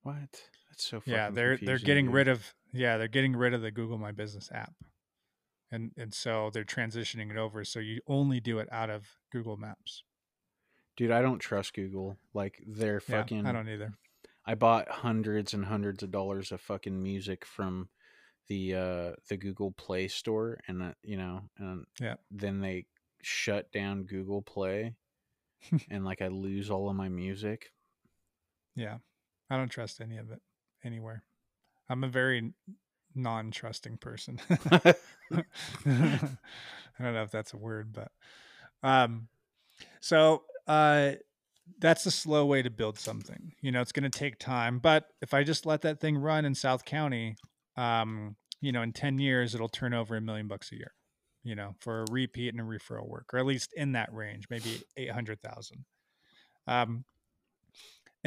what? 0.03 0.19
That's 0.69 0.85
so 0.87 1.01
fucking 1.01 1.15
yeah, 1.15 1.31
they're 1.31 1.57
they're 1.57 1.79
getting 1.79 2.05
dude. 2.07 2.15
rid 2.15 2.29
of 2.29 2.53
yeah 2.75 2.99
they're 2.99 3.09
getting 3.09 3.35
rid 3.35 3.55
of 3.55 3.63
the 3.63 3.71
Google 3.71 3.97
My 3.97 4.13
Business 4.13 4.51
app, 4.53 4.75
and 5.71 5.93
and 5.97 6.13
so 6.13 6.51
they're 6.53 6.63
transitioning 6.65 7.31
it 7.31 7.39
over. 7.39 7.65
So 7.65 7.79
you 7.79 8.03
only 8.07 8.39
do 8.39 8.59
it 8.59 8.69
out 8.71 8.91
of 8.91 9.07
Google 9.33 9.57
Maps. 9.57 10.03
Dude, 10.95 11.11
I 11.11 11.23
don't 11.23 11.39
trust 11.39 11.73
Google. 11.73 12.19
Like 12.35 12.63
they're 12.67 13.01
Yeah, 13.09 13.23
fucking 13.23 13.47
I 13.47 13.53
don't 13.53 13.71
either. 13.71 13.95
I 14.45 14.55
bought 14.57 14.91
hundreds 14.91 15.55
and 15.55 15.65
hundreds 15.65 16.03
of 16.03 16.11
dollars 16.11 16.53
of 16.53 16.61
fucking 16.61 17.03
music 17.03 17.47
from 17.47 17.89
the 18.49 18.75
uh 18.75 19.13
the 19.29 19.37
Google 19.37 19.73
Play 19.73 20.09
store 20.09 20.59
and 20.69 20.83
uh, 20.83 20.93
you 21.03 21.17
know 21.17 21.43
and 21.59 21.85
Yeah. 22.01 22.15
then 22.31 22.61
they 22.61 22.87
shut 23.23 23.71
down 23.73 24.05
Google 24.05 24.43
Play 24.43 24.95
and 25.91 26.05
like 26.05 26.23
I 26.23 26.29
lose 26.29 26.71
all 26.71 26.89
of 26.89 26.97
my 26.97 27.09
music. 27.09 27.73
Yeah. 28.75 28.99
I 29.51 29.57
don't 29.57 29.69
trust 29.69 30.01
any 30.01 30.17
of 30.19 30.31
it 30.31 30.41
anywhere. 30.85 31.25
I'm 31.89 32.05
a 32.05 32.09
very 32.09 32.53
non 33.15 33.51
trusting 33.51 33.99
person. 33.99 34.41
I 35.31 35.43
don't 37.01 37.15
know 37.15 37.23
if 37.23 37.31
that's 37.31 37.53
a 37.53 37.57
word, 37.57 37.93
but 37.93 38.11
um 38.83 39.29
so 40.01 40.45
uh 40.67 41.13
that's 41.79 42.07
a 42.07 42.11
slow 42.11 42.47
way 42.47 42.63
to 42.63 42.71
build 42.71 42.99
something. 42.99 43.53
You 43.61 43.73
know, 43.73 43.81
it's 43.81 43.93
going 43.93 44.09
to 44.09 44.19
take 44.19 44.39
time, 44.39 44.79
but 44.79 45.09
if 45.21 45.35
I 45.35 45.43
just 45.43 45.67
let 45.67 45.83
that 45.83 45.99
thing 46.01 46.17
run 46.17 46.45
in 46.45 46.55
South 46.55 46.85
County, 46.85 47.35
um, 47.77 48.37
you 48.61 48.73
know, 48.73 48.83
in 48.83 48.93
10 48.93 49.19
years 49.19 49.55
it'll 49.55 49.69
turn 49.69 49.95
over 49.95 50.17
a 50.17 50.21
million 50.21 50.49
bucks 50.49 50.73
a 50.73 50.77
year, 50.77 50.93
you 51.45 51.55
know, 51.55 51.75
for 51.81 52.03
a 52.03 52.07
repeat 52.11 52.55
and 52.55 52.61
a 52.61 52.65
referral 52.65 53.09
work, 53.09 53.31
or 53.33 53.39
at 53.39 53.47
least 53.47 53.73
in 53.77 53.93
that 53.93 54.13
range, 54.13 54.45
maybe 54.51 54.83
800,000. 54.97 55.85
Um 56.67 57.05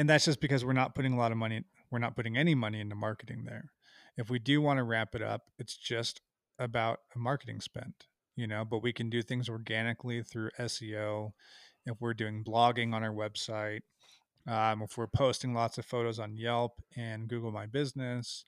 and 0.00 0.08
that's 0.08 0.24
just 0.24 0.40
because 0.40 0.64
we're 0.64 0.72
not 0.72 0.94
putting 0.94 1.12
a 1.12 1.18
lot 1.18 1.30
of 1.30 1.36
money 1.36 1.62
we're 1.90 1.98
not 1.98 2.16
putting 2.16 2.36
any 2.36 2.54
money 2.54 2.80
into 2.80 2.94
marketing 2.94 3.44
there 3.44 3.70
if 4.16 4.30
we 4.30 4.38
do 4.38 4.60
want 4.60 4.78
to 4.78 4.82
wrap 4.82 5.14
it 5.14 5.22
up 5.22 5.42
it's 5.58 5.76
just 5.76 6.22
about 6.58 7.00
a 7.14 7.18
marketing 7.18 7.60
spend 7.60 7.92
you 8.34 8.46
know 8.46 8.64
but 8.64 8.82
we 8.82 8.92
can 8.92 9.10
do 9.10 9.22
things 9.22 9.48
organically 9.48 10.22
through 10.22 10.50
seo 10.60 11.32
if 11.84 12.00
we're 12.00 12.14
doing 12.14 12.42
blogging 12.42 12.94
on 12.94 13.04
our 13.04 13.12
website 13.12 13.80
um, 14.48 14.80
if 14.82 14.96
we're 14.96 15.06
posting 15.06 15.52
lots 15.52 15.76
of 15.76 15.84
photos 15.84 16.18
on 16.18 16.36
yelp 16.36 16.80
and 16.96 17.28
google 17.28 17.52
my 17.52 17.66
business 17.66 18.44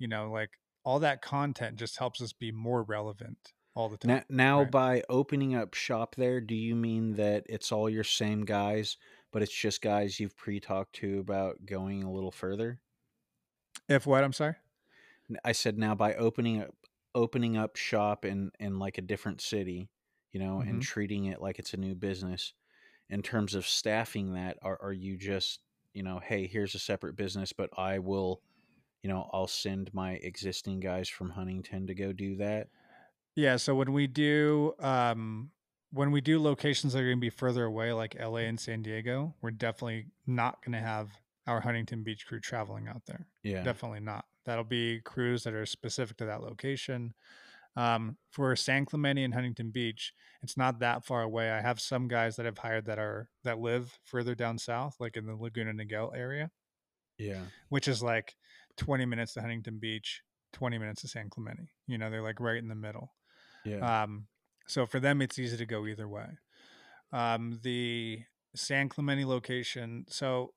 you 0.00 0.08
know 0.08 0.30
like 0.32 0.50
all 0.84 1.00
that 1.00 1.22
content 1.22 1.78
just 1.78 1.98
helps 1.98 2.22
us 2.22 2.34
be 2.34 2.52
more 2.52 2.84
relevant 2.84 3.54
all 3.76 3.88
the 3.90 3.98
time 3.98 4.12
Now, 4.12 4.24
now 4.28 4.64
right. 4.64 4.66
by 4.66 5.02
opening 5.08 5.54
up 5.54 5.72
shop 5.72 6.14
there, 6.14 6.38
do 6.42 6.54
you 6.54 6.74
mean 6.76 7.12
that 7.14 7.46
it's 7.48 7.72
all 7.72 7.88
your 7.88 8.04
same 8.04 8.44
guys, 8.44 8.98
but 9.30 9.40
it's 9.42 9.54
just 9.54 9.80
guys 9.80 10.20
you've 10.20 10.36
pre-talked 10.36 10.94
to 10.96 11.18
about 11.18 11.64
going 11.64 12.02
a 12.02 12.12
little 12.12 12.30
further? 12.30 12.82
if 13.88 14.06
what 14.06 14.24
i'm 14.24 14.32
sorry 14.32 14.56
i 15.44 15.52
said 15.52 15.78
now 15.78 15.94
by 15.94 16.14
opening 16.14 16.60
up 16.62 16.74
opening 17.14 17.56
up 17.56 17.76
shop 17.76 18.24
in 18.24 18.50
in 18.60 18.78
like 18.78 18.96
a 18.96 19.02
different 19.02 19.40
city, 19.40 19.90
you 20.30 20.38
know, 20.38 20.60
and 20.60 20.80
Mhm. 20.80 20.80
treating 20.80 21.24
it 21.24 21.40
like 21.42 21.58
it's 21.58 21.74
a 21.74 21.76
new 21.76 21.92
business. 21.96 22.54
In 23.10 23.22
terms 23.22 23.54
of 23.54 23.66
staffing 23.68 24.34
that, 24.34 24.58
are 24.62 24.78
are 24.82 24.92
you 24.92 25.16
just, 25.16 25.60
you 25.94 26.02
know, 26.02 26.18
hey, 26.20 26.48
here's 26.48 26.74
a 26.74 26.80
separate 26.80 27.16
business, 27.16 27.54
but 27.54 27.70
I 27.78 28.00
will, 28.00 28.42
you 29.02 29.08
know, 29.10 29.28
I'll 29.32 29.46
send 29.46 29.92
my 29.94 30.12
existing 30.14 30.80
guys 30.80 31.08
from 31.08 31.30
Huntington 31.30 31.86
to 31.86 31.94
go 31.94 32.12
do 32.12 32.36
that. 32.36 32.68
Yeah, 33.36 33.56
so 33.56 33.74
when 33.74 33.92
we 33.92 34.06
do 34.06 34.74
um 34.80 35.50
when 35.92 36.12
we 36.12 36.20
do 36.20 36.40
locations 36.40 36.92
that 36.92 37.00
are 37.00 37.04
going 37.06 37.16
to 37.16 37.20
be 37.20 37.30
further 37.30 37.64
away, 37.64 37.92
like 37.92 38.14
LA 38.20 38.38
and 38.46 38.60
San 38.60 38.80
Diego, 38.82 39.34
we're 39.42 39.50
definitely 39.50 40.06
not 40.26 40.64
going 40.64 40.72
to 40.72 40.78
have 40.86 41.10
our 41.48 41.60
Huntington 41.60 42.04
Beach 42.04 42.26
crew 42.28 42.38
traveling 42.38 42.86
out 42.86 43.02
there. 43.06 43.26
Yeah. 43.42 43.64
Definitely 43.64 43.98
not. 44.00 44.24
That'll 44.46 44.62
be 44.62 45.00
crews 45.00 45.42
that 45.44 45.52
are 45.54 45.66
specific 45.66 46.16
to 46.18 46.26
that 46.26 46.42
location. 46.42 47.12
Um, 47.76 48.16
for 48.30 48.54
San 48.56 48.84
Clemente 48.84 49.24
and 49.24 49.34
Huntington 49.34 49.70
Beach, 49.70 50.12
it's 50.42 50.56
not 50.56 50.78
that 50.80 51.04
far 51.04 51.22
away. 51.22 51.50
I 51.50 51.60
have 51.60 51.80
some 51.80 52.06
guys 52.08 52.36
that 52.36 52.46
I've 52.46 52.58
hired 52.58 52.86
that 52.86 52.98
are 53.00 53.28
that 53.42 53.58
live 53.58 53.98
further 54.04 54.34
down 54.36 54.58
south, 54.58 54.94
like 55.00 55.16
in 55.16 55.26
the 55.26 55.34
Laguna 55.36 55.72
Niguel 55.72 56.16
area, 56.16 56.50
Yeah. 57.18 57.42
which 57.68 57.88
is 57.88 58.00
like 58.02 58.36
20 58.80 59.04
minutes 59.04 59.34
to 59.34 59.40
Huntington 59.40 59.78
Beach, 59.78 60.22
20 60.54 60.78
minutes 60.78 61.02
to 61.02 61.08
San 61.08 61.30
Clemente. 61.30 61.68
You 61.86 61.98
know, 61.98 62.10
they're 62.10 62.22
like 62.22 62.40
right 62.40 62.56
in 62.56 62.68
the 62.68 62.74
middle. 62.74 63.12
Yeah. 63.64 64.02
Um, 64.02 64.26
so 64.66 64.86
for 64.86 64.98
them, 64.98 65.22
it's 65.22 65.38
easy 65.38 65.56
to 65.56 65.66
go 65.66 65.86
either 65.86 66.08
way. 66.08 66.26
Um, 67.12 67.60
the 67.62 68.22
San 68.56 68.88
Clemente 68.88 69.24
location, 69.24 70.06
so 70.08 70.54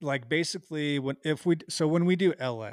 like 0.00 0.28
basically 0.28 0.98
when 0.98 1.16
if 1.24 1.44
we 1.44 1.56
so 1.68 1.86
when 1.86 2.04
we 2.04 2.16
do 2.16 2.32
LA, 2.40 2.70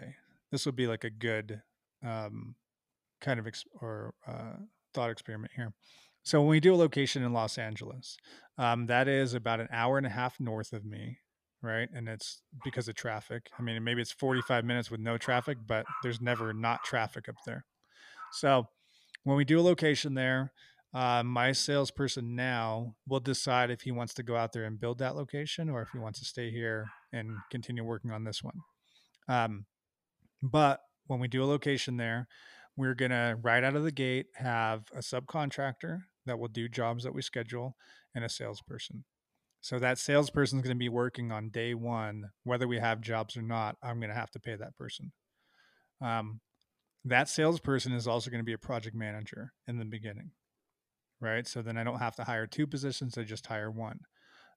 this 0.52 0.66
would 0.66 0.76
be 0.76 0.88
like 0.88 1.04
a 1.04 1.10
good 1.10 1.62
um, 2.04 2.56
kind 3.20 3.40
of 3.40 3.48
ex- 3.48 3.66
or 3.82 4.14
uh, 4.28 4.58
thought 4.94 5.10
experiment 5.10 5.52
here. 5.56 5.74
So 6.24 6.40
when 6.40 6.50
we 6.50 6.60
do 6.60 6.74
a 6.74 6.78
location 6.78 7.24
in 7.24 7.34
Los 7.34 7.58
Angeles, 7.58 8.18
um, 8.58 8.88
that 8.88 9.08
is 9.08 9.34
about 9.34 9.60
an 9.60 9.68
hour 9.72 9.98
and 9.98 10.08
a 10.08 10.12
half 10.12 10.40
north 10.40 10.74
of 10.74 10.86
me, 10.86 11.20
right? 11.66 11.90
And 11.94 12.08
it's 12.08 12.42
because 12.64 12.88
of 12.88 12.96
traffic. 12.96 13.50
I 13.58 13.62
mean, 13.62 13.84
maybe 13.84 14.02
it's 14.02 14.12
45 14.12 14.64
minutes 14.66 14.92
with 14.92 15.00
no 15.00 15.18
traffic, 15.18 15.58
but 15.66 15.86
there's 16.04 16.22
never 16.22 16.54
not 16.54 16.84
traffic 16.84 17.28
up 17.28 17.36
there. 17.46 17.66
So 18.32 18.68
when 19.24 19.38
we 19.38 19.46
do 19.46 19.60
a 19.60 19.62
location 19.62 20.14
there, 20.14 20.52
uh, 20.94 21.24
my 21.24 21.52
salesperson 21.52 22.36
now 22.36 22.96
will 23.08 23.20
decide 23.20 23.70
if 23.70 23.82
he 23.82 23.92
wants 23.92 24.14
to 24.14 24.24
go 24.24 24.38
out 24.38 24.54
there 24.54 24.64
and 24.64 24.80
build 24.80 25.00
that 25.00 25.16
location 25.16 25.70
or 25.70 25.82
if 25.82 25.90
he 25.92 26.00
wants 26.00 26.20
to 26.20 26.26
stay 26.26 26.50
here 26.52 26.88
and 27.12 27.36
continue 27.52 27.84
working 27.84 28.12
on 28.12 28.24
this 28.24 28.42
one. 28.42 28.62
Um, 29.28 29.66
but 30.42 30.80
when 31.08 31.20
we 31.20 31.28
do 31.28 31.44
a 31.44 31.46
location 31.46 31.98
there, 31.98 32.28
we're 32.78 32.94
going 32.94 33.12
to 33.12 33.38
right 33.42 33.64
out 33.64 33.76
of 33.76 33.84
the 33.84 33.92
gate 33.92 34.28
have 34.36 34.86
a 34.94 35.00
subcontractor 35.00 36.04
that 36.26 36.40
will 36.40 36.48
do 36.48 36.68
jobs 36.68 37.04
that 37.04 37.14
we 37.14 37.22
schedule 37.22 37.76
and 38.14 38.24
a 38.24 38.30
salesperson. 38.30 39.04
So 39.66 39.80
that 39.80 39.98
salesperson 39.98 40.60
is 40.60 40.64
going 40.64 40.76
to 40.76 40.80
be 40.80 40.90
working 40.90 41.32
on 41.32 41.50
day 41.50 41.74
one, 41.74 42.30
whether 42.44 42.68
we 42.68 42.78
have 42.78 43.02
jobs 43.02 43.36
or 43.36 43.42
not. 43.42 43.78
I'm 43.82 44.00
going 44.00 44.12
to 44.12 44.16
have 44.16 44.30
to 44.34 44.40
pay 44.40 44.56
that 44.56 44.78
person. 44.78 45.12
Um, 46.00 46.40
that 47.04 47.30
salesperson 47.30 47.92
is 47.92 48.08
also 48.08 48.30
going 48.30 48.42
to 48.42 48.46
be 48.46 48.54
a 48.54 48.60
project 48.60 48.96
manager 48.96 49.54
in 49.68 49.80
the 49.80 49.86
beginning, 49.86 50.30
right? 51.20 51.48
So 51.48 51.64
then 51.64 51.78
I 51.80 51.84
don't 51.84 51.98
have 51.98 52.16
to 52.18 52.26
hire 52.26 52.46
two 52.46 52.68
positions; 52.68 53.18
I 53.18 53.24
just 53.24 53.48
hire 53.48 53.72
one. 53.72 54.02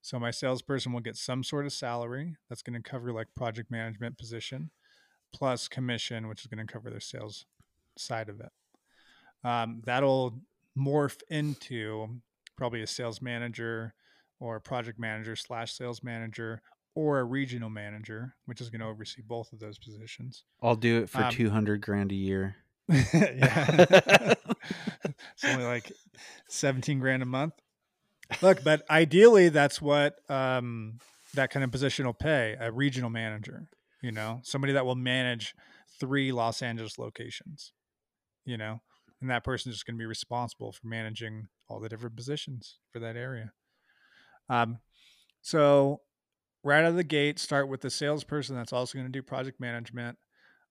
So 0.02 0.18
my 0.18 0.30
salesperson 0.30 0.92
will 0.92 1.00
get 1.00 1.16
some 1.16 1.42
sort 1.42 1.64
of 1.64 1.72
salary 1.72 2.36
that's 2.50 2.60
going 2.62 2.78
to 2.78 2.86
cover 2.86 3.10
like 3.10 3.28
project 3.34 3.70
management 3.70 4.18
position, 4.18 4.70
plus 5.32 5.68
commission, 5.68 6.28
which 6.28 6.42
is 6.42 6.48
going 6.48 6.66
to 6.66 6.70
cover 6.70 6.90
their 6.90 7.00
sales 7.00 7.46
side 7.96 8.28
of 8.28 8.40
it. 8.40 8.52
Um, 9.42 9.80
that'll 9.86 10.38
morph 10.78 11.22
into 11.30 12.20
probably 12.58 12.82
a 12.82 12.86
sales 12.86 13.22
manager 13.22 13.94
or 14.40 14.56
a 14.56 14.60
project 14.60 14.98
manager 14.98 15.36
slash 15.36 15.72
sales 15.72 16.02
manager 16.02 16.62
or 16.94 17.20
a 17.20 17.24
regional 17.24 17.70
manager, 17.70 18.34
which 18.46 18.60
is 18.60 18.70
going 18.70 18.80
to 18.80 18.86
oversee 18.86 19.22
both 19.22 19.52
of 19.52 19.60
those 19.60 19.78
positions. 19.78 20.44
I'll 20.62 20.76
do 20.76 21.02
it 21.02 21.08
for 21.08 21.22
Um, 21.22 21.32
200 21.32 21.80
grand 21.80 22.10
a 22.12 22.16
year. 22.16 22.56
yeah. 22.88 24.34
it's 25.04 25.44
only 25.44 25.64
like 25.64 25.92
17 26.48 26.98
grand 26.98 27.22
a 27.22 27.26
month. 27.26 27.54
Look, 28.42 28.62
but 28.62 28.82
ideally 28.90 29.48
that's 29.48 29.80
what 29.80 30.16
um, 30.30 30.98
that 31.34 31.50
kind 31.50 31.64
of 31.64 31.70
position 31.70 32.06
will 32.06 32.14
pay 32.14 32.56
a 32.60 32.70
regional 32.70 33.10
manager, 33.10 33.68
you 34.02 34.12
know, 34.12 34.40
somebody 34.42 34.72
that 34.72 34.84
will 34.84 34.96
manage 34.96 35.54
three 35.98 36.32
Los 36.32 36.62
Angeles 36.62 36.98
locations, 36.98 37.72
you 38.44 38.56
know, 38.56 38.80
and 39.20 39.30
that 39.30 39.44
person 39.44 39.70
is 39.70 39.76
just 39.76 39.86
going 39.86 39.96
to 39.96 40.02
be 40.02 40.06
responsible 40.06 40.72
for 40.72 40.86
managing 40.86 41.48
all 41.68 41.80
the 41.80 41.88
different 41.88 42.16
positions 42.16 42.78
for 42.92 42.98
that 42.98 43.16
area. 43.16 43.52
Um, 44.48 44.78
so 45.42 46.00
right 46.64 46.80
out 46.80 46.90
of 46.90 46.96
the 46.96 47.04
gate, 47.04 47.38
start 47.38 47.68
with 47.68 47.80
the 47.80 47.90
salesperson 47.90 48.56
that's 48.56 48.72
also 48.72 48.98
going 48.98 49.06
to 49.06 49.12
do 49.12 49.22
project 49.22 49.60
management. 49.60 50.18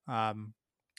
Um, 0.07 0.53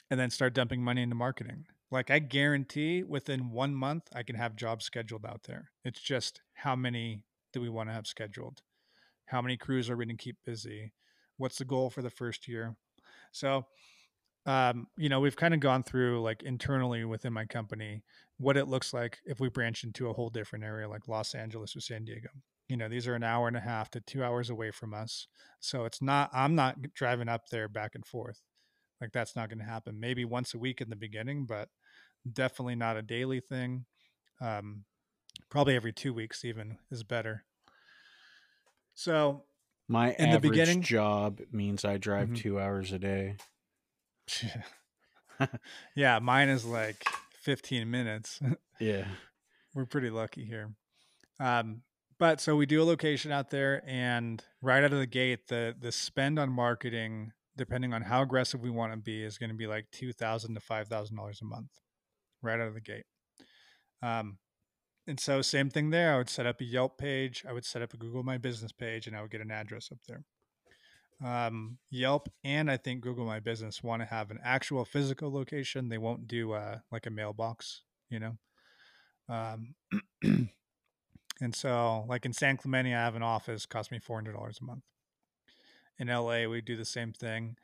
and 0.09 0.19
then 0.19 0.29
start 0.29 0.53
dumping 0.53 0.83
money 0.83 1.01
into 1.01 1.15
marketing. 1.15 1.65
Like 1.91 2.11
I 2.11 2.19
guarantee 2.19 3.03
within 3.03 3.51
one 3.51 3.73
month 3.73 4.03
I 4.13 4.23
can 4.23 4.35
have 4.35 4.55
jobs 4.55 4.85
scheduled 4.85 5.25
out 5.25 5.43
there. 5.43 5.71
It's 5.83 6.01
just 6.01 6.41
how 6.53 6.75
many 6.75 7.25
do 7.53 7.61
we 7.61 7.69
want 7.69 7.89
to 7.89 7.93
have 7.93 8.07
scheduled? 8.07 8.61
How 9.25 9.41
many 9.41 9.57
crews 9.57 9.89
are 9.89 9.97
we 9.97 10.05
going 10.05 10.17
to 10.17 10.23
keep 10.23 10.37
busy? 10.45 10.93
What's 11.37 11.57
the 11.57 11.65
goal 11.65 11.89
for 11.89 12.01
the 12.01 12.09
first 12.09 12.47
year? 12.47 12.75
So, 13.31 13.65
um, 14.45 14.87
you 14.97 15.09
know, 15.09 15.19
we've 15.19 15.35
kind 15.35 15.53
of 15.53 15.59
gone 15.59 15.83
through 15.83 16.21
like 16.21 16.43
internally 16.43 17.05
within 17.05 17.33
my 17.33 17.45
company 17.45 18.03
what 18.37 18.57
it 18.57 18.67
looks 18.67 18.93
like 18.93 19.19
if 19.25 19.39
we 19.39 19.49
branch 19.49 19.83
into 19.83 20.09
a 20.09 20.13
whole 20.13 20.29
different 20.29 20.65
area 20.65 20.87
like 20.87 21.07
Los 21.07 21.35
Angeles 21.35 21.75
or 21.75 21.81
San 21.81 22.05
Diego. 22.05 22.29
You 22.69 22.77
know, 22.77 22.87
these 22.87 23.07
are 23.07 23.15
an 23.15 23.23
hour 23.23 23.47
and 23.47 23.57
a 23.57 23.61
half 23.61 23.89
to 23.91 23.99
two 23.99 24.23
hours 24.23 24.49
away 24.49 24.69
from 24.71 24.93
us. 24.93 25.27
So 25.59 25.85
it's 25.85 26.01
not, 26.01 26.29
I'm 26.31 26.53
not 26.55 26.77
driving 26.93 27.27
up 27.27 27.49
there 27.49 27.67
back 27.67 27.95
and 27.95 28.05
forth. 28.05 28.39
Like 29.01 29.11
that's 29.11 29.35
not 29.35 29.49
going 29.49 29.59
to 29.59 29.65
happen. 29.65 29.99
Maybe 29.99 30.23
once 30.23 30.53
a 30.53 30.59
week 30.59 30.79
in 30.79 30.89
the 30.89 30.95
beginning, 30.95 31.45
but 31.45 31.69
definitely 32.31 32.75
not 32.75 32.95
a 32.95 33.01
daily 33.01 33.39
thing. 33.39 33.85
Um, 34.39 34.85
probably 35.49 35.75
every 35.75 35.91
two 35.93 36.13
weeks 36.13 36.45
even 36.45 36.77
is 36.91 37.03
better. 37.03 37.43
So 38.93 39.43
My 39.87 40.11
In 40.19 40.29
the 40.29 40.35
average 40.35 40.51
beginning- 40.51 40.81
job 40.83 41.41
means 41.51 41.83
I 41.83 41.97
drive 41.97 42.29
Mhm. 42.29 42.37
two 42.37 42.59
hours 42.59 42.91
a 42.91 42.99
day. 42.99 43.37
yeah, 45.95 46.19
mine 46.19 46.49
is 46.49 46.63
like 46.65 47.03
15 47.41 47.89
minutes. 47.89 48.39
Yeah. 48.79 49.07
We're 49.73 49.85
pretty 49.85 50.09
lucky 50.09 50.45
here. 50.45 50.73
Um, 51.37 51.81
but 52.19 52.41
so 52.41 52.55
we 52.55 52.65
do 52.65 52.81
a 52.81 52.83
location 52.83 53.31
out 53.31 53.49
there, 53.49 53.81
and 53.87 54.43
right 54.61 54.83
out 54.83 54.93
of 54.93 54.99
the 54.99 55.07
gate, 55.07 55.47
the 55.47 55.75
the 55.79 55.91
spend 55.91 56.37
on 56.37 56.51
marketing, 56.51 57.31
depending 57.57 57.93
on 57.93 58.03
how 58.03 58.21
aggressive 58.21 58.61
we 58.61 58.69
want 58.69 58.91
to 58.91 58.97
be, 58.97 59.23
is 59.23 59.37
going 59.37 59.49
to 59.49 59.55
be 59.55 59.67
like 59.67 59.85
two 59.91 60.11
thousand 60.11 60.53
to 60.55 60.59
five 60.59 60.87
thousand 60.87 61.15
dollars 61.15 61.39
a 61.41 61.45
month, 61.45 61.71
right 62.41 62.59
out 62.59 62.67
of 62.67 62.73
the 62.73 62.81
gate. 62.81 63.05
Um, 64.01 64.37
and 65.07 65.19
so 65.19 65.41
same 65.41 65.69
thing 65.69 65.89
there. 65.89 66.13
I 66.13 66.17
would 66.17 66.29
set 66.29 66.45
up 66.45 66.61
a 66.61 66.65
Yelp 66.65 66.97
page, 66.97 67.43
I 67.47 67.53
would 67.53 67.65
set 67.65 67.81
up 67.81 67.93
a 67.93 67.97
Google 67.97 68.23
My 68.23 68.37
Business 68.37 68.71
page, 68.71 69.07
and 69.07 69.15
I 69.15 69.21
would 69.21 69.31
get 69.31 69.41
an 69.41 69.51
address 69.51 69.89
up 69.91 69.99
there. 70.07 70.23
Um, 71.23 71.79
Yelp 71.89 72.29
and 72.43 72.69
I 72.69 72.77
think 72.77 73.01
Google 73.01 73.25
My 73.25 73.39
Business 73.39 73.81
want 73.81 74.01
to 74.01 74.05
have 74.05 74.29
an 74.29 74.39
actual 74.43 74.85
physical 74.85 75.33
location. 75.33 75.89
They 75.89 75.97
won't 75.97 76.27
do 76.27 76.51
uh, 76.51 76.79
like 76.91 77.05
a 77.05 77.09
mailbox, 77.11 77.81
you 78.09 78.19
know. 78.19 78.37
Um, 79.27 79.75
and 81.41 81.55
so, 81.55 82.05
like 82.07 82.25
in 82.25 82.33
San 82.33 82.57
Clemente, 82.57 82.93
I 82.93 83.03
have 83.03 83.15
an 83.15 83.23
office, 83.23 83.65
cost 83.65 83.91
me 83.91 83.99
four 83.99 84.17
hundred 84.17 84.33
dollars 84.33 84.59
a 84.61 84.65
month. 84.65 84.83
In 85.97 86.07
LA, 86.07 86.45
we 86.45 86.61
do 86.61 86.75
the 86.75 86.85
same 86.85 87.13
thing, 87.13 87.57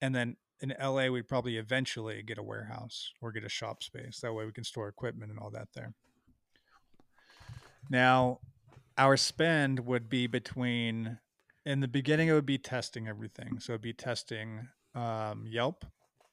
and 0.00 0.14
then 0.14 0.36
in 0.60 0.74
LA, 0.80 1.08
we'd 1.08 1.28
probably 1.28 1.56
eventually 1.56 2.22
get 2.22 2.38
a 2.38 2.42
warehouse 2.42 3.12
or 3.20 3.32
get 3.32 3.44
a 3.44 3.48
shop 3.48 3.82
space. 3.82 4.20
That 4.20 4.32
way, 4.32 4.46
we 4.46 4.52
can 4.52 4.64
store 4.64 4.88
equipment 4.88 5.30
and 5.30 5.38
all 5.38 5.50
that 5.50 5.68
there. 5.74 5.92
Now, 7.90 8.40
our 8.96 9.16
spend 9.16 9.80
would 9.80 10.08
be 10.08 10.26
between 10.26 11.18
in 11.66 11.80
the 11.80 11.88
beginning, 11.88 12.28
it 12.28 12.32
would 12.32 12.46
be 12.46 12.58
testing 12.58 13.08
everything. 13.08 13.58
So 13.58 13.72
it'd 13.72 13.82
be 13.82 13.92
testing 13.92 14.68
um, 14.94 15.44
Yelp. 15.46 15.84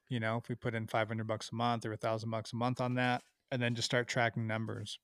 You 0.09 0.19
know, 0.19 0.37
if 0.37 0.47
we 0.47 0.55
put 0.55 0.75
in 0.75 0.87
five 0.87 1.07
hundred 1.07 1.27
bucks 1.27 1.49
a 1.51 1.55
month 1.55 1.85
or 1.85 1.93
a 1.93 1.97
thousand 1.97 2.29
bucks 2.29 2.53
a 2.53 2.55
month 2.55 2.79
on 2.79 2.95
that, 2.95 3.23
and 3.51 3.61
then 3.61 3.75
just 3.75 3.87
start 3.87 4.07
tracking 4.07 4.47
numbers. 4.47 4.99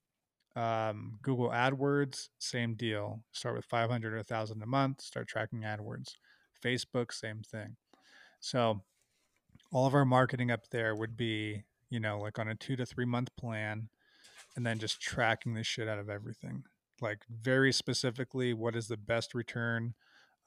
Um, 0.55 1.19
Google 1.21 1.49
AdWords, 1.49 2.29
same 2.39 2.73
deal. 2.73 3.23
Start 3.31 3.55
with 3.55 3.65
500 3.65 4.13
or 4.13 4.17
1,000 4.17 4.61
a 4.61 4.65
month, 4.65 5.01
start 5.01 5.27
tracking 5.27 5.61
AdWords. 5.61 6.15
Facebook, 6.63 7.13
same 7.13 7.41
thing. 7.41 7.77
So 8.39 8.81
all 9.71 9.85
of 9.85 9.93
our 9.93 10.05
marketing 10.05 10.51
up 10.51 10.69
there 10.71 10.95
would 10.95 11.15
be, 11.15 11.63
you 11.89 11.99
know, 11.99 12.19
like 12.19 12.39
on 12.39 12.47
a 12.47 12.55
two 12.55 12.75
to 12.75 12.85
three 12.85 13.05
month 13.05 13.29
plan 13.37 13.89
and 14.55 14.65
then 14.65 14.79
just 14.79 15.01
tracking 15.01 15.53
the 15.53 15.63
shit 15.63 15.87
out 15.87 15.99
of 15.99 16.09
everything. 16.09 16.63
Like 17.01 17.19
very 17.29 17.71
specifically, 17.71 18.53
what 18.53 18.75
is 18.75 18.87
the 18.87 18.97
best 18.97 19.33
return? 19.33 19.93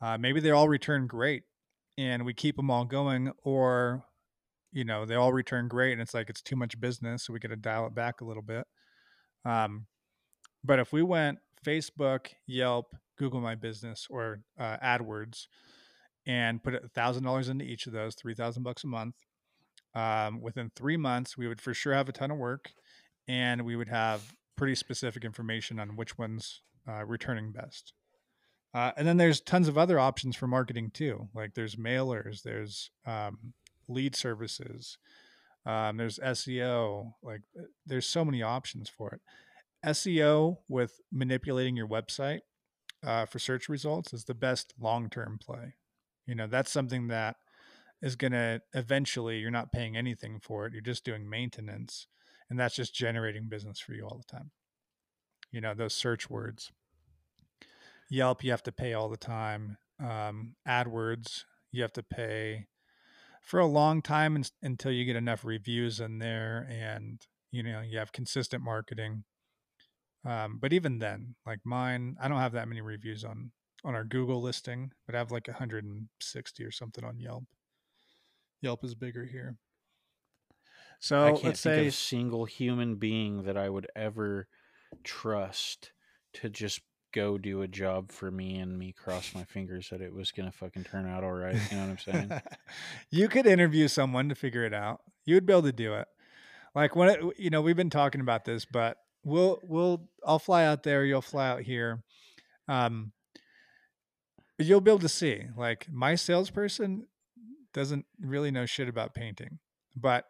Uh, 0.00 0.18
maybe 0.18 0.40
they 0.40 0.50
all 0.50 0.68
return 0.68 1.06
great 1.06 1.44
and 1.96 2.24
we 2.24 2.34
keep 2.34 2.56
them 2.56 2.70
all 2.70 2.84
going, 2.84 3.32
or 3.42 4.04
you 4.72 4.84
know 4.84 5.04
they 5.04 5.14
all 5.14 5.32
return 5.32 5.68
great 5.68 5.92
and 5.92 6.00
it's 6.00 6.14
like 6.14 6.30
it's 6.30 6.40
too 6.40 6.56
much 6.56 6.80
business 6.80 7.24
so 7.24 7.32
we 7.32 7.38
got 7.38 7.50
to 7.50 7.56
dial 7.56 7.86
it 7.86 7.94
back 7.94 8.20
a 8.20 8.24
little 8.24 8.42
bit 8.42 8.66
um, 9.44 9.86
but 10.64 10.78
if 10.78 10.92
we 10.92 11.02
went 11.02 11.38
facebook 11.64 12.28
yelp 12.46 12.94
google 13.18 13.40
my 13.40 13.54
business 13.54 14.06
or 14.10 14.40
uh, 14.58 14.76
adwords 14.82 15.46
and 16.26 16.62
put 16.62 16.74
a 16.74 16.88
thousand 16.88 17.24
dollars 17.24 17.48
into 17.48 17.64
each 17.64 17.86
of 17.86 17.92
those 17.92 18.14
3000 18.14 18.62
bucks 18.62 18.84
a 18.84 18.86
month 18.86 19.16
um, 19.94 20.40
within 20.40 20.70
three 20.74 20.96
months 20.96 21.36
we 21.36 21.46
would 21.46 21.60
for 21.60 21.74
sure 21.74 21.94
have 21.94 22.08
a 22.08 22.12
ton 22.12 22.30
of 22.30 22.38
work 22.38 22.72
and 23.28 23.62
we 23.62 23.76
would 23.76 23.88
have 23.88 24.34
pretty 24.56 24.74
specific 24.74 25.24
information 25.24 25.78
on 25.78 25.96
which 25.96 26.18
one's 26.18 26.62
uh, 26.88 27.04
returning 27.04 27.52
best. 27.52 27.92
Uh, 28.74 28.92
and 28.96 29.06
then 29.06 29.16
there's 29.16 29.40
tons 29.40 29.68
of 29.68 29.76
other 29.76 29.98
options 29.98 30.34
for 30.34 30.46
marketing 30.46 30.90
too. 30.92 31.28
Like 31.34 31.54
there's 31.54 31.76
mailers, 31.76 32.42
there's 32.42 32.90
um, 33.06 33.52
lead 33.88 34.16
services, 34.16 34.98
um, 35.66 35.98
there's 35.98 36.18
SEO. 36.18 37.12
Like 37.22 37.42
uh, 37.58 37.64
there's 37.86 38.06
so 38.06 38.24
many 38.24 38.42
options 38.42 38.88
for 38.88 39.10
it. 39.10 39.20
SEO 39.84 40.58
with 40.68 41.00
manipulating 41.10 41.76
your 41.76 41.88
website 41.88 42.40
uh, 43.04 43.26
for 43.26 43.38
search 43.38 43.68
results 43.68 44.12
is 44.12 44.24
the 44.24 44.34
best 44.34 44.74
long 44.80 45.10
term 45.10 45.38
play. 45.42 45.74
You 46.26 46.34
know, 46.34 46.46
that's 46.46 46.70
something 46.70 47.08
that 47.08 47.36
is 48.00 48.16
going 48.16 48.32
to 48.32 48.60
eventually, 48.74 49.38
you're 49.38 49.50
not 49.50 49.72
paying 49.72 49.96
anything 49.96 50.38
for 50.40 50.66
it. 50.66 50.72
You're 50.72 50.82
just 50.82 51.04
doing 51.04 51.28
maintenance. 51.28 52.06
And 52.50 52.58
that's 52.58 52.74
just 52.74 52.94
generating 52.94 53.48
business 53.48 53.80
for 53.80 53.92
you 53.92 54.04
all 54.04 54.18
the 54.18 54.36
time. 54.36 54.50
You 55.50 55.60
know, 55.60 55.74
those 55.74 55.94
search 55.94 56.28
words. 56.28 56.70
Yelp, 58.10 58.44
you 58.44 58.50
have 58.50 58.62
to 58.64 58.72
pay 58.72 58.92
all 58.92 59.08
the 59.08 59.16
time. 59.16 59.78
Um, 59.98 60.56
AdWords, 60.68 61.44
you 61.70 61.82
have 61.82 61.92
to 61.94 62.02
pay 62.02 62.66
for 63.40 63.58
a 63.58 63.66
long 63.66 64.02
time 64.02 64.36
in, 64.36 64.44
until 64.62 64.92
you 64.92 65.04
get 65.04 65.16
enough 65.16 65.44
reviews 65.44 65.98
in 65.98 66.18
there 66.18 66.68
and, 66.70 67.26
you 67.50 67.62
know, 67.62 67.80
you 67.80 67.98
have 67.98 68.12
consistent 68.12 68.62
marketing. 68.62 69.24
Um, 70.24 70.58
but 70.60 70.72
even 70.72 70.98
then, 70.98 71.34
like 71.46 71.60
mine, 71.64 72.16
I 72.20 72.28
don't 72.28 72.38
have 72.38 72.52
that 72.52 72.68
many 72.68 72.80
reviews 72.80 73.24
on 73.24 73.50
on 73.84 73.94
our 73.94 74.04
Google 74.04 74.40
listing, 74.40 74.92
but 75.06 75.14
I 75.14 75.18
have 75.18 75.32
like 75.32 75.48
160 75.48 76.64
or 76.64 76.70
something 76.70 77.04
on 77.04 77.18
Yelp. 77.18 77.44
Yelp 78.60 78.84
is 78.84 78.94
bigger 78.94 79.24
here. 79.24 79.56
So 81.00 81.24
I 81.24 81.30
can't 81.32 81.44
let's 81.44 81.62
think 81.62 81.72
of 81.74 81.80
say 81.80 81.86
a 81.88 81.92
single 81.92 82.44
human 82.44 82.94
being 82.94 83.42
that 83.42 83.56
I 83.56 83.68
would 83.68 83.88
ever 83.96 84.46
trust 85.02 85.90
to 86.34 86.48
just 86.48 86.80
go 87.12 87.38
do 87.38 87.62
a 87.62 87.68
job 87.68 88.12
for 88.12 88.30
me 88.30 88.58
and 88.58 88.78
me 88.78 88.92
cross 88.92 89.34
my 89.34 89.44
fingers 89.44 89.88
that 89.90 90.00
it 90.00 90.14
was 90.14 90.30
gonna 90.30 90.52
fucking 90.52 90.84
turn 90.84 91.08
out 91.08 91.24
all 91.24 91.32
right. 91.32 91.56
You 91.70 91.76
know 91.76 91.82
what 91.82 91.90
I'm 91.90 91.98
saying? 91.98 92.42
you 93.10 93.28
could 93.28 93.46
interview 93.46 93.88
someone 93.88 94.28
to 94.28 94.36
figure 94.36 94.64
it 94.64 94.72
out. 94.72 95.00
You 95.24 95.34
would 95.34 95.44
be 95.44 95.52
able 95.52 95.62
to 95.62 95.72
do 95.72 95.94
it. 95.94 96.06
Like 96.74 96.94
when 96.94 97.08
it, 97.08 97.20
you 97.36 97.50
know, 97.50 97.60
we've 97.60 97.76
been 97.76 97.90
talking 97.90 98.20
about 98.20 98.44
this, 98.44 98.64
but 98.64 98.96
we'll 99.24 99.60
we'll 99.62 100.08
I'll 100.26 100.38
fly 100.38 100.64
out 100.64 100.82
there, 100.82 101.04
you'll 101.04 101.22
fly 101.22 101.48
out 101.48 101.62
here. 101.62 102.02
Um 102.68 103.12
you'll 104.58 104.80
be 104.80 104.90
able 104.90 105.00
to 105.00 105.08
see. 105.08 105.44
Like 105.56 105.86
my 105.90 106.14
salesperson 106.14 107.06
doesn't 107.72 108.06
really 108.20 108.50
know 108.50 108.66
shit 108.66 108.88
about 108.88 109.14
painting, 109.14 109.58
but 109.96 110.26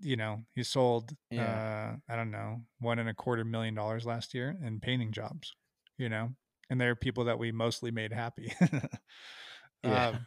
you 0.00 0.16
know, 0.16 0.42
he 0.54 0.62
sold 0.62 1.12
Yeah. 1.30 1.42
uh 1.54 1.96
I 2.12 2.16
don't 2.16 2.30
know, 2.30 2.62
one 2.78 2.98
and 2.98 3.08
a 3.08 3.14
quarter 3.14 3.44
million 3.44 3.74
dollars 3.74 4.06
last 4.06 4.34
year 4.34 4.56
in 4.64 4.80
painting 4.80 5.12
jobs, 5.12 5.54
you 5.96 6.08
know. 6.08 6.30
And 6.70 6.78
they're 6.80 6.94
people 6.94 7.24
that 7.24 7.38
we 7.38 7.50
mostly 7.50 7.90
made 7.90 8.12
happy. 8.12 8.52
Yeah. 9.84 10.08
um, 10.08 10.26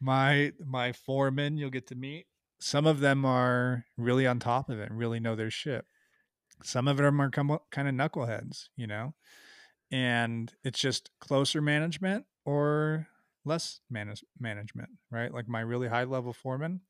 my 0.00 0.52
my 0.64 0.92
foreman 0.92 1.56
you'll 1.58 1.70
get 1.70 1.86
to 1.88 1.94
meet. 1.94 2.26
Some 2.60 2.86
of 2.86 3.00
them 3.00 3.24
are 3.24 3.84
really 3.96 4.26
on 4.26 4.38
top 4.40 4.70
of 4.70 4.78
it 4.80 4.88
and 4.90 4.98
really 4.98 5.20
know 5.20 5.36
their 5.36 5.50
shit. 5.50 5.84
Some 6.62 6.88
of 6.88 6.96
them 6.96 7.20
are 7.20 7.30
kind 7.30 7.50
of 7.50 7.94
knuckleheads, 7.94 8.68
you 8.76 8.86
know. 8.86 9.14
And 9.90 10.54
it's 10.64 10.78
just 10.80 11.10
closer 11.20 11.62
management 11.62 12.26
or 12.44 13.08
less 13.44 13.80
manage- 13.90 14.24
management, 14.38 14.90
right? 15.10 15.32
Like 15.32 15.48
my 15.48 15.60
really 15.60 15.88
high 15.88 16.04
level 16.04 16.32
foreman, 16.32 16.82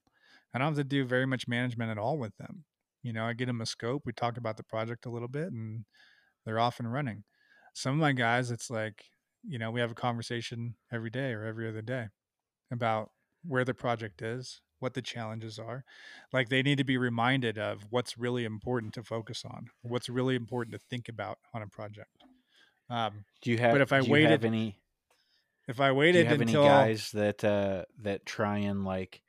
I 0.55 0.59
don't 0.59 0.69
have 0.69 0.77
to 0.77 0.85
do 0.85 1.05
very 1.05 1.27
much 1.27 1.49
management 1.49 1.91
at 1.91 1.99
all 1.99 2.19
with 2.19 2.37
them. 2.39 2.65
You 3.03 3.13
know, 3.13 3.27
I 3.27 3.35
get 3.35 3.47
them 3.47 3.61
a 3.61 3.67
scope. 3.67 4.03
We 4.07 4.13
talk 4.13 4.37
about 4.39 4.57
the 4.57 4.65
project 4.65 5.07
a 5.07 5.11
little 5.11 5.29
bit, 5.29 5.53
and 5.53 5.85
they're 6.45 6.61
off 6.61 6.81
and 6.81 6.93
running. 6.93 7.25
Some 7.75 7.95
of 7.95 8.01
my 8.01 8.13
guys, 8.13 8.51
it's 8.51 8.71
like, 8.71 9.05
you 9.45 9.59
know, 9.59 9.71
we 9.71 9.81
have 9.81 9.93
a 9.93 9.97
conversation 9.97 10.77
every 10.93 11.11
day 11.11 11.33
or 11.33 11.45
every 11.45 11.69
other 11.69 11.83
day 11.83 12.09
about 12.71 13.11
where 13.49 13.65
the 13.65 13.75
project 13.75 14.23
is, 14.23 14.61
what 14.79 14.95
the 14.95 15.03
challenges 15.03 15.59
are. 15.59 15.85
Like 16.33 16.49
they 16.49 16.63
need 16.63 16.79
to 16.79 16.85
be 16.85 16.99
reminded 16.99 17.59
of 17.59 17.87
what's 17.91 18.19
really 18.19 18.45
important 18.45 18.95
to 18.95 19.03
focus 19.03 19.45
on, 19.45 19.69
what's 19.83 20.09
really 20.09 20.37
important 20.37 20.75
to 20.75 20.79
think 20.79 21.09
about 21.09 21.39
on 21.55 21.63
a 21.63 21.67
project. 21.67 22.11
Um, 22.91 23.25
Do 23.43 23.51
you 23.51 23.59
have? 23.59 23.73
But 23.73 23.81
if 23.81 23.93
I 23.93 24.03
waited 24.03 24.45
any? 24.45 24.79
if 25.67 25.81
I 25.81 25.93
waited 25.93 26.21
Do 26.21 26.25
you 26.25 26.31
have 26.31 26.41
any 26.41 26.53
guys 26.53 27.11
that 27.13 27.45
uh 27.45 27.85
that 28.03 28.25
try 28.25 28.59
and 28.59 28.85
like 28.85 29.23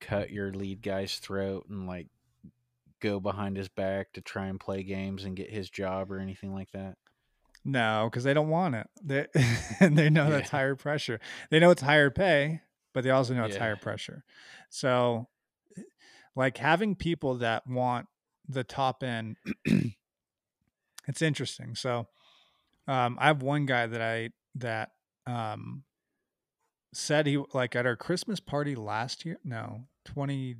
cut 0.00 0.30
your 0.30 0.52
lead 0.52 0.82
guy's 0.82 1.16
throat 1.16 1.66
and 1.70 1.86
like 1.86 2.08
go 3.00 3.20
behind 3.20 3.56
his 3.56 3.68
back 3.68 4.12
to 4.12 4.20
try 4.20 4.46
and 4.46 4.60
play 4.60 4.82
games 4.82 5.24
and 5.24 5.36
get 5.36 5.50
his 5.50 5.70
job 5.70 6.10
or 6.10 6.18
anything 6.18 6.52
like 6.54 6.70
that? 6.72 6.96
no, 7.64 8.08
because 8.10 8.24
they 8.24 8.34
don't 8.34 8.48
want 8.48 8.74
it. 8.74 8.88
They 9.02 9.26
and 9.80 9.96
they 9.98 10.10
know 10.10 10.30
that's 10.30 10.50
higher 10.50 10.74
pressure. 10.74 11.20
They 11.50 11.60
know 11.60 11.70
it's 11.70 11.82
higher 11.82 12.10
pay, 12.10 12.60
but 12.92 13.04
they 13.04 13.10
also 13.10 13.34
know 13.34 13.44
it's 13.44 13.54
Yeah. 13.54 13.60
higher 13.60 13.76
pressure. 13.76 14.24
So, 14.70 15.28
like 16.34 16.56
having 16.58 16.94
people 16.94 17.36
that 17.36 17.66
want 17.66 18.06
the 18.48 18.64
top 18.64 19.02
end, 19.02 19.36
it's 21.06 21.22
interesting. 21.22 21.74
So, 21.74 22.08
um, 22.88 23.18
I 23.20 23.26
have 23.26 23.42
one 23.42 23.66
guy 23.66 23.86
that 23.86 24.02
I 24.02 24.30
that 24.56 24.92
um 25.26 25.84
said 26.92 27.26
he 27.26 27.42
like 27.54 27.74
at 27.76 27.86
our 27.86 27.96
Christmas 27.96 28.40
party 28.40 28.74
last 28.74 29.24
year. 29.24 29.38
No, 29.44 29.86
20, 30.04 30.56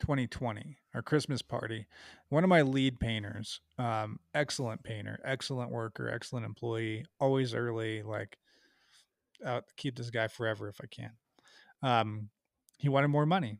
2020, 0.00 0.78
our 0.94 1.02
Christmas 1.02 1.42
party. 1.42 1.86
One 2.28 2.44
of 2.44 2.50
my 2.50 2.62
lead 2.62 3.00
painters, 3.00 3.60
um, 3.78 4.20
excellent 4.34 4.82
painter, 4.82 5.20
excellent 5.24 5.70
worker, 5.70 6.08
excellent 6.08 6.46
employee, 6.46 7.06
always 7.20 7.54
early. 7.54 8.02
Like, 8.02 8.38
I'll 9.44 9.62
keep 9.76 9.96
this 9.96 10.10
guy 10.10 10.28
forever 10.28 10.68
if 10.68 10.76
I 10.82 10.86
can. 10.86 11.12
Um, 11.82 12.30
he 12.78 12.88
wanted 12.88 13.08
more 13.08 13.26
money. 13.26 13.58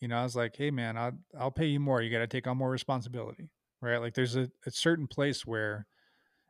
You 0.00 0.08
know, 0.08 0.16
I 0.16 0.22
was 0.22 0.36
like, 0.36 0.56
hey 0.56 0.70
man, 0.70 0.96
I'll 0.96 1.12
I'll 1.38 1.50
pay 1.50 1.66
you 1.66 1.80
more. 1.80 2.00
You 2.00 2.10
got 2.10 2.20
to 2.20 2.26
take 2.26 2.46
on 2.46 2.56
more 2.56 2.70
responsibility, 2.70 3.50
right? 3.82 3.98
Like, 3.98 4.14
there's 4.14 4.36
a, 4.36 4.48
a 4.66 4.70
certain 4.70 5.06
place 5.06 5.44
where 5.44 5.86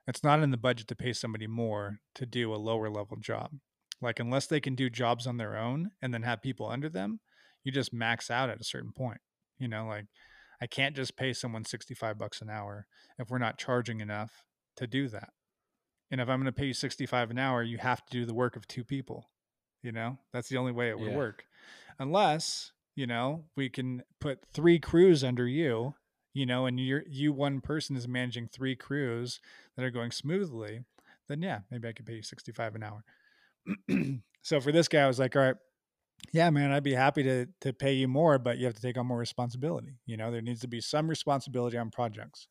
it's 0.06 0.22
not 0.22 0.42
in 0.42 0.50
the 0.50 0.56
budget 0.56 0.88
to 0.88 0.96
pay 0.96 1.12
somebody 1.12 1.46
more 1.46 1.98
to 2.14 2.26
do 2.26 2.54
a 2.54 2.56
lower 2.56 2.88
level 2.88 3.16
job. 3.16 3.50
Like, 4.00 4.20
unless 4.20 4.46
they 4.46 4.60
can 4.60 4.74
do 4.74 4.88
jobs 4.88 5.26
on 5.26 5.36
their 5.36 5.56
own 5.56 5.90
and 6.00 6.14
then 6.14 6.22
have 6.22 6.42
people 6.42 6.68
under 6.68 6.88
them, 6.88 7.20
you 7.64 7.72
just 7.72 7.92
max 7.92 8.30
out 8.30 8.50
at 8.50 8.60
a 8.60 8.64
certain 8.64 8.92
point. 8.92 9.20
You 9.58 9.68
know, 9.68 9.86
like 9.86 10.06
I 10.60 10.66
can't 10.66 10.96
just 10.96 11.16
pay 11.16 11.32
someone 11.32 11.64
65 11.64 12.18
bucks 12.18 12.40
an 12.40 12.50
hour 12.50 12.86
if 13.18 13.30
we're 13.30 13.38
not 13.38 13.58
charging 13.58 14.00
enough 14.00 14.42
to 14.76 14.86
do 14.86 15.08
that. 15.08 15.30
And 16.10 16.20
if 16.20 16.28
I'm 16.28 16.40
going 16.40 16.46
to 16.46 16.52
pay 16.52 16.66
you 16.66 16.74
65 16.74 17.30
an 17.30 17.38
hour, 17.38 17.62
you 17.62 17.78
have 17.78 18.04
to 18.04 18.10
do 18.10 18.26
the 18.26 18.34
work 18.34 18.56
of 18.56 18.66
two 18.66 18.84
people. 18.84 19.30
You 19.82 19.92
know, 19.92 20.18
that's 20.32 20.48
the 20.48 20.58
only 20.58 20.72
way 20.72 20.90
it 20.90 20.98
would 20.98 21.08
Yeah. 21.08 21.16
work. 21.16 21.44
Unless, 21.98 22.72
you 22.96 23.06
know, 23.06 23.44
we 23.56 23.68
can 23.70 24.02
put 24.20 24.40
three 24.52 24.78
crews 24.78 25.24
under 25.24 25.46
you, 25.46 25.94
you 26.34 26.46
know, 26.46 26.66
and 26.66 26.78
you're 26.78 27.04
you 27.08 27.32
one 27.32 27.60
person 27.60 27.96
is 27.96 28.06
managing 28.08 28.48
three 28.48 28.76
crews 28.76 29.40
that 29.76 29.84
are 29.84 29.90
going 29.90 30.10
smoothly, 30.10 30.84
then 31.28 31.42
yeah, 31.42 31.60
maybe 31.70 31.88
I 31.88 31.92
could 31.92 32.06
pay 32.06 32.14
you 32.16 32.22
65 32.22 32.74
an 32.74 32.82
hour. 32.82 33.04
so 34.42 34.60
for 34.60 34.72
this 34.72 34.88
guy, 34.88 35.00
I 35.02 35.06
was 35.06 35.18
like, 35.18 35.36
all 35.36 35.42
right, 35.42 35.56
yeah, 36.32 36.50
man, 36.50 36.72
I'd 36.72 36.82
be 36.82 36.94
happy 36.94 37.22
to 37.22 37.46
to 37.62 37.72
pay 37.72 37.94
you 37.94 38.08
more, 38.08 38.38
but 38.38 38.58
you 38.58 38.66
have 38.66 38.74
to 38.74 38.82
take 38.82 38.98
on 38.98 39.06
more 39.06 39.18
responsibility. 39.18 39.98
You 40.06 40.16
know, 40.16 40.30
there 40.30 40.42
needs 40.42 40.60
to 40.60 40.68
be 40.68 40.80
some 40.80 41.08
responsibility 41.08 41.78
on 41.78 41.90
projects. 41.90 42.48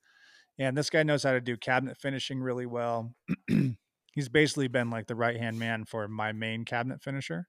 And 0.60 0.78
this 0.78 0.90
guy 0.90 1.04
knows 1.04 1.24
how 1.24 1.32
to 1.32 1.42
do 1.42 1.56
cabinet 1.56 1.98
finishing 1.98 2.42
really 2.42 2.66
well. 2.66 3.16
He's 4.14 4.30
basically 4.30 4.68
been 4.68 4.90
like 4.90 5.08
the 5.08 5.16
right 5.16 5.38
hand 5.38 5.58
man 5.58 5.86
for 5.86 6.08
my 6.10 6.34
main 6.34 6.66
cabinet 6.66 7.02
finisher. 7.02 7.48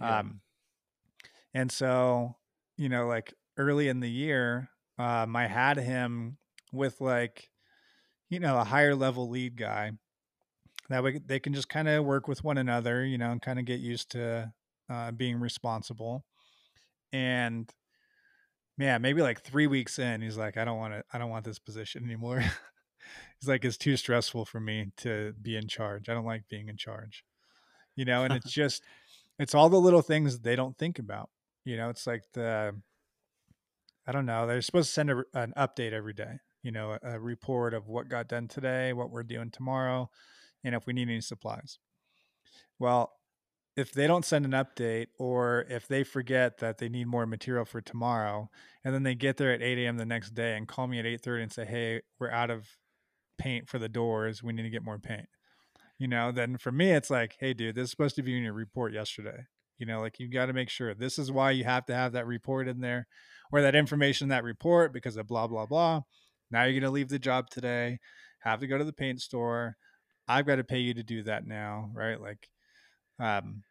Yeah. 0.00 0.20
Um, 0.20 0.40
and 1.52 1.70
so, 1.70 2.36
you 2.78 2.88
know, 2.88 3.06
like 3.06 3.34
early 3.58 3.88
in 3.88 4.00
the 4.00 4.10
year, 4.10 4.70
um, 4.98 5.36
I 5.36 5.46
had 5.46 5.76
him 5.76 6.38
with 6.72 7.00
like, 7.00 7.50
you 8.30 8.40
know, 8.40 8.58
a 8.58 8.64
higher 8.64 8.94
level 8.94 9.28
lead 9.28 9.56
guy. 9.56 9.92
That 10.88 11.04
way 11.04 11.20
they 11.24 11.40
can 11.40 11.54
just 11.54 11.68
kind 11.68 11.88
of 11.88 12.04
work 12.04 12.26
with 12.26 12.42
one 12.42 12.58
another, 12.58 13.04
you 13.04 13.18
know, 13.18 13.30
and 13.30 13.40
kind 13.40 13.58
of 13.58 13.64
get 13.66 13.80
used 13.80 14.10
to 14.12 14.52
uh, 14.90 15.12
being 15.12 15.38
responsible. 15.38 16.24
And 17.12 17.70
man, 18.76 19.02
maybe 19.02 19.22
like 19.22 19.42
three 19.42 19.66
weeks 19.66 19.98
in, 19.98 20.22
he's 20.22 20.36
like, 20.36 20.56
I 20.56 20.64
don't 20.64 20.78
want 20.78 20.94
to, 20.94 21.04
I 21.12 21.18
don't 21.18 21.30
want 21.30 21.44
this 21.44 21.58
position 21.58 22.04
anymore. 22.04 22.40
he's 23.40 23.48
like, 23.48 23.64
it's 23.64 23.76
too 23.76 23.96
stressful 23.96 24.44
for 24.44 24.60
me 24.60 24.92
to 24.98 25.34
be 25.40 25.56
in 25.56 25.68
charge. 25.68 26.08
I 26.08 26.14
don't 26.14 26.24
like 26.24 26.48
being 26.48 26.68
in 26.68 26.76
charge, 26.76 27.24
you 27.96 28.04
know, 28.04 28.24
and 28.24 28.34
it's 28.34 28.50
just, 28.52 28.82
it's 29.38 29.54
all 29.54 29.68
the 29.68 29.80
little 29.80 30.02
things 30.02 30.40
they 30.40 30.56
don't 30.56 30.76
think 30.76 30.98
about. 30.98 31.30
You 31.64 31.76
know, 31.76 31.88
it's 31.88 32.06
like 32.06 32.22
the, 32.34 32.74
I 34.06 34.12
don't 34.12 34.26
know, 34.26 34.46
they're 34.46 34.62
supposed 34.62 34.88
to 34.88 34.94
send 34.94 35.10
a, 35.10 35.24
an 35.34 35.54
update 35.56 35.92
every 35.92 36.12
day, 36.12 36.38
you 36.62 36.72
know, 36.72 36.98
a, 37.02 37.14
a 37.14 37.20
report 37.20 37.74
of 37.74 37.88
what 37.88 38.08
got 38.08 38.28
done 38.28 38.48
today, 38.48 38.92
what 38.92 39.10
we're 39.10 39.22
doing 39.22 39.50
tomorrow, 39.50 40.10
and 40.62 40.74
if 40.74 40.86
we 40.86 40.92
need 40.92 41.08
any 41.08 41.20
supplies. 41.20 41.78
Well, 42.78 43.12
if 43.76 43.92
they 43.92 44.06
don't 44.06 44.24
send 44.24 44.44
an 44.44 44.52
update 44.52 45.06
or 45.18 45.66
if 45.68 45.88
they 45.88 46.04
forget 46.04 46.58
that 46.58 46.78
they 46.78 46.88
need 46.88 47.06
more 47.06 47.26
material 47.26 47.64
for 47.64 47.80
tomorrow 47.80 48.48
and 48.84 48.94
then 48.94 49.02
they 49.02 49.14
get 49.14 49.36
there 49.36 49.52
at 49.52 49.62
8 49.62 49.78
a.m 49.78 49.96
the 49.96 50.06
next 50.06 50.34
day 50.34 50.56
and 50.56 50.68
call 50.68 50.86
me 50.86 50.98
at 50.98 51.04
8.30 51.04 51.42
and 51.42 51.52
say 51.52 51.64
hey 51.64 52.00
we're 52.20 52.30
out 52.30 52.50
of 52.50 52.68
paint 53.38 53.68
for 53.68 53.78
the 53.78 53.88
doors. 53.88 54.42
We 54.42 54.52
need 54.52 54.62
to 54.62 54.70
get 54.70 54.84
more 54.84 54.98
paint. 54.98 55.26
You 55.98 56.08
know 56.08 56.32
then 56.32 56.56
for 56.56 56.72
me 56.72 56.90
it's 56.90 57.10
like 57.10 57.36
hey 57.38 57.52
dude 57.54 57.74
this 57.74 57.84
is 57.84 57.90
supposed 57.90 58.16
to 58.16 58.22
be 58.22 58.36
in 58.36 58.44
your 58.44 58.52
report 58.52 58.92
yesterday. 58.92 59.44
You 59.78 59.86
know 59.86 60.00
like 60.00 60.18
you 60.18 60.28
got 60.28 60.46
to 60.46 60.52
make 60.52 60.70
sure 60.70 60.94
this 60.94 61.18
is 61.18 61.32
why 61.32 61.50
you 61.50 61.64
have 61.64 61.86
to 61.86 61.94
have 61.94 62.12
that 62.12 62.26
report 62.26 62.68
in 62.68 62.80
there 62.80 63.06
or 63.52 63.60
that 63.62 63.74
information 63.74 64.26
in 64.26 64.28
that 64.30 64.44
report 64.44 64.92
because 64.92 65.16
of 65.16 65.26
blah 65.26 65.46
blah 65.46 65.66
blah. 65.66 66.02
Now 66.50 66.62
you're 66.62 66.72
going 66.72 66.82
to 66.82 66.90
leave 66.90 67.08
the 67.08 67.18
job 67.18 67.50
today 67.50 67.98
have 68.40 68.60
to 68.60 68.66
go 68.66 68.76
to 68.76 68.84
the 68.84 68.92
paint 68.92 69.20
store. 69.22 69.76
I've 70.28 70.46
got 70.46 70.56
to 70.56 70.64
pay 70.64 70.78
you 70.78 70.94
to 70.94 71.02
do 71.02 71.22
that 71.24 71.46
now 71.46 71.90
right? 71.92 72.20
Like 72.20 72.48
um, 73.18 73.62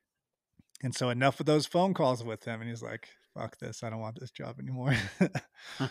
and 0.81 0.93
so 0.93 1.09
enough 1.09 1.39
of 1.39 1.45
those 1.45 1.65
phone 1.65 1.93
calls 1.93 2.23
with 2.23 2.45
him, 2.45 2.61
and 2.61 2.69
he's 2.69 2.83
like, 2.83 3.09
"Fuck 3.33 3.57
this! 3.59 3.83
I 3.83 3.89
don't 3.89 3.99
want 3.99 4.19
this 4.19 4.31
job 4.31 4.59
anymore." 4.59 4.95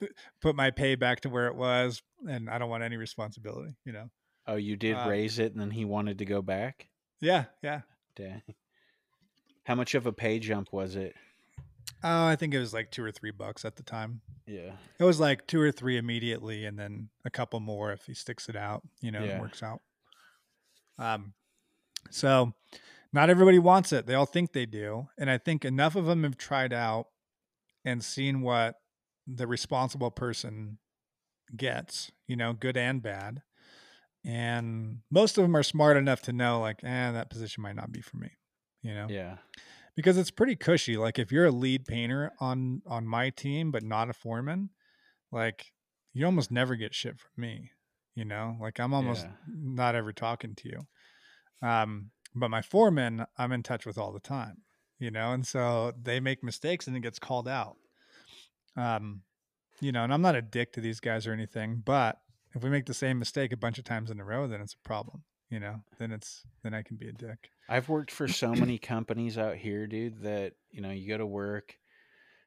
Put 0.40 0.54
my 0.54 0.70
pay 0.70 0.94
back 0.94 1.20
to 1.22 1.28
where 1.28 1.48
it 1.48 1.54
was, 1.54 2.02
and 2.28 2.48
I 2.48 2.58
don't 2.58 2.70
want 2.70 2.84
any 2.84 2.96
responsibility. 2.96 3.76
You 3.84 3.92
know. 3.92 4.10
Oh, 4.46 4.56
you 4.56 4.76
did 4.76 4.94
uh, 4.94 5.06
raise 5.08 5.38
it, 5.38 5.52
and 5.52 5.60
then 5.60 5.70
he 5.70 5.84
wanted 5.84 6.18
to 6.18 6.24
go 6.24 6.40
back. 6.40 6.88
Yeah, 7.20 7.44
yeah. 7.62 7.82
Dang. 8.16 8.42
How 9.64 9.74
much 9.74 9.94
of 9.94 10.06
a 10.06 10.12
pay 10.12 10.38
jump 10.38 10.72
was 10.72 10.96
it? 10.96 11.14
Oh, 12.02 12.26
I 12.26 12.36
think 12.36 12.54
it 12.54 12.58
was 12.58 12.72
like 12.72 12.90
two 12.90 13.04
or 13.04 13.10
three 13.10 13.30
bucks 13.30 13.64
at 13.64 13.76
the 13.76 13.82
time. 13.82 14.20
Yeah. 14.46 14.72
It 14.98 15.04
was 15.04 15.20
like 15.20 15.46
two 15.46 15.60
or 15.60 15.72
three 15.72 15.98
immediately, 15.98 16.64
and 16.64 16.78
then 16.78 17.10
a 17.24 17.30
couple 17.30 17.60
more 17.60 17.92
if 17.92 18.06
he 18.06 18.14
sticks 18.14 18.48
it 18.48 18.56
out. 18.56 18.82
You 19.00 19.10
know, 19.10 19.22
yeah. 19.22 19.40
works 19.40 19.62
out. 19.62 19.80
Um, 20.98 21.34
so 22.10 22.52
not 23.12 23.30
everybody 23.30 23.58
wants 23.58 23.92
it. 23.92 24.06
They 24.06 24.14
all 24.14 24.26
think 24.26 24.52
they 24.52 24.66
do. 24.66 25.08
And 25.18 25.30
I 25.30 25.38
think 25.38 25.64
enough 25.64 25.96
of 25.96 26.06
them 26.06 26.24
have 26.24 26.36
tried 26.36 26.72
out 26.72 27.06
and 27.84 28.04
seen 28.04 28.42
what 28.42 28.76
the 29.26 29.46
responsible 29.46 30.10
person 30.10 30.78
gets, 31.56 32.10
you 32.26 32.36
know, 32.36 32.52
good 32.52 32.76
and 32.76 33.02
bad. 33.02 33.42
And 34.24 34.98
most 35.10 35.38
of 35.38 35.42
them 35.42 35.56
are 35.56 35.62
smart 35.62 35.96
enough 35.96 36.22
to 36.22 36.32
know, 36.32 36.60
like, 36.60 36.82
eh, 36.82 37.12
that 37.12 37.30
position 37.30 37.62
might 37.62 37.76
not 37.76 37.92
be 37.92 38.00
for 38.00 38.16
me, 38.16 38.30
you 38.82 38.92
know? 38.92 39.06
Yeah. 39.08 39.36
Because 39.96 40.18
it's 40.18 40.30
pretty 40.30 40.54
cushy. 40.54 40.96
Like 40.96 41.18
if 41.18 41.32
you're 41.32 41.46
a 41.46 41.50
lead 41.50 41.84
painter 41.84 42.30
on 42.38 42.82
on 42.86 43.04
my 43.04 43.30
team, 43.30 43.72
but 43.72 43.82
not 43.82 44.08
a 44.08 44.12
foreman, 44.12 44.70
like 45.32 45.72
you 46.12 46.24
almost 46.24 46.52
never 46.52 46.76
get 46.76 46.94
shit 46.94 47.18
from 47.18 47.30
me. 47.36 47.72
You 48.14 48.24
know, 48.24 48.56
like 48.60 48.78
I'm 48.78 48.94
almost 48.94 49.24
yeah. 49.24 49.32
not 49.48 49.96
ever 49.96 50.12
talking 50.12 50.54
to 50.56 50.68
you. 50.68 50.86
Um, 51.62 52.10
but 52.34 52.50
my 52.50 52.62
foreman, 52.62 53.26
I'm 53.36 53.52
in 53.52 53.62
touch 53.62 53.86
with 53.86 53.98
all 53.98 54.12
the 54.12 54.20
time, 54.20 54.58
you 54.98 55.10
know, 55.10 55.32
and 55.32 55.46
so 55.46 55.92
they 56.00 56.20
make 56.20 56.44
mistakes 56.44 56.86
and 56.86 56.96
it 56.96 57.00
gets 57.00 57.18
called 57.18 57.48
out. 57.48 57.76
Um, 58.76 59.22
you 59.80 59.92
know, 59.92 60.04
and 60.04 60.12
I'm 60.12 60.22
not 60.22 60.36
a 60.36 60.42
dick 60.42 60.72
to 60.74 60.80
these 60.80 61.00
guys 61.00 61.26
or 61.26 61.32
anything, 61.32 61.82
but 61.84 62.18
if 62.54 62.62
we 62.62 62.70
make 62.70 62.86
the 62.86 62.94
same 62.94 63.18
mistake 63.18 63.52
a 63.52 63.56
bunch 63.56 63.78
of 63.78 63.84
times 63.84 64.10
in 64.10 64.20
a 64.20 64.24
row, 64.24 64.46
then 64.46 64.60
it's 64.60 64.74
a 64.74 64.88
problem. 64.88 65.22
You 65.50 65.60
know, 65.60 65.76
then 65.98 66.12
it's 66.12 66.42
then 66.62 66.74
I 66.74 66.82
can 66.82 66.96
be 66.96 67.08
a 67.08 67.12
dick. 67.12 67.50
I've 67.70 67.88
worked 67.88 68.10
for 68.10 68.28
so 68.28 68.54
many 68.54 68.76
companies 68.78 69.38
out 69.38 69.56
here, 69.56 69.86
dude, 69.86 70.22
that 70.22 70.52
you 70.70 70.82
know 70.82 70.90
you 70.90 71.08
go 71.08 71.16
to 71.16 71.26
work 71.26 71.74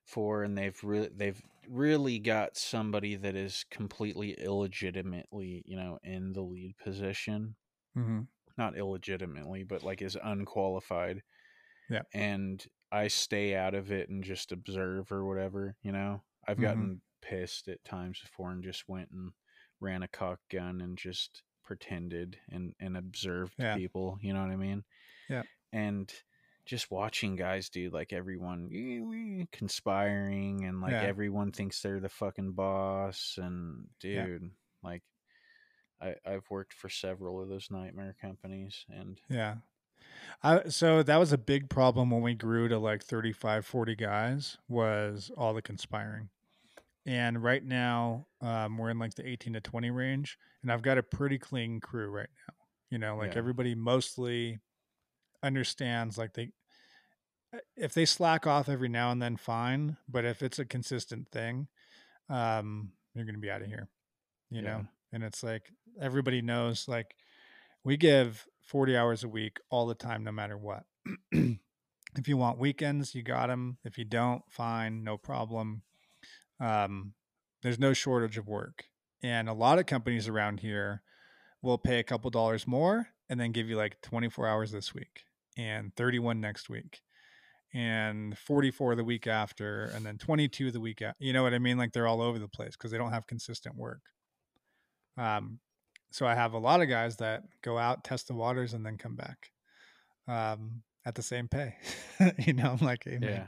for, 0.06 0.44
and 0.44 0.56
they've 0.56 0.78
really 0.84 1.10
they've 1.16 1.42
really 1.68 2.20
got 2.20 2.58
somebody 2.58 3.16
that 3.16 3.36
is 3.36 3.66
completely 3.72 4.36
illegitimately, 4.40 5.64
you 5.66 5.78
know, 5.78 5.98
in 6.04 6.34
the 6.34 6.42
lead 6.42 6.76
position. 6.84 7.56
Mm-hmm 7.98 8.22
not 8.58 8.78
illegitimately, 8.78 9.64
but 9.64 9.84
like 9.84 10.02
is 10.02 10.18
unqualified. 10.22 11.22
Yeah. 11.90 12.02
And 12.14 12.64
I 12.92 13.08
stay 13.08 13.56
out 13.56 13.74
of 13.74 13.92
it 13.92 14.10
and 14.10 14.24
just 14.24 14.52
observe 14.52 15.12
or 15.12 15.26
whatever, 15.26 15.76
you 15.82 15.92
know. 15.92 16.22
I've 16.48 16.58
mm-hmm. 16.58 16.66
gotten 16.66 17.02
pissed 17.22 17.68
at 17.68 17.84
times 17.86 18.20
before 18.20 18.52
and 18.52 18.64
just 18.64 18.88
went 18.88 19.10
and 19.12 19.32
ran 19.80 20.04
a 20.04 20.08
caulk 20.08 20.40
gun 20.52 20.82
and 20.82 20.98
just 20.98 21.44
pretended 21.64 22.38
and 22.50 22.74
and 22.80 22.98
observed 22.98 23.54
yeah. 23.58 23.76
people, 23.76 24.18
you 24.22 24.34
know 24.34 24.42
what 24.42 24.52
I 24.52 24.56
mean? 24.56 24.84
Yeah. 25.30 25.44
And 25.72 26.12
just 26.66 26.92
watching 26.92 27.36
guys 27.36 27.70
do 27.70 27.90
like 27.90 28.14
everyone 28.14 29.48
conspiring 29.52 30.66
and 30.66 30.82
like 30.82 30.92
yeah. 30.92 31.02
everyone 31.02 31.52
thinks 31.52 31.82
they're 31.82 32.00
the 32.00 32.10
fucking 32.10 32.52
boss 32.52 33.38
and 33.42 33.88
dude, 34.00 34.42
yeah. 34.42 34.48
like 34.84 35.02
I, 36.02 36.16
I've 36.26 36.50
worked 36.50 36.74
for 36.74 36.90
several 36.90 37.42
of 37.42 37.50
those 37.50 37.70
nightmare 37.70 38.16
companies 38.22 38.86
and 38.90 39.20
yeah. 39.30 39.56
I, 40.44 40.70
so 40.70 41.04
that 41.04 41.18
was 41.18 41.32
a 41.32 41.38
big 41.38 41.70
problem 41.70 42.10
when 42.10 42.22
we 42.22 42.34
grew 42.34 42.68
to 42.68 42.78
like 42.78 43.04
35, 43.04 43.66
40 43.66 43.96
guys 43.96 44.58
was 44.68 45.32
all 45.38 45.54
the 45.54 45.62
conspiring. 45.62 46.30
And 47.06 47.42
right 47.42 47.64
now, 47.64 48.28
um, 48.42 48.78
we're 48.78 48.90
in 48.90 49.00
like 49.00 49.16
the 49.16 49.28
18 49.28 49.54
to 49.54 49.62
20 49.62 49.90
range, 49.90 50.38
and 50.62 50.72
I've 50.72 50.84
got 50.84 51.00
a 51.00 51.04
pretty 51.04 51.40
clean 51.40 51.80
crew 51.80 52.10
right 52.10 52.30
now. 52.48 52.54
You 52.92 53.00
know, 53.00 53.16
like 53.16 53.34
yeah. 53.34 53.40
everybody 53.40 53.74
mostly 53.74 54.60
understands 55.44 56.18
like 56.18 56.34
they 56.34 56.50
uh, 57.54 57.60
if 57.76 57.94
they 57.94 58.06
slack 58.06 58.46
off 58.46 58.70
every 58.70 58.90
now 58.90 59.12
and 59.12 59.22
then 59.22 59.36
fine 59.36 59.98
but 60.08 60.26
if 60.26 60.42
it's 60.42 60.60
a 60.60 60.66
consistent 60.66 61.28
thing 61.32 61.68
um 62.30 62.92
you're 63.14 63.26
gonna 63.26 63.38
be 63.38 63.50
out 63.50 63.62
of 63.62 63.68
here 63.68 63.88
you 64.50 64.62
yeah. 64.62 64.70
know 64.70 64.86
and 65.14 65.24
it's 65.24 65.44
like 65.44 65.72
everybody 66.02 66.42
knows 66.42 66.88
like 66.88 67.16
we 67.84 67.98
give 67.98 68.46
40 68.64 68.98
hours 68.98 69.24
a 69.24 69.30
week 69.30 69.60
all 69.70 69.88
the 69.88 69.96
time 69.96 70.24
no 70.24 70.32
matter 70.32 70.58
what. 70.58 70.84
If 72.18 72.28
you 72.28 72.36
want 72.36 72.60
weekends 72.60 73.16
you 73.16 73.24
got 73.24 73.48
them 73.48 73.78
if 73.86 73.98
you 73.98 74.04
don't 74.04 74.44
fine 74.50 75.02
no 75.02 75.18
problem. 75.18 75.84
Um, 76.60 77.14
there's 77.64 77.80
no 77.80 77.94
shortage 77.94 78.38
of 78.38 78.50
work 78.50 78.84
and 79.24 79.48
a 79.48 79.54
lot 79.54 79.80
of 79.80 79.86
companies 79.86 80.28
around 80.28 80.60
here 80.60 81.04
will 81.62 81.78
pay 81.78 82.00
a 82.00 82.04
couple 82.04 82.30
dollars 82.30 82.68
more 82.68 83.08
and 83.30 83.40
then 83.40 83.54
give 83.54 83.70
you 83.70 83.78
like 83.78 84.02
24 84.02 84.46
hours 84.46 84.72
this 84.74 84.94
week 84.94 85.22
and 85.58 85.96
31 85.96 86.42
next 86.42 86.70
week 86.70 87.00
and 87.74 88.38
44 88.38 88.96
the 88.96 89.04
week 89.06 89.26
after 89.26 89.86
and 89.96 90.06
then 90.06 90.18
22 90.18 90.72
the 90.72 90.82
week 90.82 91.02
after 91.02 91.24
you 91.24 91.32
know 91.32 91.44
what 91.44 91.54
i 91.54 91.60
mean? 91.60 91.78
Like 91.78 91.94
they're 91.94 92.08
all 92.08 92.22
over 92.22 92.40
the 92.40 92.48
place 92.50 92.76
because 92.76 92.92
they 92.92 92.98
don't 92.98 93.14
have 93.14 93.26
consistent 93.26 93.78
work. 93.78 94.02
Um, 95.18 95.60
so 96.12 96.28
I 96.28 96.36
have 96.36 96.54
a 96.54 96.60
lot 96.60 96.82
of 96.82 96.90
guys 96.90 97.18
that 97.18 97.44
go 97.64 97.78
out, 97.78 98.04
test 98.04 98.28
the 98.28 98.34
waters, 98.34 98.74
and 98.74 98.86
then 98.86 98.98
come 98.98 99.16
back 99.16 99.52
um, 100.28 100.84
at 101.06 101.16
the 101.16 101.24
same 101.24 101.48
pay. 101.48 101.76
you 102.46 102.54
know, 102.54 102.76
I'm 102.80 102.86
like, 102.86 103.06
hey, 103.06 103.18
man, 103.18 103.30
yeah. 103.30 103.46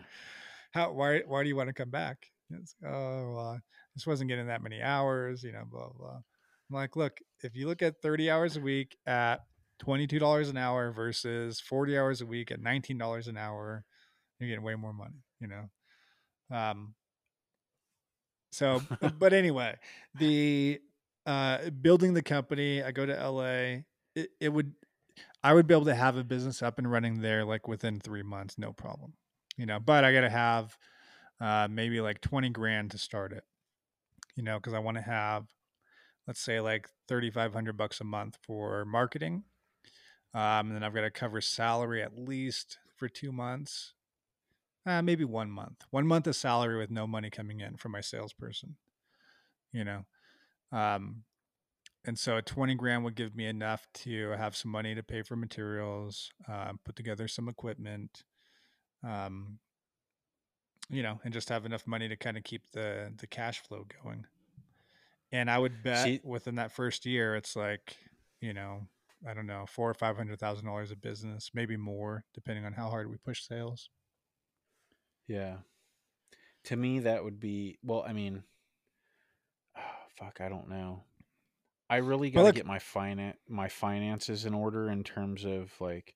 how 0.71 0.93
why 0.93 1.19
why 1.27 1.43
do 1.43 1.49
you 1.49 1.57
want 1.57 1.67
to 1.67 1.73
come 1.73 1.89
back? 1.89 2.29
It's, 2.49 2.75
oh, 2.85 3.33
well, 3.35 3.59
this 3.95 4.07
wasn't 4.07 4.29
getting 4.29 4.47
that 4.47 4.63
many 4.63 4.81
hours. 4.81 5.43
You 5.43 5.51
know, 5.51 5.63
blah 5.69 5.89
blah. 5.97 6.15
I'm 6.15 6.75
like, 6.75 6.95
look, 6.95 7.17
if 7.43 7.55
you 7.55 7.67
look 7.67 7.81
at 7.81 8.01
30 8.01 8.31
hours 8.31 8.55
a 8.55 8.61
week 8.61 8.95
at 9.05 9.41
$22 9.85 10.49
an 10.49 10.57
hour 10.57 10.91
versus 10.91 11.59
40 11.59 11.97
hours 11.97 12.21
a 12.21 12.25
week 12.25 12.51
at 12.51 12.61
$19 12.61 13.27
an 13.27 13.37
hour, 13.37 13.83
you're 14.39 14.49
getting 14.49 14.63
way 14.63 14.75
more 14.75 14.93
money. 14.93 15.23
You 15.41 15.47
know. 15.49 16.57
Um. 16.57 16.95
So, 18.53 18.81
but 19.19 19.33
anyway, 19.33 19.75
the 20.15 20.79
uh, 21.25 21.69
building 21.69 22.13
the 22.13 22.21
company, 22.21 22.83
I 22.83 22.91
go 22.91 23.05
to 23.05 23.13
LA. 23.13 23.83
It, 24.15 24.29
it 24.39 24.49
would, 24.49 24.73
I 25.43 25.53
would 25.53 25.67
be 25.67 25.73
able 25.73 25.85
to 25.85 25.95
have 25.95 26.17
a 26.17 26.23
business 26.23 26.61
up 26.61 26.77
and 26.77 26.91
running 26.91 27.21
there 27.21 27.45
like 27.45 27.67
within 27.67 27.99
three 27.99 28.23
months, 28.23 28.57
no 28.57 28.73
problem. 28.73 29.13
You 29.57 29.65
know, 29.65 29.79
but 29.79 30.03
I 30.03 30.13
got 30.13 30.21
to 30.21 30.29
have 30.29 30.77
uh, 31.39 31.67
maybe 31.69 32.01
like 32.01 32.21
20 32.21 32.49
grand 32.49 32.91
to 32.91 32.97
start 32.97 33.33
it, 33.33 33.43
you 34.35 34.43
know, 34.43 34.57
because 34.57 34.73
I 34.73 34.79
want 34.79 34.97
to 34.97 35.03
have, 35.03 35.45
let's 36.27 36.39
say, 36.39 36.59
like 36.59 36.89
3,500 37.07 37.77
bucks 37.77 38.01
a 38.01 38.03
month 38.03 38.37
for 38.41 38.85
marketing. 38.85 39.43
Um, 40.33 40.67
and 40.67 40.75
then 40.75 40.83
I've 40.83 40.95
got 40.95 41.01
to 41.01 41.11
cover 41.11 41.41
salary 41.41 42.01
at 42.01 42.17
least 42.17 42.79
for 42.95 43.07
two 43.07 43.31
months, 43.31 43.93
uh, 44.85 45.01
maybe 45.01 45.23
one 45.23 45.51
month. 45.51 45.85
One 45.91 46.07
month 46.07 46.25
of 46.25 46.35
salary 46.35 46.77
with 46.77 46.89
no 46.89 47.05
money 47.05 47.29
coming 47.29 47.59
in 47.59 47.77
from 47.77 47.91
my 47.91 48.01
salesperson, 48.01 48.77
you 49.71 49.83
know. 49.83 50.05
Um, 50.73 51.23
and 52.05 52.19
so 52.19 52.41
20 52.41 52.75
grand 52.75 53.03
would 53.05 53.15
give 53.15 53.35
me 53.35 53.45
enough 53.45 53.87
to 53.93 54.31
have 54.31 54.55
some 54.55 54.71
money 54.71 54.93
to 54.93 55.03
pay 55.03 55.21
for 55.21 55.35
materials, 55.37 56.31
uh, 56.51 56.73
put 56.83 56.95
together 56.97 57.27
some 57.27 57.47
equipment, 57.47 58.23
um, 59.03 59.59
you 60.89 61.01
know, 61.01 61.21
and 61.23 61.33
just 61.33 61.47
have 61.47 61.65
enough 61.65 61.87
money 61.87 62.09
to 62.09 62.17
kind 62.17 62.35
of 62.35 62.43
keep 62.43 62.71
the 62.71 63.13
the 63.17 63.27
cash 63.27 63.61
flow 63.61 63.85
going. 64.03 64.25
And 65.31 65.49
I 65.49 65.57
would 65.57 65.81
bet 65.81 66.03
See, 66.03 66.19
within 66.23 66.55
that 66.55 66.73
first 66.73 67.05
year, 67.05 67.35
it's 67.35 67.55
like, 67.55 67.95
you 68.41 68.53
know, 68.53 68.87
I 69.27 69.33
don't 69.33 69.47
know, 69.47 69.65
four 69.67 69.89
or 69.89 69.93
five 69.93 70.17
hundred 70.17 70.39
thousand 70.39 70.65
dollars 70.65 70.91
of 70.91 71.01
business, 71.01 71.51
maybe 71.53 71.77
more, 71.77 72.25
depending 72.33 72.65
on 72.65 72.73
how 72.73 72.89
hard 72.89 73.09
we 73.09 73.17
push 73.17 73.47
sales. 73.47 73.89
Yeah. 75.27 75.57
To 76.65 76.75
me, 76.75 76.99
that 76.99 77.23
would 77.23 77.39
be 77.39 77.77
well. 77.81 78.03
I 78.05 78.13
mean, 78.13 78.43
fuck, 80.17 80.39
I 80.41 80.49
don't 80.49 80.69
know. 80.69 81.03
I 81.89 81.97
really 81.97 82.31
got 82.31 82.43
to 82.43 82.51
get 82.53 82.65
my 82.65 82.79
finan- 82.79 83.37
my 83.47 83.67
finances 83.67 84.45
in 84.45 84.53
order 84.53 84.89
in 84.89 85.03
terms 85.03 85.45
of 85.45 85.71
like, 85.79 86.15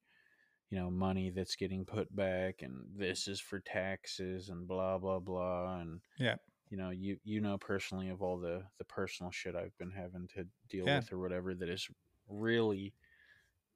you 0.69 0.77
know 0.77 0.89
money 0.91 1.29
that's 1.29 1.55
getting 1.55 1.85
put 1.85 2.13
back 2.13 2.61
and 2.61 2.73
this 2.97 3.29
is 3.29 3.39
for 3.39 3.61
taxes 3.61 4.49
and 4.49 4.67
blah 4.67 4.97
blah 4.97 5.19
blah 5.19 5.79
and 5.79 6.01
Yeah. 6.19 6.35
you 6.69 6.75
know 6.75 6.89
you 6.89 7.19
you 7.23 7.39
know 7.39 7.57
personally 7.57 8.09
of 8.09 8.21
all 8.21 8.37
the 8.37 8.63
the 8.77 8.83
personal 8.83 9.31
shit 9.31 9.55
I've 9.55 9.77
been 9.77 9.91
having 9.91 10.27
to 10.35 10.45
deal 10.67 10.85
Yeah. 10.85 10.97
with 10.97 11.13
or 11.13 11.19
whatever 11.19 11.55
that 11.55 11.69
is 11.69 11.87
really 12.27 12.93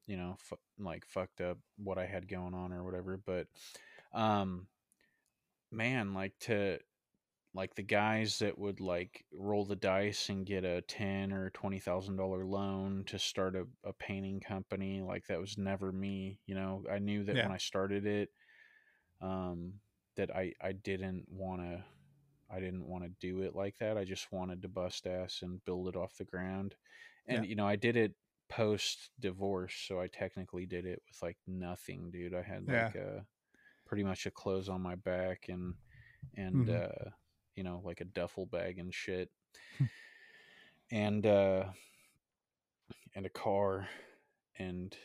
you 0.05 0.17
know 0.17 0.35
fu- 0.37 0.57
like 0.79 1.05
fucked 1.05 1.39
up 1.39 1.59
what 1.77 1.97
I 1.97 2.05
had 2.07 2.27
going 2.27 2.53
on 2.53 2.73
or 2.73 2.83
whatever 2.83 3.15
but 3.25 3.47
um 4.11 4.67
man 5.71 6.13
like 6.13 6.37
to 6.39 6.79
like 7.53 7.75
the 7.75 7.83
guys 7.83 8.39
that 8.39 8.57
would 8.57 8.79
like 8.79 9.25
roll 9.33 9.65
the 9.65 9.75
dice 9.75 10.29
and 10.29 10.45
get 10.45 10.63
a 10.63 10.81
ten 10.83 11.31
or 11.33 11.49
twenty 11.49 11.79
thousand 11.79 12.15
dollar 12.15 12.45
loan 12.45 13.03
to 13.07 13.19
start 13.19 13.55
a, 13.55 13.65
a 13.83 13.93
painting 13.93 14.39
company 14.39 15.01
like 15.01 15.25
that 15.27 15.39
was 15.39 15.57
never 15.57 15.91
me 15.91 16.39
you 16.45 16.55
know 16.55 16.83
i 16.91 16.97
knew 16.99 17.23
that 17.23 17.35
Yeah. 17.35 17.43
when 17.43 17.51
i 17.51 17.57
started 17.57 18.05
it 18.05 18.29
um 19.21 19.73
that 20.15 20.33
i 20.35 20.53
i 20.61 20.71
didn't 20.71 21.25
want 21.29 21.61
to 21.61 21.83
i 22.49 22.59
didn't 22.59 22.87
want 22.87 23.03
to 23.03 23.09
do 23.19 23.41
it 23.41 23.55
like 23.55 23.77
that 23.79 23.97
i 23.97 24.03
just 24.03 24.31
wanted 24.31 24.61
to 24.61 24.67
bust 24.67 25.05
ass 25.07 25.39
and 25.41 25.63
build 25.65 25.87
it 25.87 25.95
off 25.95 26.15
the 26.17 26.25
ground 26.25 26.75
and 27.27 27.43
Yeah. 27.43 27.49
you 27.49 27.55
know 27.55 27.67
i 27.67 27.75
did 27.75 27.95
it 27.97 28.13
post 28.49 29.11
divorce 29.19 29.73
so 29.87 29.99
i 29.99 30.07
technically 30.07 30.65
did 30.65 30.85
it 30.85 31.01
with 31.07 31.21
like 31.21 31.37
nothing 31.47 32.09
dude 32.11 32.33
i 32.33 32.41
had 32.41 32.65
Yeah. 32.67 32.85
like 32.85 32.95
a 32.95 33.25
pretty 33.85 34.03
much 34.03 34.25
a 34.25 34.31
clothes 34.31 34.69
on 34.69 34.81
my 34.81 34.95
back 34.95 35.45
and 35.49 35.73
and 36.35 36.69
Mhm. 36.69 36.69
uh 36.69 37.09
you 37.61 37.63
know 37.63 37.79
like 37.85 38.01
a 38.01 38.05
duffel 38.05 38.47
bag 38.47 38.79
and 38.79 38.91
shit 38.91 39.29
and 40.89 41.27
uh 41.27 41.65
and 43.13 43.27
a 43.27 43.29
car 43.29 43.87
and 44.57 44.97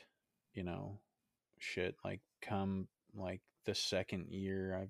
you 0.54 0.62
know 0.62 0.98
shit 1.58 1.96
like 2.02 2.20
come 2.40 2.88
like 3.14 3.42
the 3.66 3.74
second 3.74 4.30
year 4.30 4.88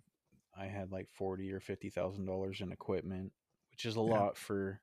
i 0.57 0.63
i 0.63 0.67
had 0.67 0.93
like 0.93 1.09
40 1.11 1.53
or 1.53 1.59
50 1.59 1.91
thousand 1.91 2.25
dollars 2.25 2.61
in 2.61 2.71
equipment 2.71 3.33
which 3.73 3.85
is 3.85 3.97
a 3.97 4.01
Yeah. 4.01 4.05
lot 4.21 4.39
for 4.39 4.81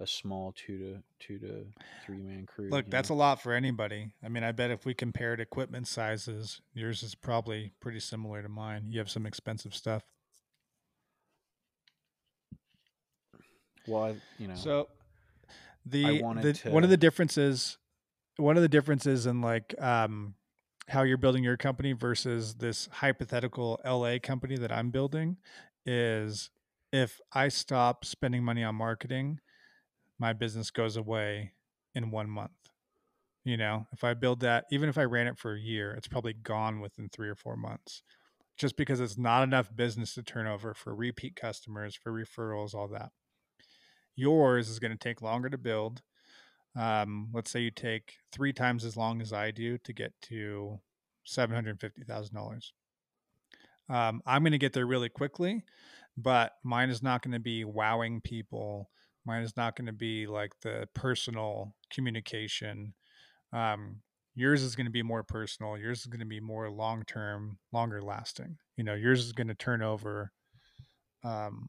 a 0.00 0.06
small 0.08 0.52
two 0.56 0.78
to 0.78 1.02
two 1.20 1.38
to 1.38 1.64
three 2.04 2.24
man 2.24 2.44
crew 2.44 2.72
Look, 2.72 2.90
that's 2.90 3.08
know? 3.08 3.14
a 3.14 3.18
lot 3.18 3.40
for 3.40 3.52
anybody. 3.52 4.10
I 4.24 4.28
mean, 4.28 4.42
I 4.42 4.50
bet 4.50 4.72
if 4.72 4.84
we 4.84 4.92
compared 4.94 5.38
equipment 5.40 5.86
sizes, 5.86 6.60
yours 6.74 7.04
is 7.04 7.14
probably 7.14 7.70
pretty 7.78 8.00
similar 8.00 8.42
to 8.42 8.48
mine. 8.48 8.88
You 8.90 8.98
have 8.98 9.08
some 9.08 9.24
expensive 9.24 9.72
stuff. 9.72 10.02
Well 13.86 14.04
I, 14.04 14.16
you 14.38 14.48
know 14.48 14.54
So 14.54 14.88
the, 15.84 16.20
wanted 16.22 16.56
the 16.56 16.70
one 16.70 16.84
of 16.84 16.90
the 16.90 16.96
differences 16.96 17.78
one 18.36 18.56
of 18.56 18.62
the 18.62 18.68
differences 18.68 19.26
in 19.26 19.40
like 19.40 19.74
um 19.80 20.34
how 20.88 21.02
you're 21.02 21.16
building 21.18 21.42
your 21.42 21.56
company 21.56 21.92
versus 21.92 22.54
this 22.54 22.88
hypothetical 22.92 23.80
LA 23.84 24.18
company 24.22 24.56
that 24.56 24.70
I'm 24.70 24.90
building 24.90 25.36
is 25.84 26.50
if 26.92 27.20
I 27.32 27.48
stop 27.48 28.04
spending 28.04 28.44
money 28.44 28.62
on 28.62 28.76
marketing, 28.76 29.40
my 30.18 30.32
business 30.32 30.70
goes 30.70 30.96
away 30.96 31.52
in 31.94 32.10
1 32.10 32.30
month. 32.30 32.52
You 33.44 33.56
know, 33.56 33.86
if 33.92 34.04
I 34.04 34.14
build 34.14 34.40
that 34.40 34.66
even 34.70 34.88
if 34.88 34.98
I 34.98 35.04
ran 35.04 35.26
it 35.26 35.38
for 35.38 35.54
a 35.54 35.60
year, 35.60 35.92
it's 35.92 36.08
probably 36.08 36.32
gone 36.32 36.80
within 36.80 37.08
3 37.08 37.28
or 37.28 37.34
4 37.36 37.56
months. 37.56 38.02
Just 38.56 38.76
because 38.76 39.00
it's 39.00 39.18
not 39.18 39.42
enough 39.42 39.74
business 39.74 40.14
to 40.14 40.22
turn 40.22 40.46
over 40.46 40.72
for 40.72 40.94
repeat 40.94 41.36
customers, 41.36 41.94
for 41.94 42.12
referrals, 42.12 42.74
all 42.74 42.88
that. 42.88 43.10
Yours 44.16 44.68
is 44.68 44.78
going 44.78 44.92
to 44.92 44.98
take 44.98 45.22
longer 45.22 45.48
to 45.48 45.58
build. 45.58 46.02
Um, 46.74 47.28
let's 47.32 47.50
say 47.50 47.60
you 47.60 47.70
take 47.70 48.16
three 48.32 48.52
times 48.52 48.84
as 48.84 48.96
long 48.96 49.22
as 49.22 49.32
I 49.32 49.50
do 49.50 49.78
to 49.78 49.92
get 49.92 50.12
to 50.22 50.80
seven 51.24 51.54
hundred 51.54 51.80
fifty 51.80 52.02
thousand 52.02 52.34
dollars. 52.34 52.72
Um, 53.88 54.20
I'm 54.26 54.42
going 54.42 54.52
to 54.52 54.58
get 54.58 54.72
there 54.72 54.86
really 54.86 55.08
quickly, 55.08 55.64
but 56.16 56.52
mine 56.64 56.90
is 56.90 57.02
not 57.02 57.22
going 57.22 57.32
to 57.32 57.40
be 57.40 57.64
wowing 57.64 58.20
people. 58.20 58.90
Mine 59.24 59.42
is 59.42 59.56
not 59.56 59.76
going 59.76 59.86
to 59.86 59.92
be 59.92 60.26
like 60.26 60.52
the 60.62 60.88
personal 60.94 61.74
communication. 61.90 62.94
Um, 63.52 64.00
yours 64.34 64.62
is 64.62 64.76
going 64.76 64.86
to 64.86 64.92
be 64.92 65.02
more 65.02 65.22
personal. 65.22 65.78
Yours 65.78 66.00
is 66.00 66.06
going 66.06 66.20
to 66.20 66.26
be 66.26 66.40
more 66.40 66.70
long 66.70 67.04
term, 67.04 67.58
longer 67.72 68.02
lasting. 68.02 68.58
You 68.76 68.84
know, 68.84 68.94
yours 68.94 69.24
is 69.24 69.32
going 69.32 69.48
to 69.48 69.54
turn 69.54 69.82
over 69.82 70.32
um, 71.24 71.68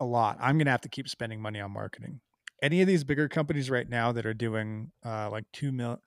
a 0.00 0.04
lot. 0.04 0.38
I'm 0.40 0.56
going 0.58 0.64
to 0.66 0.70
have 0.72 0.80
to 0.82 0.88
keep 0.88 1.08
spending 1.08 1.40
money 1.40 1.60
on 1.60 1.70
marketing. 1.70 2.20
Any 2.62 2.80
of 2.80 2.86
these 2.88 3.04
bigger 3.04 3.28
companies 3.28 3.70
right 3.70 3.88
now 3.88 4.12
that 4.12 4.26
are 4.26 4.34
doing 4.34 4.90
uh, 5.04 5.30
like 5.30 5.44
two 5.52 5.72
mil, 5.72 6.00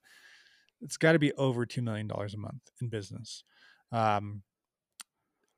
it's 0.81 0.97
got 0.97 1.13
to 1.13 1.19
be 1.19 1.31
over 1.33 1.65
two 1.65 1.81
million 1.81 2.07
dollars 2.07 2.33
a 2.33 2.37
month 2.37 2.61
in 2.81 2.89
business. 2.89 3.43
Um, 3.91 4.43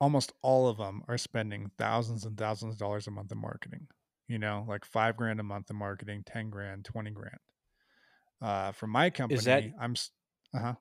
almost 0.00 0.32
all 0.42 0.68
of 0.68 0.76
them 0.78 1.02
are 1.08 1.18
spending 1.18 1.70
thousands 1.78 2.24
and 2.24 2.36
thousands 2.38 2.74
of 2.74 2.78
dollars 2.78 3.06
a 3.06 3.10
month 3.10 3.32
in 3.32 3.38
marketing. 3.40 3.86
You 4.28 4.38
know, 4.38 4.64
like 4.68 4.84
five 4.84 5.16
grand 5.16 5.38
a 5.40 5.44
month 5.44 5.70
in 5.70 5.76
marketing, 5.76 6.24
ten 6.26 6.50
grand, 6.50 6.84
twenty 6.84 7.10
grand. 7.10 7.38
Uh, 8.42 8.72
for 8.72 8.86
my 8.86 9.10
company, 9.10 9.40
that- 9.40 9.64
I'm. 9.80 9.94
Uh 10.54 10.58
huh. 10.60 10.74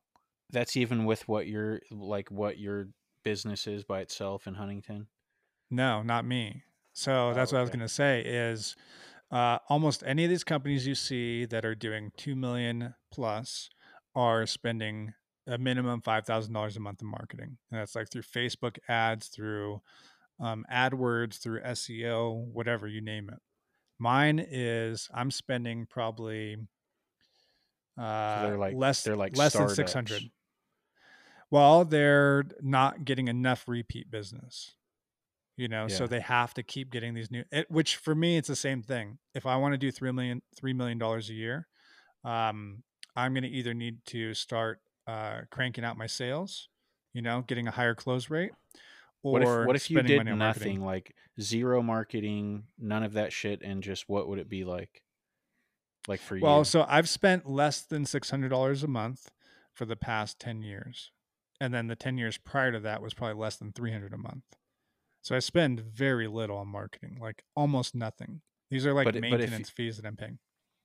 that's 0.51 0.77
even 0.77 1.05
with 1.05 1.27
what 1.27 1.47
your 1.47 1.81
like 1.91 2.29
what 2.31 2.57
your 2.57 2.87
business 3.23 3.65
is 3.67 3.83
by 3.83 3.99
itself 4.01 4.45
in 4.47 4.53
huntington 4.53 5.07
No, 5.71 6.01
not 6.03 6.23
me. 6.25 6.63
So 6.95 7.33
that's 7.33 7.51
what 7.51 7.57
I 7.57 7.61
was 7.61 7.69
going 7.69 7.81
to 7.81 7.89
say 7.89 8.21
is 8.21 8.77
uh, 9.29 9.57
almost 9.67 10.01
any 10.05 10.23
of 10.23 10.29
these 10.29 10.45
companies 10.45 10.87
you 10.87 10.95
see 10.95 11.43
that 11.45 11.65
are 11.65 11.75
doing 11.75 12.13
2 12.15 12.37
million 12.37 12.95
plus 13.11 13.69
are 14.15 14.45
spending 14.45 15.13
a 15.45 15.57
minimum 15.57 16.01
$5,000 16.01 16.77
a 16.77 16.79
month 16.79 17.01
in 17.01 17.07
marketing. 17.09 17.57
And 17.69 17.81
that's 17.81 17.95
like 17.97 18.09
through 18.09 18.21
Facebook 18.21 18.77
ads, 18.87 19.27
through 19.27 19.81
um, 20.39 20.65
AdWords, 20.71 21.37
through 21.37 21.59
SEO, 21.63 22.45
whatever 22.53 22.87
you 22.87 23.01
name 23.01 23.29
it. 23.29 23.39
Mine 23.99 24.39
is 24.49 25.09
I'm 25.13 25.31
spending 25.31 25.87
probably 25.89 26.55
uh, 27.97 28.41
they're 28.43 28.57
like- 28.57 28.75
less 28.75 29.03
they're 29.03 29.17
like 29.17 29.35
less 29.35 29.51
than 29.51 29.67
600. 29.67 30.23
Well, 31.51 31.83
they're 31.83 32.45
not 32.61 33.03
getting 33.03 33.27
enough 33.27 33.67
repeat 33.67 34.09
business 34.09 34.75
you 35.57 35.67
know 35.67 35.87
so 35.87 36.07
they 36.07 36.19
have 36.19 36.53
to 36.53 36.63
keep 36.63 36.91
getting 36.91 37.13
these 37.13 37.31
new 37.31 37.43
it, 37.51 37.69
which 37.69 37.95
for 37.95 38.13
me 38.13 38.37
it's 38.37 38.47
the 38.47 38.55
same 38.55 38.81
thing 38.81 39.17
if 39.33 39.45
i 39.45 39.55
want 39.55 39.73
to 39.73 39.77
do 39.77 39.91
three 39.91 40.11
million 40.11 40.41
three 40.55 40.73
million 40.73 40.97
dollars 40.97 41.29
a 41.29 41.33
year 41.33 41.67
um, 42.23 42.83
i'm 43.15 43.33
going 43.33 43.43
to 43.43 43.49
either 43.49 43.73
need 43.73 43.97
to 44.05 44.33
start 44.33 44.79
uh, 45.07 45.41
cranking 45.51 45.83
out 45.83 45.97
my 45.97 46.07
sales 46.07 46.69
you 47.13 47.21
know 47.21 47.43
getting 47.47 47.67
a 47.67 47.71
higher 47.71 47.95
close 47.95 48.29
rate 48.29 48.51
or 49.23 49.31
what 49.31 49.41
if 49.41 49.67
what 49.67 49.75
if 49.75 49.89
you 49.89 49.97
spending 49.97 50.17
did 50.17 50.35
nothing 50.35 50.37
marketing. 50.37 50.85
like 50.85 51.15
zero 51.39 51.81
marketing 51.81 52.63
none 52.79 53.03
of 53.03 53.13
that 53.13 53.31
shit 53.31 53.61
and 53.63 53.83
just 53.83 54.09
what 54.09 54.27
would 54.27 54.39
it 54.39 54.49
be 54.49 54.63
like 54.63 55.03
like 56.07 56.19
for 56.19 56.35
you. 56.35 56.43
well 56.43 56.63
so 56.63 56.85
i've 56.87 57.09
spent 57.09 57.49
less 57.49 57.81
than 57.81 58.03
$600 58.03 58.83
a 58.83 58.87
month 58.87 59.31
for 59.73 59.85
the 59.85 59.95
past 59.95 60.39
10 60.39 60.61
years 60.61 61.11
and 61.59 61.73
then 61.73 61.87
the 61.87 61.95
10 61.95 62.17
years 62.17 62.37
prior 62.37 62.71
to 62.71 62.79
that 62.79 63.01
was 63.01 63.13
probably 63.13 63.39
less 63.39 63.55
than 63.55 63.71
300 63.71 64.13
a 64.13 64.17
month 64.17 64.43
so 65.25 65.35
i 65.35 65.39
spend 65.39 65.79
very 65.81 66.27
little 66.27 66.57
on 66.57 66.67
marketing 66.67 67.17
like 67.19 67.43
almost 67.55 67.95
nothing 67.95 68.41
these 68.69 68.85
are 68.85 68.93
like 68.93 69.05
But- 69.05 69.15
but 69.15 69.23
if 69.25 69.31
maintenance 69.31 69.69
fees 69.69 69.97
that 69.97 70.05
i'm 70.05 70.15
paying 70.15 70.37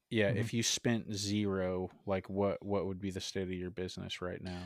yeah 0.08 0.30
Mhm. 0.30 0.36
if 0.36 0.54
you 0.54 0.62
spent 0.62 1.12
zero 1.14 1.90
like 2.06 2.28
what 2.30 2.64
what 2.64 2.86
would 2.86 3.00
be 3.00 3.10
the 3.10 3.20
state 3.20 3.42
of 3.44 3.52
your 3.52 3.70
business 3.70 4.20
right 4.22 4.42
now 4.42 4.62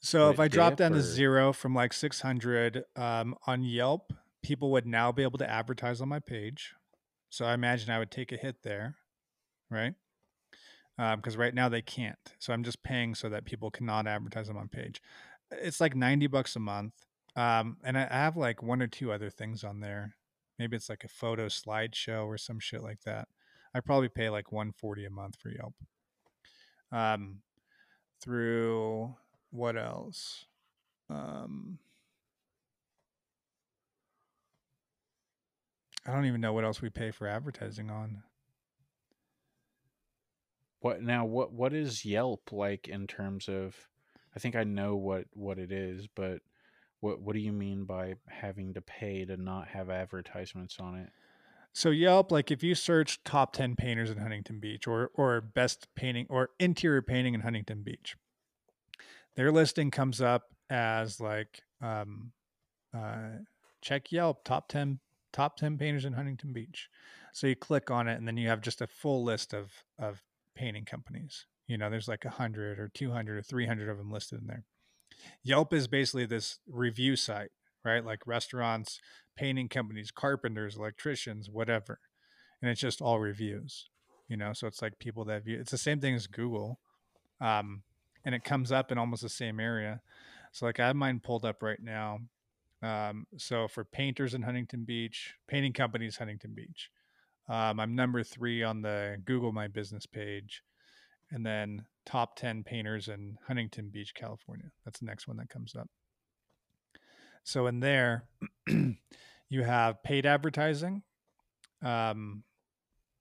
So 0.00 0.26
Would 0.26 0.34
if 0.34 0.40
I 0.40 0.48
drop 0.48 0.72
dip, 0.72 0.78
down 0.78 0.92
to 0.92 1.02
zero 1.02 1.52
from 1.52 1.74
like 1.74 1.92
600 1.92 2.84
um, 2.94 3.34
on 3.48 3.64
Yelp, 3.64 4.12
people 4.44 4.70
would 4.70 4.86
now 4.86 5.10
be 5.10 5.24
able 5.24 5.38
to 5.38 5.50
advertise 5.50 6.00
on 6.00 6.08
my 6.08 6.20
page. 6.20 6.72
So 7.30 7.44
I 7.44 7.52
imagine 7.54 7.90
I 7.90 7.98
would 7.98 8.12
take 8.12 8.30
a 8.30 8.36
hit 8.36 8.62
there, 8.62 8.94
right? 9.68 9.94
Because 10.96 11.36
right 11.36 11.52
now 11.52 11.68
they 11.68 11.82
can't. 11.82 12.18
So 12.38 12.52
I'm 12.52 12.62
just 12.62 12.84
paying 12.84 13.16
so 13.16 13.28
that 13.28 13.44
people 13.44 13.72
cannot 13.72 14.06
advertise 14.06 14.48
on 14.48 14.54
my 14.54 14.66
page. 14.70 15.02
It's 15.50 15.80
like 15.80 15.96
90 15.96 16.28
bucks 16.28 16.54
a 16.54 16.60
month. 16.60 16.94
Um, 17.38 17.76
and 17.84 17.96
I 17.96 18.06
have 18.10 18.36
like 18.36 18.62
one 18.62 18.82
or 18.82 18.88
two 18.88 19.12
other 19.12 19.30
things 19.30 19.62
on 19.62 19.80
there. 19.80 20.16
Maybe 20.58 20.76
it's 20.76 20.88
like 20.88 21.04
a 21.04 21.08
photo 21.08 21.46
slideshow 21.46 22.26
or 22.26 22.36
some 22.36 22.58
shit 22.58 22.82
like 22.82 23.02
that. 23.02 23.28
I 23.74 23.80
probably 23.80 24.08
pay 24.08 24.28
like 24.28 24.50
140 24.50 25.04
a 25.04 25.10
month 25.10 25.36
for 25.38 25.50
Yelp. 25.50 25.74
Um, 26.90 27.42
through 28.20 29.14
what 29.50 29.76
else? 29.76 30.46
Um, 31.08 31.78
I 36.04 36.12
don't 36.12 36.26
even 36.26 36.40
know 36.40 36.52
what 36.52 36.64
else 36.64 36.82
we 36.82 36.90
pay 36.90 37.12
for 37.12 37.28
advertising 37.28 37.90
on. 37.90 38.22
what 40.80 41.02
now 41.02 41.24
what 41.24 41.52
what 41.52 41.72
is 41.72 42.04
yelp 42.04 42.52
like 42.52 42.88
in 42.88 43.06
terms 43.06 43.48
of 43.48 43.74
i 44.36 44.38
think 44.38 44.54
i 44.54 44.62
know 44.64 44.94
what 44.94 45.24
what 45.32 45.58
it 45.58 45.72
is 45.72 46.06
but 46.14 46.40
what 47.00 47.20
what 47.20 47.34
do 47.34 47.40
you 47.40 47.52
mean 47.52 47.84
by 47.84 48.14
having 48.26 48.74
to 48.74 48.80
pay 48.80 49.24
to 49.24 49.36
not 49.36 49.68
have 49.68 49.90
advertisements 49.90 50.78
on 50.80 50.96
it 50.96 51.10
So 51.72 51.90
Yelp, 51.90 52.32
like 52.32 52.50
if 52.50 52.62
you 52.62 52.74
search 52.74 53.22
top 53.24 53.52
10 53.52 53.76
painters 53.76 54.10
in 54.10 54.18
Huntington 54.18 54.58
Beach 54.58 54.86
or 54.86 55.10
or 55.14 55.40
best 55.40 55.86
painting 55.94 56.26
or 56.28 56.50
interior 56.58 57.02
painting 57.02 57.34
in 57.34 57.40
Huntington 57.42 57.82
Beach, 57.82 58.16
their 59.36 59.52
listing 59.52 59.90
comes 59.90 60.20
up 60.20 60.44
as 60.70 61.20
like 61.20 61.62
um, 61.80 62.32
uh, 62.96 63.38
check 63.80 64.10
Yelp 64.10 64.44
top 64.44 64.68
10 64.68 64.98
top 65.32 65.56
10 65.56 65.78
painters 65.78 66.04
in 66.04 66.14
Huntington 66.14 66.52
Beach. 66.52 66.88
So 67.32 67.46
you 67.46 67.54
click 67.54 67.90
on 67.90 68.08
it 68.08 68.18
and 68.18 68.26
then 68.26 68.36
you 68.36 68.48
have 68.48 68.60
just 68.60 68.80
a 68.80 68.86
full 68.86 69.22
list 69.22 69.54
of 69.54 69.70
of 69.98 70.22
painting 70.54 70.84
companies. 70.84 71.46
You 71.66 71.78
know, 71.78 71.90
there's 71.90 72.08
like 72.08 72.24
a 72.24 72.28
100 72.28 72.78
or 72.78 72.88
200 72.88 73.38
or 73.38 73.42
300 73.42 73.88
of 73.88 73.98
them 73.98 74.10
listed 74.10 74.40
in 74.40 74.46
there. 74.46 74.64
Yelp 75.42 75.72
is 75.72 75.88
basically 75.88 76.26
this 76.26 76.58
review 76.68 77.16
site, 77.16 77.50
right? 77.84 78.04
Like 78.04 78.26
restaurants, 78.26 79.00
painting 79.36 79.68
companies, 79.68 80.10
carpenters, 80.10 80.76
electricians, 80.76 81.48
whatever. 81.48 82.00
And 82.60 82.70
it's 82.70 82.80
just 82.80 83.00
all 83.00 83.20
reviews, 83.20 83.88
you 84.28 84.36
know? 84.36 84.52
So 84.52 84.66
it's 84.66 84.82
like 84.82 84.98
people 84.98 85.24
that 85.26 85.44
view 85.44 85.58
it's 85.60 85.70
the 85.70 85.78
same 85.78 86.00
thing 86.00 86.14
as 86.14 86.26
Google. 86.26 86.80
Um, 87.40 87.82
and 88.24 88.34
it 88.34 88.44
comes 88.44 88.72
up 88.72 88.90
in 88.90 88.98
almost 88.98 89.22
the 89.22 89.28
same 89.28 89.60
area. 89.60 90.00
So 90.52 90.66
like 90.66 90.80
I 90.80 90.88
have 90.88 90.96
mine 90.96 91.20
pulled 91.20 91.44
up 91.44 91.62
right 91.62 91.80
now. 91.80 92.18
Um, 92.82 93.26
so 93.36 93.68
for 93.68 93.84
painters 93.84 94.34
in 94.34 94.42
Huntington 94.42 94.84
Beach, 94.84 95.34
painting 95.46 95.72
companies, 95.72 96.16
Huntington 96.16 96.52
Beach. 96.54 96.90
Um, 97.48 97.80
I'm 97.80 97.94
number 97.94 98.22
three 98.22 98.62
on 98.62 98.82
the 98.82 99.16
Google 99.24 99.52
My 99.52 99.68
Business 99.68 100.04
page, 100.04 100.62
and 101.30 101.44
then 101.44 101.84
top 102.06 102.36
10 102.36 102.64
painters 102.64 103.08
in 103.08 103.38
Huntington 103.46 103.90
Beach, 103.90 104.14
California. 104.14 104.70
That's 104.84 105.00
the 105.00 105.06
next 105.06 105.28
one 105.28 105.36
that 105.38 105.50
comes 105.50 105.74
up. 105.76 105.88
So 107.44 107.66
in 107.66 107.80
there, 107.80 108.24
you 108.66 109.62
have 109.62 110.02
paid 110.02 110.26
advertising. 110.26 111.02
Um, 111.82 112.44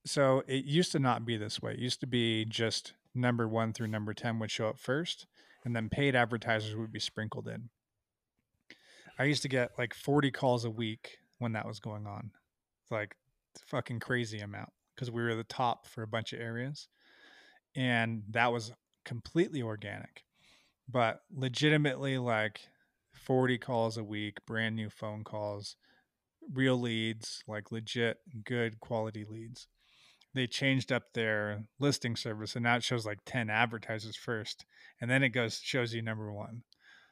so 0.05 0.43
it 0.47 0.65
used 0.65 0.91
to 0.93 0.99
not 0.99 1.25
be 1.25 1.37
this 1.37 1.61
way. 1.61 1.73
It 1.73 1.79
used 1.79 1.99
to 2.01 2.07
be 2.07 2.45
just 2.45 2.93
number 3.13 3.47
one 3.47 3.73
through 3.73 3.87
number 3.87 4.13
10 4.13 4.39
would 4.39 4.51
show 4.51 4.67
up 4.69 4.79
first, 4.79 5.27
and 5.65 5.75
then 5.75 5.89
paid 5.89 6.15
advertisers 6.15 6.75
would 6.75 6.91
be 6.91 6.99
sprinkled 6.99 7.47
in. 7.47 7.69
I 9.19 9.23
used 9.23 9.41
to 9.41 9.49
get 9.49 9.71
like 9.77 9.93
40 9.93 10.31
calls 10.31 10.63
a 10.63 10.69
week 10.69 11.17
when 11.39 11.53
that 11.53 11.67
was 11.67 11.79
going 11.79 12.05
on. 12.07 12.31
It's 12.83 12.91
like 12.91 13.15
fucking 13.65 13.99
crazy 13.99 14.39
amount 14.39 14.69
because 14.95 15.11
we 15.11 15.21
were 15.21 15.35
the 15.35 15.43
top 15.43 15.87
for 15.87 16.03
a 16.03 16.07
bunch 16.07 16.33
of 16.33 16.39
areas. 16.39 16.87
And 17.77 18.23
that 18.31 18.51
was 18.51 18.73
completely 19.05 19.61
organic. 19.61 20.23
But 20.89 21.21
legitimately, 21.33 22.17
like 22.17 22.61
40 23.13 23.59
calls 23.59 23.97
a 23.97 24.03
week, 24.03 24.37
brand 24.47 24.75
new 24.75 24.89
phone 24.89 25.23
calls, 25.23 25.75
real 26.51 26.79
leads, 26.79 27.43
like 27.47 27.71
legit 27.71 28.17
good 28.43 28.79
quality 28.79 29.25
leads. 29.29 29.67
They 30.33 30.47
changed 30.47 30.91
up 30.91 31.13
their 31.13 31.63
listing 31.79 32.15
service 32.15 32.55
and 32.55 32.63
now 32.63 32.77
it 32.77 32.83
shows 32.83 33.05
like 33.05 33.19
10 33.25 33.49
advertisers 33.49 34.15
first. 34.15 34.65
And 34.99 35.09
then 35.09 35.23
it 35.23 35.29
goes, 35.29 35.59
shows 35.63 35.93
you 35.93 36.01
number 36.01 36.31
one. 36.31 36.63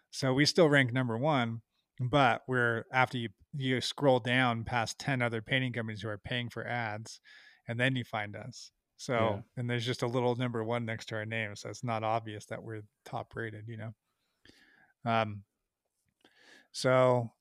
So 0.09 0.33
we 0.33 0.45
still 0.45 0.69
rank 0.69 0.93
number 0.93 1.17
one, 1.17 1.61
but 1.99 2.41
we're 2.47 2.85
after 2.91 3.17
you 3.17 3.29
you 3.57 3.79
scroll 3.81 4.19
down 4.19 4.63
past 4.63 4.99
10 4.99 5.21
other 5.21 5.41
painting 5.41 5.73
companies 5.73 6.01
who 6.01 6.09
are 6.09 6.17
paying 6.17 6.49
for 6.49 6.67
ads 6.67 7.21
and 7.67 7.79
then 7.79 7.95
you 7.95 8.03
find 8.03 8.35
us 8.35 8.71
so 8.97 9.13
yeah. 9.13 9.39
and 9.57 9.69
there's 9.69 9.85
just 9.85 10.01
a 10.01 10.07
little 10.07 10.35
number 10.35 10.63
one 10.63 10.85
next 10.85 11.07
to 11.07 11.15
our 11.15 11.25
name 11.25 11.55
so 11.55 11.69
it's 11.69 11.83
not 11.83 12.03
obvious 12.03 12.45
that 12.45 12.63
we're 12.63 12.81
top 13.05 13.35
rated 13.35 13.67
you 13.67 13.77
know 13.77 13.93
um 15.05 15.43
so 16.71 17.31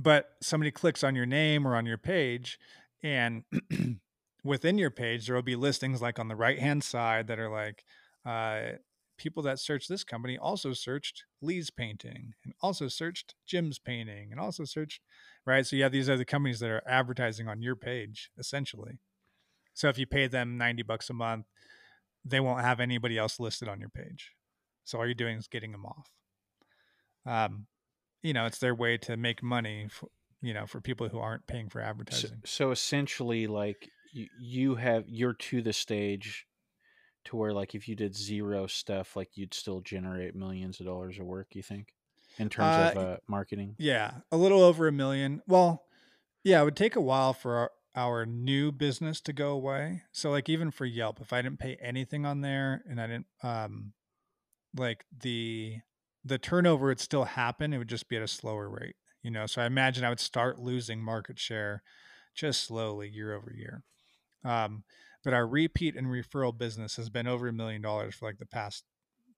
but 0.00 0.30
somebody 0.40 0.70
clicks 0.70 1.04
on 1.04 1.14
your 1.14 1.26
name 1.26 1.66
or 1.66 1.76
on 1.76 1.86
your 1.86 1.98
page 1.98 2.58
and 3.02 3.44
within 4.44 4.78
your 4.78 4.90
page 4.90 5.26
there 5.26 5.34
will 5.34 5.42
be 5.42 5.56
listings 5.56 6.00
like 6.00 6.18
on 6.18 6.28
the 6.28 6.36
right 6.36 6.58
hand 6.58 6.82
side 6.82 7.26
that 7.26 7.38
are 7.38 7.50
like 7.50 7.84
uh 8.24 8.76
people 9.22 9.42
that 9.44 9.60
searched 9.60 9.88
this 9.88 10.02
company 10.02 10.36
also 10.36 10.72
searched 10.72 11.24
Lee's 11.40 11.70
painting 11.70 12.32
and 12.44 12.52
also 12.60 12.88
searched 12.88 13.34
Jim's 13.46 13.78
painting 13.78 14.32
and 14.32 14.40
also 14.40 14.64
searched, 14.64 15.00
right? 15.46 15.64
So 15.64 15.76
have 15.76 15.92
these 15.92 16.10
other 16.10 16.24
companies 16.24 16.58
that 16.58 16.70
are 16.70 16.82
advertising 16.86 17.46
on 17.46 17.62
your 17.62 17.76
page 17.76 18.30
essentially. 18.36 18.98
So 19.74 19.88
if 19.88 19.98
you 19.98 20.06
pay 20.06 20.26
them 20.26 20.58
90 20.58 20.82
bucks 20.82 21.10
a 21.10 21.14
month, 21.14 21.46
they 22.24 22.40
won't 22.40 22.60
have 22.60 22.80
anybody 22.80 23.18
else 23.18 23.40
listed 23.40 23.68
on 23.68 23.80
your 23.80 23.88
page. 23.88 24.32
So 24.84 24.98
all 24.98 25.06
you're 25.06 25.14
doing 25.14 25.38
is 25.38 25.48
getting 25.48 25.72
them 25.72 25.86
off. 25.86 26.10
Um, 27.24 27.66
you 28.22 28.32
know, 28.32 28.46
it's 28.46 28.58
their 28.58 28.74
way 28.74 28.98
to 28.98 29.16
make 29.16 29.42
money, 29.42 29.88
for, 29.90 30.08
you 30.40 30.54
know, 30.54 30.66
for 30.66 30.80
people 30.80 31.08
who 31.08 31.18
aren't 31.18 31.46
paying 31.46 31.68
for 31.68 31.80
advertising. 31.80 32.42
So, 32.44 32.66
so 32.66 32.70
essentially, 32.70 33.46
like 33.46 33.88
you, 34.12 34.26
you 34.40 34.74
have, 34.76 35.04
you're 35.08 35.34
to 35.34 35.62
the 35.62 35.72
stage 35.72 36.46
to 37.24 37.36
where 37.36 37.52
like 37.52 37.74
if 37.74 37.88
you 37.88 37.94
did 37.94 38.14
zero 38.16 38.66
stuff 38.66 39.16
like 39.16 39.30
you'd 39.34 39.54
still 39.54 39.80
generate 39.80 40.34
millions 40.34 40.80
of 40.80 40.86
dollars 40.86 41.18
of 41.18 41.24
work 41.24 41.48
you 41.52 41.62
think 41.62 41.94
in 42.38 42.48
terms 42.48 42.76
uh, 42.76 43.00
of 43.00 43.04
uh, 43.04 43.16
marketing 43.28 43.74
yeah 43.78 44.12
a 44.30 44.36
little 44.36 44.62
over 44.62 44.88
a 44.88 44.92
million 44.92 45.42
well 45.46 45.84
yeah 46.42 46.60
it 46.60 46.64
would 46.64 46.76
take 46.76 46.96
a 46.96 47.00
while 47.00 47.32
for 47.32 47.56
our, 47.56 47.70
our 47.94 48.24
new 48.24 48.72
business 48.72 49.20
to 49.20 49.32
go 49.32 49.50
away 49.50 50.02
so 50.12 50.30
like 50.30 50.48
even 50.48 50.70
for 50.70 50.86
yelp 50.86 51.20
if 51.20 51.32
i 51.32 51.42
didn't 51.42 51.58
pay 51.58 51.76
anything 51.80 52.24
on 52.24 52.40
there 52.40 52.82
and 52.88 53.00
i 53.00 53.06
didn't 53.06 53.26
um 53.42 53.92
like 54.76 55.04
the 55.20 55.76
the 56.24 56.38
turnover 56.38 56.86
would 56.86 57.00
still 57.00 57.24
happen 57.24 57.72
it 57.72 57.78
would 57.78 57.88
just 57.88 58.08
be 58.08 58.16
at 58.16 58.22
a 58.22 58.28
slower 58.28 58.68
rate 58.68 58.96
you 59.22 59.30
know 59.30 59.44
so 59.46 59.60
i 59.60 59.66
imagine 59.66 60.04
i 60.04 60.08
would 60.08 60.20
start 60.20 60.58
losing 60.58 61.02
market 61.02 61.38
share 61.38 61.82
just 62.34 62.64
slowly 62.64 63.08
year 63.08 63.34
over 63.34 63.52
year 63.54 63.82
um 64.44 64.84
but 65.24 65.34
our 65.34 65.46
repeat 65.46 65.96
and 65.96 66.06
referral 66.06 66.56
business 66.56 66.96
has 66.96 67.08
been 67.08 67.26
over 67.26 67.48
a 67.48 67.52
million 67.52 67.80
dollars 67.80 68.14
for 68.14 68.28
like 68.28 68.38
the 68.38 68.46
past 68.46 68.84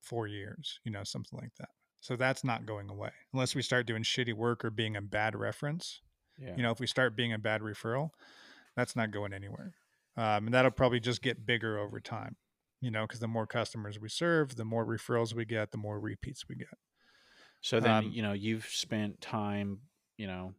four 0.00 0.26
years, 0.26 0.80
you 0.84 0.90
know, 0.90 1.04
something 1.04 1.38
like 1.38 1.54
that. 1.58 1.70
So 2.00 2.16
that's 2.16 2.44
not 2.44 2.66
going 2.66 2.90
away 2.90 3.10
unless 3.32 3.54
we 3.54 3.62
start 3.62 3.86
doing 3.86 4.02
shitty 4.02 4.34
work 4.34 4.64
or 4.64 4.70
being 4.70 4.96
a 4.96 5.02
bad 5.02 5.34
reference. 5.34 6.00
Yeah. 6.38 6.54
You 6.56 6.62
know, 6.62 6.70
if 6.70 6.80
we 6.80 6.86
start 6.86 7.16
being 7.16 7.32
a 7.32 7.38
bad 7.38 7.60
referral, 7.60 8.10
that's 8.76 8.96
not 8.96 9.10
going 9.10 9.32
anywhere. 9.32 9.74
Um, 10.16 10.46
and 10.46 10.54
that'll 10.54 10.70
probably 10.70 11.00
just 11.00 11.22
get 11.22 11.44
bigger 11.44 11.78
over 11.78 12.00
time, 12.00 12.36
you 12.80 12.90
know, 12.90 13.02
because 13.02 13.20
the 13.20 13.28
more 13.28 13.46
customers 13.46 13.98
we 13.98 14.08
serve, 14.08 14.56
the 14.56 14.64
more 14.64 14.86
referrals 14.86 15.34
we 15.34 15.44
get, 15.44 15.72
the 15.72 15.78
more 15.78 15.98
repeats 15.98 16.48
we 16.48 16.54
get. 16.54 16.68
So 17.60 17.80
then, 17.80 17.90
um, 17.90 18.10
you 18.12 18.22
know, 18.22 18.32
you've 18.32 18.66
spent 18.66 19.20
time, 19.20 19.78
you 20.16 20.26
know, 20.26 20.54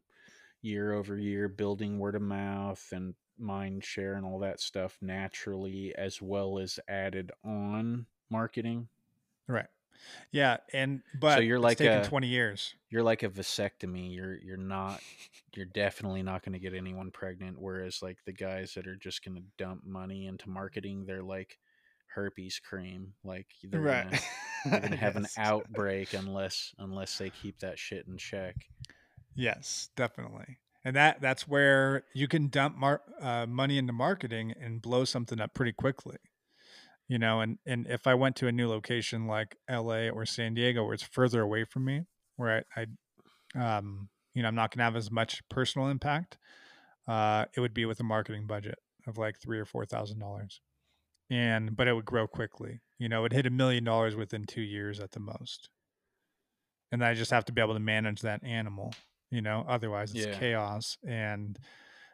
year 0.61 0.93
over 0.93 1.17
year 1.17 1.47
building 1.47 1.99
word 1.99 2.15
of 2.15 2.23
mouth 2.23 2.83
and 2.91 3.13
mind 3.37 3.83
share 3.83 4.15
and 4.15 4.25
all 4.25 4.39
that 4.39 4.59
stuff 4.59 4.97
naturally 5.01 5.93
as 5.95 6.21
well 6.21 6.57
as 6.57 6.79
added 6.87 7.31
on 7.43 8.05
marketing 8.29 8.87
right 9.47 9.67
yeah 10.31 10.57
and 10.73 11.01
but 11.19 11.35
so 11.35 11.41
you're 11.41 11.59
like 11.59 11.77
taking 11.77 12.03
20 12.03 12.27
years. 12.27 12.73
you're 12.89 13.03
like 13.03 13.23
a 13.23 13.29
vasectomy 13.29 14.13
you're 14.13 14.37
you're 14.37 14.57
not 14.57 14.99
you're 15.55 15.65
definitely 15.65 16.23
not 16.23 16.43
going 16.43 16.53
to 16.53 16.59
get 16.59 16.73
anyone 16.73 17.11
pregnant 17.11 17.57
whereas 17.59 17.99
like 18.01 18.17
the 18.25 18.33
guys 18.33 18.73
that 18.73 18.87
are 18.87 18.95
just 18.95 19.23
going 19.23 19.35
to 19.35 19.43
dump 19.57 19.85
money 19.85 20.27
into 20.27 20.49
marketing 20.49 21.05
they're 21.05 21.23
like 21.23 21.57
herpes 22.07 22.59
cream 22.59 23.13
like 23.23 23.47
they're 23.63 23.81
right. 23.81 24.21
gonna, 24.63 24.79
they're 24.81 24.97
have 24.97 25.15
yes. 25.21 25.35
an 25.37 25.43
outbreak 25.43 26.13
unless 26.13 26.73
unless 26.79 27.17
they 27.17 27.29
keep 27.29 27.59
that 27.59 27.77
shit 27.77 28.07
in 28.07 28.17
check. 28.17 28.55
Yes 29.35 29.89
definitely 29.95 30.57
and 30.85 30.95
that 30.95 31.19
that's 31.19 31.47
where 31.47 32.03
you 32.13 32.27
can 32.27 32.47
dump 32.47 32.77
mar- 32.77 33.01
uh, 33.21 33.45
money 33.45 33.77
into 33.77 33.91
marketing 33.91 34.53
and 34.59 34.81
blow 34.81 35.03
something 35.03 35.41
up 35.41 35.53
pretty 35.53 35.73
quickly 35.73 36.17
you 37.07 37.19
know 37.19 37.41
and 37.41 37.57
and 37.65 37.87
if 37.87 38.07
i 38.07 38.13
went 38.13 38.35
to 38.35 38.47
a 38.47 38.51
new 38.51 38.67
location 38.67 39.27
like 39.27 39.55
la 39.69 40.09
or 40.09 40.25
san 40.25 40.53
diego 40.53 40.83
where 40.83 40.93
it's 40.93 41.03
further 41.03 41.41
away 41.41 41.63
from 41.63 41.85
me 41.85 42.01
where 42.37 42.63
i, 42.75 42.81
I 42.81 43.77
um 43.77 44.09
you 44.33 44.41
know 44.41 44.47
i'm 44.47 44.55
not 44.55 44.71
going 44.71 44.79
to 44.79 44.85
have 44.85 44.95
as 44.95 45.11
much 45.11 45.41
personal 45.49 45.87
impact 45.87 46.37
uh 47.07 47.45
it 47.55 47.59
would 47.59 47.73
be 47.73 47.85
with 47.85 47.99
a 47.99 48.03
marketing 48.03 48.47
budget 48.47 48.79
of 49.07 49.17
like 49.17 49.39
three 49.39 49.59
or 49.59 49.65
four 49.65 49.85
thousand 49.85 50.19
dollars. 50.19 50.61
And 51.29 51.75
but 51.75 51.87
it 51.87 51.93
would 51.93 52.05
grow 52.05 52.27
quickly 52.27 52.81
you 52.99 53.09
know 53.09 53.25
it 53.25 53.33
hit 53.33 53.45
a 53.45 53.51
million 53.51 53.83
dollars 53.83 54.15
within 54.15 54.45
two 54.45 54.61
years 54.61 54.99
at 54.99 55.11
the 55.11 55.19
most. 55.19 55.69
And 56.91 57.03
i 57.03 57.13
just 57.13 57.31
have 57.31 57.45
to 57.45 57.51
be 57.51 57.61
able 57.61 57.73
to 57.73 57.79
manage 57.79 58.21
that 58.21 58.43
animal 58.43 58.93
you 59.31 59.41
know 59.41 59.65
otherwise 59.67 60.13
it's 60.13 60.27
yeah. 60.27 60.37
chaos 60.37 60.97
and 61.05 61.57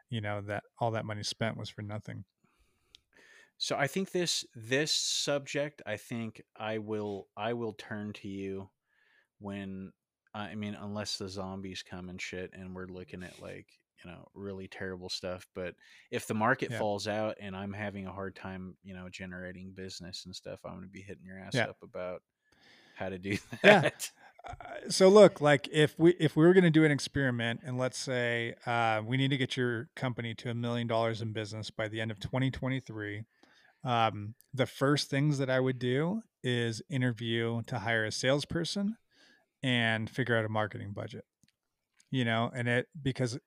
you 0.09 0.21
know 0.21 0.41
that 0.41 0.63
all 0.79 0.91
that 0.91 1.05
money 1.05 1.23
spent 1.23 1.57
was 1.57 1.69
for 1.69 1.81
nothing 1.81 2.23
so 3.61 3.75
i 3.77 3.85
think 3.85 4.11
this 4.11 4.43
this 4.55 4.91
subject 4.91 5.83
i 5.85 5.95
think 5.95 6.41
i 6.57 6.79
will 6.79 7.27
i 7.37 7.53
will 7.53 7.73
turn 7.73 8.11
to 8.11 8.27
you 8.27 8.67
when 9.39 9.91
i 10.33 10.55
mean 10.55 10.75
unless 10.81 11.17
the 11.17 11.29
zombies 11.29 11.83
come 11.87 12.09
and 12.09 12.19
shit 12.19 12.49
and 12.53 12.75
we're 12.75 12.87
looking 12.87 13.21
at 13.21 13.39
like 13.39 13.67
you 14.03 14.09
know 14.09 14.27
really 14.33 14.67
terrible 14.67 15.09
stuff 15.09 15.45
but 15.53 15.75
if 16.09 16.25
the 16.25 16.33
market 16.33 16.71
yeah. 16.71 16.79
falls 16.79 17.07
out 17.07 17.37
and 17.39 17.55
i'm 17.55 17.71
having 17.71 18.07
a 18.07 18.11
hard 18.11 18.35
time 18.35 18.75
you 18.83 18.95
know 18.95 19.07
generating 19.09 19.71
business 19.75 20.25
and 20.25 20.35
stuff 20.35 20.59
i'm 20.65 20.71
going 20.71 20.83
to 20.83 20.89
be 20.89 21.01
hitting 21.01 21.23
your 21.23 21.37
ass 21.37 21.53
yeah. 21.53 21.65
up 21.65 21.77
about 21.83 22.23
how 22.95 23.09
to 23.09 23.19
do 23.19 23.37
that 23.63 23.83
yeah 23.83 23.89
so 24.89 25.07
look 25.07 25.41
like 25.41 25.69
if 25.71 25.97
we 25.97 26.11
if 26.13 26.35
we 26.35 26.45
were 26.45 26.53
going 26.53 26.63
to 26.63 26.71
do 26.71 26.83
an 26.83 26.91
experiment 26.91 27.59
and 27.63 27.77
let's 27.77 27.97
say 27.97 28.55
uh, 28.65 29.01
we 29.05 29.17
need 29.17 29.29
to 29.29 29.37
get 29.37 29.55
your 29.55 29.89
company 29.95 30.33
to 30.33 30.49
a 30.49 30.53
million 30.53 30.87
dollars 30.87 31.21
in 31.21 31.31
business 31.31 31.69
by 31.69 31.87
the 31.87 32.01
end 32.01 32.11
of 32.11 32.19
2023 32.19 33.23
um, 33.83 34.35
the 34.53 34.65
first 34.65 35.09
things 35.09 35.37
that 35.37 35.49
i 35.49 35.59
would 35.59 35.79
do 35.79 36.21
is 36.43 36.81
interview 36.89 37.61
to 37.67 37.79
hire 37.79 38.05
a 38.05 38.11
salesperson 38.11 38.97
and 39.63 40.09
figure 40.09 40.35
out 40.37 40.45
a 40.45 40.49
marketing 40.49 40.91
budget. 40.91 41.25
You 42.09 42.25
know, 42.25 42.51
and 42.53 42.67
it 42.67 42.87
because 43.01 43.39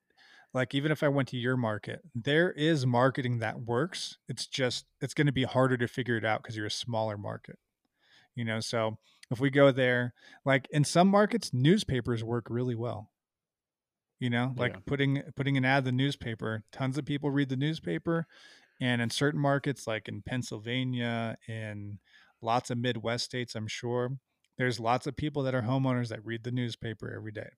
like 0.53 0.73
even 0.73 0.91
if 0.91 1.03
I 1.03 1.07
went 1.09 1.27
to 1.29 1.37
your 1.37 1.57
market, 1.57 2.01
there 2.15 2.51
is 2.51 2.85
marketing 2.85 3.39
that 3.39 3.59
works. 3.59 4.17
It's 4.27 4.47
just 4.47 4.85
it's 5.01 5.13
going 5.13 5.27
to 5.27 5.33
be 5.33 5.43
harder 5.43 5.77
to 5.77 5.87
figure 5.87 6.17
it 6.17 6.25
out 6.25 6.41
because 6.41 6.55
you're 6.55 6.65
a 6.65 6.71
smaller 6.71 7.17
market. 7.17 7.59
You 8.33 8.45
know, 8.45 8.59
so 8.59 8.97
if 9.29 9.39
we 9.39 9.49
go 9.49 9.71
there, 9.71 10.13
like 10.45 10.67
in 10.71 10.83
some 10.83 11.09
markets, 11.09 11.51
newspapers 11.53 12.23
work 12.23 12.47
really 12.49 12.75
well. 12.75 13.11
You 14.19 14.29
know, 14.29 14.53
like 14.57 14.73
Yeah. 14.73 14.79
putting 14.87 15.21
putting 15.35 15.57
an 15.57 15.65
ad 15.65 15.79
in 15.79 15.83
the 15.85 15.91
newspaper, 15.91 16.63
tons 16.71 16.97
of 16.97 17.05
people 17.05 17.29
read 17.29 17.49
the 17.49 17.57
newspaper. 17.57 18.25
And 18.81 19.01
in 19.01 19.09
certain 19.09 19.39
markets, 19.39 19.87
like 19.87 20.07
in 20.07 20.21
Pennsylvania, 20.21 21.37
in 21.47 21.99
lots 22.41 22.69
of 22.69 22.77
Midwest 22.77 23.25
states, 23.25 23.55
I'm 23.55 23.67
sure, 23.67 24.11
there's 24.57 24.79
lots 24.79 25.07
of 25.07 25.15
people 25.15 25.43
that 25.43 25.55
are 25.55 25.61
homeowners 25.61 26.09
that 26.09 26.25
read 26.25 26.43
the 26.43 26.51
newspaper 26.51 27.13
every 27.15 27.31
day. 27.31 27.49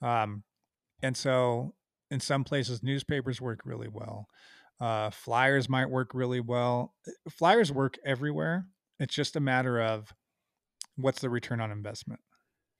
Um, 0.00 0.44
and 1.02 1.16
so 1.16 1.74
in 2.10 2.20
some 2.20 2.44
places, 2.44 2.82
newspapers 2.82 3.40
work 3.40 3.60
really 3.64 3.88
well. 3.88 4.28
Uh, 4.80 5.10
flyers 5.10 5.68
might 5.68 5.90
work 5.90 6.14
really 6.14 6.40
well. 6.40 6.94
Flyers 7.28 7.72
work 7.72 7.96
everywhere. 8.04 8.66
It's 9.00 9.14
just 9.14 9.36
a 9.36 9.40
matter 9.40 9.80
of 9.80 10.12
what's 10.96 11.20
the 11.20 11.30
return 11.30 11.60
on 11.60 11.70
investment. 11.70 12.20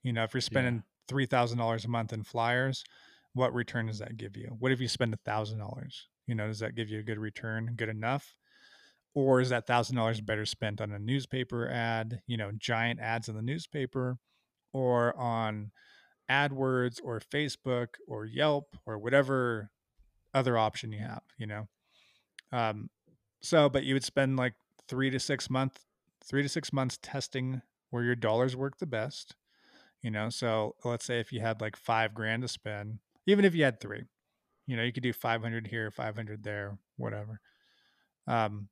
You 0.03 0.13
know, 0.13 0.23
if 0.23 0.33
you're 0.33 0.41
spending 0.41 0.83
three 1.07 1.25
thousand 1.25 1.57
dollars 1.57 1.85
a 1.85 1.89
month 1.89 2.13
in 2.13 2.23
flyers, 2.23 2.83
what 3.33 3.53
return 3.53 3.87
does 3.87 3.99
that 3.99 4.17
give 4.17 4.37
you? 4.37 4.55
What 4.59 4.71
if 4.71 4.79
you 4.79 4.87
spend 4.87 5.13
a 5.13 5.19
thousand 5.25 5.59
dollars? 5.59 6.07
You 6.29 6.35
know, 6.35 6.45
does 6.45 6.59
that 6.59 6.75
give 6.75 6.89
you 6.89 6.99
a 6.99 7.03
good 7.03 7.17
return, 7.17 7.73
good 7.75 7.89
enough? 7.89 8.35
Or 9.15 9.41
is 9.41 9.49
that 9.49 9.65
thousand 9.65 9.95
dollars 9.95 10.21
better 10.21 10.45
spent 10.45 10.79
on 10.79 10.91
a 10.91 10.99
newspaper 10.99 11.67
ad, 11.67 12.21
you 12.27 12.37
know, 12.37 12.51
giant 12.55 12.99
ads 12.99 13.27
in 13.27 13.35
the 13.35 13.41
newspaper, 13.41 14.19
or 14.71 15.17
on 15.17 15.71
AdWords 16.29 16.99
or 17.03 17.19
Facebook 17.19 17.87
or 18.07 18.25
Yelp 18.25 18.77
or 18.85 18.99
whatever 18.99 19.71
other 20.35 20.55
option 20.55 20.91
you 20.91 20.99
have, 20.99 21.23
you 21.39 21.47
know? 21.47 21.67
Um, 22.51 22.91
so, 23.41 23.67
but 23.67 23.83
you 23.83 23.95
would 23.95 24.03
spend 24.03 24.37
like 24.37 24.53
three 24.87 25.09
to 25.09 25.19
six 25.19 25.49
months, 25.49 25.85
three 26.23 26.43
to 26.43 26.49
six 26.49 26.71
months 26.71 26.99
testing 27.01 27.63
where 27.89 28.03
your 28.03 28.15
dollars 28.15 28.55
work 28.55 28.77
the 28.77 28.85
best, 28.85 29.35
you 30.03 30.11
know? 30.11 30.29
So 30.29 30.75
let's 30.85 31.05
say 31.05 31.19
if 31.19 31.31
you 31.31 31.39
had 31.39 31.59
like 31.59 31.75
five 31.75 32.13
grand 32.13 32.43
to 32.43 32.47
spend, 32.47 32.99
even 33.25 33.45
if 33.45 33.55
you 33.55 33.63
had 33.63 33.81
three, 33.81 34.03
you 34.69 34.77
know, 34.77 34.83
you 34.83 34.93
could 34.93 35.01
do 35.01 35.11
500 35.11 35.65
here, 35.65 35.89
500 35.89 36.43
there, 36.43 36.77
whatever. 36.95 37.41
Um, 38.27 38.69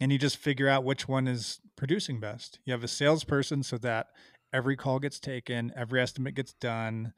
and 0.00 0.10
you 0.10 0.16
just 0.16 0.38
figure 0.38 0.70
out 0.70 0.84
which 0.84 1.06
one 1.06 1.28
is 1.28 1.60
producing 1.76 2.18
best. 2.18 2.60
You 2.64 2.72
have 2.72 2.82
a 2.82 2.88
salesperson 2.88 3.62
so 3.62 3.76
that 3.78 4.06
every 4.54 4.76
call 4.76 4.98
gets 4.98 5.20
taken, 5.20 5.70
every 5.76 6.00
estimate 6.00 6.34
gets 6.34 6.54
done. 6.54 7.12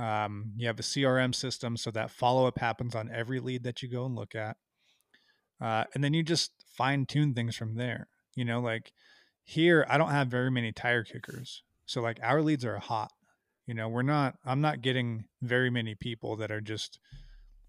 Um, 0.00 0.50
you 0.56 0.66
have 0.66 0.80
a 0.80 0.82
CRM 0.82 1.32
system 1.32 1.76
so 1.76 1.92
that 1.92 2.10
follow 2.10 2.48
up 2.48 2.58
happens 2.58 2.96
on 2.96 3.08
every 3.14 3.38
lead 3.38 3.62
that 3.62 3.82
you 3.82 3.88
go 3.88 4.04
and 4.04 4.16
look 4.16 4.34
at. 4.34 4.56
Uh, 5.60 5.84
and 5.94 6.02
then 6.02 6.12
you 6.12 6.24
just 6.24 6.50
fine 6.76 7.06
tune 7.06 7.34
things 7.34 7.54
from 7.54 7.76
there. 7.76 8.08
You 8.34 8.44
know, 8.44 8.58
like 8.58 8.92
here, 9.44 9.86
I 9.88 9.96
don't 9.96 10.10
have 10.10 10.26
very 10.26 10.50
many 10.50 10.72
tire 10.72 11.04
kickers. 11.04 11.62
So, 11.86 12.02
like, 12.02 12.18
our 12.20 12.42
leads 12.42 12.64
are 12.64 12.78
hot. 12.80 13.12
You 13.66 13.74
know, 13.74 13.88
we're 13.88 14.02
not, 14.02 14.36
I'm 14.44 14.60
not 14.60 14.80
getting 14.80 15.24
very 15.42 15.70
many 15.70 15.94
people 15.94 16.36
that 16.36 16.50
are 16.50 16.60
just, 16.60 16.98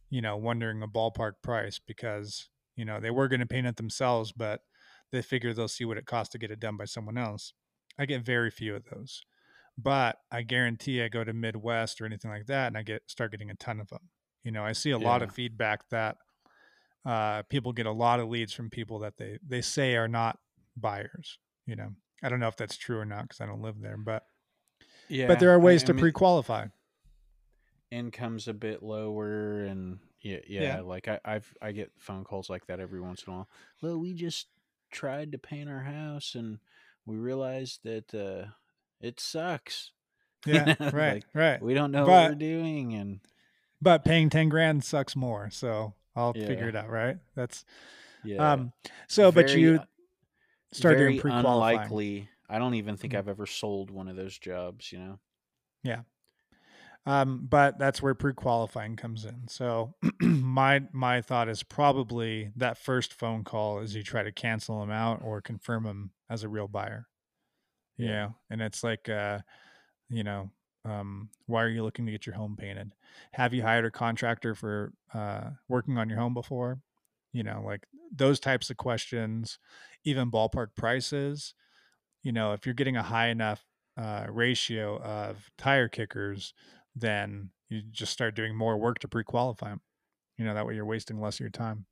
you 0.09 0.21
know, 0.21 0.37
wondering 0.37 0.83
a 0.83 0.87
ballpark 0.87 1.33
price 1.41 1.79
because, 1.79 2.49
you 2.75 2.85
know, 2.85 2.99
they 2.99 3.09
were 3.11 3.27
going 3.27 3.39
to 3.39 3.47
paint 3.47 3.67
it 3.67 3.77
themselves, 3.77 4.31
but 4.31 4.61
they 5.11 5.21
figure 5.21 5.53
they'll 5.53 5.67
see 5.67 5.85
what 5.85 5.97
it 5.97 6.05
costs 6.05 6.31
to 6.33 6.37
get 6.37 6.51
it 6.51 6.59
done 6.59 6.77
by 6.77 6.85
someone 6.85 7.17
else. 7.17 7.53
I 7.97 8.05
get 8.05 8.23
very 8.23 8.51
few 8.51 8.75
of 8.75 8.85
those. 8.85 9.21
But 9.77 10.17
I 10.31 10.41
guarantee 10.41 11.01
I 11.01 11.07
go 11.07 11.23
to 11.23 11.33
Midwest 11.33 12.01
or 12.01 12.05
anything 12.05 12.31
like 12.31 12.47
that 12.47 12.67
and 12.67 12.77
I 12.77 12.83
get 12.83 13.03
start 13.07 13.31
getting 13.31 13.51
a 13.51 13.55
ton 13.55 13.79
of 13.79 13.89
them. 13.89 14.09
You 14.43 14.51
know, 14.51 14.63
I 14.63 14.71
see 14.73 14.91
a 14.91 14.97
lot 14.97 15.21
of 15.21 15.31
feedback 15.31 15.87
that 15.89 16.17
uh, 17.05 17.43
people 17.43 17.73
get 17.73 17.85
a 17.85 17.91
lot 17.91 18.19
of 18.19 18.27
leads 18.29 18.53
from 18.53 18.69
people 18.69 18.99
that 18.99 19.17
they 19.17 19.37
they 19.45 19.61
say 19.61 19.95
are 19.95 20.07
not 20.07 20.39
buyers. 20.75 21.37
You 21.65 21.75
know, 21.75 21.89
I 22.23 22.29
don't 22.29 22.39
know 22.39 22.47
if 22.47 22.55
that's 22.55 22.77
true 22.77 22.97
or 22.99 23.05
not 23.05 23.23
because 23.23 23.41
I 23.41 23.45
don't 23.45 23.61
live 23.61 23.79
there, 23.81 23.97
but 23.97 24.23
Yeah. 25.09 25.27
but 25.27 25.39
there 25.39 25.51
are 25.51 25.59
ways 25.59 25.83
I 25.83 25.87
to 25.87 25.93
pre-qualify. 25.93 26.67
income's 27.91 28.47
a 28.47 28.53
bit 28.53 28.83
lower 28.83 29.63
and 29.63 29.99
yeah, 30.21 30.39
yeah, 30.47 30.61
Yeah. 30.61 30.81
like 30.81 31.07
I, 31.07 31.19
I've 31.23 31.53
I 31.61 31.71
get 31.71 31.91
phone 31.97 32.23
calls 32.23 32.49
like 32.49 32.65
that 32.67 32.79
every 32.79 32.99
once 32.99 33.23
in 33.25 33.31
a 33.33 33.35
while. 33.37 33.49
Well, 33.81 33.97
we 33.99 34.13
just 34.13 34.47
tried 34.91 35.31
to 35.33 35.37
paint 35.37 35.69
our 35.69 35.81
house 35.81 36.35
and 36.35 36.59
we 37.05 37.15
realized 37.17 37.81
that 37.83 38.13
uh 38.13 38.49
it 38.99 39.19
sucks. 39.19 39.91
Yeah, 40.45 40.75
right, 40.79 41.13
like, 41.15 41.25
right. 41.33 41.61
We 41.61 41.73
don't 41.73 41.91
know 41.91 42.05
what 42.05 42.29
we're 42.29 42.35
doing 42.35 42.93
and 42.93 43.19
But 43.81 44.03
paying 44.03 44.29
ten 44.29 44.49
grand 44.49 44.83
sucks 44.83 45.15
more, 45.15 45.49
so 45.51 45.93
I'll 46.15 46.33
Yeah. 46.35 46.47
figure 46.47 46.67
it 46.69 46.75
out. 46.75 46.89
Right? 46.89 47.17
That's 47.35 47.63
yeah. 48.23 48.53
um. 48.53 48.73
So, 49.07 49.31
but 49.31 49.53
you 49.55 49.79
start 50.73 50.97
very 50.97 51.11
doing 51.13 51.21
pre-qualifying. 51.21 51.77
unlikely. 51.77 52.29
I 52.49 52.59
don't 52.59 52.75
even 52.75 52.97
think 52.97 53.13
Mhm. 53.13 53.15
I've 53.15 53.27
ever 53.29 53.45
sold 53.45 53.91
one 53.91 54.07
of 54.07 54.15
those 54.15 54.37
jobs, 54.39 54.91
you 54.91 54.99
know. 54.99 55.19
Yeah. 55.83 56.03
Um, 57.05 57.47
but 57.47 57.77
that's 57.79 58.01
where 58.01 58.13
pre-qualifying 58.15 58.97
comes 58.97 59.23
in. 59.23 59.47
So 59.47 59.95
my 60.21 60.87
my 60.91 61.21
thought 61.21 61.47
is 61.47 61.63
probably 61.63 62.51
that 62.55 62.77
first 62.77 63.13
phone 63.13 63.43
call 63.43 63.79
is 63.79 63.95
you 63.95 64.03
try 64.03 64.23
to 64.23 64.31
cancel 64.31 64.79
them 64.81 64.91
out 64.91 65.21
or 65.23 65.41
confirm 65.41 65.83
them 65.83 66.11
as 66.29 66.43
a 66.43 66.49
real 66.49 66.67
buyer. 66.67 67.07
Yeah. 67.97 68.17
Yeah, 68.17 68.31
and 68.49 68.61
it's 68.61 68.83
like, 68.83 69.09
uh, 69.09 69.41
you 70.09 70.23
know, 70.23 70.51
um, 70.85 71.31
why 71.47 71.63
are 71.63 71.69
you 71.69 71.83
looking 71.83 72.05
to 72.07 72.11
get 72.11 72.25
your 72.25 72.35
home 72.35 72.57
painted? 72.57 72.93
Have 73.33 73.53
you 73.53 73.63
hired 73.63 73.85
a 73.85 73.91
contractor 73.91 74.55
for 74.55 74.93
uh, 75.13 75.51
working 75.67 75.97
on 75.97 76.09
your 76.09 76.19
home 76.19 76.33
before? 76.33 76.81
You 77.33 77.43
know, 77.43 77.63
like 77.65 77.87
those 78.11 78.39
types 78.39 78.69
of 78.69 78.77
questions, 78.77 79.59
even 80.03 80.31
ballpark 80.31 80.75
prices. 80.75 81.55
You 82.27 82.33
know, 82.33 82.51
if 82.51 82.65
you're 82.65 82.75
getting 82.75 82.97
a 82.97 83.03
high 83.03 83.29
enough 83.29 83.63
uh, 83.95 84.25
ratio 84.29 84.99
of 85.01 85.49
tire 85.57 85.87
kickers, 85.87 86.53
then 86.93 87.51
you 87.69 87.81
just 87.81 88.11
start 88.11 88.35
doing 88.35 88.53
more 88.55 88.77
work 88.77 88.99
to 88.99 89.07
pre-qualify 89.07 89.69
them. 89.69 89.81
You 90.37 90.45
know, 90.45 90.53
that 90.53 90.65
way 90.67 90.75
you're 90.75 90.85
wasting 90.85 91.21
less 91.21 91.37
of 91.37 91.41
your 91.41 91.49
time 91.49 91.85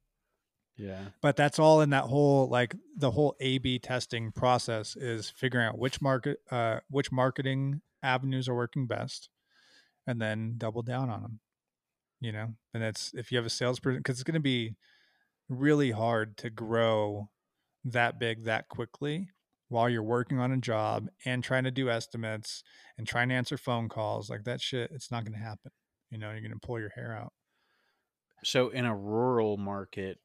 Yeah. 0.77 1.05
but 1.21 1.37
that's 1.37 1.57
all 1.57 1.81
in 1.81 1.91
that 1.91 2.03
whole 2.03 2.49
like 2.49 2.75
the 2.97 3.11
whole 3.11 3.35
A 3.39 3.59
B 3.59 3.79
testing 3.79 4.31
process 4.33 4.95
is 4.97 5.29
figuring 5.29 5.67
out 5.67 5.79
which 5.79 6.01
market 6.01 6.39
uh 6.51 6.79
which 6.89 7.11
marketing 7.11 7.81
avenues 8.03 8.49
are 8.49 8.55
working 8.55 8.85
best 8.87 9.29
and 10.05 10.21
then 10.21 10.55
double 10.57 10.81
down 10.83 11.09
on 11.09 11.21
them 11.21 11.39
you 12.19 12.31
know 12.31 12.55
and 12.73 12.83
that's 12.83 13.13
if 13.15 13.31
you 13.31 13.37
have 13.37 13.45
a 13.45 13.49
salesperson 13.49 13.99
because 13.99 14.17
it's 14.17 14.23
going 14.23 14.35
to 14.35 14.39
be 14.39 14.75
really 15.49 15.91
hard 15.91 16.37
to 16.37 16.49
grow 16.49 17.29
that 17.85 18.19
big 18.19 18.43
that 18.45 18.67
quickly 18.69 19.29
while 19.69 19.89
you're 19.89 20.03
working 20.03 20.39
on 20.39 20.51
a 20.51 20.57
job 20.57 21.07
and 21.25 21.43
trying 21.43 21.63
to 21.63 21.71
do 21.71 21.89
estimates 21.89 22.63
and 22.97 23.07
trying 23.07 23.29
to 23.29 23.35
answer 23.35 23.57
phone 23.57 23.89
calls 23.89 24.29
like 24.29 24.43
that 24.43 24.61
shit 24.61 24.91
it's 24.91 25.11
not 25.11 25.23
going 25.23 25.37
to 25.37 25.43
happen 25.43 25.71
you 26.09 26.17
know 26.17 26.31
you're 26.31 26.41
going 26.41 26.51
to 26.51 26.59
pull 26.67 26.79
your 26.79 26.89
hair 26.89 27.17
out 27.19 27.33
So 28.43 28.69
in 28.69 28.85
a 28.85 28.95
rural 28.95 29.57
market, 29.57 30.19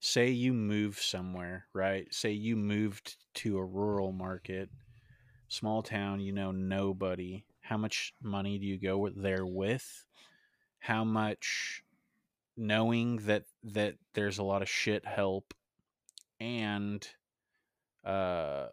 say 0.00 0.28
you 0.28 0.52
move 0.52 0.98
somewhere, 1.00 1.66
right? 1.72 2.12
Say 2.12 2.32
you 2.32 2.56
moved 2.56 3.16
to 3.36 3.56
a 3.56 3.64
rural 3.64 4.12
market, 4.12 4.68
small 5.48 5.82
town, 5.82 6.20
you 6.20 6.32
know 6.32 6.52
nobody. 6.52 7.44
How 7.62 7.78
much 7.78 8.12
money 8.22 8.58
do 8.58 8.66
you 8.66 8.78
go 8.78 9.08
there 9.16 9.46
with? 9.46 10.04
How 10.78 11.04
much 11.04 11.82
knowing 12.56 13.16
that 13.26 13.44
that 13.64 13.94
there's 14.12 14.38
a 14.38 14.42
lot 14.44 14.60
of 14.62 14.68
shit 14.68 15.06
help 15.06 15.54
and 16.38 17.08
uh 18.06 18.68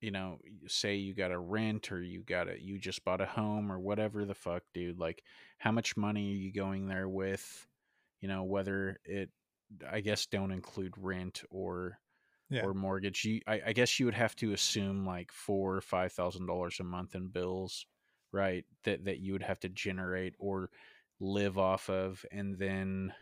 you 0.00 0.10
know 0.10 0.38
say 0.66 0.94
you 0.96 1.14
got 1.14 1.32
a 1.32 1.38
rent 1.38 1.90
or 1.90 2.00
you 2.02 2.22
got 2.22 2.48
a 2.48 2.60
you 2.60 2.78
just 2.78 3.04
bought 3.04 3.20
a 3.20 3.26
home 3.26 3.70
or 3.70 3.78
whatever 3.78 4.24
the 4.24 4.34
fuck 4.34 4.62
dude 4.72 4.98
like 4.98 5.22
how 5.58 5.72
much 5.72 5.96
money 5.96 6.30
are 6.30 6.36
you 6.36 6.52
going 6.52 6.86
there 6.86 7.08
with 7.08 7.66
you 8.20 8.28
know 8.28 8.44
whether 8.44 8.98
it 9.04 9.30
i 9.90 10.00
guess 10.00 10.26
don't 10.26 10.52
include 10.52 10.94
rent 10.96 11.42
or 11.50 11.98
Yeah. 12.50 12.62
or 12.62 12.74
mortgage 12.74 13.24
you 13.24 13.40
I, 13.46 13.60
I 13.66 13.72
guess 13.72 13.98
you 13.98 14.06
would 14.06 14.14
have 14.14 14.36
to 14.36 14.52
assume 14.52 15.04
like 15.06 15.32
four 15.32 15.76
or 15.76 15.80
five 15.80 16.12
thousand 16.12 16.46
dollars 16.46 16.80
a 16.80 16.84
month 16.84 17.14
in 17.14 17.28
bills 17.28 17.86
right 18.32 18.64
that 18.84 19.04
that 19.04 19.18
you 19.18 19.32
would 19.32 19.42
have 19.42 19.60
to 19.60 19.68
generate 19.68 20.34
or 20.38 20.70
live 21.20 21.58
off 21.58 21.90
of 21.90 22.24
and 22.30 22.56
then 22.58 23.12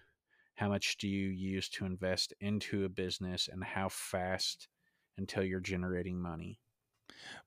how 0.56 0.68
much 0.68 0.96
do 0.98 1.08
you 1.08 1.28
use 1.28 1.68
to 1.70 1.86
invest 1.86 2.34
into 2.40 2.84
a 2.84 2.88
business 2.88 3.48
and 3.48 3.64
how 3.64 3.88
fast 3.88 4.68
until 5.18 5.44
you're 5.44 5.60
generating 5.60 6.20
money 6.20 6.60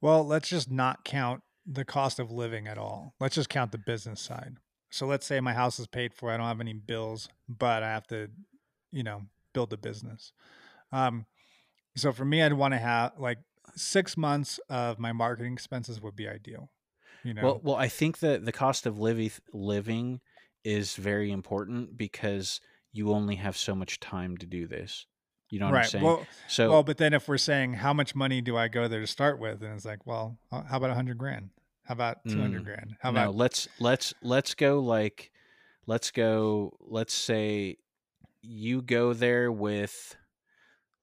Well, 0.02 0.26
let's 0.26 0.50
just 0.50 0.72
not 0.72 1.04
count 1.04 1.44
the 1.66 1.86
cost 1.86 2.20
of 2.20 2.32
living 2.32 2.68
at 2.68 2.78
all. 2.78 3.14
Let's 3.20 3.36
just 3.36 3.50
count 3.50 3.72
the 3.72 3.78
business 3.78 4.22
side. 4.22 4.58
So 4.90 5.06
let's 5.06 5.26
say 5.26 5.40
my 5.40 5.54
house 5.54 5.80
is 5.80 5.88
paid 5.88 6.14
for, 6.14 6.32
I 6.32 6.38
don't 6.38 6.48
have 6.48 6.62
any 6.62 6.74
bills, 6.74 7.30
but 7.48 7.84
I 7.84 7.90
have 7.90 8.08
to, 8.08 8.30
you 8.92 9.04
know, 9.04 9.24
build 9.54 9.74
a 9.74 9.78
business. 9.78 10.34
Um 10.92 11.26
so 11.96 12.14
for 12.14 12.26
me 12.26 12.44
I'd 12.44 12.54
want 12.54 12.74
to 12.74 12.80
have 12.80 13.14
like 13.20 13.40
six 13.76 14.18
months 14.18 14.60
of 14.70 15.00
my 15.00 15.14
marketing 15.14 15.54
expenses 15.54 16.02
would 16.02 16.16
be 16.16 16.28
ideal. 16.30 16.72
You 17.24 17.34
know, 17.36 17.48
Well, 17.48 17.62
well, 17.64 17.76
I 17.76 17.88
think 17.88 18.20
that 18.20 18.46
the 18.46 18.52
cost 18.52 18.86
of 18.86 19.00
living 19.00 19.32
living 19.54 20.22
is 20.64 20.96
very 20.96 21.32
important 21.32 21.98
because 21.98 22.60
you 22.92 23.12
only 23.12 23.36
have 23.36 23.58
so 23.58 23.76
much 23.76 24.00
time 24.00 24.38
to 24.38 24.46
do 24.46 24.68
this. 24.68 25.06
You 25.50 25.60
know 25.60 25.68
what 25.68 25.76
I'm 25.76 25.84
saying? 25.84 26.06
Well, 26.06 26.28
so 26.48 26.70
well, 26.70 26.84
but 26.84 26.98
then 26.98 27.14
if 27.14 27.28
we're 27.28 27.38
saying 27.38 27.74
how 27.74 27.94
much 27.94 28.16
money 28.16 28.42
do 28.42 28.56
I 28.56 28.68
go 28.68 28.88
there 28.88 29.00
to 29.00 29.08
start 29.08 29.40
with, 29.40 29.64
and 29.64 29.74
it's 29.74 29.86
like, 29.86 30.06
well, 30.06 30.38
uh, 30.52 30.64
how 30.64 30.78
about 30.78 30.92
a 30.92 30.96
hundred 30.96 31.18
grand? 31.18 31.50
How 31.86 31.94
about 31.94 32.18
two 32.28 32.40
hundred 32.40 32.62
Mm, 32.62 32.66
grand? 32.66 32.94
How 33.02 33.12
no, 33.12 33.22
about 33.22 33.36
let's 33.36 33.68
let's 33.80 34.14
let's 34.22 34.54
go 34.54 34.80
like 34.80 35.32
let's 35.88 36.12
go 36.12 36.78
let's 36.82 37.14
say 37.14 37.78
you 38.42 38.82
go 38.82 39.14
there 39.14 39.52
with 39.52 40.16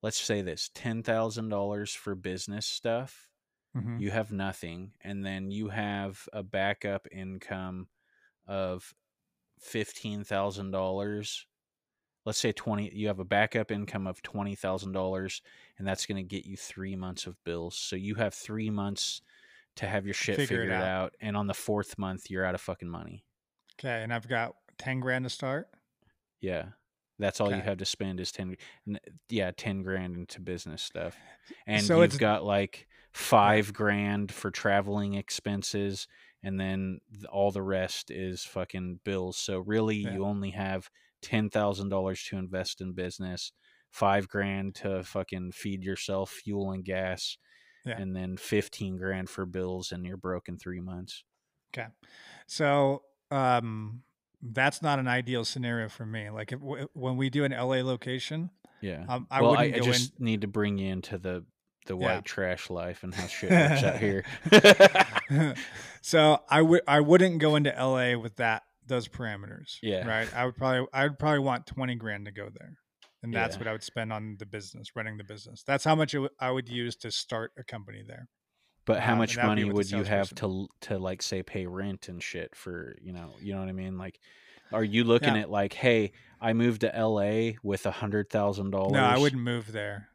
let's 0.02 0.20
say 0.20 0.42
this 0.42 0.70
$10,000 0.74 1.96
for 1.96 2.14
business 2.14 2.66
stuff. 2.66 3.28
Mhm. 3.74 4.00
You 4.00 4.10
have 4.10 4.30
nothing 4.30 4.92
and 5.00 5.24
then 5.26 5.50
you 5.50 5.68
have 5.70 6.28
a 6.32 6.42
backup 6.44 7.08
income 7.10 7.88
of 8.46 8.94
$15,000 9.60 11.46
let's 12.26 12.38
say 12.38 12.52
20 12.52 12.90
you 12.94 13.06
have 13.06 13.20
a 13.20 13.24
backup 13.24 13.70
income 13.70 14.06
of 14.06 14.20
$20,000 14.22 15.40
and 15.78 15.86
that's 15.88 16.04
going 16.04 16.16
to 16.16 16.22
get 16.22 16.44
you 16.44 16.56
3 16.56 16.94
months 16.96 17.26
of 17.26 17.42
bills. 17.44 17.74
So 17.76 17.96
you 17.96 18.16
have 18.16 18.34
3 18.34 18.68
months 18.68 19.22
to 19.76 19.86
have 19.86 20.04
your 20.06 20.14
shit 20.14 20.36
Figure 20.36 20.58
figured 20.62 20.72
out. 20.72 20.82
out. 20.82 21.14
and 21.20 21.36
on 21.36 21.46
the 21.46 21.54
4th 21.54 21.96
month 21.98 22.30
you're 22.30 22.44
out 22.44 22.54
of 22.54 22.60
fucking 22.60 22.88
money. 22.88 23.24
okay? 23.80 24.02
And 24.02 24.12
I've 24.12 24.28
got 24.28 24.54
ten 24.78 25.00
grand 25.00 25.24
to 25.24 25.30
start. 25.30 25.68
Yeah. 26.40 26.66
That's 27.18 27.40
all 27.40 27.50
you 27.50 27.62
have 27.62 27.78
to 27.78 27.86
spend 27.86 28.20
is 28.20 28.30
10 28.32 28.56
n- 28.86 28.98
yeah, 29.30 29.50
10 29.56 29.82
grand 29.82 30.16
into 30.16 30.40
business 30.40 30.82
stuff. 30.82 31.16
And 31.66 31.82
So 31.82 31.96
you've 31.96 32.04
it's- 32.04 32.18
got 32.18 32.44
like 32.44 32.86
5 33.12 33.72
grand 33.72 34.30
for 34.32 34.50
traveling 34.50 35.14
expenses 35.14 36.08
and 36.42 36.60
then 36.60 37.00
all 37.30 37.50
the 37.50 37.62
rest 37.62 38.10
is 38.10 38.44
fucking 38.44 39.00
bills. 39.04 39.38
So 39.38 39.60
really 39.60 39.96
Yeah. 39.96 40.12
you 40.14 40.24
only 40.26 40.50
have 40.50 40.90
$10,000 41.26 42.28
to 42.28 42.36
invest 42.36 42.80
in 42.80 42.92
business, 42.92 43.52
5 43.90 44.28
grand 44.28 44.74
to 44.76 45.02
fucking 45.02 45.52
feed 45.52 45.82
yourself 45.82 46.30
fuel 46.30 46.70
and 46.72 46.84
gas, 46.84 47.38
Yeah. 47.84 47.98
and 48.00 48.14
then 48.14 48.36
15 48.36 48.96
grand 48.96 49.28
for 49.30 49.46
bills 49.46 49.92
and 49.92 50.04
you're 50.04 50.16
broke 50.16 50.48
in 50.48 50.58
3 50.58 50.80
months. 50.80 51.24
Okay. 51.72 51.88
So 52.46 53.02
um, 53.30 54.02
that's 54.42 54.82
not 54.82 54.98
an 54.98 55.08
ideal 55.08 55.44
scenario 55.44 55.88
for 55.88 56.06
me. 56.06 56.30
Like 56.30 56.52
if, 56.52 56.60
when 56.94 57.16
we 57.16 57.30
do 57.30 57.44
an 57.44 57.52
LA 57.52 57.82
location, 57.82 58.50
Yeah. 58.80 59.04
um, 59.08 59.26
I 59.30 59.42
well, 59.42 59.56
I, 59.56 59.64
I 59.64 59.80
just 59.80 60.20
need 60.20 60.42
to 60.42 60.48
bring 60.48 60.78
you 60.78 60.90
into 60.92 61.18
the 61.18 61.44
the 61.86 61.96
Yeah. 61.96 62.16
white 62.16 62.24
trash 62.24 62.68
life 62.68 63.04
and 63.04 63.14
how 63.14 63.26
shit 63.28 63.50
works 63.50 63.82
out 63.84 63.98
here. 63.98 64.24
so 66.00 66.40
I 66.48 66.62
would 66.62 66.82
I 66.88 67.00
wouldn't 67.00 67.38
go 67.38 67.56
into 67.56 67.70
LA 67.70 68.18
with 68.18 68.36
that 68.36 68.64
those 68.86 69.08
parameters. 69.08 69.76
Yeah. 69.82 70.06
Right. 70.06 70.32
I 70.34 70.44
would 70.46 70.56
probably 70.56 70.86
I 70.92 71.04
would 71.04 71.18
probably 71.18 71.40
want 71.40 71.66
twenty 71.66 71.94
grand 71.94 72.26
to 72.26 72.32
go 72.32 72.48
there, 72.52 72.78
and 73.22 73.32
that's 73.34 73.54
Yeah. 73.56 73.60
what 73.60 73.68
I 73.68 73.72
would 73.72 73.82
spend 73.82 74.12
on 74.12 74.36
the 74.38 74.46
business, 74.46 74.88
running 74.94 75.16
the 75.16 75.24
business. 75.24 75.62
That's 75.66 75.84
how 75.84 75.94
much 75.94 76.14
it 76.14 76.30
I 76.40 76.50
would 76.50 76.68
use 76.68 76.96
to 76.96 77.10
start 77.10 77.52
a 77.58 77.64
company 77.64 78.02
there. 78.06 78.28
but 78.84 79.00
how 79.00 79.12
Um, 79.14 79.18
much 79.18 79.34
that 79.34 79.42
would 79.42 79.48
money 79.58 79.64
would 79.64 79.90
you 79.90 80.04
have 80.04 80.32
to 80.36 80.68
to 80.82 80.98
like 80.98 81.20
say 81.22 81.42
pay 81.42 81.66
rent 81.66 82.08
and 82.08 82.22
shit 82.22 82.54
for 82.54 82.96
you 83.02 83.12
know 83.12 83.34
you 83.40 83.52
know 83.52 83.60
what 83.60 83.68
I 83.68 83.72
mean? 83.72 83.98
Like, 83.98 84.20
are 84.72 84.84
you 84.84 85.02
looking 85.04 85.34
Yeah. 85.34 85.42
at 85.42 85.50
like, 85.50 85.72
hey, 85.72 86.12
I 86.40 86.52
moved 86.52 86.82
to 86.82 86.94
L.A. 86.94 87.58
with 87.64 87.84
a 87.86 87.90
hundred 87.90 88.30
thousand 88.30 88.70
dollars? 88.70 88.92
No, 88.92 89.02
I 89.04 89.18
wouldn't 89.18 89.42
move 89.42 89.72
there. 89.72 90.08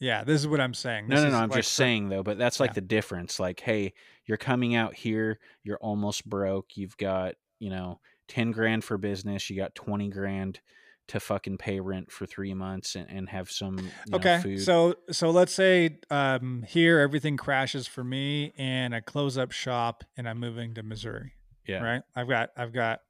Yeah, 0.00 0.22
this 0.22 0.40
is 0.40 0.46
what 0.46 0.60
I'm 0.60 0.74
saying. 0.74 1.08
No, 1.08 1.16
This 1.16 1.22
no, 1.22 1.26
is 1.28 1.32
no. 1.32 1.38
I'm 1.40 1.48
like 1.48 1.58
just 1.58 1.70
for- 1.72 1.74
saying 1.74 2.08
though, 2.08 2.22
but 2.22 2.38
that's 2.38 2.60
like 2.60 2.70
Yeah. 2.70 2.74
the 2.74 2.80
difference. 2.82 3.40
Like, 3.40 3.58
hey, 3.58 3.94
you're 4.26 4.36
coming 4.38 4.76
out 4.76 4.94
here, 4.94 5.40
you're 5.64 5.78
almost 5.78 6.24
broke. 6.28 6.76
You've 6.76 6.96
got, 6.98 7.34
you 7.58 7.70
know, 7.70 8.00
ten 8.26 8.50
grand 8.50 8.84
for 8.84 8.98
business. 8.98 9.48
You 9.48 9.56
got 9.56 9.74
twenty 9.74 10.08
grand 10.08 10.60
to 11.08 11.18
fucking 11.18 11.56
pay 11.56 11.80
rent 11.80 12.12
for 12.12 12.26
three 12.26 12.54
months 12.54 12.94
and, 12.94 13.08
and 13.10 13.28
have 13.28 13.50
some 13.50 13.78
you 13.78 13.84
know, 14.10 14.18
okay 14.18 14.40
food. 14.42 14.60
so 14.60 14.94
so 15.10 15.30
let's 15.30 15.52
say 15.52 15.98
um 16.10 16.62
here 16.68 17.00
everything 17.00 17.36
crashes 17.36 17.86
for 17.86 18.04
me 18.04 18.52
and 18.58 18.94
i 18.94 19.00
close 19.00 19.36
up 19.36 19.50
shop 19.50 20.04
and 20.16 20.28
i'm 20.28 20.38
moving 20.38 20.74
to 20.74 20.82
missouri 20.82 21.32
yeah, 21.66 21.82
right 21.82 22.02
i've 22.14 22.28
got 22.28 22.50
i've 22.56 22.72
got 22.72 23.00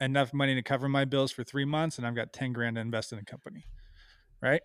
enough 0.00 0.32
money 0.32 0.54
to 0.54 0.62
cover 0.62 0.88
my 0.88 1.04
bills 1.04 1.32
for 1.32 1.42
three 1.42 1.64
months 1.64 1.98
and 1.98 2.06
i've 2.06 2.14
got 2.14 2.32
10 2.32 2.52
grand 2.52 2.76
to 2.76 2.80
invest 2.80 3.12
in 3.12 3.18
a 3.18 3.24
company 3.24 3.64
right 4.42 4.60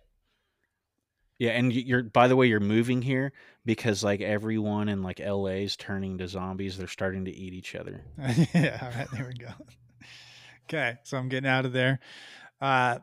yeah. 1.38 1.50
And 1.50 1.72
you're 1.72 2.02
by 2.02 2.28
the 2.28 2.36
way, 2.36 2.46
you're 2.46 2.60
moving 2.60 3.02
here 3.02 3.32
because 3.64 4.04
like 4.04 4.20
everyone 4.20 4.88
in 4.88 5.02
like 5.02 5.20
LA 5.20 5.62
is 5.64 5.76
turning 5.76 6.18
to 6.18 6.28
zombies. 6.28 6.76
They're 6.76 6.86
starting 6.86 7.24
to 7.26 7.34
eat 7.34 7.52
each 7.52 7.74
other. 7.74 8.02
yeah 8.54 8.78
all 8.82 8.98
right 8.98 9.08
there 9.12 9.26
we 9.26 9.34
go 9.34 9.50
okay 10.64 10.96
so 11.02 11.16
i'm 11.16 11.28
getting 11.28 11.48
out 11.48 11.64
of 11.64 11.72
there 11.72 12.00
uh 12.60 12.98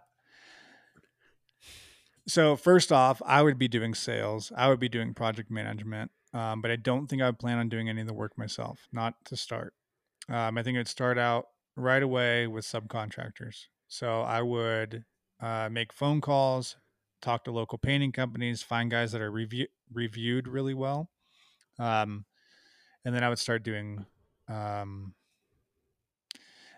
so 2.28 2.56
first 2.56 2.92
off 2.92 3.22
i 3.26 3.42
would 3.42 3.58
be 3.58 3.68
doing 3.68 3.94
sales 3.94 4.52
i 4.56 4.68
would 4.68 4.80
be 4.80 4.90
doing 4.90 5.14
project 5.14 5.52
management 5.52 6.12
um, 6.34 6.62
but 6.62 6.72
i 6.72 6.76
don't 6.76 7.08
think 7.08 7.22
i 7.22 7.26
would 7.26 7.40
plan 7.40 7.58
on 7.58 7.70
doing 7.70 7.90
any 7.90 8.02
of 8.02 8.08
the 8.08 8.14
work 8.14 8.38
myself 8.38 8.88
not 8.92 9.14
to 9.26 9.36
start 9.36 9.74
um, 10.30 10.58
i 10.58 10.64
think 10.64 10.78
would 10.78 10.88
start 10.88 11.18
out 11.18 11.46
right 11.76 12.04
away 12.04 12.48
with 12.48 12.66
subcontractors 12.66 13.66
so 13.88 14.22
i 14.22 14.42
would 14.42 15.04
uh, 15.42 15.70
make 15.72 15.92
phone 15.92 16.22
calls 16.22 16.76
talk 17.22 17.44
to 17.46 17.52
local 17.52 17.78
painting 17.78 18.12
companies 18.12 18.62
find 18.64 18.90
guys 18.92 19.12
that 19.12 19.22
are 19.22 19.32
review- 19.32 19.68
reviewed 19.94 20.48
really 20.48 20.74
well 20.74 21.10
um, 21.80 22.26
and 23.06 23.16
then 23.16 23.24
i 23.24 23.30
would 23.30 23.40
start 23.40 23.64
doing 23.64 24.06
um, 24.50 25.14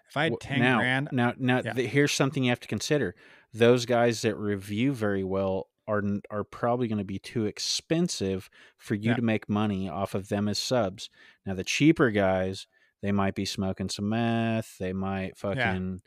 if 0.10 0.18
I 0.18 0.26
had 0.26 0.40
ten 0.40 0.60
now, 0.60 0.78
grand, 0.78 1.10
Now, 1.11 1.34
now 1.40 1.61
Yeah. 1.65 1.74
th- 1.74 1.90
here's 1.90 2.11
something 2.11 2.44
you 2.44 2.52
have 2.52 2.60
to 2.60 2.68
consider. 2.68 3.15
Those 3.52 3.86
guys 3.88 4.22
that 4.22 4.36
review 4.36 4.94
very 4.94 5.24
well 5.24 5.70
are 5.88 6.03
are 6.30 6.44
probably 6.44 6.88
going 6.88 6.99
to 6.99 7.03
be 7.03 7.18
too 7.18 7.45
expensive 7.45 8.49
for 8.78 8.94
you 8.94 9.10
Yeah. 9.11 9.15
to 9.15 9.22
make 9.24 9.49
money 9.49 9.90
off 9.90 10.14
of 10.14 10.30
them 10.30 10.48
as 10.48 10.60
subs. 10.60 11.10
Now, 11.48 11.56
the 11.56 11.64
cheaper 11.64 12.11
guys, 12.11 12.68
they 13.02 13.11
might 13.11 13.34
be 13.34 13.45
smoking 13.45 13.90
some 13.90 14.10
meth. 14.10 14.78
They 14.78 14.94
might 14.94 15.36
fucking, 15.36 16.02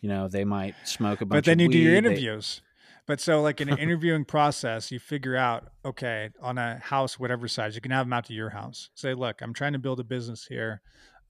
you 0.00 0.08
know, 0.08 0.28
they 0.28 0.44
might 0.44 0.76
smoke 0.84 1.20
a 1.20 1.26
bunch. 1.26 1.38
but 1.38 1.44
then 1.44 1.58
of 1.58 1.62
you 1.64 1.68
do 1.68 1.78
your 1.78 1.94
weed, 1.94 2.04
they- 2.04 2.08
interviews. 2.10 2.62
But 3.08 3.20
so, 3.20 3.40
like 3.40 3.62
in 3.62 3.70
an 3.70 3.78
interviewing 3.78 4.26
process, 4.26 4.92
you 4.92 5.00
figure 5.00 5.34
out, 5.34 5.70
okay, 5.84 6.28
on 6.42 6.58
a 6.58 6.78
house, 6.78 7.18
whatever 7.18 7.48
size, 7.48 7.74
you 7.74 7.80
can 7.80 7.90
have 7.90 8.06
them 8.06 8.12
out 8.12 8.26
to 8.26 8.34
your 8.34 8.50
house. 8.50 8.90
Say, 8.94 9.14
look, 9.14 9.40
I'm 9.40 9.54
trying 9.54 9.72
to 9.72 9.78
build 9.78 9.98
a 9.98 10.04
business 10.04 10.44
here. 10.44 10.82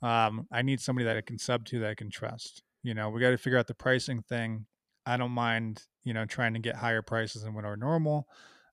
Um, 0.03 0.47
I 0.53 0.63
need 0.63 0.81
somebody 0.81 1.05
that 1.05 1.17
I 1.17 1.21
can 1.21 1.39
sub 1.39 1.65
to 1.67 1.79
that 1.79 1.91
I 1.91 1.95
can 1.95 2.11
trust. 2.11 2.63
You 2.83 2.95
know, 2.95 3.11
we 3.11 3.21
got 3.21 3.31
to 3.31 3.39
figure 3.39 3.59
out 3.59 3.69
the 3.69 3.75
pricing 3.75 4.23
thing. 4.23 4.67
I 5.07 5.17
don't 5.17 5.31
mind, 5.31 5.85
you 6.03 6.13
know, 6.13 6.27
trying 6.27 6.53
to 6.55 6.61
get 6.61 6.75
higher 6.75 7.01
prices 7.01 7.43
than 7.43 7.55
what 7.55 7.65
are 7.65 7.77
normal, 7.77 8.27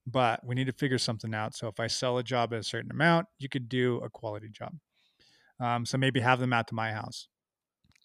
but 0.08 0.44
we 0.44 0.56
need 0.56 0.68
to 0.68 0.74
figure 0.74 0.98
something 0.98 1.34
out. 1.34 1.56
So 1.56 1.68
if 1.68 1.80
I 1.80 1.88
sell 1.88 2.18
a 2.18 2.24
job 2.24 2.54
at 2.54 2.60
a 2.60 2.64
certain 2.64 2.92
amount, 2.92 3.28
you 3.38 3.50
could 3.50 3.70
do 3.70 4.02
a 4.04 4.10
quality 4.10 4.50
job. 4.50 4.74
Um, 5.60 5.86
so 5.86 5.98
maybe 5.98 6.20
have 6.22 6.40
them 6.40 6.54
out 6.54 6.68
to 6.70 6.76
my 6.76 6.92
house 6.92 7.28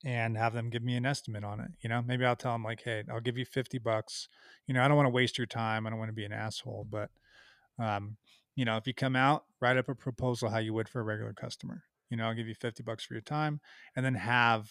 and 0.05 0.37
have 0.37 0.55
them 0.55 0.71
give 0.71 0.83
me 0.83 0.97
an 0.97 1.05
estimate 1.07 1.45
on 1.45 1.61
it. 1.61 1.71
You 1.81 1.89
know, 1.91 2.03
maybe 2.03 2.25
I'll 2.25 2.37
tell 2.37 2.53
them 2.53 2.65
like, 2.65 2.83
hey, 2.83 3.05
I'll 3.11 3.21
give 3.21 3.37
you 3.39 3.45
50 3.45 3.79
bucks. 3.79 4.29
You 4.67 4.75
know, 4.75 4.83
I 4.83 4.89
don't 4.89 4.97
want 4.97 5.07
to 5.07 5.11
waste 5.11 5.39
your 5.39 5.47
time. 5.47 5.87
I 5.87 5.91
don't 5.91 5.99
want 5.99 6.09
to 6.09 6.15
be 6.15 6.25
an 6.25 6.33
asshole, 6.33 6.87
but, 6.89 7.11
um, 7.79 8.17
you 8.55 8.65
know, 8.65 8.77
if 8.77 8.87
you 8.87 8.95
come 8.95 9.17
out, 9.17 9.45
write 9.61 9.77
up 9.77 9.89
a 9.89 9.95
proposal 9.95 10.51
how 10.51 10.59
you 10.59 10.75
would 10.75 10.89
for 10.89 11.01
a 11.01 11.05
regular 11.05 11.33
customer. 11.33 11.85
You 12.11 12.17
know, 12.17 12.27
I'll 12.27 12.35
give 12.35 12.49
you 12.49 12.55
50 12.55 12.83
bucks 12.83 13.05
for 13.05 13.15
your 13.15 13.21
time 13.23 13.61
and 13.97 14.05
then 14.05 14.15
have 14.15 14.71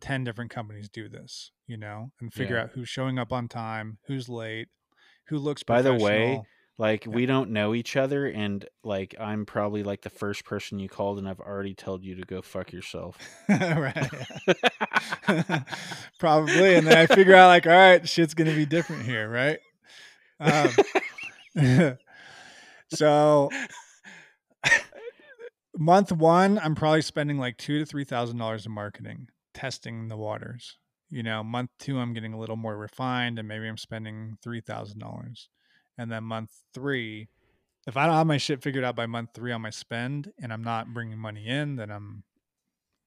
10 0.00 0.24
different 0.24 0.50
companies 0.50 0.88
do 0.88 1.08
this, 1.08 1.52
you 1.66 1.76
know, 1.76 2.12
and 2.20 2.32
figure 2.32 2.56
Yeah. 2.56 2.64
out 2.64 2.70
who's 2.72 2.88
showing 2.88 3.18
up 3.18 3.32
on 3.32 3.48
time, 3.48 3.98
who's 4.06 4.28
late, 4.28 4.68
who 5.26 5.38
looks 5.38 5.62
By 5.62 5.82
the 5.82 5.94
way. 5.94 6.42
Like 6.80 7.04
Yeah. 7.04 7.12
we 7.12 7.26
don't 7.26 7.50
know 7.50 7.74
each 7.74 7.94
other, 7.94 8.24
and 8.26 8.64
like 8.82 9.14
I'm 9.20 9.44
probably 9.44 9.82
like 9.82 10.00
the 10.00 10.08
first 10.08 10.46
person 10.46 10.78
you 10.78 10.88
called, 10.88 11.18
and 11.18 11.28
I've 11.28 11.38
already 11.38 11.74
told 11.74 12.02
you 12.02 12.14
to 12.14 12.22
go 12.22 12.40
fuck 12.40 12.72
yourself. 12.72 13.18
right. 13.50 14.08
Probably. 16.18 16.76
And 16.76 16.86
then 16.86 16.96
I 16.96 17.04
figure 17.04 17.34
out 17.34 17.48
like, 17.48 17.66
all 17.66 17.72
right, 17.74 18.08
shit's 18.08 18.32
gonna 18.32 18.54
be 18.54 18.64
different 18.64 19.02
here, 19.02 19.28
right? 19.28 19.58
Um, 20.40 20.70
so 22.94 23.50
month 25.76 26.12
one, 26.12 26.58
I'm 26.58 26.74
probably 26.74 27.02
spending 27.02 27.36
like 27.36 27.58
two 27.58 27.78
to 27.80 27.84
three 27.84 28.04
thousand 28.04 28.38
dollars 28.38 28.64
in 28.64 28.72
marketing, 28.72 29.28
testing 29.52 30.08
the 30.08 30.16
waters. 30.16 30.78
You 31.10 31.22
know, 31.24 31.42
month 31.44 31.72
two, 31.78 31.98
I'm 31.98 32.14
getting 32.14 32.32
a 32.32 32.38
little 32.38 32.56
more 32.56 32.76
refined, 32.78 33.38
and 33.38 33.46
maybe 33.46 33.68
I'm 33.68 33.76
spending 33.76 34.38
three 34.42 34.62
thousand 34.62 35.00
dollars. 35.00 35.50
And 36.00 36.10
then 36.10 36.24
month 36.24 36.50
three, 36.72 37.28
if 37.86 37.98
I 37.98 38.06
don't 38.06 38.14
have 38.14 38.26
my 38.26 38.38
shit 38.38 38.62
figured 38.62 38.84
out 38.84 38.96
by 38.96 39.04
month 39.04 39.30
three 39.34 39.52
on 39.52 39.60
my 39.60 39.68
spend, 39.68 40.32
and 40.40 40.50
I'm 40.50 40.64
not 40.64 40.94
bringing 40.94 41.18
money 41.18 41.46
in, 41.46 41.76
then 41.76 41.90
I'm 41.90 42.24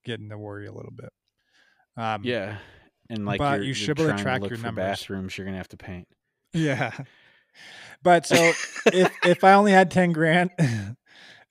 getting 0.06 0.30
to 0.30 0.38
worry 0.38 0.68
a 0.68 0.72
little 0.72 0.92
bit. 0.92 1.10
Um, 1.98 2.24
yeah, 2.24 2.58
and 3.10 3.26
like 3.26 3.40
But 3.40 3.62
you're, 3.62 3.70
you 3.70 3.74
should 3.74 3.98
to 3.98 4.16
track 4.16 4.42
your 4.42 4.60
numbers. 4.60 4.76
bathrooms 4.76 5.36
you're 5.36 5.46
gonna 5.46 5.58
have 5.58 5.70
to 5.70 5.78
paint. 5.78 6.08
Yeah. 6.54 6.92
but 8.04 8.28
so 8.28 8.36
if 8.86 9.12
if 9.26 9.44
I 9.44 9.54
only 9.54 9.72
had 9.72 9.90
ten 9.90 10.12
grand, 10.12 10.52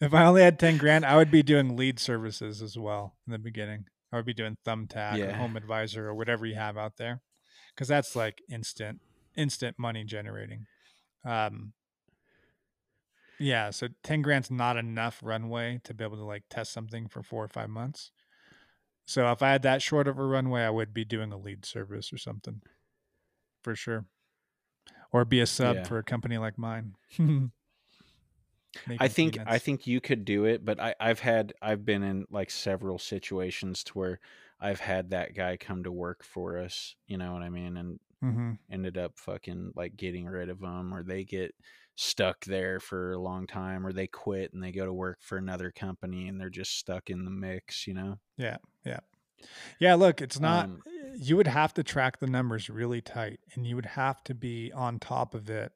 if 0.00 0.14
I 0.14 0.24
only 0.24 0.42
had 0.42 0.60
ten 0.60 0.76
grand, 0.76 1.04
I 1.04 1.16
would 1.16 1.32
be 1.32 1.42
doing 1.42 1.76
lead 1.76 1.98
services 1.98 2.62
as 2.62 2.78
well 2.78 3.16
in 3.26 3.32
the 3.32 3.38
beginning. 3.40 3.86
I 4.12 4.16
would 4.16 4.26
be 4.26 4.34
doing 4.34 4.56
Thumbtack 4.64 5.18
or 5.18 5.32
Home 5.32 5.56
Advisor 5.56 6.06
or 6.06 6.14
whatever 6.14 6.46
you 6.46 6.54
have 6.54 6.78
out 6.78 6.98
there, 6.98 7.20
because 7.74 7.88
that's 7.88 8.14
like 8.14 8.42
instant 8.48 9.00
instant 9.36 9.76
money 9.76 10.04
generating. 10.04 10.66
Um, 11.24 11.74
yeah, 13.38 13.70
so 13.70 13.88
ten 14.02 14.22
grand's 14.22 14.50
not 14.50 14.76
enough 14.76 15.20
runway 15.22 15.80
to 15.84 15.94
be 15.94 16.04
able 16.04 16.16
to 16.16 16.24
like 16.24 16.44
test 16.48 16.72
something 16.72 17.08
for 17.08 17.22
four 17.22 17.44
or 17.44 17.48
five 17.48 17.70
months. 17.70 18.12
So 19.06 19.30
if 19.32 19.42
I 19.42 19.50
had 19.50 19.62
that 19.62 19.82
short 19.82 20.08
of 20.08 20.18
a 20.18 20.24
runway, 20.24 20.62
I 20.62 20.70
would 20.70 20.94
be 20.94 21.04
doing 21.04 21.32
a 21.32 21.38
lead 21.38 21.64
service 21.66 22.12
or 22.12 22.18
something, 22.18 22.62
for 23.62 23.74
sure, 23.74 24.06
or 25.12 25.24
be 25.24 25.40
a 25.40 25.46
sub 25.46 25.84
Yeah. 25.84 25.86
for 25.86 25.98
a 25.98 26.02
company 26.04 26.38
like 26.38 26.58
mine. 26.58 26.96
I 28.98 29.08
think 29.08 29.38
I 29.46 29.58
think 29.58 29.86
you 29.86 30.00
could 30.00 30.24
do 30.24 30.44
it, 30.44 30.64
but 30.64 30.80
I, 30.80 30.94
I've 31.00 31.20
had 31.20 31.52
I've 31.62 31.84
been 31.84 32.02
in 32.02 32.26
like 32.30 32.50
several 32.50 32.98
situations 32.98 33.84
to 33.84 33.92
where 33.98 34.20
I've 34.60 34.80
had 34.80 35.10
that 35.10 35.34
guy 35.34 35.56
come 35.56 35.84
to 35.84 35.92
work 35.92 36.22
for 36.22 36.58
us, 36.58 36.94
you 37.06 37.16
know 37.18 37.32
what 37.32 37.42
I 37.42 37.48
mean, 37.48 37.76
and 37.76 38.00
Mhm. 38.22 38.58
ended 38.70 38.98
up 38.98 39.18
fucking 39.18 39.72
like 39.76 39.96
getting 39.96 40.26
rid 40.26 40.48
of 40.50 40.60
them, 40.60 40.94
or 40.94 41.02
they 41.04 41.24
get 41.24 41.54
stuck 41.96 42.44
there 42.44 42.80
for 42.80 43.12
a 43.12 43.20
long 43.20 43.46
time, 43.46 43.86
or 43.86 43.92
they 43.92 44.06
quit 44.08 44.52
and 44.54 44.62
they 44.62 44.72
go 44.72 44.86
to 44.86 44.92
work 44.94 45.20
for 45.22 45.38
another 45.38 45.70
company 45.72 46.28
and 46.28 46.40
they're 46.40 46.50
just 46.50 46.78
stuck 46.78 47.10
in 47.10 47.24
the 47.24 47.30
mix, 47.30 47.86
you 47.86 47.94
know. 47.94 48.18
Yeah, 48.36 48.56
yeah, 48.84 49.00
yeah. 49.80 49.94
Look, 49.94 50.20
it's 50.20 50.40
not. 50.40 50.70
Um, 50.70 50.82
you 51.16 51.36
would 51.36 51.48
have 51.48 51.74
to 51.74 51.84
track 51.84 52.18
the 52.18 52.26
numbers 52.28 52.70
really 52.70 53.02
tight, 53.02 53.40
and 53.54 53.66
you 53.66 53.76
would 53.76 53.86
have 53.86 54.24
to 54.24 54.34
be 54.34 54.72
on 54.72 54.98
top 54.98 55.34
of 55.34 55.50
it, 55.50 55.72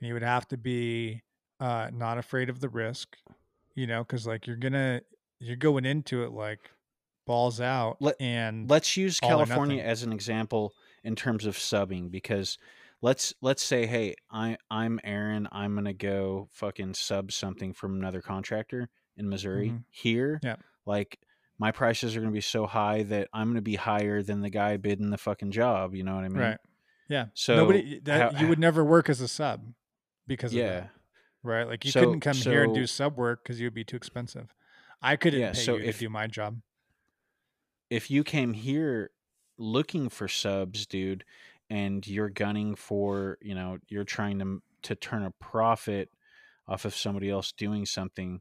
and 0.00 0.08
you 0.08 0.14
would 0.14 0.22
have 0.22 0.48
to 0.48 0.58
be 0.58 1.22
uh, 1.60 1.90
not 1.92 2.18
afraid 2.18 2.50
of 2.50 2.60
the 2.60 2.68
risk, 2.68 3.16
you 3.74 3.86
know, 3.86 4.04
because 4.04 4.26
like 4.26 4.46
you're 4.46 4.56
gonna 4.56 5.02
you're 5.40 5.56
going 5.56 5.86
into 5.86 6.24
it 6.24 6.32
like 6.32 6.70
balls 7.26 7.60
out, 7.60 7.98
Let- 8.00 8.20
and 8.20 8.70
let's 8.70 8.96
use 8.96 9.20
California 9.20 9.82
as 9.82 10.02
an 10.02 10.12
example 10.12 10.74
in 11.04 11.14
terms 11.16 11.46
of 11.46 11.56
subbing 11.56 12.10
because 12.10 12.58
let's 13.00 13.34
let's 13.40 13.62
say 13.64 13.86
hey 13.86 14.14
I 14.30 14.56
I'm 14.70 15.00
Aaron 15.04 15.48
I'm 15.52 15.74
gonna 15.74 15.92
go 15.92 16.48
fucking 16.52 16.94
sub 16.94 17.32
something 17.32 17.72
from 17.72 17.94
another 17.96 18.20
contractor 18.22 18.88
in 19.16 19.28
Missouri 19.28 19.70
Mhm. 19.70 19.84
here 19.90 20.40
Yeah. 20.42 20.56
like 20.86 21.18
my 21.58 21.70
prices 21.72 22.16
are 22.16 22.20
gonna 22.20 22.32
be 22.32 22.40
so 22.40 22.66
high 22.66 23.02
that 23.04 23.28
I'm 23.32 23.48
gonna 23.48 23.60
be 23.62 23.76
higher 23.76 24.22
than 24.22 24.40
the 24.40 24.50
guy 24.50 24.76
bidding 24.76 25.10
the 25.10 25.18
fucking 25.18 25.50
job 25.50 25.94
you 25.94 26.02
know 26.04 26.14
what 26.14 26.24
I 26.24 26.28
mean 26.28 26.38
right? 26.42 26.58
Yeah. 27.08 27.26
so 27.34 27.56
Nobody 27.56 27.98
that 28.04 28.32
how- 28.34 28.40
you 28.40 28.48
would 28.48 28.58
never 28.60 28.84
work 28.84 29.08
as 29.10 29.20
a 29.20 29.28
sub 29.28 29.72
because 30.26 30.52
of 30.52 30.58
yeah 30.58 30.68
that, 30.80 30.90
right? 31.42 31.64
Like 31.66 31.84
you 31.84 31.90
So- 31.90 32.00
couldn't 32.00 32.20
come 32.20 32.36
here 32.36 32.62
and 32.64 32.74
do 32.74 32.86
sub 32.86 33.16
work 33.16 33.42
because 33.42 33.60
you 33.60 33.66
would 33.66 33.74
be 33.74 33.84
too 33.84 33.96
expensive. 33.96 34.54
I 35.02 35.16
couldn't 35.16 35.40
Yeah, 35.40 35.52
pay 35.52 35.58
so 35.58 35.76
you 35.76 35.82
if- 35.84 35.96
to 35.98 36.04
do 36.04 36.08
my 36.10 36.28
job. 36.28 36.60
if 37.90 38.10
you 38.10 38.24
came 38.24 38.54
here 38.54 39.10
looking 39.62 40.08
for 40.08 40.28
subs, 40.28 40.86
dude, 40.86 41.24
and 41.70 42.06
you're 42.06 42.28
gunning 42.28 42.74
for, 42.74 43.38
you 43.40 43.54
know, 43.54 43.78
you're 43.88 44.04
trying 44.04 44.38
to 44.40 44.62
to 44.82 44.94
turn 44.96 45.22
a 45.22 45.30
profit 45.40 46.10
off 46.66 46.84
of 46.84 46.94
somebody 46.94 47.30
else 47.30 47.52
doing 47.52 47.86
something, 47.86 48.40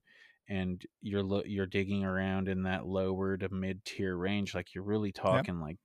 and 0.49 0.83
you're 1.01 1.23
lo- 1.23 1.43
you're 1.45 1.65
digging 1.67 2.03
around 2.03 2.47
in 2.47 2.63
that 2.63 2.85
lower 2.85 3.37
to 3.37 3.49
mid 3.49 3.85
tier 3.85 4.15
range, 4.15 4.55
like 4.55 4.73
you're 4.73 4.83
really 4.83 5.11
talking 5.11 5.59
like 5.59 5.77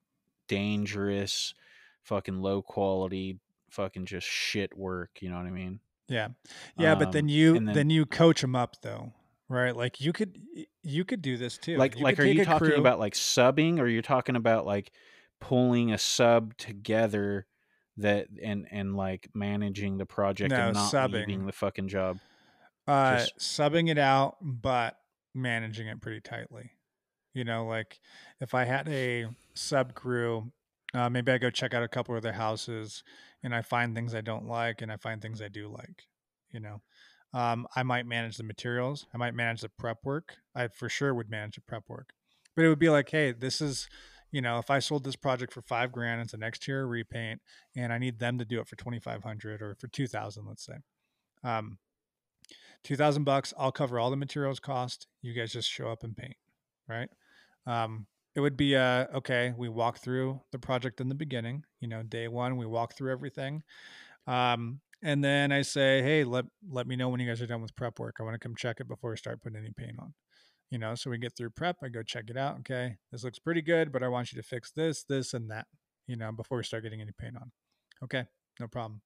dangerous, 0.56 1.54
fucking 2.02 2.40
low 2.40 2.62
quality, 2.62 3.38
fucking 3.70 4.06
just 4.06 4.26
shit 4.26 4.76
work. 4.76 5.10
You 5.20 5.30
know 5.30 5.36
what 5.36 5.46
I 5.46 5.50
mean? 5.50 5.80
Yeah. 6.08 6.28
Yeah, 6.78 6.94
but 6.94 7.12
then 7.12 7.24
Um, 7.24 7.28
you 7.28 7.52
then, 7.54 7.64
then- 7.66 7.90
you 7.90 8.06
coach 8.06 8.40
them 8.40 8.54
up 8.56 8.80
though, 8.82 9.12
right? 9.48 9.74
Like 9.76 10.00
you 10.00 10.12
could 10.12 10.40
you 10.82 11.04
could 11.04 11.20
do 11.20 11.36
this 11.36 11.58
too. 11.58 11.76
Like 11.76 11.96
You 11.96 12.04
like 12.04 12.18
are 12.20 12.24
you 12.24 12.44
talking 12.44 12.68
crew- 12.68 12.76
about 12.78 12.98
like 12.98 13.14
subbing, 13.14 13.78
or 13.80 13.86
you're 13.88 14.02
talking 14.02 14.36
about 14.36 14.64
like 14.66 14.92
pulling 15.40 15.92
a 15.92 15.98
sub 15.98 16.56
together? 16.56 17.46
That 17.98 18.26
and 18.42 18.66
and 18.70 18.94
like 18.94 19.28
managing 19.34 19.96
the 19.96 20.04
project 20.04 20.50
No, 20.50 20.66
and 20.66 20.74
not 20.74 20.92
subbing. 20.92 21.12
leaving 21.26 21.46
the 21.46 21.52
fucking 21.52 21.88
job. 21.88 22.18
uh, 22.86 23.18
just- 23.20 23.38
subbing 23.38 23.88
it 23.90 23.96
out, 23.98 24.36
but 24.42 24.98
managing 25.34 25.86
it 25.88 26.00
pretty 26.02 26.20
tightly. 26.20 26.72
You 27.32 27.44
know, 27.44 27.64
like 27.66 27.98
if 28.40 28.54
I 28.54 28.64
had 28.64 28.86
a 28.88 29.26
sub 29.54 29.94
crew, 29.94 30.52
uh, 30.94 31.08
maybe 31.08 31.32
I 31.32 31.38
go 31.38 31.48
check 31.50 31.72
out 31.74 31.82
a 31.82 31.88
couple 31.88 32.14
of 32.14 32.22
their 32.22 32.32
houses 32.34 33.02
and 33.42 33.54
I 33.54 33.62
find 33.62 33.94
things 33.94 34.14
I 34.14 34.20
don't 34.20 34.46
like 34.46 34.82
and 34.82 34.92
I 34.92 34.96
find 34.98 35.20
things 35.22 35.40
I 35.40 35.48
do 35.48 35.68
like. 35.68 36.06
You 36.50 36.60
know, 36.60 36.82
um, 37.32 37.66
I 37.74 37.82
might 37.82 38.04
manage 38.06 38.36
the 38.36 38.44
materials, 38.44 39.06
I 39.14 39.16
might 39.16 39.34
manage 39.34 39.62
the 39.62 39.68
prep 39.70 39.98
work. 40.04 40.36
I 40.54 40.68
for 40.68 40.88
sure 40.90 41.14
would 41.14 41.30
manage 41.30 41.54
the 41.56 41.62
prep 41.62 41.84
work, 41.88 42.10
but 42.54 42.64
it 42.66 42.68
would 42.68 42.78
be 42.78 42.90
like, 42.90 43.08
hey, 43.08 43.32
this 43.32 43.62
is. 43.62 43.88
You 44.32 44.42
know, 44.42 44.58
if 44.58 44.70
I 44.70 44.80
sold 44.80 45.04
this 45.04 45.16
project 45.16 45.52
for 45.52 45.62
five 45.62 45.92
grand, 45.92 46.20
it's 46.20 46.34
an 46.34 46.42
exterior 46.42 46.86
repaint, 46.86 47.40
and 47.76 47.92
I 47.92 47.98
need 47.98 48.18
them 48.18 48.38
to 48.38 48.44
do 48.44 48.60
it 48.60 48.68
for 48.68 48.76
twenty 48.76 48.98
five 48.98 49.22
hundred 49.22 49.62
or 49.62 49.74
for 49.76 49.88
two 49.88 50.06
thousand, 50.06 50.46
let's 50.46 50.64
say. 50.64 50.74
Um, 51.44 51.78
two 52.82 52.96
thousand 52.96 53.24
bucks. 53.24 53.54
I'll 53.56 53.72
cover 53.72 53.98
all 53.98 54.10
the 54.10 54.16
materials 54.16 54.60
cost. 54.60 55.06
You 55.22 55.32
guys 55.32 55.52
just 55.52 55.70
show 55.70 55.88
up 55.88 56.02
and 56.04 56.16
paint, 56.16 56.36
right? 56.88 57.08
Um, 57.66 58.06
it 58.34 58.40
would 58.40 58.56
be 58.56 58.76
uh 58.76 59.06
okay. 59.14 59.54
We 59.56 59.68
walk 59.68 59.98
through 59.98 60.40
the 60.52 60.58
project 60.58 61.00
in 61.00 61.08
the 61.08 61.14
beginning. 61.14 61.64
You 61.80 61.88
know, 61.88 62.02
day 62.02 62.28
one, 62.28 62.56
we 62.56 62.66
walk 62.66 62.94
through 62.94 63.12
everything, 63.12 63.62
um, 64.26 64.80
and 65.02 65.24
then 65.24 65.52
I 65.52 65.62
say, 65.62 66.02
hey, 66.02 66.24
let 66.24 66.44
let 66.68 66.86
me 66.86 66.96
know 66.96 67.08
when 67.08 67.20
you 67.20 67.28
guys 67.28 67.40
are 67.40 67.46
done 67.46 67.62
with 67.62 67.76
prep 67.76 67.98
work. 67.98 68.16
I 68.20 68.24
want 68.24 68.34
to 68.34 68.38
come 68.38 68.54
check 68.56 68.80
it 68.80 68.88
before 68.88 69.10
we 69.10 69.16
start 69.16 69.42
putting 69.42 69.58
any 69.58 69.70
paint 69.70 69.98
on. 69.98 70.12
You 70.70 70.78
know, 70.78 70.94
so 70.94 71.10
we 71.10 71.18
get 71.18 71.36
through 71.36 71.50
prep. 71.50 71.76
I 71.82 71.88
go 71.88 72.02
check 72.02 72.24
it 72.28 72.36
out. 72.36 72.58
Okay, 72.60 72.96
this 73.12 73.22
looks 73.22 73.38
pretty 73.38 73.62
good, 73.62 73.92
but 73.92 74.02
I 74.02 74.08
want 74.08 74.32
you 74.32 74.40
to 74.40 74.46
fix 74.46 74.72
this, 74.72 75.04
this, 75.04 75.32
and 75.32 75.50
that. 75.50 75.66
You 76.06 76.16
know, 76.16 76.32
before 76.32 76.58
we 76.58 76.64
start 76.64 76.82
getting 76.82 77.00
any 77.00 77.12
paint 77.12 77.36
on. 77.36 77.50
Okay, 78.02 78.24
no 78.60 78.66
problem. 78.66 79.00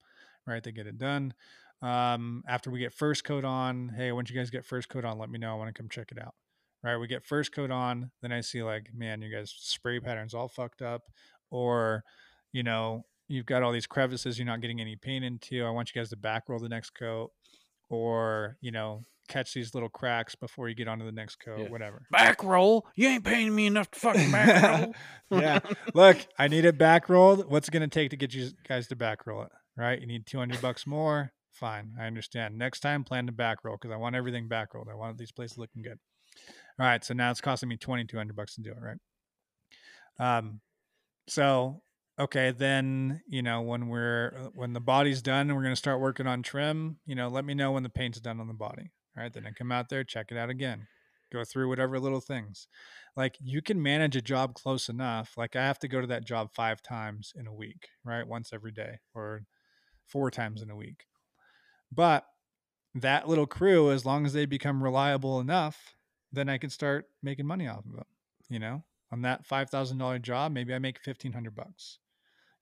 Right, 0.46 0.62
they 0.62 0.72
get 0.72 0.86
it 0.86 0.98
done. 0.98 1.34
Um, 1.82 2.42
after 2.46 2.70
we 2.70 2.78
get 2.78 2.92
first 2.92 3.24
coat 3.24 3.44
on, 3.44 3.92
hey, 3.96 4.12
once 4.12 4.30
you 4.30 4.36
guys 4.36 4.50
get 4.50 4.64
first 4.64 4.88
coat 4.88 5.04
on, 5.04 5.18
let 5.18 5.30
me 5.30 5.38
know. 5.38 5.52
I 5.52 5.56
want 5.56 5.74
to 5.74 5.78
come 5.78 5.88
check 5.88 6.12
it 6.12 6.18
out. 6.18 6.34
Right, 6.82 6.96
we 6.96 7.06
get 7.06 7.26
first 7.26 7.52
coat 7.52 7.70
on, 7.70 8.10
then 8.22 8.32
I 8.32 8.40
see 8.40 8.62
like, 8.62 8.88
man, 8.94 9.20
you 9.20 9.30
guys 9.30 9.54
spray 9.54 10.00
patterns 10.00 10.32
all 10.32 10.48
fucked 10.48 10.80
up, 10.80 11.02
or 11.50 12.04
you 12.52 12.62
know, 12.62 13.04
you've 13.28 13.44
got 13.44 13.62
all 13.62 13.70
these 13.70 13.86
crevices 13.86 14.38
you're 14.38 14.46
not 14.46 14.62
getting 14.62 14.80
any 14.80 14.96
paint 14.96 15.24
into. 15.24 15.64
I 15.64 15.70
want 15.70 15.94
you 15.94 16.00
guys 16.00 16.08
to 16.08 16.16
back 16.16 16.48
roll 16.48 16.58
the 16.58 16.70
next 16.70 16.90
coat, 16.94 17.32
or 17.90 18.56
you 18.60 18.70
know, 18.70 19.04
catch 19.28 19.52
these 19.52 19.74
little 19.74 19.88
cracks 19.88 20.34
before 20.34 20.68
you 20.68 20.74
get 20.74 20.88
onto 20.88 21.04
the 21.04 21.12
next 21.12 21.36
coat, 21.36 21.58
Yeah. 21.60 21.68
whatever. 21.68 22.02
Back 22.10 22.42
roll? 22.42 22.86
You 22.96 23.08
ain't 23.08 23.24
paying 23.24 23.54
me 23.54 23.66
enough 23.66 23.90
to 23.90 24.00
fucking 24.00 24.30
back 24.32 24.94
roll. 25.30 25.40
yeah. 25.42 25.60
Look, 25.94 26.18
I 26.38 26.48
need 26.48 26.64
it 26.64 26.78
back 26.78 27.08
rolled. 27.08 27.50
What's 27.50 27.68
it 27.68 27.70
going 27.72 27.82
to 27.82 27.88
take 27.88 28.10
to 28.10 28.16
get 28.16 28.32
you 28.34 28.50
guys 28.68 28.88
to 28.88 28.96
back 28.96 29.26
roll 29.26 29.42
it? 29.42 29.50
Right? 29.76 30.00
You 30.00 30.06
need 30.06 30.26
200 30.26 30.60
bucks 30.60 30.86
more. 30.86 31.32
Fine. 31.52 31.92
I 32.00 32.06
understand. 32.06 32.56
Next 32.58 32.80
time, 32.80 33.04
plan 33.04 33.26
to 33.26 33.32
back 33.32 33.58
roll 33.64 33.76
because 33.80 33.92
I 33.92 33.96
want 33.98 34.16
everything 34.16 34.48
back 34.48 34.74
rolled. 34.74 34.88
I 34.90 34.94
want 34.96 35.16
these 35.18 35.32
places 35.32 35.58
looking 35.58 35.82
good. 35.82 35.98
All 36.78 36.86
right. 36.86 37.04
So 37.04 37.14
now 37.14 37.30
it's 37.30 37.40
costing 37.40 37.68
me 37.68 37.76
2200 37.76 38.34
bucks 38.34 38.54
to 38.56 38.62
do 38.62 38.70
it. 38.70 38.76
Right. 38.80 40.38
Um, 40.38 40.60
so, 41.28 41.82
okay. 42.20 42.52
Then, 42.52 43.22
you 43.26 43.42
know, 43.42 43.62
when 43.62 43.88
we're, 43.88 44.34
uh, 44.36 44.48
when 44.54 44.72
the 44.72 44.80
body's 44.80 45.22
done 45.22 45.48
we're 45.48 45.62
going 45.62 45.72
to 45.72 45.76
start 45.76 46.00
working 46.00 46.26
on 46.26 46.42
trim, 46.42 46.98
you 47.06 47.14
know, 47.14 47.28
let 47.28 47.44
me 47.44 47.54
know 47.54 47.72
when 47.72 47.82
the 47.82 47.88
paint's 47.88 48.20
done 48.20 48.40
on 48.40 48.48
the 48.48 48.54
body. 48.54 48.90
All 49.16 49.22
right. 49.22 49.32
Then 49.32 49.46
I 49.46 49.50
come 49.50 49.72
out 49.72 49.88
there, 49.88 50.04
check 50.04 50.26
it 50.30 50.36
out 50.36 50.50
again, 50.50 50.86
go 51.32 51.44
through 51.44 51.68
whatever 51.68 51.98
little 51.98 52.20
things 52.20 52.68
like 53.16 53.36
you 53.40 53.62
can 53.62 53.82
manage 53.82 54.16
a 54.16 54.22
job 54.22 54.54
close 54.54 54.88
enough 54.88 55.34
like 55.36 55.56
i 55.56 55.62
have 55.62 55.78
to 55.78 55.88
go 55.88 56.00
to 56.00 56.06
that 56.06 56.24
job 56.24 56.50
five 56.52 56.82
times 56.82 57.32
in 57.36 57.46
a 57.46 57.54
week 57.54 57.88
right 58.04 58.26
once 58.26 58.52
every 58.52 58.72
day 58.72 58.98
or 59.14 59.42
four 60.06 60.30
times 60.30 60.62
in 60.62 60.70
a 60.70 60.76
week 60.76 61.04
but 61.92 62.24
that 62.94 63.28
little 63.28 63.46
crew 63.46 63.90
as 63.90 64.04
long 64.04 64.26
as 64.26 64.32
they 64.32 64.46
become 64.46 64.82
reliable 64.82 65.40
enough 65.40 65.94
then 66.32 66.48
i 66.48 66.58
can 66.58 66.70
start 66.70 67.06
making 67.22 67.46
money 67.46 67.66
off 67.66 67.84
of 67.84 67.92
them 67.92 68.06
you 68.48 68.58
know 68.58 68.82
on 69.12 69.22
that 69.22 69.46
$5000 69.46 70.22
job 70.22 70.52
maybe 70.52 70.72
i 70.74 70.78
make 70.78 70.98
1500 71.04 71.54
bucks 71.54 71.98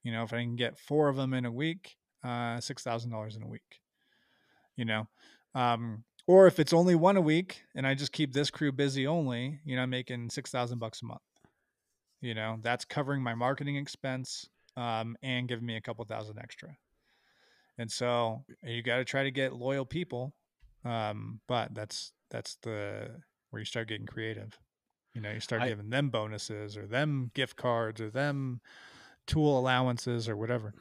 you 0.03 0.13
know 0.13 0.23
if 0.23 0.33
i 0.33 0.43
can 0.43 0.57
get 0.57 0.79
four 0.79 1.09
of 1.09 1.17
them 1.17 1.35
in 1.35 1.45
a 1.45 1.53
week 1.53 1.97
uh, 2.25 2.59
$6000 2.59 3.37
in 3.37 3.43
a 3.43 3.47
week 3.47 3.81
you 4.77 4.85
know 4.85 5.07
um, 5.55 6.05
or 6.29 6.47
if 6.47 6.61
it's 6.61 6.75
only 6.75 6.95
one 6.95 7.17
a 7.17 7.21
week 7.23 7.63
and 7.75 7.87
I 7.87 7.95
just 7.95 8.13
keep 8.13 8.33
this 8.33 8.51
crew 8.51 8.71
busy 8.71 9.07
only, 9.07 9.61
you 9.65 9.75
know, 9.75 9.83
I'm 9.83 9.91
making 9.91 10.31
six 10.31 10.51
thousand 10.51 10.79
bucks 10.79 11.03
a 11.03 11.07
month. 11.07 11.21
You 12.21 12.35
know, 12.35 12.59
that's 12.63 12.85
covering 12.85 13.23
my 13.23 13.35
marketing 13.35 13.77
expense 13.77 14.49
um, 14.77 15.17
and 15.23 15.49
giving 15.49 15.65
me 15.65 15.77
a 15.77 15.81
couple 15.81 16.05
thousand 16.05 16.39
extra. 16.39 16.77
And 17.79 17.91
so 17.91 18.45
you 18.63 18.83
got 18.83 18.97
to 18.97 19.05
try 19.05 19.23
to 19.23 19.31
get 19.31 19.55
loyal 19.55 19.87
people, 19.87 20.35
um, 20.85 21.41
but 21.49 21.75
that's 21.75 22.13
that's 22.31 22.57
the 22.63 23.09
where 23.51 23.61
you 23.61 23.65
start 23.65 23.89
getting 23.89 24.07
creative. 24.07 24.59
You 25.15 25.23
know, 25.23 25.31
you 25.31 25.41
start 25.41 25.63
I- 25.63 25.69
giving 25.69 25.89
them 25.89 26.11
bonuses 26.11 26.77
or 26.77 26.87
them 26.87 27.31
gift 27.35 27.57
cards 27.57 28.01
or 28.01 28.11
them 28.11 28.61
tool 29.29 29.57
allowances 29.61 30.29
or 30.29 30.37
whatever. 30.37 30.75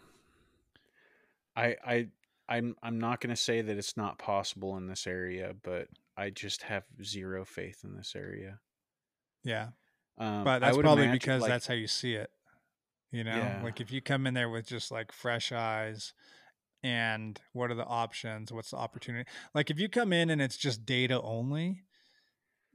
I 1.56 1.76
I 1.86 2.08
I'm 2.50 2.76
I'm 2.82 3.00
not 3.00 3.20
going 3.22 3.30
to 3.36 3.42
say 3.42 3.62
that 3.62 3.78
it's 3.78 3.98
not 3.98 4.18
possible 4.18 4.78
in 4.78 4.88
this 4.88 5.06
area, 5.06 5.54
but 5.64 5.88
I 6.16 6.30
just 6.32 6.64
have 6.64 6.86
zero 7.04 7.46
faith 7.46 7.82
in 7.84 7.96
this 7.96 8.14
area. 8.16 8.60
Yeah. 9.44 9.70
Um, 10.18 10.44
But 10.44 10.60
that's 10.60 10.78
probably 10.78 11.04
imagine, 11.04 11.12
because 11.20 11.42
like- 11.44 11.50
that's 11.50 11.68
how 11.68 11.74
you 11.76 11.88
see 11.88 12.14
it. 12.16 12.32
You 13.12 13.24
know, 13.24 13.36
Yeah. 13.36 13.62
like 13.64 13.80
if 13.80 13.92
you 13.92 14.02
come 14.02 14.26
in 14.28 14.34
there 14.34 14.50
with 14.50 14.66
just 14.68 14.92
like 14.92 15.12
fresh 15.12 15.52
eyes 15.52 16.14
and 16.84 17.40
what 17.54 17.72
are 17.72 17.76
the 17.76 17.86
options? 17.86 18.52
What's 18.52 18.72
the 18.72 18.78
opportunity? 18.78 19.30
Like 19.54 19.70
if 19.70 19.80
you 19.80 19.88
come 19.90 20.12
in 20.12 20.30
and 20.30 20.42
it's 20.42 20.58
just 20.58 20.86
data 20.86 21.22
only, 21.22 21.84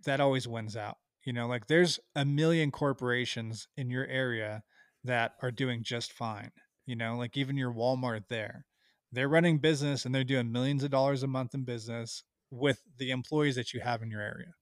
that 0.05 0.21
always 0.21 0.47
wins 0.49 0.77
out. 0.77 0.99
You 1.25 1.33
know, 1.33 1.47
like 1.47 1.67
there's 1.67 2.01
a 2.17 2.25
million 2.25 2.71
corporations 2.71 3.69
in 3.77 3.91
your 3.91 4.07
area 4.07 4.63
that 5.05 5.33
are 5.43 5.51
doing 5.51 5.83
just 5.83 6.13
fine. 6.13 6.51
You 6.87 6.97
know, 6.97 7.17
like 7.17 7.37
even 7.37 7.57
your 7.57 7.73
Walmart 7.73 8.25
there, 8.29 8.67
they're 9.13 9.29
running 9.29 9.59
business 9.59 10.05
and 10.05 10.15
they're 10.15 10.25
doing 10.25 10.51
millions 10.51 10.83
of 10.83 10.91
dollars 10.91 11.23
a 11.23 11.29
month 11.29 11.55
in 11.55 11.65
business 11.65 12.25
with 12.51 12.83
the 12.99 13.11
employees 13.11 13.57
that 13.57 13.73
you 13.73 13.81
have 13.81 14.03
in 14.03 14.11
your 14.11 14.21
area. 14.21 14.55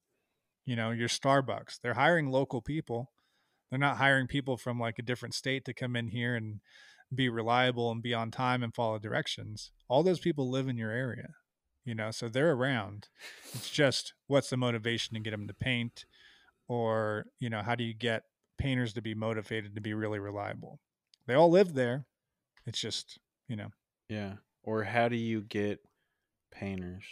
You 0.66 0.76
know, 0.76 0.90
your 0.90 1.08
Starbucks, 1.08 1.80
they're 1.82 1.94
hiring 1.94 2.30
local 2.30 2.62
people. 2.62 3.10
They're 3.70 3.78
not 3.78 3.96
hiring 3.96 4.26
people 4.26 4.56
from 4.56 4.78
like 4.78 4.98
a 4.98 5.02
different 5.02 5.34
state 5.34 5.64
to 5.64 5.74
come 5.74 5.96
in 5.96 6.08
here 6.08 6.34
and 6.34 6.60
be 7.14 7.28
reliable 7.28 7.90
and 7.90 8.02
be 8.02 8.14
on 8.14 8.30
time 8.30 8.62
and 8.62 8.74
follow 8.74 8.98
directions. 8.98 9.72
All 9.88 10.02
those 10.02 10.20
people 10.20 10.50
live 10.50 10.68
in 10.68 10.76
your 10.76 10.90
area, 10.90 11.30
you 11.84 11.94
know, 11.94 12.10
so 12.10 12.28
they're 12.28 12.52
around. 12.52 13.08
It's 13.52 13.70
just 13.70 14.14
what's 14.26 14.50
the 14.50 14.56
motivation 14.56 15.14
to 15.14 15.20
get 15.20 15.30
them 15.30 15.48
to 15.48 15.54
paint 15.54 16.04
or, 16.68 17.26
you 17.40 17.50
know, 17.50 17.62
how 17.62 17.74
do 17.74 17.84
you 17.84 17.94
get 17.94 18.24
painters 18.60 18.92
to 18.94 19.02
be 19.02 19.14
motivated 19.14 19.74
to 19.74 19.80
be 19.80 19.94
really 19.94 20.18
reliable? 20.18 20.78
They 21.26 21.34
all 21.34 21.50
live 21.50 21.74
there. 21.74 22.06
It's 22.66 22.80
just, 22.80 23.18
you 23.48 23.56
know, 23.56 23.70
Yeah. 24.08 24.34
Or 24.62 24.84
how 24.84 25.08
do 25.08 25.16
you 25.16 25.40
get 25.40 25.80
painters? 26.52 27.04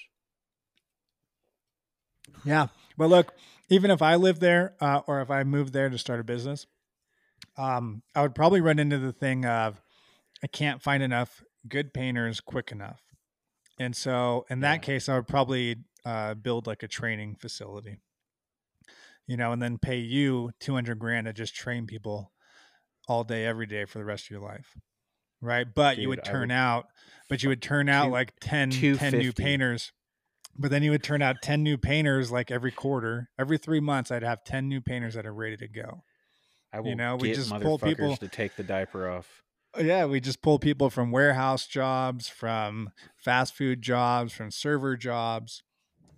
Yeah. 2.45 2.69
But 2.97 3.09
look, 3.09 3.33
even 3.69 3.91
if 3.91 4.03
I 4.03 4.16
lived 4.16 4.41
there 4.41 4.75
uh, 4.81 5.01
or 5.07 5.20
if 5.20 5.31
I 5.31 5.45
moved 5.45 5.73
there 5.73 5.89
to 5.89 5.99
start 5.99 6.20
a 6.20 6.25
business, 6.25 6.66
um, 7.57 8.03
I 8.15 8.23
would 8.23 8.35
probably 8.35 8.61
run 8.61 8.79
into 8.79 8.99
the 8.99 9.12
thing 9.12 9.45
of 9.45 9.81
I 10.43 10.47
can't 10.47 10.83
find 10.83 11.03
enough 11.03 11.43
good 11.69 11.93
painters 11.93 12.41
quick 12.41 12.70
enough. 12.70 13.01
And 13.79 13.97
so 13.97 14.45
in 14.51 14.61
that 14.61 14.75
Yeah. 14.75 14.79
case, 14.79 15.09
I 15.09 15.16
would 15.16 15.27
probably 15.29 15.77
uh, 16.05 16.35
build 16.35 16.66
like 16.66 16.83
a 16.83 16.89
training 16.89 17.37
facility, 17.37 17.99
you 19.29 19.37
know, 19.37 19.53
and 19.53 19.63
then 19.63 19.79
pay 19.79 19.99
you 19.99 20.51
200 20.59 20.99
grand 20.99 21.27
to 21.27 21.33
just 21.33 21.55
train 21.55 21.87
people 21.87 22.33
all 23.07 23.23
day, 23.23 23.47
every 23.47 23.67
day 23.67 23.85
for 23.85 23.99
the 23.99 24.05
rest 24.05 24.25
of 24.27 24.31
your 24.31 24.41
life. 24.41 24.77
Right. 25.41 25.67
But 25.73 25.99
you 25.99 26.09
would 26.09 26.25
turn 26.25 26.49
would- 26.49 26.55
out, 26.55 26.87
but 27.29 27.45
you 27.45 27.49
would 27.49 27.63
turn 27.63 27.89
out 27.89 28.07
Two- 28.07 28.11
like 28.11 28.33
10, 28.41 28.71
10 28.73 29.19
new 29.19 29.33
painters 29.33 29.93
but 30.61 30.73
then 30.73 30.83
you 30.83 30.91
would 30.91 31.05
turn 31.05 31.23
out 31.23 31.37
10 31.41 31.63
new 31.63 31.79
painters 31.79 32.33
like 32.33 32.51
every 32.51 32.73
quarter. 32.73 33.31
Every 33.39 33.59
three 33.59 33.79
months, 33.79 34.11
I'd 34.11 34.25
have 34.25 34.43
10 34.43 34.69
new 34.69 34.81
painters 34.81 35.15
that 35.15 35.25
are 35.25 35.33
ready 35.33 35.57
to 35.57 35.69
go. 35.69 36.03
I 36.73 36.81
will 36.81 36.97
know, 36.97 37.15
we 37.17 37.33
just 37.33 37.51
pull 37.51 37.79
people- 37.79 38.17
to 38.17 38.29
take 38.29 38.57
the 38.57 38.65
diaper 38.65 39.09
off. 39.09 39.43
Uh, 39.79 39.83
Yeah, 39.83 40.07
we 40.07 40.19
just 40.21 40.43
pull 40.43 40.59
people 40.59 40.91
from 40.91 41.13
warehouse 41.13 41.67
jobs, 41.69 42.29
from 42.29 42.91
fast 43.17 43.55
food 43.55 43.83
jobs, 43.83 44.33
from 44.33 44.51
server 44.51 44.97
jobs, 44.97 45.63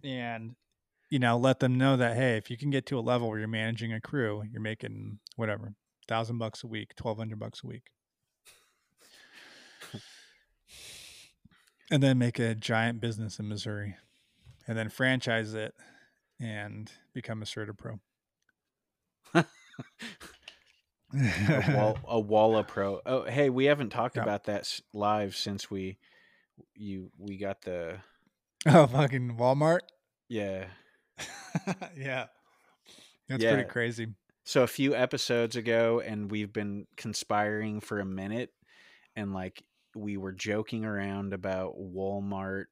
and, 0.03 0.57
you 1.11 1.19
know, 1.19 1.37
let 1.37 1.59
them 1.61 1.77
know 1.77 1.97
that, 1.97 2.17
hey, 2.17 2.37
if 2.37 2.51
you 2.51 2.57
can 2.57 2.71
get 2.71 2.87
to 2.87 2.99
a 2.99 3.01
level 3.01 3.29
where 3.29 3.39
you're 3.39 3.49
managing 3.49 3.93
a 3.93 4.01
crew, 4.01 4.43
you're 4.51 4.63
making 4.63 5.19
whatever, 5.37 5.75
thousand 6.09 6.39
bucks 6.39 6.63
a 6.65 6.67
week, 6.69 6.93
1200 7.01 7.39
bucks 7.39 7.63
a 7.65 7.67
week. 7.67 7.83
and 11.91 12.03
then 12.03 12.19
make 12.19 12.39
a 12.39 12.55
giant 12.55 13.01
business 13.01 13.39
in 13.39 13.49
Missouri 13.49 13.97
and 14.69 14.79
then 14.79 14.89
franchise 14.89 15.55
it 15.55 15.75
and 16.39 16.91
become 17.13 17.43
a 17.43 17.47
Certa 17.47 17.75
Pro. 17.75 17.99
a, 19.35 19.45
wall, 21.75 21.99
a 22.09 22.21
Walla 22.21 22.63
Pro. 22.63 23.01
Oh, 23.05 23.25
hey, 23.25 23.51
we 23.51 23.65
haven't 23.65 23.91
talked 23.91 24.17
Yeah. 24.17 24.23
about 24.23 24.45
that 24.45 24.81
live 24.95 25.35
since 25.35 25.71
we 25.71 25.99
you 26.75 27.11
we 27.19 27.37
got 27.39 27.63
the 27.63 27.99
oh, 28.67 28.87
fucking 28.87 29.37
Walmart. 29.37 29.81
yeah. 30.29 30.67
yeah. 31.97 32.27
That's 33.29 33.43
Yeah. 33.43 33.55
pretty 33.55 33.69
crazy. 33.69 34.09
So 34.45 34.63
a 34.63 34.67
few 34.67 34.95
episodes 34.95 35.57
ago, 35.57 36.01
and 36.01 36.31
we've 36.31 36.53
been 36.53 36.87
conspiring 36.97 37.81
for 37.81 38.01
a 38.01 38.05
minute, 38.05 38.51
and 39.15 39.33
like 39.33 39.63
we 39.95 40.17
were 40.17 40.33
joking 40.33 40.85
around 40.85 41.33
about 41.33 41.79
Walmart 41.79 42.65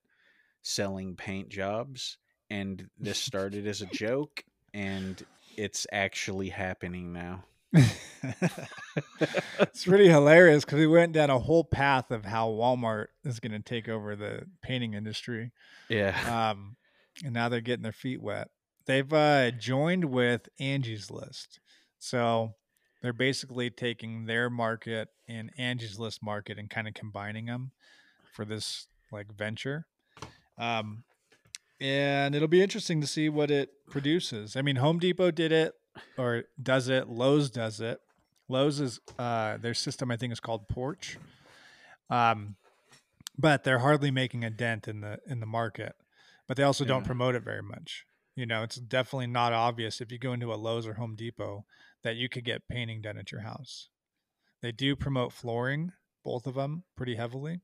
selling 0.63 1.15
paint 1.17 1.49
jobs, 1.49 2.19
and 2.51 2.89
this 2.99 3.19
started 3.19 3.67
as 3.67 3.83
a 3.83 3.87
joke, 3.87 4.43
and 4.75 5.23
it's 5.57 5.87
actually 5.93 6.49
happening 6.49 7.13
now. 7.13 7.45
it's 9.61 9.85
pretty 9.85 10.09
hilarious 10.09 10.65
because 10.65 10.79
we 10.79 10.87
went 10.87 11.13
down 11.13 11.31
a 11.31 11.39
whole 11.39 11.65
path 11.65 12.11
of 12.11 12.25
how 12.25 12.49
Walmart 12.49 13.07
is 13.25 13.41
going 13.41 13.53
to 13.53 13.61
take 13.61 13.89
over 13.89 14.17
the 14.17 14.47
painting 14.63 14.95
industry. 14.95 15.53
Yeah. 15.89 16.51
Um, 16.51 16.77
and 17.25 17.35
now 17.35 17.49
they're 17.49 17.61
getting 17.61 17.83
their 17.83 17.93
feet 17.93 18.23
wet. 18.23 18.49
They've 18.87 19.13
uh, 19.13 19.51
joined 19.51 20.07
with 20.07 20.49
Angie's 20.59 21.11
List. 21.11 21.61
So 21.99 22.55
they're 23.03 23.13
basically 23.13 23.71
taking 23.71 24.27
their 24.27 24.49
market 24.49 25.09
and 25.29 25.51
Angie's 25.59 25.99
List 25.99 26.23
market 26.23 26.59
and 26.59 26.71
kind 26.71 26.89
of 26.89 26.95
combining 26.95 27.47
them 27.47 27.73
for 28.33 28.45
this 28.45 28.87
like 29.13 29.33
venture. 29.33 29.87
Um, 30.59 31.05
and 31.81 32.35
it'll 32.35 32.49
be 32.49 32.63
interesting 32.63 33.01
to 33.01 33.07
see 33.07 33.29
what 33.29 33.51
it 33.51 33.71
produces. 33.91 34.57
I 34.57 34.63
mean, 34.63 34.77
Home 34.77 34.99
Depot 34.99 35.31
did 35.31 35.53
it 35.53 35.75
or 36.17 36.45
does 36.61 36.89
it. 36.89 37.09
Lowe's 37.09 37.51
does 37.51 37.81
it. 37.81 38.01
Lowe's 38.49 38.81
is 38.81 39.01
uh, 39.19 39.59
their 39.59 39.75
system. 39.75 40.11
I 40.11 40.17
think 40.17 40.33
is 40.33 40.41
called 40.41 40.69
Porch. 40.69 41.19
Um, 42.11 42.57
but 43.39 43.63
they're 43.63 43.79
hardly 43.79 44.11
making 44.11 44.45
a 44.45 44.51
dent 44.51 44.89
in 44.89 45.01
the 45.01 45.19
in 45.27 45.41
the 45.41 45.47
market. 45.47 45.95
But 46.49 46.57
they 46.57 46.63
also 46.63 46.85
don't 46.85 47.05
promote 47.05 47.35
it 47.35 47.45
very 47.45 47.63
much. 47.63 48.05
You 48.35 48.47
know, 48.47 48.63
it's 48.63 48.77
definitely 48.77 49.27
not 49.27 49.53
obvious 49.53 50.01
if 50.01 50.11
you 50.11 50.19
go 50.19 50.33
into 50.33 50.53
a 50.53 50.57
Lowe's 50.57 50.87
or 50.87 50.95
Home 50.95 51.15
Depot 51.15 51.67
that 52.03 52.17
you 52.17 52.29
could 52.29 52.45
get 52.45 52.69
painting 52.69 53.03
done 53.03 53.19
at 53.19 53.31
your 53.31 53.43
house. 53.43 53.91
They 54.63 54.73
do 54.73 54.97
promote 54.97 55.33
flooring, 55.33 55.93
both 56.25 56.47
of 56.47 56.55
them, 56.55 56.85
pretty 56.97 57.17
heavily. 57.17 57.61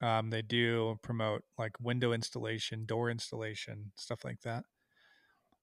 Um, 0.00 0.30
they 0.30 0.42
do 0.42 0.98
promote 1.02 1.42
like 1.58 1.80
window 1.80 2.12
installation, 2.12 2.84
door 2.84 3.10
installation, 3.10 3.92
stuff 3.94 4.24
like 4.24 4.40
that. 4.42 4.64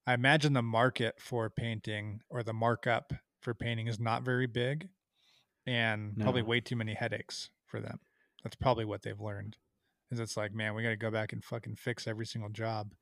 I 0.06 0.14
imagine 0.14 0.52
the 0.52 0.62
market 0.62 1.20
for 1.20 1.48
painting 1.50 2.20
or 2.28 2.42
the 2.42 2.52
markup 2.52 3.12
for 3.40 3.54
painting 3.54 3.86
is 3.86 4.00
not 4.00 4.22
very 4.22 4.46
big 4.46 4.88
and 5.66 6.16
probably 6.18 6.42
way 6.42 6.60
too 6.60 6.76
many 6.76 6.94
headaches 6.94 7.50
for 7.66 7.80
them. 7.80 8.00
That's 8.42 8.56
probably 8.56 8.84
what 8.84 9.02
they've 9.02 9.20
learned. 9.20 9.56
Is 10.10 10.20
it's 10.20 10.36
like, 10.36 10.52
man, 10.54 10.74
we 10.74 10.82
got 10.82 10.90
to 10.90 10.96
go 10.96 11.10
back 11.10 11.32
and 11.32 11.42
fucking 11.42 11.76
fix 11.76 12.06
every 12.06 12.26
single 12.26 12.50
job. 12.50 12.92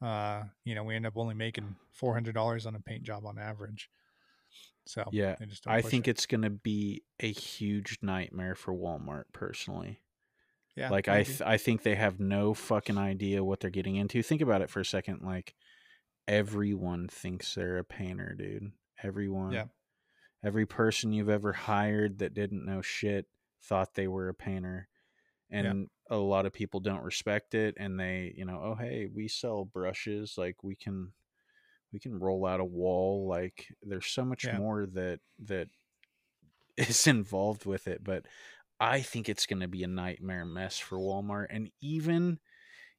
Uh, 0.00 0.42
you 0.64 0.74
know, 0.74 0.82
we 0.82 0.96
end 0.96 1.06
up 1.06 1.16
only 1.16 1.34
making 1.34 1.76
four 1.92 2.14
hundred 2.14 2.34
dollars 2.34 2.66
on 2.66 2.74
a 2.74 2.80
paint 2.80 3.02
job 3.04 3.24
on 3.26 3.38
average. 3.38 3.88
So 4.86 5.04
Yeah, 5.12 5.36
just 5.46 5.66
I 5.68 5.80
think 5.80 6.08
it. 6.08 6.12
it's 6.12 6.26
going 6.26 6.42
to 6.42 6.50
be 6.50 7.04
a 7.20 7.30
huge 7.30 7.98
nightmare 8.02 8.56
for 8.56 8.74
Walmart 8.74 9.24
personally. 9.32 10.00
yeah, 10.74 10.88
like 10.90 11.06
I 11.06 11.22
th- 11.22 11.42
I 11.42 11.56
think 11.56 11.82
they 11.82 11.94
have 11.94 12.18
no 12.18 12.52
fucking 12.52 12.98
idea 12.98 13.44
what 13.44 13.60
they're 13.60 13.70
getting 13.70 13.94
into. 13.94 14.22
Think 14.22 14.40
about 14.40 14.60
it 14.62 14.70
for 14.70 14.80
a 14.80 14.84
second 14.84 15.20
like 15.22 15.54
everyone 16.26 17.08
thinks 17.08 17.54
they're 17.54 17.78
a 17.78 17.84
painter, 17.84 18.34
dude. 18.36 18.72
Everyone. 19.02 19.52
Yeah. 19.52 19.66
Every 20.44 20.66
person 20.66 21.12
you've 21.12 21.28
ever 21.28 21.52
hired 21.52 22.18
that 22.18 22.34
didn't 22.34 22.64
know 22.66 22.82
shit 22.82 23.26
thought 23.62 23.94
they 23.94 24.08
were 24.08 24.28
a 24.28 24.34
painter. 24.34 24.88
And 25.52 25.90
a 26.10 26.16
lot 26.16 26.46
of 26.46 26.54
people 26.54 26.80
don't 26.80 27.04
respect 27.04 27.54
it 27.54 27.76
and 27.78 28.00
they, 28.00 28.34
you 28.36 28.44
know, 28.46 28.60
oh 28.62 28.74
hey, 28.76 29.06
we 29.06 29.28
sell 29.28 29.64
brushes, 29.66 30.36
like 30.38 30.64
we 30.64 30.76
can 30.76 31.12
we 31.92 32.00
can 32.00 32.18
roll 32.18 32.46
out 32.46 32.60
a 32.60 32.64
wall 32.64 33.28
like 33.28 33.68
there's 33.82 34.06
so 34.06 34.24
much 34.24 34.50
Yeah. 34.50 34.52
more 34.52 34.86
that 34.86 35.20
that 35.40 35.68
is 36.76 37.06
involved 37.06 37.64
with 37.66 37.86
it 37.86 38.02
but 38.02 38.26
i 38.80 39.00
think 39.00 39.28
it's 39.28 39.46
going 39.46 39.60
to 39.60 39.68
be 39.68 39.82
a 39.82 39.88
nightmare 39.88 40.44
mess 40.44 40.78
for 40.78 40.98
walmart 40.98 41.46
and 41.50 41.70
even 41.80 42.38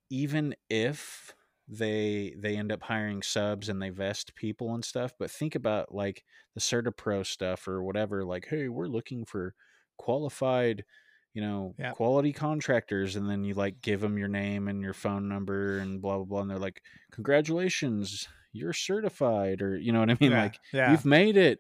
even 0.10 0.56
if 0.70 1.36
they 1.68 2.36
they 2.38 2.58
end 2.58 2.72
up 2.72 2.84
hiring 2.84 3.24
subs 3.24 3.70
and 3.70 3.82
they 3.82 3.90
vest 3.90 4.36
people 4.36 4.74
and 4.76 4.86
stuff 4.86 5.14
but 5.20 5.32
think 5.32 5.56
about 5.56 5.94
like 5.94 6.26
the 6.56 6.62
certa 6.62 6.92
pro 6.92 7.24
stuff 7.24 7.68
or 7.68 7.84
whatever 7.84 8.26
like 8.26 8.48
hey 8.48 8.70
we're 8.70 8.88
looking 8.88 9.26
for 9.26 9.56
qualified 9.98 10.86
you 11.34 11.42
know 11.42 11.76
Yeah. 11.78 11.92
quality 11.92 12.34
contractors 12.34 13.16
and 13.16 13.30
then 13.30 13.44
you 13.44 13.54
like 13.54 13.82
give 13.82 14.02
them 14.02 14.18
your 14.18 14.28
name 14.28 14.68
and 14.68 14.82
your 14.82 14.94
phone 14.94 15.28
number 15.28 15.80
and 15.80 16.02
blah 16.02 16.18
blah 16.18 16.26
blah 16.26 16.42
and 16.42 16.50
they're 16.50 16.60
like 16.60 16.82
congratulations 17.12 18.28
you're 18.52 18.74
certified 18.74 19.62
or 19.62 19.76
you 19.78 19.92
know 19.92 20.00
what 20.00 20.10
i 20.10 20.18
mean 20.20 20.32
yeah, 20.32 20.44
like 20.44 20.60
yeah, 20.72 20.92
you've 20.92 21.06
made 21.06 21.38
it 21.38 21.60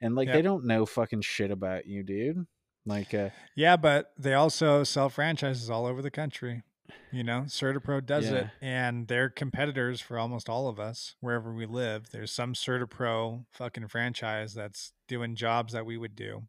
and 0.00 0.14
like 0.14 0.32
they 0.32 0.42
don't 0.42 0.64
know 0.64 0.86
fucking 0.86 1.20
shit 1.20 1.50
about 1.50 1.86
you 1.86 2.02
dude 2.02 2.46
Like, 2.86 3.12
uh, 3.12 3.30
Yeah, 3.56 3.76
but 3.76 4.12
they 4.18 4.34
also 4.34 4.84
sell 4.84 5.08
franchises 5.08 5.68
all 5.68 5.84
over 5.86 6.00
the 6.00 6.10
country. 6.10 6.62
You 7.10 7.24
know, 7.24 7.42
CertaPro 7.46 8.04
does 8.04 8.30
it, 8.30 8.46
and 8.60 9.08
they're 9.08 9.30
competitors 9.30 10.00
for 10.00 10.18
almost 10.18 10.48
all 10.48 10.68
of 10.68 10.78
us 10.78 11.16
wherever 11.20 11.52
we 11.52 11.64
live. 11.66 12.10
There's 12.10 12.30
some 12.30 12.52
CertaPro 12.54 13.46
fucking 13.50 13.88
franchise 13.88 14.52
that's 14.54 14.92
doing 15.08 15.34
jobs 15.34 15.72
that 15.72 15.86
we 15.86 15.96
would 15.96 16.14
do, 16.14 16.42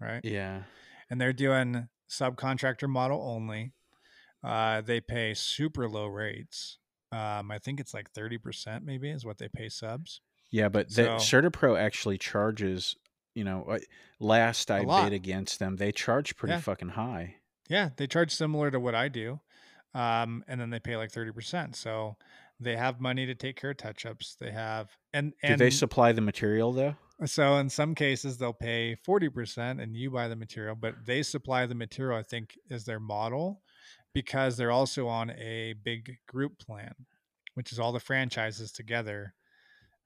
right? 0.00 0.20
yeah, 0.24 0.62
And 1.10 1.20
they're 1.20 1.32
doing 1.34 1.88
subcontractor 2.10 2.88
model 2.88 3.22
only. 3.22 3.72
Uh, 4.42 4.80
they 4.80 5.00
pay 5.00 5.34
super 5.34 5.88
low 5.88 6.06
rates. 6.06 6.78
Um, 7.10 7.50
I 7.50 7.58
think 7.58 7.80
it's 7.80 7.94
like 7.94 8.10
thirty 8.10 8.38
percent, 8.38 8.84
maybe, 8.84 9.10
is 9.10 9.24
what 9.24 9.38
they 9.38 9.48
pay 9.48 9.68
subs. 9.68 10.20
yeah. 10.50 10.68
But 10.68 10.88
the 10.88 11.18
So- 11.18 11.40
CertaPro 11.42 11.78
actually 11.78 12.18
charges. 12.18 12.96
You 13.34 13.44
know, 13.44 13.64
uh, 13.64 13.78
last 14.18 14.68
I 14.70 14.80
lot. 14.80 15.04
bid 15.04 15.12
against 15.12 15.58
them, 15.60 15.76
they 15.76 15.92
charge 15.92 16.34
pretty 16.36 16.54
Yeah. 16.54 16.60
fucking 16.60 16.88
high. 16.90 17.36
Yeah, 17.68 17.90
they 17.96 18.06
charge 18.08 18.32
similar 18.34 18.70
to 18.72 18.80
what 18.80 18.94
I 18.96 19.08
do, 19.08 19.40
um, 19.94 20.42
and 20.48 20.60
then 20.60 20.70
they 20.70 20.80
pay 20.80 20.96
like 20.96 21.12
thirty 21.12 21.30
percent. 21.32 21.76
So 21.76 22.16
they 22.58 22.76
have 22.76 23.00
money 23.00 23.26
to 23.26 23.34
take 23.36 23.56
care 23.56 23.70
of 23.70 23.76
touch 23.76 24.04
ups. 24.06 24.34
They 24.40 24.50
have 24.50 24.90
and 25.12 25.34
Do 25.46 25.56
they 25.56 25.70
supply 25.70 26.12
the 26.12 26.20
material 26.20 26.72
though? 26.72 26.96
So 27.26 27.56
in 27.56 27.68
some 27.68 27.94
cases 27.94 28.38
they'll 28.38 28.52
pay 28.52 28.94
forty 28.94 29.28
percent 29.28 29.80
and 29.80 29.96
you 29.96 30.10
buy 30.10 30.28
the 30.28 30.36
material, 30.36 30.74
but 30.74 30.94
they 31.04 31.22
supply 31.22 31.66
the 31.66 31.74
material. 31.74 32.18
I 32.18 32.22
think 32.22 32.58
is 32.70 32.84
their 32.84 33.00
model 33.00 33.62
because 34.14 34.56
they're 34.56 34.70
also 34.70 35.08
on 35.08 35.30
a 35.30 35.74
big 35.84 36.16
group 36.26 36.58
plan, 36.58 36.94
which 37.54 37.72
is 37.72 37.78
all 37.78 37.92
the 37.92 38.00
franchises 38.00 38.72
together, 38.72 39.34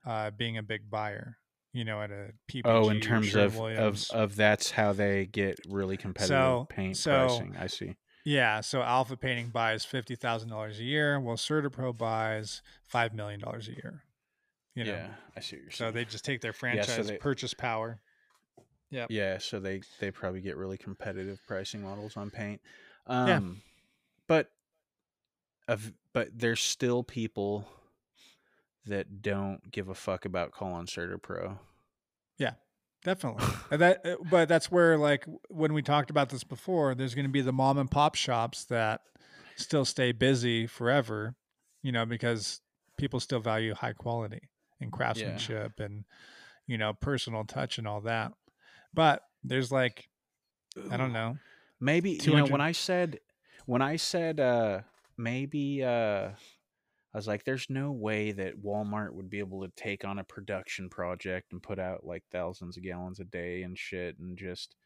uh, 0.06 0.30
being 0.30 0.56
a 0.59 0.62
big 0.62 0.90
buyer. 0.90 1.36
You 1.74 1.84
know, 1.86 2.02
at 2.02 2.10
a 2.10 2.32
PPG 2.51 2.62
Oh, 2.66 2.90
in 2.90 3.01
terms 3.01 3.34
of, 3.34 3.59
of 3.59 4.05
of 4.12 4.36
that's 4.36 4.70
how 4.72 4.93
they 4.93 5.24
get 5.26 5.59
really 5.68 5.97
competitive 5.97 6.28
So- 6.36 6.66
paint 6.68 6.97
so- 6.98 7.26
pricing. 7.28 7.56
I 7.59 7.66
see. 7.66 7.97
Yeah, 8.24 8.60
so 8.60 8.82
Alpha 8.82 9.16
Painting 9.16 9.48
buys 9.48 9.84
fifty 9.84 10.14
thousand 10.14 10.51
dollars 10.51 10.78
a 10.78 10.84
year, 10.84 11.18
while 11.18 11.36
CertaPro 11.36 11.97
buys 11.97 12.62
five 12.86 13.14
million 13.14 13.40
dollars 13.40 13.68
a 13.68 13.72
year. 13.72 14.02
You 14.74 14.84
know, 14.84 14.92
yeah, 14.92 15.08
I 15.36 15.40
see 15.40 15.56
what 15.56 15.62
you're 15.64 15.70
so 15.72 15.90
they 15.90 16.04
just 16.04 16.24
take 16.24 16.40
their 16.40 16.50
Yeah, 16.50 16.82
so 16.82 16.86
franchise 16.86 17.06
they- 17.08 17.16
purchase 17.18 17.54
power. 17.54 18.00
Yeah. 18.90 19.06
Yeah, 19.08 19.38
so 19.38 19.58
they 19.58 19.80
they 20.00 20.10
probably 20.10 20.40
get 20.42 20.56
really 20.56 20.76
competitive 20.78 21.40
pricing 21.46 21.82
models 21.82 22.16
on 22.16 22.30
paint. 22.30 22.60
Yeah. 23.08 23.36
Um 23.36 23.62
but 24.26 24.50
of 25.68 25.92
but 26.12 26.28
there's 26.38 26.60
still 26.60 27.02
people 27.02 27.66
that 28.86 29.22
don't 29.22 29.70
give 29.70 29.88
a 29.88 29.94
fuck 29.94 30.24
about 30.24 30.50
calling 30.52 30.86
Certa 30.86 31.16
Pro. 31.18 31.58
Yeah, 32.38 32.52
definitely. 33.04 33.44
That, 33.70 34.04
uh, 34.04 34.16
but 34.30 34.48
that's 34.48 34.70
where 34.70 34.98
like 34.98 35.24
when 35.48 35.72
we 35.72 35.80
talked 35.82 36.10
about 36.10 36.28
this 36.28 36.44
before, 36.44 36.94
there's 36.94 37.14
going 37.14 37.26
to 37.26 37.32
be 37.32 37.40
the 37.40 37.52
mom 37.52 37.78
and 37.78 37.90
pop 37.90 38.14
shops 38.14 38.64
that 38.66 39.00
still 39.56 39.84
stay 39.86 40.12
busy 40.12 40.66
forever, 40.66 41.34
you 41.82 41.92
know, 41.92 42.04
because 42.04 42.60
people 42.98 43.18
still 43.20 43.40
value 43.40 43.72
high 43.74 43.92
quality 43.94 44.40
and 44.82 44.92
craftsmanship 44.92 45.80
and 45.80 46.04
you 46.66 46.78
know 46.78 46.92
personal 46.92 47.44
touch 47.44 47.78
and 47.78 47.86
all 47.86 48.00
that. 48.02 48.32
But 48.94 49.22
there's 49.42 49.72
like 49.72 50.09
I 50.90 50.96
don't 50.96 51.12
know. 51.12 51.38
Maybe 51.80 52.12
you 52.12 52.36
know 52.36 52.44
when 52.46 52.60
I 52.60 52.72
said 52.72 53.20
when 53.66 53.82
I 53.82 53.96
said 53.96 54.40
uh 54.40 54.80
maybe 55.16 55.82
uh 55.82 56.30
I 57.14 57.18
was 57.18 57.28
like 57.28 57.44
there's 57.44 57.68
no 57.68 57.92
way 57.92 58.32
that 58.32 58.62
Walmart 58.62 59.12
would 59.12 59.28
be 59.28 59.38
able 59.38 59.62
to 59.62 59.72
take 59.76 60.04
on 60.04 60.18
a 60.18 60.24
production 60.24 60.88
project 60.88 61.52
and 61.52 61.62
put 61.62 61.78
out 61.78 62.04
like 62.04 62.24
thousands 62.32 62.76
of 62.76 62.82
gallons 62.82 63.20
a 63.20 63.24
day 63.24 63.62
and 63.62 63.76
shit 63.78 64.18
and 64.18 64.36
just 64.38 64.76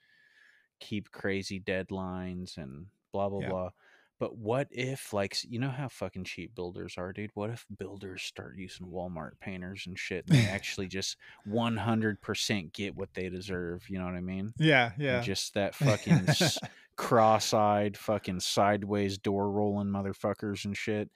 keep 0.80 1.10
crazy 1.10 1.60
deadlines 1.60 2.56
and 2.56 2.86
blah 3.12 3.28
blah 3.28 3.40
Yeah. 3.40 3.48
blah. 3.48 3.70
But 4.18 4.36
what 4.38 4.68
if 4.70 5.12
like 5.12 5.36
you 5.44 5.58
know 5.58 5.70
how 5.70 5.88
fucking 5.88 6.24
cheap 6.24 6.54
builders 6.54 6.96
are, 6.98 7.12
dude? 7.12 7.30
What 7.34 7.50
if 7.50 7.66
builders 7.78 8.22
start 8.22 8.56
using 8.56 8.86
Walmart 8.86 9.38
painters 9.40 9.86
and 9.86 9.98
shit 9.98 10.24
and 10.26 10.34
they 10.34 10.44
actually 10.46 10.88
just 10.88 11.16
100% 11.44 12.72
get 12.72 12.94
what 12.96 13.14
they 13.14 13.28
deserve, 13.28 13.88
you 13.88 13.98
know 13.98 14.06
what 14.06 14.14
I 14.14 14.20
mean? 14.22 14.54
Yeah, 14.58 14.92
And 15.08 15.20
yeah. 15.20 15.20
Just 15.22 15.54
that 15.54 15.74
fucking 15.74 16.26
cross-eyed, 16.96 17.96
fucking 17.96 18.40
sideways 18.40 19.18
door 19.18 19.50
rolling 19.50 19.88
motherfuckers 19.88 20.64
and 20.64 20.76
shit, 20.76 21.10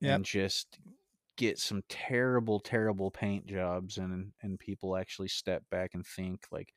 Yep. 0.00 0.14
and 0.14 0.24
just 0.24 0.78
get 1.36 1.58
some 1.58 1.82
terrible, 1.88 2.60
terrible 2.60 3.10
paint 3.10 3.46
jobs, 3.46 3.98
and 3.98 4.32
and 4.42 4.58
people 4.58 4.96
actually 4.96 5.28
step 5.28 5.64
back 5.70 5.94
and 5.94 6.06
think 6.06 6.46
like, 6.50 6.74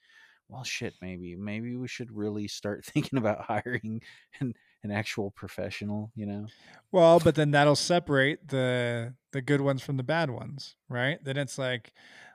well, 0.50 0.64
shit, 0.64 0.96
maybe 1.02 1.36
maybe 1.36 1.76
we 1.76 1.88
should 1.88 2.12
really 2.12 2.48
start 2.48 2.86
thinking 2.88 3.20
about 3.20 3.46
hiring 3.46 4.02
an 4.40 4.54
an 4.84 4.92
actual 4.92 5.32
professional, 5.32 6.12
you 6.16 6.26
know? 6.26 6.48
Well, 6.92 7.20
but 7.20 7.36
then 7.36 7.52
that'll 7.52 7.76
separate 7.76 8.48
the 8.50 9.14
the 9.32 9.42
good 9.42 9.62
ones 9.62 9.82
from 9.82 9.98
the 9.98 10.04
bad 10.04 10.30
ones, 10.30 10.76
right? 10.90 11.24
Then 11.24 11.38
it's 11.38 11.58
like, 11.58 11.94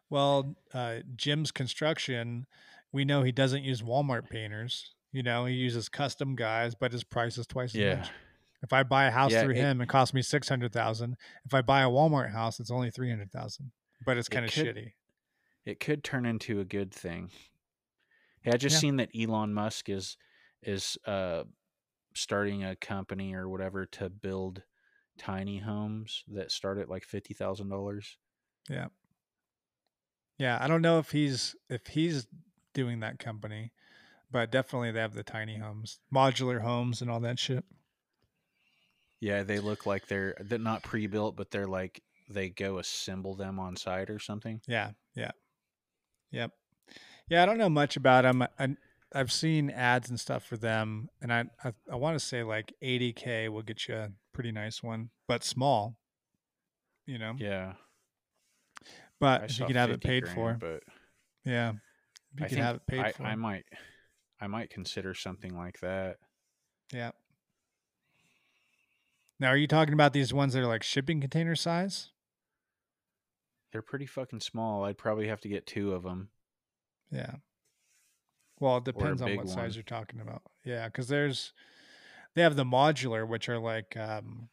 well, 0.08 0.56
uh, 0.72 1.00
Jim's 1.16 1.50
construction, 1.50 2.46
we 2.92 3.04
know 3.04 3.22
he 3.22 3.32
doesn't 3.32 3.64
use 3.64 3.82
Walmart 3.82 4.30
painters. 4.30 4.94
You 5.12 5.22
know, 5.22 5.44
he 5.46 5.54
uses 5.54 5.88
custom 5.88 6.34
guys, 6.36 6.74
but 6.74 6.92
his 6.92 7.04
price 7.04 7.36
is 7.38 7.46
twice 7.46 7.74
as 7.74 7.80
Yeah. 7.80 7.94
much. 7.96 8.10
If 8.62 8.72
I 8.72 8.82
buy 8.82 9.04
a 9.04 9.10
house 9.10 9.32
Yeah, 9.32 9.42
through 9.42 9.52
it- 9.54 9.56
him, 9.58 9.80
it 9.82 9.88
costs 9.88 10.14
me 10.14 10.22
six 10.22 10.48
hundred 10.48 10.72
thousand. 10.72 11.16
If 11.44 11.52
I 11.52 11.60
buy 11.62 11.82
a 11.82 11.88
Walmart 11.88 12.32
house, 12.32 12.58
it's 12.60 12.70
only 12.70 12.90
three 12.90 13.10
hundred 13.10 13.30
thousand. 13.30 13.72
But 14.04 14.16
it's 14.16 14.28
It 14.28 14.30
kind 14.30 14.46
of 14.46 14.52
could- 14.52 14.66
shitty. 14.66 14.92
It 15.66 15.80
could 15.80 16.02
turn 16.04 16.24
into 16.26 16.60
a 16.60 16.64
good 16.64 16.92
thing. 16.94 17.30
Hey, 18.42 18.52
I 18.52 18.56
just 18.56 18.74
Yeah. 18.74 18.80
seen 18.80 18.96
that 18.96 19.10
Elon 19.18 19.52
Musk 19.52 19.88
is 19.88 20.16
is 20.62 20.96
uh 21.04 21.44
starting 22.16 22.64
a 22.64 22.76
company 22.76 23.34
or 23.34 23.48
whatever 23.48 23.86
to 23.86 24.10
build 24.10 24.62
tiny 25.18 25.58
homes 25.58 26.24
that 26.28 26.50
start 26.50 26.78
at 26.78 26.88
like 26.88 27.04
fifty 27.04 27.34
thousand 27.34 27.68
dollars. 27.68 28.18
Yeah, 28.68 28.88
Yeah, 30.38 30.58
I 30.60 30.68
don't 30.68 30.82
know 30.82 30.98
if 30.98 31.12
he's 31.12 31.56
if 31.70 31.86
he's 31.88 32.26
doing 32.74 33.00
that 33.00 33.18
company, 33.18 33.72
but 34.30 34.50
definitely 34.50 34.92
they 34.92 35.00
have 35.00 35.14
the 35.14 35.22
tiny 35.22 35.58
homes, 35.58 35.98
modular 36.14 36.60
homes, 36.60 37.00
and 37.00 37.10
all 37.10 37.20
that 37.20 37.38
shit. 37.38 37.64
Yeah, 39.20 39.44
they 39.44 39.60
look 39.60 39.86
like 39.86 40.08
they're 40.08 40.34
they're 40.40 40.58
not 40.58 40.82
pre 40.82 41.06
built, 41.06 41.36
but 41.36 41.50
they're 41.50 41.66
like 41.66 42.02
they 42.28 42.50
go 42.50 42.78
assemble 42.78 43.34
them 43.34 43.58
on 43.58 43.76
site 43.76 44.10
or 44.10 44.18
something. 44.18 44.60
Yeah, 44.68 44.90
yeah, 45.14 45.30
yep, 46.30 46.50
yeah. 47.30 47.42
I 47.42 47.46
don't 47.46 47.58
know 47.58 47.70
much 47.70 47.96
about 47.96 48.22
them. 48.22 48.42
I, 48.42 48.76
I've 49.16 49.32
seen 49.32 49.70
ads 49.70 50.10
and 50.10 50.20
stuff 50.20 50.44
for 50.44 50.56
them, 50.56 51.08
and 51.20 51.32
I 51.32 51.44
I, 51.64 51.72
I 51.90 51.96
want 51.96 52.18
to 52.18 52.24
say 52.24 52.42
like 52.42 52.72
80k 52.82 53.48
will 53.48 53.62
get 53.62 53.88
you 53.88 53.94
a 53.94 54.10
pretty 54.32 54.52
nice 54.52 54.82
one, 54.82 55.10
but 55.26 55.42
small. 55.42 55.96
You 57.06 57.18
know, 57.18 57.34
Yeah, 57.38 57.74
but 59.20 59.58
you 59.58 59.66
could 59.66 59.76
have 59.76 59.90
it 59.90 60.02
paid 60.02 60.24
grand, 60.24 60.34
for, 60.36 60.56
but 60.60 60.82
yeah, 61.44 61.72
you 62.36 62.44
I 62.44 62.48
think 62.48 62.60
have 62.60 62.76
it 62.76 62.86
paid 62.86 63.00
I, 63.00 63.12
for. 63.12 63.22
I 63.22 63.34
might 63.36 63.64
I 64.40 64.46
might 64.46 64.70
consider 64.70 65.14
something 65.14 65.56
like 65.56 65.80
that. 65.80 66.16
Yeah. 66.92 67.12
Now, 69.38 69.48
are 69.48 69.56
you 69.56 69.66
talking 69.66 69.94
about 69.94 70.12
these 70.12 70.32
ones 70.32 70.54
that 70.54 70.62
are 70.62 70.66
like 70.66 70.82
shipping 70.82 71.20
container 71.20 71.56
size? 71.56 72.10
They're 73.72 73.82
pretty 73.82 74.06
fucking 74.06 74.40
small. 74.40 74.84
I'd 74.84 74.98
probably 74.98 75.28
have 75.28 75.40
to 75.42 75.48
get 75.48 75.66
two 75.66 75.92
of 75.92 76.02
them. 76.02 76.30
Yeah. 77.10 77.36
Well, 78.58 78.78
it 78.78 78.84
depends 78.84 79.22
on 79.22 79.36
what 79.36 79.46
one. 79.46 79.54
size 79.54 79.76
you're 79.76 79.82
talking 79.82 80.20
about. 80.20 80.42
Yeah, 80.64 80.86
because 80.86 81.08
there's 81.08 81.52
they 82.34 82.42
have 82.42 82.56
the 82.56 82.64
modular, 82.64 83.26
which 83.28 83.48
are 83.48 83.58
like 83.58 83.96
um 83.96 84.48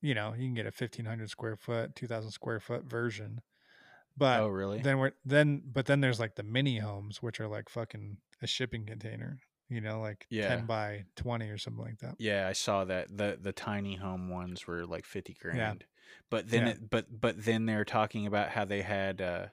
you 0.00 0.14
know, 0.14 0.34
you 0.36 0.44
can 0.46 0.54
get 0.54 0.66
a 0.66 0.70
fifteen 0.70 1.06
hundred 1.06 1.30
square 1.30 1.56
foot, 1.56 1.96
two 1.96 2.06
thousand 2.06 2.30
square 2.30 2.60
foot 2.60 2.84
version. 2.84 3.40
But 4.16 4.40
oh, 4.40 4.48
really? 4.48 4.80
then 4.80 4.98
we're 4.98 5.12
then 5.24 5.62
but 5.64 5.86
then 5.86 6.00
there's 6.00 6.20
like 6.20 6.36
the 6.36 6.42
mini 6.42 6.78
homes, 6.78 7.22
which 7.22 7.40
are 7.40 7.48
like 7.48 7.68
fucking 7.68 8.18
a 8.42 8.46
shipping 8.46 8.86
container, 8.86 9.38
you 9.68 9.80
know, 9.80 10.00
like 10.00 10.26
Yeah. 10.30 10.48
ten 10.48 10.66
by 10.66 11.04
twenty 11.16 11.48
or 11.48 11.58
something 11.58 11.84
like 11.84 11.98
that. 11.98 12.16
Yeah, 12.18 12.46
I 12.46 12.52
saw 12.52 12.84
that. 12.84 13.16
the 13.16 13.38
The 13.40 13.52
tiny 13.52 13.96
home 13.96 14.28
ones 14.28 14.66
were 14.66 14.86
like 14.86 15.04
fifty 15.04 15.34
grand. 15.34 15.56
Yeah. 15.58 15.86
But 16.30 16.50
then, 16.50 16.66
Yeah. 16.66 16.72
it, 16.72 16.90
but 16.90 17.20
but 17.20 17.44
then 17.44 17.66
they're 17.66 17.84
talking 17.84 18.26
about 18.26 18.50
how 18.50 18.64
they 18.64 18.82
had 18.82 19.20
uh, 19.20 19.46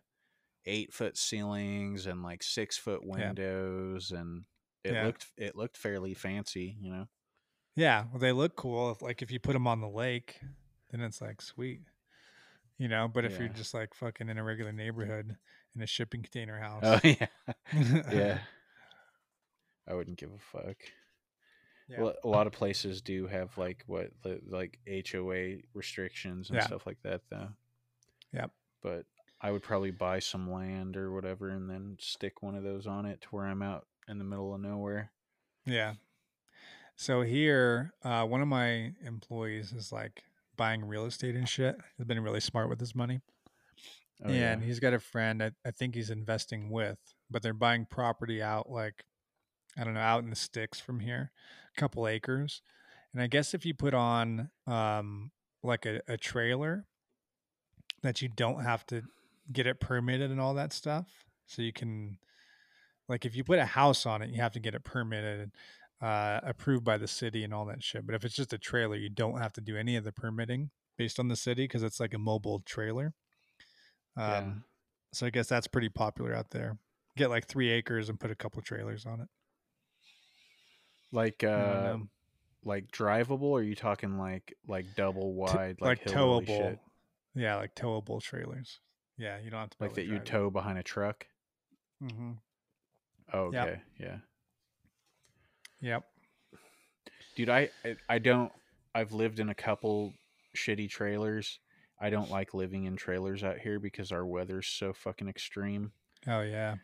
eight 0.65 0.93
foot 0.93 1.17
ceilings 1.17 2.05
and 2.05 2.23
like 2.23 2.43
six 2.43 2.77
foot 2.77 3.05
windows, 3.05 4.11
and 4.11 4.45
it 4.83 4.93
Yeah. 4.93 5.05
looked 5.05 5.27
it 5.37 5.55
looked 5.55 5.77
fairly 5.77 6.13
fancy. 6.13 6.77
You 6.81 6.91
know. 6.91 7.07
Yeah, 7.75 8.05
well, 8.11 8.19
they 8.19 8.31
look 8.31 8.55
cool. 8.55 8.91
If, 8.91 9.01
like 9.01 9.21
if 9.21 9.31
you 9.31 9.39
put 9.39 9.53
them 9.53 9.67
on 9.67 9.79
the 9.81 9.87
lake, 9.87 10.39
then 10.91 11.01
it's 11.01 11.21
like 11.21 11.41
sweet, 11.41 11.81
you 12.77 12.87
know. 12.87 13.07
But 13.07 13.25
if 13.25 13.39
you're 13.39 13.47
just 13.47 13.73
like 13.73 13.93
fucking 13.93 14.27
in 14.27 14.37
a 14.37 14.43
regular 14.43 14.73
neighborhood 14.73 15.37
in 15.75 15.81
a 15.81 15.87
shipping 15.87 16.21
container 16.21 16.59
oh, 16.59 16.85
house, 16.85 17.01
Oh 17.03 17.07
yeah, 17.07 17.27
yeah. 18.11 18.37
I 19.87 19.93
wouldn't 19.93 20.17
give 20.17 20.31
a 20.31 20.37
fuck. 20.37 20.77
Yeah. 21.87 22.01
Well, 22.01 22.13
a 22.23 22.27
lot 22.27 22.47
of 22.47 22.53
places 22.53 23.01
do 23.01 23.27
have 23.27 23.57
like 23.57 23.83
what 23.87 24.11
the, 24.21 24.39
like 24.47 24.79
HOA 24.87 25.57
restrictions 25.73 26.49
and 26.49 26.57
Yeah. 26.57 26.65
stuff 26.65 26.85
like 26.85 27.01
that, 27.03 27.21
though. 27.29 27.49
Yep. 28.33 28.51
But 28.81 29.05
I 29.41 29.51
would 29.51 29.63
probably 29.63 29.91
buy 29.91 30.19
some 30.19 30.51
land 30.51 30.95
or 30.95 31.11
whatever, 31.11 31.49
and 31.49 31.69
then 31.69 31.97
stick 31.99 32.43
one 32.43 32.55
of 32.55 32.63
those 32.63 32.85
on 32.85 33.05
it 33.05 33.21
to 33.21 33.27
where 33.29 33.45
I'm 33.45 33.61
out 33.61 33.87
in 34.07 34.17
the 34.17 34.23
middle 34.23 34.53
of 34.53 34.61
nowhere. 34.61 35.11
Yeah. 35.65 35.95
So 36.95 37.23
here, 37.23 37.93
uh, 38.03 38.25
one 38.25 38.41
of 38.41 38.47
my 38.47 38.93
employees 39.03 39.71
is 39.71 39.91
like 39.91 40.23
buying 40.57 40.85
real 40.85 41.05
estate 41.05 41.35
and 41.35 41.49
shit. 41.49 41.75
He's 41.97 42.05
been 42.05 42.21
really 42.21 42.39
smart 42.39 42.69
with 42.69 42.79
his 42.79 42.93
money. 42.93 43.21
Oh, 44.23 44.29
and 44.29 44.61
yeah. 44.61 44.67
he's 44.67 44.79
got 44.79 44.93
a 44.93 44.99
friend 44.99 45.41
I, 45.41 45.51
I 45.65 45.71
think 45.71 45.95
he's 45.95 46.11
investing 46.11 46.69
with, 46.69 46.99
but 47.31 47.41
they're 47.41 47.53
buying 47.53 47.87
property 47.89 48.41
out 48.43 48.69
like 48.69 49.03
I 49.77 49.83
don't 49.83 49.93
know, 49.93 50.01
out 50.01 50.23
in 50.23 50.29
the 50.29 50.35
sticks 50.35 50.79
from 50.79 50.99
here, 50.99 51.31
a 51.75 51.79
couple 51.79 52.07
acres. 52.07 52.61
And 53.13 53.23
I 53.23 53.27
guess 53.27 53.53
if 53.53 53.65
you 53.65 53.73
put 53.73 53.95
on 53.95 54.51
um 54.67 55.31
like 55.63 55.87
a, 55.87 56.01
a 56.07 56.17
trailer 56.17 56.85
that 58.03 58.21
you 58.21 58.29
don't 58.29 58.63
have 58.63 58.85
to 58.87 59.01
get 59.51 59.67
it 59.67 59.79
permitted 59.79 60.31
and 60.31 60.39
all 60.39 60.53
that 60.55 60.73
stuff. 60.73 61.07
So 61.47 61.61
you 61.61 61.73
can 61.73 62.17
like 63.07 63.25
if 63.25 63.35
you 63.35 63.43
put 63.43 63.59
a 63.59 63.65
house 63.65 64.05
on 64.05 64.21
it, 64.21 64.29
you 64.29 64.41
have 64.41 64.53
to 64.53 64.59
get 64.59 64.73
it 64.75 64.83
permitted, 64.83 65.51
uh, 66.01 66.39
approved 66.43 66.83
by 66.83 66.97
the 66.97 67.07
city 67.07 67.43
and 67.43 67.53
all 67.53 67.65
that 67.65 67.83
shit. 67.83 68.05
But 68.05 68.15
if 68.15 68.23
it's 68.23 68.35
just 68.35 68.53
a 68.53 68.57
trailer, 68.57 68.95
you 68.95 69.09
don't 69.09 69.39
have 69.39 69.53
to 69.53 69.61
do 69.61 69.75
any 69.75 69.95
of 69.95 70.03
the 70.03 70.11
permitting 70.11 70.69
based 70.97 71.19
on 71.19 71.27
the 71.27 71.35
city 71.35 71.63
because 71.65 71.83
it's 71.83 71.99
like 71.99 72.13
a 72.13 72.19
mobile 72.19 72.61
trailer. 72.65 73.13
Um, 74.17 74.23
Yeah. 74.23 74.51
So 75.13 75.25
I 75.25 75.29
guess 75.29 75.47
that's 75.47 75.67
pretty 75.67 75.89
popular 75.89 76.33
out 76.33 76.51
there. 76.51 76.77
Get 77.17 77.29
like 77.29 77.47
three 77.47 77.69
acres 77.69 78.07
and 78.07 78.17
put 78.17 78.31
a 78.31 78.35
couple 78.35 78.61
trailers 78.61 79.05
on 79.05 79.19
it. 79.19 79.27
Like 81.11 81.43
uh 81.43 81.97
like 82.63 82.91
drivable 82.91 83.41
or 83.41 83.59
are 83.59 83.63
you 83.63 83.75
talking 83.75 84.17
like 84.17 84.53
like 84.67 84.85
double 84.95 85.33
T- 85.33 85.37
wide 85.37 85.77
like, 85.81 86.05
like, 86.05 86.05
towable. 86.05 86.45
shit? 86.45 86.79
Yeah, 87.35 87.57
like 87.57 87.75
towable 87.75 88.21
trailers. 88.21 88.79
Yeah, 89.21 89.37
you 89.37 89.51
don't 89.51 89.59
have 89.59 89.69
to 89.69 89.77
Like 89.79 89.93
that 89.93 90.03
you 90.05 90.15
drive 90.15 90.23
tow 90.25 90.49
behind 90.49 90.79
a 90.79 90.83
truck? 90.83 91.27
Mm-hmm. 92.03 92.31
Oh, 93.33 93.51
Yep. 93.53 93.67
okay. 93.67 93.81
Yeah. 93.99 94.17
Yep. 95.81 96.03
Dude, 97.35 97.49
I 97.49 97.69
I- 97.85 97.97
I 98.09 98.17
don't 98.19 98.51
I've 98.95 99.13
lived 99.13 99.39
in 99.39 99.49
a 99.49 99.55
couple 99.55 100.13
shitty 100.57 100.89
trailers. 100.89 101.59
I 101.99 102.09
don't 102.09 102.31
like 102.31 102.53
living 102.55 102.85
in 102.85 102.95
trailers 102.97 103.43
out 103.43 103.59
here 103.59 103.79
because 103.79 104.11
our 104.11 104.25
weather's 104.25 104.67
so 104.67 104.91
fucking 104.91 105.27
extreme. 105.29 105.91
Oh 106.27 106.41
yeah. 106.41 106.75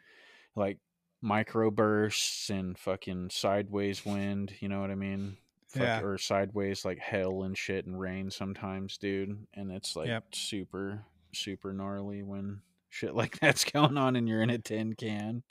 Like 0.55 0.77
microbursts 1.23 2.51
and 2.51 2.77
fucking 2.77 3.31
sideways 3.31 4.05
wind, 4.05 4.53
you 4.59 4.69
know 4.69 4.79
what 4.79 4.91
I 4.91 4.95
mean? 4.95 5.37
Fuck, 5.69 5.81
Yeah. 5.81 6.01
Or 6.01 6.17
sideways 6.19 6.85
like 6.85 6.99
hail 6.99 7.41
and 7.43 7.57
shit 7.57 7.87
and 7.87 7.99
rain 7.99 8.29
sometimes, 8.29 8.97
dude. 8.99 9.47
And 9.55 9.71
it's 9.71 9.95
like 9.95 10.07
Yep. 10.07 10.35
super 10.35 11.03
super 11.33 11.73
gnarly 11.73 12.23
when 12.23 12.61
shit 12.89 13.15
like 13.15 13.39
that's 13.41 13.63
going 13.63 13.97
on 13.97 14.15
and 14.15 14.27
you're 14.27 14.41
in 14.41 14.49
a 14.49 14.57
tin 14.57 14.93
can. 14.93 15.43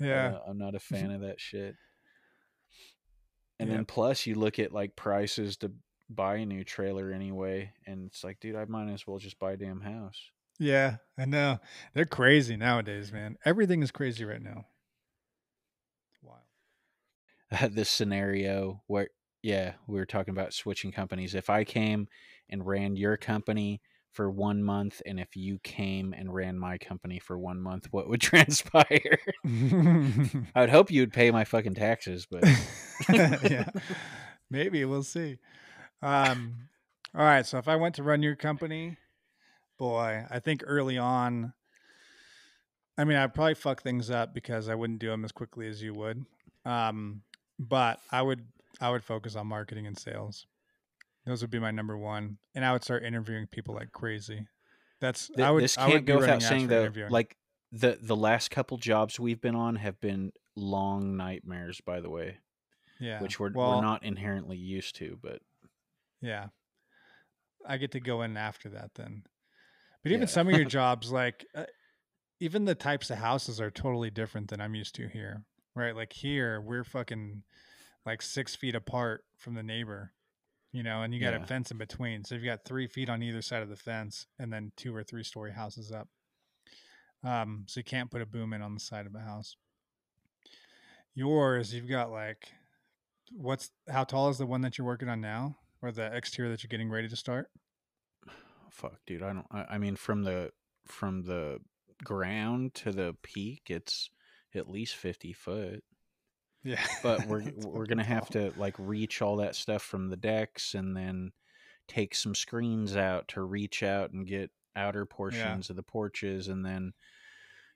Yeah. 0.00 0.34
Uh, 0.34 0.50
I'm 0.50 0.58
not 0.58 0.74
a 0.74 0.80
fan 0.80 1.10
of 1.10 1.20
that 1.22 1.40
shit. 1.40 1.76
And 3.60 3.68
Yep. 3.68 3.76
then 3.78 3.84
plus 3.84 4.26
you 4.26 4.34
look 4.34 4.58
at 4.58 4.72
like 4.72 4.96
prices 4.96 5.56
to 5.58 5.72
buy 6.10 6.36
a 6.36 6.46
new 6.46 6.64
trailer 6.64 7.12
anyway, 7.12 7.72
and 7.86 8.06
it's 8.06 8.24
like, 8.24 8.40
dude, 8.40 8.56
I 8.56 8.64
might 8.64 8.92
as 8.92 9.06
well 9.06 9.18
just 9.18 9.38
buy 9.38 9.52
a 9.52 9.56
damn 9.56 9.80
house. 9.80 10.30
Yeah, 10.58 10.96
I 11.16 11.24
know. 11.24 11.58
They're 11.94 12.04
crazy 12.04 12.56
nowadays, 12.56 13.12
man. 13.12 13.36
Everything 13.44 13.82
is 13.82 13.90
crazy 13.90 14.24
right 14.24 14.42
now. 14.42 14.66
Wild. 16.22 17.72
this 17.74 17.90
scenario 17.90 18.82
where 18.86 19.08
yeah, 19.42 19.74
we 19.86 19.98
were 19.98 20.06
talking 20.06 20.32
about 20.32 20.54
switching 20.54 20.90
companies. 20.90 21.34
If 21.34 21.50
I 21.50 21.64
came 21.64 22.08
and 22.48 22.66
ran 22.66 22.96
your 22.96 23.16
company 23.18 23.82
for 24.14 24.30
one 24.30 24.62
month, 24.62 25.02
and 25.04 25.18
if 25.18 25.34
you 25.36 25.58
came 25.64 26.14
and 26.16 26.32
ran 26.32 26.56
my 26.56 26.78
company 26.78 27.18
for 27.18 27.36
one 27.36 27.60
month, 27.60 27.88
what 27.90 28.08
would 28.08 28.20
transpire? 28.22 29.18
I 29.44 30.60
would 30.60 30.70
hope 30.70 30.90
you 30.90 31.02
would 31.02 31.12
pay 31.12 31.30
my 31.30 31.44
fucking 31.44 31.74
taxes, 31.74 32.26
but 32.30 32.44
yeah. 33.12 33.68
Maybe 34.50 34.84
we'll 34.84 35.02
see. 35.02 35.38
Um 36.00 36.68
all 37.16 37.24
right, 37.24 37.46
so 37.46 37.58
if 37.58 37.68
I 37.68 37.76
went 37.76 37.94
to 37.96 38.02
run 38.02 38.22
your 38.22 38.34
company, 38.34 38.96
boy, 39.78 40.24
I 40.30 40.38
think 40.38 40.62
early 40.66 40.96
on 40.96 41.52
I 42.96 43.04
mean, 43.04 43.16
I'd 43.16 43.34
probably 43.34 43.54
fuck 43.54 43.82
things 43.82 44.10
up 44.10 44.32
because 44.32 44.68
I 44.68 44.76
wouldn't 44.76 45.00
do 45.00 45.08
them 45.08 45.24
as 45.24 45.32
quickly 45.32 45.66
as 45.68 45.82
you 45.82 45.92
would. 45.94 46.24
Um 46.64 47.22
but 47.58 47.98
I 48.12 48.22
would 48.22 48.46
I 48.80 48.90
would 48.90 49.04
focus 49.04 49.34
on 49.34 49.48
marketing 49.48 49.86
and 49.86 49.98
sales. 49.98 50.46
Those 51.26 51.40
would 51.40 51.50
be 51.50 51.58
my 51.58 51.70
number 51.70 51.96
one, 51.96 52.38
and 52.54 52.64
I 52.64 52.72
would 52.72 52.84
start 52.84 53.02
interviewing 53.02 53.46
people 53.46 53.74
like 53.74 53.92
crazy. 53.92 54.46
That's 55.00 55.28
Th- 55.28 55.40
I 55.40 55.50
would. 55.50 55.62
this 55.64 55.76
can't 55.76 56.04
be 56.06 56.12
go 56.12 56.18
without 56.18 56.42
saying 56.42 56.68
though. 56.68 56.90
Like 57.10 57.36
the 57.72 57.98
the 58.00 58.16
last 58.16 58.50
couple 58.50 58.76
jobs 58.76 59.18
we've 59.18 59.40
been 59.40 59.56
on 59.56 59.76
have 59.76 60.00
been 60.00 60.32
long 60.54 61.16
nightmares, 61.16 61.80
by 61.80 62.00
the 62.00 62.10
way, 62.10 62.38
yeah, 63.00 63.20
which 63.20 63.40
we're 63.40 63.50
well, 63.52 63.76
we're 63.76 63.82
not 63.82 64.02
inherently 64.04 64.56
used 64.56 64.96
to. 64.96 65.18
But 65.22 65.40
Yeah, 66.20 66.48
I 67.66 67.78
get 67.78 67.92
to 67.92 68.00
go 68.00 68.22
in 68.22 68.36
after 68.36 68.68
that 68.70 68.90
then. 68.94 69.24
But 70.02 70.10
even 70.12 70.22
Yeah. 70.22 70.26
some 70.26 70.48
of 70.48 70.54
your 70.54 70.64
jobs, 70.66 71.10
like 71.10 71.46
uh, 71.54 71.64
even 72.38 72.66
the 72.66 72.74
types 72.74 73.10
of 73.10 73.16
houses 73.18 73.60
are 73.60 73.70
totally 73.70 74.10
different 74.10 74.48
than 74.50 74.60
I'm 74.60 74.74
used 74.74 74.94
to 74.96 75.08
here. 75.08 75.44
Right? 75.74 75.96
Like 75.96 76.12
here, 76.12 76.60
we're 76.60 76.84
fucking 76.84 77.42
like 78.06 78.20
six 78.22 78.54
feet 78.54 78.74
apart 78.74 79.24
from 79.38 79.54
the 79.54 79.62
neighbor. 79.62 80.12
You 80.74 80.82
know, 80.82 81.02
and 81.02 81.14
you 81.14 81.20
got 81.20 81.34
Yeah. 81.34 81.42
a 81.44 81.46
fence 81.46 81.70
in 81.70 81.78
between. 81.78 82.24
So 82.24 82.34
you've 82.34 82.44
got 82.44 82.64
three 82.64 82.88
feet 82.88 83.08
on 83.08 83.22
either 83.22 83.42
side 83.42 83.62
of 83.62 83.68
the 83.68 83.76
fence, 83.76 84.26
and 84.40 84.52
then 84.52 84.72
two 84.76 84.94
or 84.94 85.04
three 85.04 85.22
story 85.22 85.52
houses 85.52 85.92
up. 85.92 86.08
Um, 87.22 87.64
so 87.68 87.78
you 87.78 87.84
can't 87.84 88.10
put 88.10 88.20
a 88.20 88.26
boom 88.26 88.52
in 88.52 88.60
on 88.60 88.74
the 88.74 88.80
side 88.80 89.06
of 89.06 89.14
a 89.14 89.20
house. 89.20 89.56
Yours, 91.14 91.72
you've 91.72 91.88
got 91.88 92.10
like, 92.10 92.48
what's 93.30 93.70
how 93.88 94.02
tall 94.02 94.28
is 94.30 94.38
the 94.38 94.46
one 94.46 94.62
that 94.62 94.76
you're 94.76 94.86
working 94.86 95.08
on 95.08 95.20
now, 95.20 95.56
or 95.80 95.92
the 95.92 96.12
exterior 96.12 96.50
that 96.50 96.64
you're 96.64 96.68
getting 96.68 96.90
ready 96.90 97.08
to 97.08 97.16
start? 97.16 97.50
fuck, 98.68 98.98
dude, 99.06 99.22
I 99.22 99.32
don't. 99.32 99.46
I, 99.52 99.64
I 99.74 99.78
mean, 99.78 99.94
from 99.94 100.24
the 100.24 100.50
from 100.88 101.22
the 101.22 101.60
ground 102.02 102.74
to 102.74 102.90
the 102.90 103.14
peak, 103.22 103.62
it's 103.68 104.10
at 104.56 104.68
least 104.68 104.96
fifty 104.96 105.32
foot. 105.32 105.84
Yeah, 106.64 106.84
But 107.02 107.26
we're 107.26 107.44
we're 107.64 107.86
gonna 107.86 108.02
have 108.04 108.28
to 108.30 108.52
like 108.56 108.74
reach 108.78 109.22
all 109.22 109.36
that 109.36 109.54
stuff 109.54 109.82
from 109.82 110.08
the 110.08 110.16
decks, 110.16 110.74
and 110.74 110.96
then 110.96 111.32
take 111.86 112.14
some 112.14 112.34
screens 112.34 112.96
out 112.96 113.28
to 113.28 113.42
reach 113.42 113.82
out 113.82 114.10
and 114.12 114.26
get 114.26 114.50
outer 114.74 115.04
portions 115.06 115.70
of 115.70 115.76
the 115.76 115.82
porches, 115.82 116.48
and 116.48 116.64
then 116.64 116.92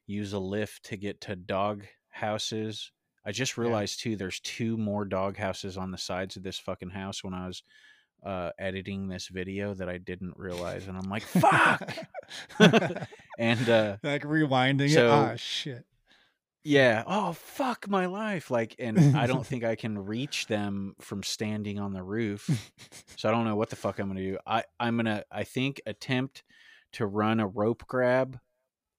use 0.07 0.33
a 0.33 0.39
lift 0.39 0.85
to 0.87 0.97
get 0.97 1.21
to 1.21 1.37
dog 1.37 1.85
houses. 2.09 2.91
I 3.27 3.33
just 3.33 3.57
Yeah. 3.57 3.65
realized 3.65 4.01
too, 4.01 4.17
there's 4.17 4.41
two 4.41 4.79
more 4.79 5.05
dog 5.05 5.37
houses 5.37 5.77
on 5.77 5.91
the 5.91 5.99
sides 5.99 6.37
of 6.37 6.43
this 6.43 6.59
fucking 6.59 6.89
house 6.91 7.23
when 7.23 7.35
I 7.35 7.47
was 7.47 7.63
uh, 8.25 8.51
editing 8.59 9.07
this 9.09 9.29
video 9.29 9.75
that 9.75 9.89
I 9.89 9.99
didn't 9.99 10.37
realize, 10.39 10.89
and 10.89 10.97
I'm 10.97 11.11
like, 11.11 11.23
fuck. 11.25 11.95
and 13.39 13.69
uh, 13.69 13.97
like 14.03 14.23
rewinding 14.23 14.93
So- 14.93 15.07
it. 15.07 15.11
Ah, 15.11 15.35
shit. 15.37 15.85
Yeah, 16.65 17.05
oh 17.07 17.33
fuck 17.33 17.89
my 17.89 18.07
life, 18.07 18.51
like, 18.51 18.75
and 18.79 19.17
I 19.17 19.27
don't 19.27 19.47
think 19.47 19.65
I 19.65 19.77
can 19.77 19.99
reach 19.99 20.47
them 20.47 20.95
from 21.01 21.23
standing 21.23 21.79
on 21.79 21.93
the 21.93 22.03
roof, 22.03 22.49
so 23.17 23.29
I 23.29 23.33
don't 23.33 23.45
know 23.45 23.57
what 23.57 23.71
the 23.71 23.77
fuck 23.77 23.99
I'm 23.99 24.09
gonna 24.09 24.21
do. 24.21 24.39
I 24.47 24.65
I'm 24.79 24.97
gonna 24.97 25.25
I 25.31 25.45
think 25.45 25.81
attempt 25.87 26.43
to 26.93 27.07
run 27.07 27.41
a 27.41 27.47
rope 27.47 27.85
grab 27.87 28.39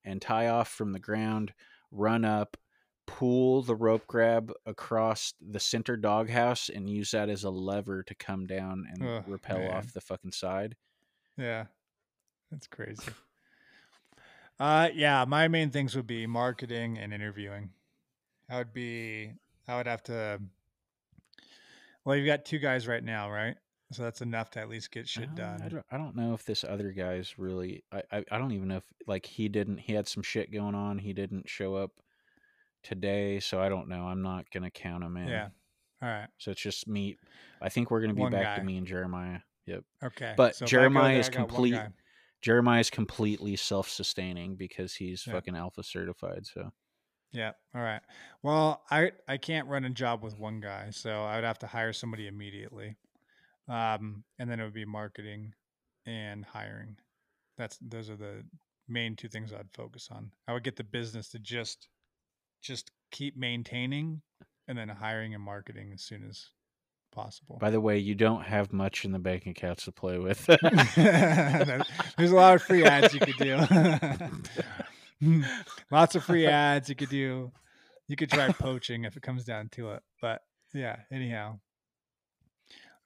and 0.04 0.22
tie 0.22 0.48
off 0.48 0.70
from 0.70 0.94
the 0.94 1.00
ground, 1.00 1.54
run 1.92 2.24
up, 2.24 2.58
pull 3.06 3.62
the 3.62 3.76
rope 3.76 4.08
grab 4.08 4.54
across 4.66 5.34
the 5.42 5.60
center 5.60 5.98
doghouse, 5.98 6.70
and 6.70 6.90
use 6.90 7.12
that 7.12 7.30
as 7.30 7.44
a 7.44 7.50
lever 7.50 8.04
to 8.04 8.16
come 8.16 8.48
down 8.48 8.86
and 8.92 9.04
Ugh, 9.04 9.24
rappel 9.28 9.60
man. 9.60 9.72
off 9.72 9.94
the 9.94 10.02
fucking 10.02 10.32
side. 10.32 10.76
Yeah, 11.38 11.66
that's 12.52 12.68
crazy. 12.68 13.12
Uh, 14.60 14.90
yeah, 14.94 15.24
my 15.26 15.48
main 15.48 15.70
things 15.70 15.96
would 15.96 16.08
be 16.08 16.28
marketing 16.28 16.98
and 16.98 17.14
interviewing. 17.14 17.70
I 18.50 18.58
would 18.58 18.74
be, 18.74 19.32
I 19.68 19.78
would 19.78 19.88
have 19.88 20.04
to. 20.04 20.40
Well, 22.04 22.16
you've 22.16 22.26
got 22.26 22.46
two 22.46 22.60
guys 22.60 22.88
right 22.88 23.04
now, 23.04 23.30
right? 23.32 23.56
So 23.92 24.04
that's 24.04 24.22
enough 24.22 24.52
to 24.52 24.60
at 24.60 24.70
least 24.70 24.92
get 24.92 25.08
shit 25.08 25.30
Uh, 25.30 25.36
done. 25.36 25.62
I 25.64 25.70
don't, 25.70 25.86
I 25.92 25.98
don't 25.98 26.16
know 26.16 26.34
if 26.34 26.44
this 26.46 26.64
other 26.64 26.92
guy's 26.92 27.40
really. 27.40 27.84
I, 27.92 28.04
I 28.12 28.26
I 28.32 28.38
don't 28.38 28.52
even 28.52 28.68
know 28.68 28.78
if 28.78 28.84
like 29.08 29.26
he 29.26 29.48
didn't. 29.50 29.78
He 29.80 29.94
had 29.94 30.08
some 30.08 30.22
shit 30.24 30.52
going 30.52 30.76
on. 30.76 31.00
He 31.00 31.14
didn't 31.14 31.50
show 31.50 31.76
up 31.76 31.92
today, 32.84 33.40
so 33.40 33.60
I 33.60 33.70
don't 33.70 33.88
know. 33.88 34.04
I'm 34.08 34.22
not 34.22 34.52
gonna 34.52 34.70
count 34.70 35.04
him 35.04 35.18
in. 35.18 35.28
Yeah. 35.28 35.48
All 36.04 36.10
right. 36.10 36.28
So 36.38 36.52
it's 36.52 36.62
just 36.62 36.88
me. 36.88 37.18
I 37.62 37.70
think 37.70 37.90
we're 37.90 38.02
gonna 38.02 38.14
be 38.14 38.22
One 38.22 38.32
back 38.32 38.58
to 38.58 38.64
me 38.64 38.78
and 38.78 38.86
Jeremiah. 38.86 39.40
Yep. 39.66 39.84
Okay. 40.04 40.34
But 40.38 40.56
so 40.56 40.66
I 40.66 40.68
Jeremiah 40.68 41.14
there, 41.14 41.20
is 41.22 41.30
I 41.30 41.32
complete- 41.32 41.74
guy. 41.74 41.90
Jeremiah 42.42 42.80
is 42.80 42.90
completely 42.90 43.56
self-sustaining 43.56 44.56
because 44.56 44.96
he's 44.96 45.24
Yeah. 45.26 45.34
fucking 45.34 45.56
alpha 45.56 45.84
certified. 45.84 46.46
So 46.46 46.72
Yeah. 47.32 47.54
All 47.76 47.82
right. 47.82 48.02
Well, 48.42 48.84
I 48.90 49.12
I 49.28 49.38
can't 49.38 49.68
run 49.68 49.86
a 49.86 49.90
job 49.90 50.24
with 50.24 50.38
one 50.38 50.60
guy, 50.60 50.90
so 50.92 51.24
I 51.24 51.36
would 51.36 51.44
have 51.44 51.60
to 51.60 51.68
hire 51.68 51.94
somebody 51.94 52.28
immediately. 52.28 52.98
Um, 53.68 54.26
and 54.40 54.50
then 54.50 54.60
it 54.60 54.64
would 54.66 54.74
be 54.74 54.86
marketing 54.86 55.56
and 56.06 56.46
hiring. 56.46 56.98
That's 57.58 57.78
those 57.80 58.10
are 58.10 58.18
the 58.18 58.46
main 58.88 59.16
two 59.16 59.30
things 59.30 59.54
I'd 59.54 59.74
focus 59.74 60.10
on. 60.12 60.34
I 60.48 60.54
would 60.54 60.64
get 60.64 60.76
the 60.78 60.84
business 60.86 61.30
to 61.32 61.40
just 61.40 61.90
just 62.62 62.92
keep 63.12 63.38
maintaining 63.38 64.24
and 64.68 64.78
then 64.78 64.90
hiring 64.90 65.36
and 65.36 65.44
marketing 65.44 65.94
as 65.94 66.04
soon 66.04 66.24
as 66.30 66.52
possible. 67.24 67.58
By 67.60 67.70
the 67.70 67.82
way, 67.82 67.98
you 67.98 68.16
don't 68.16 68.44
have 68.44 68.72
much 68.72 69.06
in 69.06 69.12
the 69.12 69.20
bank 69.20 69.46
accounts 69.46 69.86
to 69.86 69.92
play 69.92 70.18
with. 70.18 70.46
There's 70.96 72.32
a 72.32 72.36
lot 72.36 72.56
of 72.56 72.62
free 72.64 72.86
ads 72.86 73.14
you 73.14 73.20
could 73.20 73.38
do. 73.38 73.60
Lots 75.92 76.16
of 76.16 76.24
free 76.24 76.48
ads 76.48 76.90
you 76.90 76.96
could 76.96 77.10
do. 77.10 77.52
You 78.08 78.16
could 78.16 78.32
try 78.32 78.52
poaching 78.52 79.04
if 79.04 79.18
it 79.18 79.24
comes 79.24 79.44
down 79.44 79.70
to 79.74 79.92
it. 79.92 80.04
But 80.22 80.42
yeah, 80.74 80.98
anyhow. 81.12 81.60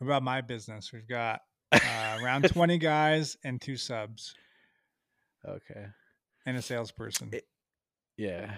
About 0.01 0.23
my 0.23 0.41
business, 0.41 0.91
we've 0.91 1.07
got 1.07 1.41
uh, 1.71 2.19
around 2.21 2.43
20 2.49 2.77
guys 2.77 3.37
and 3.43 3.61
two 3.61 3.77
subs. 3.77 4.35
Okay. 5.47 5.85
And 6.45 6.57
a 6.57 6.61
salesperson. 6.61 7.29
It, 7.31 7.45
yeah. 8.17 8.55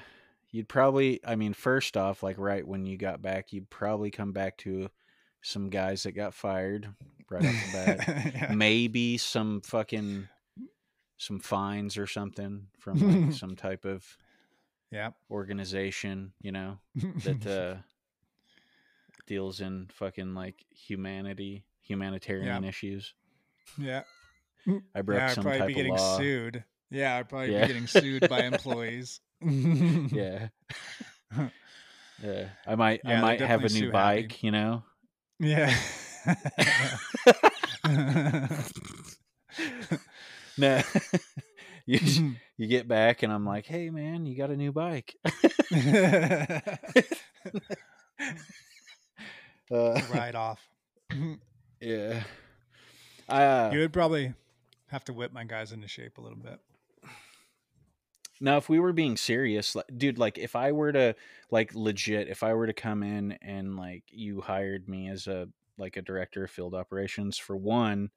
You'd 0.51 0.67
probably, 0.67 1.19
I 1.23 1.35
mean, 1.35 1.53
first 1.53 1.97
off, 1.97 2.23
like 2.23 2.37
right 2.39 2.67
when 2.67 2.85
you 2.85 2.97
got 2.97 3.21
back, 3.21 3.53
you'd 3.53 3.69
probably 3.69 4.09
come 4.09 4.31
back 4.31 4.57
to 4.59 4.89
some 5.45 5.69
guys 5.69 6.03
that 6.03 6.13
got 6.13 6.33
fired 6.33 6.89
right 7.29 7.45
off 7.45 7.53
the 7.71 7.71
bat. 7.73 8.33
yeah. 8.33 8.53
Maybe 8.53 9.17
some 9.17 9.61
fucking 9.61 10.27
some 11.17 11.39
fines 11.39 11.97
or 11.97 12.07
something 12.07 12.67
from 12.79 13.27
like 13.27 13.33
some 13.37 13.55
type 13.55 13.85
of 13.85 14.03
yeah 14.91 15.11
organization, 15.29 16.33
you 16.41 16.51
know, 16.51 16.79
that 16.95 17.45
uh 17.77 17.81
deals 19.27 19.61
in 19.61 19.87
fucking 19.91 20.33
like 20.33 20.65
humanity, 20.71 21.63
humanitarian 21.81 22.63
yeah. 22.63 22.69
issues. 22.69 23.13
Yeah. 23.77 24.01
I 24.95 25.03
broke 25.03 25.19
yeah, 25.19 25.27
some 25.27 25.41
I'd 25.41 25.43
probably 25.43 25.59
type 25.59 25.67
be 25.67 25.73
getting 25.75 25.93
of 25.93 25.99
law. 25.99 26.17
sued. 26.17 26.63
Yeah, 26.89 27.17
I'd 27.17 27.29
probably 27.29 27.53
yeah. 27.53 27.61
be 27.61 27.67
getting 27.67 27.87
sued 27.87 28.27
by 28.27 28.43
employees. 28.43 29.21
yeah. 29.41 30.47
Yeah. 32.23 32.47
I 32.65 32.75
might 32.75 33.01
I 33.05 33.21
might 33.21 33.41
have 33.41 33.63
a 33.63 33.69
new 33.69 33.91
bike, 33.91 34.31
happy. 34.31 34.47
you 34.47 34.51
know. 34.51 34.83
Yeah. 35.39 35.73
no. 40.57 40.81
you 41.85 41.99
you 42.57 42.67
get 42.67 42.87
back 42.87 43.23
and 43.23 43.31
I'm 43.31 43.45
like, 43.45 43.65
"Hey 43.65 43.89
man, 43.89 44.25
you 44.25 44.37
got 44.37 44.49
a 44.49 44.57
new 44.57 44.71
bike." 44.71 45.15
uh, 49.71 50.01
Ride 50.13 50.35
off. 50.35 50.59
yeah. 51.79 52.23
Uh, 53.27 53.69
you 53.73 53.79
would 53.79 53.93
probably 53.93 54.33
have 54.87 55.03
to 55.05 55.13
whip 55.13 55.33
my 55.33 55.43
guys 55.43 55.71
into 55.71 55.87
shape 55.87 56.17
a 56.17 56.21
little 56.21 56.37
bit. 56.37 56.59
Now, 58.41 58.57
if 58.57 58.67
we 58.69 58.79
were 58.79 58.93
being 58.93 59.17
serious, 59.17 59.75
like, 59.75 59.85
dude, 59.95 60.17
like 60.17 60.37
if 60.37 60.55
I 60.55 60.71
were 60.71 60.91
to 60.91 61.15
like 61.51 61.73
legit, 61.73 62.27
if 62.27 62.43
I 62.43 62.53
were 62.53 62.67
to 62.67 62.73
come 62.73 63.03
in 63.03 63.33
and 63.41 63.77
like 63.77 64.03
you 64.09 64.41
hired 64.41 64.89
me 64.89 65.09
as 65.09 65.27
a 65.27 65.47
like 65.77 65.97
a 65.97 66.01
director 66.01 66.43
of 66.43 66.51
field 66.51 66.73
operations 66.75 67.37
for 67.37 67.55
one, 67.55 68.11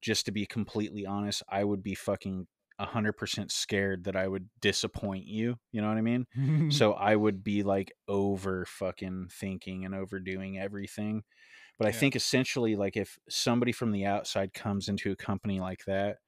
just 0.00 0.26
to 0.26 0.32
be 0.32 0.46
completely 0.46 1.06
honest, 1.06 1.42
I 1.48 1.64
would 1.64 1.82
be 1.82 1.94
fucking 1.94 2.46
100% 2.78 3.52
scared 3.52 4.04
that 4.04 4.16
I 4.16 4.26
would 4.28 4.48
disappoint 4.60 5.26
you. 5.26 5.58
You 5.70 5.82
know 5.82 5.88
what 5.88 5.98
I 5.98 6.02
mean? 6.02 6.26
so 6.68 6.92
I 6.94 7.16
would 7.16 7.44
be 7.44 7.62
like 7.62 7.92
over 8.08 8.64
fucking 8.66 9.28
thinking 9.30 9.84
and 9.84 9.94
overdoing 9.94 10.58
everything. 10.58 11.24
But 11.78 11.88
I 11.88 11.92
think 11.92 12.16
essentially, 12.16 12.76
like, 12.76 12.96
if 12.96 13.18
somebody 13.28 13.72
from 13.72 13.92
the 13.92 14.06
outside 14.06 14.54
comes 14.54 14.88
into 14.88 15.12
a 15.12 15.16
company 15.16 15.60
like 15.60 15.84
that, 15.86 16.18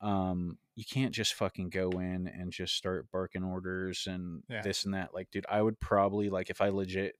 um, 0.00 0.58
you 0.76 0.84
can't 0.84 1.14
just 1.14 1.34
fucking 1.34 1.70
go 1.70 1.90
in 1.90 2.28
and 2.28 2.52
just 2.52 2.76
start 2.76 3.10
barking 3.10 3.42
orders 3.42 4.06
and 4.06 4.42
yeah. 4.48 4.62
this 4.62 4.84
and 4.84 4.94
that. 4.94 5.14
Like, 5.14 5.30
dude, 5.30 5.46
I 5.50 5.60
would 5.60 5.80
probably, 5.80 6.30
like, 6.30 6.50
if 6.50 6.60
I 6.60 6.68
legit 6.68 7.16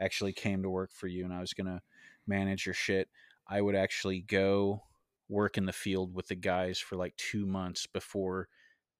actually 0.00 0.32
came 0.32 0.62
to 0.62 0.70
work 0.70 0.92
for 0.92 1.08
you 1.08 1.24
and 1.24 1.32
I 1.32 1.40
was 1.40 1.52
to 1.52 1.82
manage 2.26 2.66
your 2.66 2.74
shit, 2.74 3.08
I 3.48 3.60
would 3.60 3.74
actually 3.74 4.20
go 4.20 4.84
work 5.28 5.56
in 5.56 5.66
the 5.66 5.72
field 5.72 6.14
with 6.14 6.28
the 6.28 6.34
guys 6.34 6.78
for 6.78 6.96
like 6.96 7.16
two 7.16 7.46
months 7.46 7.86
before 7.86 8.48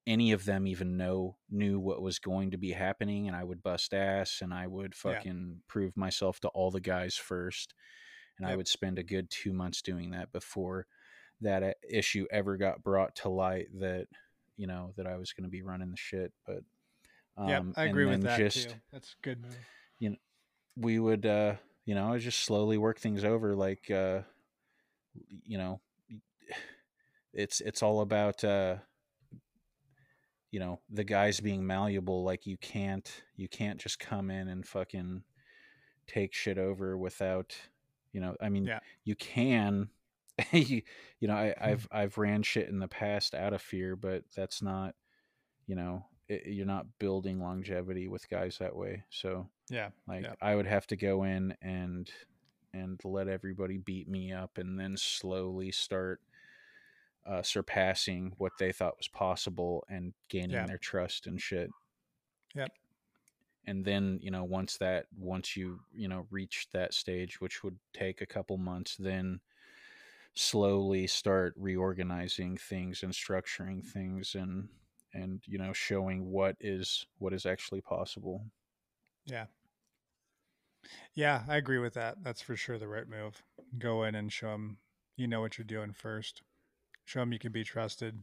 any 0.06 0.32
of 0.32 0.44
them 0.44 0.66
even 0.66 0.96
know 0.96 1.36
knew 1.50 1.78
what 1.78 2.00
was 2.00 2.18
going 2.18 2.52
to 2.52 2.56
be 2.56 2.70
happening 2.70 3.26
and 3.26 3.36
i 3.36 3.44
would 3.44 3.62
bust 3.62 3.92
ass 3.92 4.38
and 4.40 4.54
i 4.54 4.66
would 4.66 4.94
fucking 4.94 5.54
yeah. 5.54 5.60
prove 5.68 5.94
myself 5.96 6.40
to 6.40 6.48
all 6.48 6.70
the 6.70 6.80
guys 6.80 7.16
first 7.16 7.74
and 8.38 8.46
yep. 8.46 8.54
i 8.54 8.56
would 8.56 8.68
spend 8.68 8.98
a 8.98 9.02
good 9.02 9.28
two 9.28 9.52
months 9.52 9.82
doing 9.82 10.12
that 10.12 10.32
before 10.32 10.86
that 11.40 11.62
uh, 11.62 11.72
issue 11.88 12.26
ever 12.30 12.56
got 12.56 12.82
brought 12.82 13.14
to 13.16 13.28
light 13.28 13.68
that 13.78 14.06
you 14.56 14.66
know 14.66 14.92
that 14.96 15.06
i 15.06 15.16
was 15.16 15.32
going 15.32 15.44
to 15.44 15.50
be 15.50 15.62
running 15.62 15.90
the 15.90 15.96
shit 15.96 16.32
but 16.46 16.62
um, 17.36 17.48
yeah 17.48 17.62
i 17.76 17.84
agree 17.84 18.06
with 18.06 18.22
that 18.22 18.38
just, 18.38 18.70
too 18.70 18.74
that's 18.92 19.16
good 19.22 19.40
move. 19.40 19.56
you 19.98 20.10
know 20.10 20.16
we 20.76 20.98
would 20.98 21.26
uh 21.26 21.54
you 21.84 21.94
know 21.94 22.16
just 22.18 22.40
slowly 22.40 22.78
work 22.78 22.98
things 22.98 23.24
over 23.24 23.54
like 23.54 23.90
uh 23.90 24.20
you 25.44 25.58
know 25.58 25.80
it's 27.32 27.60
it's 27.60 27.82
all 27.82 28.00
about 28.00 28.42
uh 28.44 28.76
you 30.50 30.58
know 30.58 30.80
the 30.90 31.04
guys 31.04 31.40
being 31.40 31.66
malleable 31.66 32.24
like 32.24 32.46
you 32.46 32.56
can't 32.56 33.22
you 33.36 33.48
can't 33.48 33.80
just 33.80 33.98
come 33.98 34.30
in 34.30 34.48
and 34.48 34.66
fucking 34.66 35.22
take 36.06 36.34
shit 36.34 36.58
over 36.58 36.98
without 36.98 37.54
you 38.12 38.20
know 38.20 38.34
i 38.40 38.48
mean 38.48 38.64
yeah. 38.64 38.80
you 39.04 39.14
can 39.14 39.88
you, 40.52 40.82
you 41.20 41.28
know 41.28 41.34
I, 41.34 41.54
i've 41.60 41.88
i've 41.90 42.18
ran 42.18 42.42
shit 42.42 42.68
in 42.68 42.78
the 42.78 42.88
past 42.88 43.34
out 43.34 43.52
of 43.52 43.62
fear 43.62 43.96
but 43.96 44.24
that's 44.34 44.62
not 44.62 44.94
you 45.66 45.74
know 45.74 46.04
it, 46.28 46.42
you're 46.46 46.66
not 46.66 46.86
building 46.98 47.40
longevity 47.40 48.08
with 48.08 48.28
guys 48.28 48.58
that 48.58 48.76
way 48.76 49.04
so 49.10 49.48
yeah 49.68 49.90
like 50.06 50.24
yeah. 50.24 50.34
i 50.40 50.54
would 50.54 50.66
have 50.66 50.86
to 50.88 50.96
go 50.96 51.24
in 51.24 51.54
and 51.62 52.10
and 52.72 53.00
let 53.04 53.28
everybody 53.28 53.78
beat 53.78 54.08
me 54.08 54.32
up 54.32 54.58
and 54.58 54.78
then 54.78 54.96
slowly 54.96 55.72
start 55.72 56.20
uh, 57.26 57.42
surpassing 57.42 58.32
what 58.38 58.52
they 58.58 58.72
thought 58.72 58.96
was 58.96 59.08
possible 59.08 59.84
and 59.88 60.12
gaining 60.28 60.50
yeah. 60.50 60.66
their 60.66 60.78
trust 60.78 61.26
and 61.26 61.40
shit. 61.40 61.70
Yep. 62.54 62.72
And 63.66 63.84
then, 63.84 64.18
you 64.22 64.30
know, 64.30 64.44
once 64.44 64.78
that, 64.78 65.06
once 65.16 65.56
you, 65.56 65.80
you 65.92 66.08
know, 66.08 66.26
reach 66.30 66.68
that 66.72 66.94
stage, 66.94 67.40
which 67.40 67.62
would 67.62 67.78
take 67.92 68.20
a 68.20 68.26
couple 68.26 68.56
months, 68.56 68.96
then 68.98 69.40
slowly 70.34 71.06
start 71.06 71.54
reorganizing 71.56 72.56
things 72.56 73.02
and 73.02 73.12
structuring 73.12 73.84
things 73.84 74.34
and, 74.34 74.68
and, 75.12 75.42
you 75.46 75.58
know, 75.58 75.72
showing 75.72 76.26
what 76.26 76.56
is, 76.60 77.06
what 77.18 77.32
is 77.32 77.46
actually 77.46 77.80
possible. 77.80 78.44
Yeah. 79.26 79.46
Yeah, 81.14 81.42
I 81.48 81.56
agree 81.56 81.78
with 81.78 81.94
that. 81.94 82.16
That's 82.22 82.40
for 82.40 82.56
sure 82.56 82.78
the 82.78 82.88
right 82.88 83.08
move. 83.08 83.42
Go 83.78 84.04
in 84.04 84.14
and 84.14 84.32
show 84.32 84.52
them 84.52 84.78
you 85.16 85.26
know 85.26 85.40
what 85.40 85.58
you're 85.58 85.64
doing 85.64 85.92
first. 85.92 86.42
Show 87.04 87.20
them 87.20 87.32
you 87.32 87.38
can 87.38 87.52
be 87.52 87.64
trusted. 87.64 88.22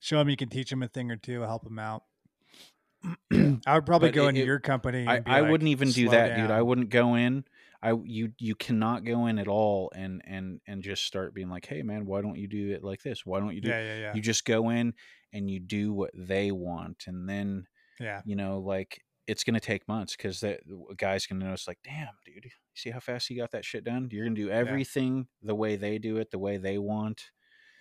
Show 0.00 0.18
them 0.18 0.28
you 0.28 0.36
can 0.36 0.48
teach 0.48 0.70
them 0.70 0.82
a 0.82 0.88
thing 0.88 1.10
or 1.10 1.16
two, 1.16 1.42
help 1.42 1.64
them 1.64 1.78
out. 1.78 2.04
I 3.32 3.74
would 3.74 3.86
probably 3.86 4.08
but 4.08 4.14
go 4.14 4.26
it, 4.26 4.30
into 4.30 4.42
it, 4.42 4.46
your 4.46 4.60
company. 4.60 5.06
I, 5.06 5.22
I 5.26 5.40
like, 5.40 5.50
wouldn't 5.50 5.68
even 5.68 5.90
do 5.90 6.08
that, 6.10 6.28
down. 6.28 6.40
dude. 6.40 6.50
I 6.50 6.62
wouldn't 6.62 6.90
go 6.90 7.14
in. 7.14 7.44
I 7.84 7.94
you 8.04 8.32
you 8.38 8.54
cannot 8.54 9.04
go 9.04 9.26
in 9.26 9.38
at 9.38 9.48
all 9.48 9.92
and 9.94 10.22
and 10.26 10.60
and 10.66 10.82
just 10.82 11.04
start 11.04 11.34
being 11.34 11.50
like, 11.50 11.66
hey 11.66 11.82
man, 11.82 12.06
why 12.06 12.22
don't 12.22 12.38
you 12.38 12.48
do 12.48 12.70
it 12.70 12.82
like 12.82 13.02
this? 13.02 13.24
Why 13.24 13.40
don't 13.40 13.54
you 13.54 13.60
do? 13.60 13.68
Yeah, 13.68 13.82
yeah, 13.82 13.98
yeah. 13.98 14.14
You 14.14 14.22
just 14.22 14.44
go 14.44 14.70
in 14.70 14.94
and 15.32 15.50
you 15.50 15.60
do 15.60 15.92
what 15.92 16.10
they 16.14 16.50
want, 16.50 17.04
and 17.06 17.28
then 17.28 17.66
yeah, 18.00 18.22
you 18.24 18.36
know, 18.36 18.58
like 18.58 19.00
it's 19.26 19.44
gonna 19.44 19.60
take 19.60 19.86
months 19.88 20.16
because 20.16 20.40
that 20.40 20.60
guy's 20.96 21.26
gonna 21.26 21.44
notice, 21.44 21.68
like, 21.68 21.78
damn, 21.84 22.08
dude, 22.24 22.44
you 22.44 22.50
see 22.74 22.90
how 22.90 23.00
fast 23.00 23.28
he 23.28 23.36
got 23.36 23.52
that 23.52 23.64
shit 23.64 23.84
done? 23.84 24.08
You're 24.10 24.26
gonna 24.26 24.36
do 24.36 24.50
everything 24.50 25.16
yeah. 25.16 25.46
the 25.48 25.54
way 25.54 25.76
they 25.76 25.98
do 25.98 26.16
it, 26.18 26.30
the 26.30 26.38
way 26.38 26.56
they 26.56 26.78
want 26.78 27.22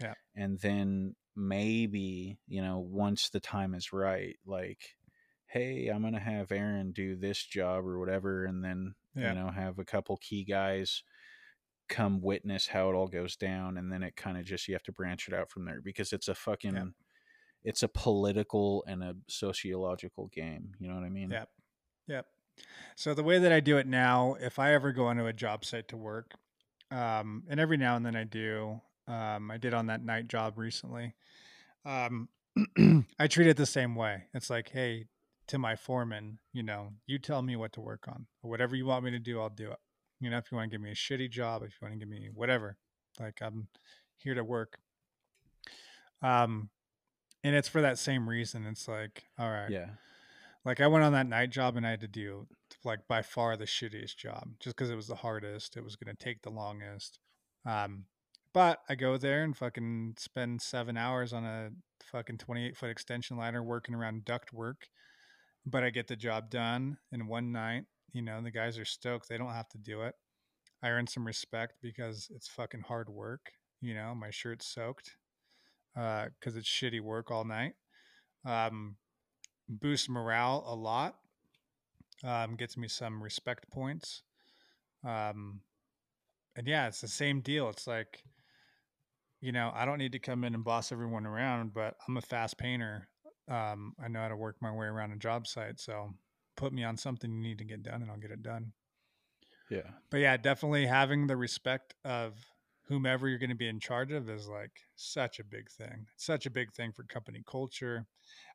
yeah. 0.03 0.13
And 0.35 0.59
then 0.59 1.15
maybe, 1.35 2.38
you 2.47 2.61
know, 2.61 2.80
once 2.80 3.30
the 3.30 3.39
time 3.39 3.73
is 3.73 3.93
right, 3.93 4.35
like, 4.45 4.81
hey, 5.53 5.88
I'm 5.88 6.01
going 6.01 6.13
to 6.13 6.19
have 6.19 6.51
Aaron 6.51 6.91
do 6.91 7.15
this 7.15 7.43
job 7.45 7.85
or 7.85 7.99
whatever. 7.99 8.45
And 8.45 8.63
then, 8.63 8.95
yeah. 9.15 9.30
you 9.30 9.39
know, 9.39 9.51
have 9.51 9.77
a 9.77 9.85
couple 9.85 10.17
key 10.17 10.43
guys 10.43 11.03
come 11.88 12.21
witness 12.21 12.65
how 12.67 12.89
it 12.89 12.95
all 12.95 13.07
goes 13.07 13.35
down. 13.35 13.77
And 13.77 13.91
then 13.91 14.01
it 14.01 14.15
kind 14.15 14.39
of 14.39 14.45
just, 14.45 14.67
you 14.67 14.73
have 14.73 14.84
to 14.84 14.91
branch 14.91 15.27
it 15.27 15.34
out 15.34 15.51
from 15.51 15.65
there 15.65 15.80
because 15.80 16.11
it's 16.11 16.27
a 16.27 16.34
fucking, 16.34 16.75
yeah. 16.75 16.85
it's 17.63 17.84
a 17.84 17.88
political 17.88 18.84
and 18.88 19.03
a 19.03 19.15
sociological 19.30 20.31
game. 20.34 20.71
You 20.80 20.88
know 20.88 20.95
what 20.95 21.03
I 21.03 21.09
mean? 21.09 21.30
Yep. 21.30 21.49
Yep. 22.07 22.25
So 22.95 23.13
the 23.13 23.23
way 23.23 23.38
that 23.38 23.51
I 23.51 23.59
do 23.59 23.77
it 23.77 23.85
now, 23.85 24.35
if 24.39 24.57
I 24.57 24.73
ever 24.73 24.91
go 24.91 25.05
onto 25.05 25.27
a 25.27 25.34
job 25.34 25.65
site 25.65 25.88
to 25.89 25.97
work, 25.97 26.34
um, 26.89 27.43
and 27.47 27.59
every 27.59 27.77
now 27.77 27.95
and 27.95 28.03
then 28.03 28.15
I 28.15 28.23
do, 28.23 28.81
um, 29.07 29.51
I 29.51 29.57
did 29.57 29.75
on 29.75 29.85
that 29.88 30.03
night 30.03 30.27
job 30.27 30.57
recently. 30.57 31.13
Um, 31.85 32.30
I 33.19 33.27
treat 33.27 33.47
it 33.47 33.57
the 33.57 33.65
same 33.67 33.95
way. 33.95 34.23
It's 34.34 34.49
like, 34.49 34.69
hey, 34.69 35.07
to 35.48 35.57
my 35.57 35.76
foreman, 35.76 36.40
you 36.52 36.64
know, 36.64 36.90
you 37.06 37.20
tell 37.20 37.41
me 37.41 37.56
what 37.56 37.74
to 37.74 37.82
work 37.82 38.06
on. 38.07 38.28
Whatever 38.41 38.76
you 38.76 38.86
want 38.86 39.06
me 39.06 39.11
to 39.11 39.20
do, 39.20 39.40
I'll 39.41 39.49
do 39.49 39.72
it. 39.72 39.80
You 40.20 40.30
know, 40.30 40.38
if 40.38 40.52
you 40.52 40.57
want 40.57 40.72
to 40.72 40.74
give 40.78 40.82
me 40.82 40.91
a 40.91 40.95
shitty 40.95 41.30
job, 41.30 41.64
if 41.64 41.72
you 41.72 41.86
want 41.88 41.94
to 41.94 41.99
give 41.99 42.07
me 42.07 42.30
whatever, 42.34 42.78
like 43.20 43.40
I'm 43.41 43.68
here 44.18 44.36
to 44.36 44.44
work. 44.44 44.80
Um, 46.22 46.70
and 47.44 47.56
it's 47.56 47.68
for 47.68 47.82
that 47.82 47.99
same 47.99 48.30
reason. 48.30 48.65
It's 48.65 48.88
like, 48.88 49.26
all 49.38 49.49
right, 49.49 49.70
yeah, 49.70 49.90
Like 50.64 50.80
I 50.80 50.88
went 50.88 51.03
on 51.03 51.11
that 51.14 51.28
night 51.28 51.49
job 51.49 51.76
and 51.76 51.86
I 51.86 51.91
had 51.91 52.02
to 52.02 52.07
do 52.07 52.48
like 52.86 53.07
by 53.07 53.22
far 53.22 53.57
the 53.57 53.65
shittiest 53.65 54.15
job 54.15 54.48
just 54.60 54.76
because 54.76 54.90
it 54.90 54.95
was 54.95 55.07
the 55.07 55.15
hardest. 55.15 55.76
It 55.76 55.84
was 55.84 55.98
going 55.98 56.15
to 56.15 56.24
take 56.24 56.41
the 56.41 56.49
longest. 56.49 57.20
Um, 57.65 58.06
but 58.53 58.80
I 58.88 58.95
go 58.95 59.18
there 59.18 59.44
and 59.44 59.57
fucking 59.57 60.15
spend 60.18 60.61
seven 60.61 60.95
hours 60.95 61.34
on 61.34 61.44
a 61.44 61.72
fucking 62.11 62.38
28 62.38 62.78
foot 62.78 62.90
extension 62.90 63.38
ladder 63.38 63.64
working 63.64 63.95
around 63.95 64.26
duct 64.26 64.53
work. 64.53 64.88
But 65.65 65.84
I 65.84 65.90
get 65.90 66.07
the 66.07 66.15
job 66.15 66.49
done 66.49 66.98
in 67.11 67.27
one 67.27 67.52
night. 67.52 67.85
You 68.11 68.22
know, 68.22 68.41
the 68.41 68.52
guys 68.52 68.77
are 68.77 68.85
stoked. 68.85 69.30
They 69.30 69.38
don't 69.38 69.53
have 69.53 69.69
to 69.69 69.77
do 69.77 70.02
it. 70.02 70.15
I 70.84 70.90
earn 70.90 71.07
some 71.07 71.26
respect 71.26 71.76
because 71.81 72.30
it's 72.35 72.48
fucking 72.48 72.81
hard 72.81 73.10
work. 73.10 73.52
You 73.81 73.94
know, 73.94 74.14
my 74.14 74.30
shirt's 74.30 74.68
soaked 74.68 75.15
because 75.94 76.56
uh, 76.56 76.57
it's 76.57 76.69
shitty 76.69 77.02
work 77.02 77.31
all 77.31 77.45
night. 77.45 77.73
Um, 78.45 78.98
boosts 79.69 80.10
morale 80.10 80.64
a 80.68 80.76
lot. 80.76 81.15
Um, 82.23 82.56
gets 82.56 82.77
me 82.77 82.88
some 82.88 83.22
respect 83.22 83.69
points. 83.72 84.23
Um, 85.06 85.61
and 86.56 86.68
yeah, 86.68 86.88
it's 86.88 87.02
the 87.02 87.07
same 87.07 87.41
deal. 87.41 87.69
It's 87.69 87.88
like, 87.88 88.23
you 89.41 89.52
know, 89.52 89.72
I 89.73 89.85
don't 89.85 89.98
need 89.98 90.14
to 90.14 90.19
come 90.19 90.44
in 90.44 90.53
and 90.53 90.64
boss 90.64 90.91
everyone 90.91 91.26
around, 91.26 91.73
but 91.73 91.95
I'm 92.07 92.18
a 92.18 92.22
fast 92.22 92.57
painter. 92.57 93.10
Um, 93.49 93.94
I 94.03 94.07
know 94.07 94.20
how 94.20 94.30
to 94.30 94.36
work 94.36 94.57
my 94.61 94.72
way 94.72 94.86
around 94.88 95.11
a 95.11 95.18
job 95.18 95.48
site. 95.48 95.80
So 95.80 96.14
put 96.56 96.74
me 96.74 96.84
on 96.84 96.98
something 96.98 97.32
you 97.32 97.41
need 97.41 97.57
to 97.57 97.64
get 97.64 97.84
done 97.84 98.02
and 98.02 98.11
I'll 98.11 98.18
get 98.18 98.32
it 98.32 98.44
done. 98.44 98.72
Yeah. 99.70 99.90
But 100.10 100.18
yeah, 100.18 100.38
definitely 100.38 100.86
having 100.86 101.28
the 101.28 101.36
respect 101.36 101.95
of 102.06 102.34
whomever 102.88 103.28
you're 103.28 103.40
going 103.40 103.49
to 103.49 103.56
be 103.56 103.68
in 103.68 103.80
charge 103.80 104.11
of 104.11 104.30
is 104.30 104.48
like 104.48 104.72
such 104.95 105.40
a 105.40 105.44
big 105.44 105.70
thing. 105.70 106.06
such 106.18 106.45
a 106.45 106.49
big 106.52 106.72
thing 106.74 106.91
for 106.91 107.03
company 107.03 107.41
culture. 107.49 108.06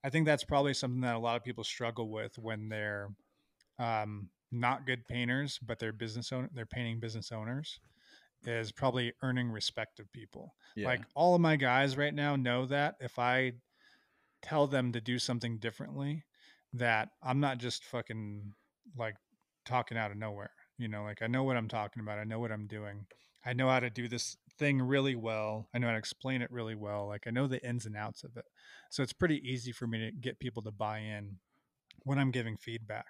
I 0.05 0.11
think 0.11 0.27
that's 0.27 0.45
probably 0.45 0.75
something 0.75 1.01
that 1.01 1.17
a 1.17 1.19
lot 1.19 1.37
of 1.37 1.45
people 1.45 1.65
struggle 1.65 2.11
with 2.11 2.39
when 2.39 2.69
they're 2.69 3.09
um, 3.79 4.29
not 4.53 4.87
good 4.87 5.07
painters, 5.09 5.59
but 5.65 5.79
they're 5.79 5.93
business 5.93 6.33
owner, 6.33 6.49
they're 6.55 6.67
painting 6.67 7.01
business 7.01 7.33
owners 7.33 7.81
is 8.45 8.71
probably 8.71 9.13
earning 9.23 9.51
respect 9.51 9.99
of 9.99 10.13
people. 10.13 10.55
Yeah. 10.77 10.87
Like 10.87 11.01
all 11.15 11.35
of 11.35 11.41
my 11.41 11.57
guys 11.57 11.97
right 11.97 12.15
now 12.15 12.37
know 12.37 12.67
that 12.67 12.97
if 13.01 13.19
I 13.19 13.53
tell 14.43 14.67
them 14.67 14.93
to 14.93 15.01
do 15.01 15.19
something 15.19 15.59
differently, 15.59 16.25
that 16.73 17.09
I'm 17.23 17.41
not 17.41 17.59
just 17.59 17.85
fucking 17.85 18.53
like 18.97 19.17
talking 19.65 19.99
out 19.99 20.11
of 20.11 20.17
nowhere. 20.17 20.51
You 20.79 20.89
know, 20.89 21.03
like 21.03 21.23
I 21.23 21.27
know 21.27 21.45
what 21.45 21.57
I'm 21.57 21.69
talking 21.69 22.03
about. 22.03 22.19
I 22.19 22.25
know 22.25 22.39
what 22.39 22.53
I'm 22.53 22.67
doing. 22.67 23.07
I 23.45 23.53
know 23.53 23.69
how 23.69 23.81
to 23.81 23.91
do 23.91 24.09
this 24.09 24.37
thing 24.59 24.83
really 24.83 25.15
well. 25.15 25.69
I 25.75 25.79
know 25.79 25.87
how 25.87 25.93
to 25.93 25.99
explain 25.99 26.43
it 26.43 26.51
really 26.51 26.75
well. 26.75 27.07
Like 27.07 27.27
I 27.27 27.31
know 27.31 27.47
the 27.47 27.65
ins 27.67 27.87
and 27.87 27.97
outs 27.97 28.25
of 28.25 28.37
it. 28.37 28.45
So 28.91 29.03
it's 29.03 29.13
pretty 29.13 29.41
easy 29.49 29.73
for 29.73 29.87
me 29.87 29.99
to 29.99 30.13
get 30.13 30.41
people 30.41 30.63
to 30.63 30.71
buy 30.71 30.99
in 30.99 31.37
when 32.05 32.19
I'm 32.19 32.31
giving 32.31 32.57
feedback. 32.57 33.07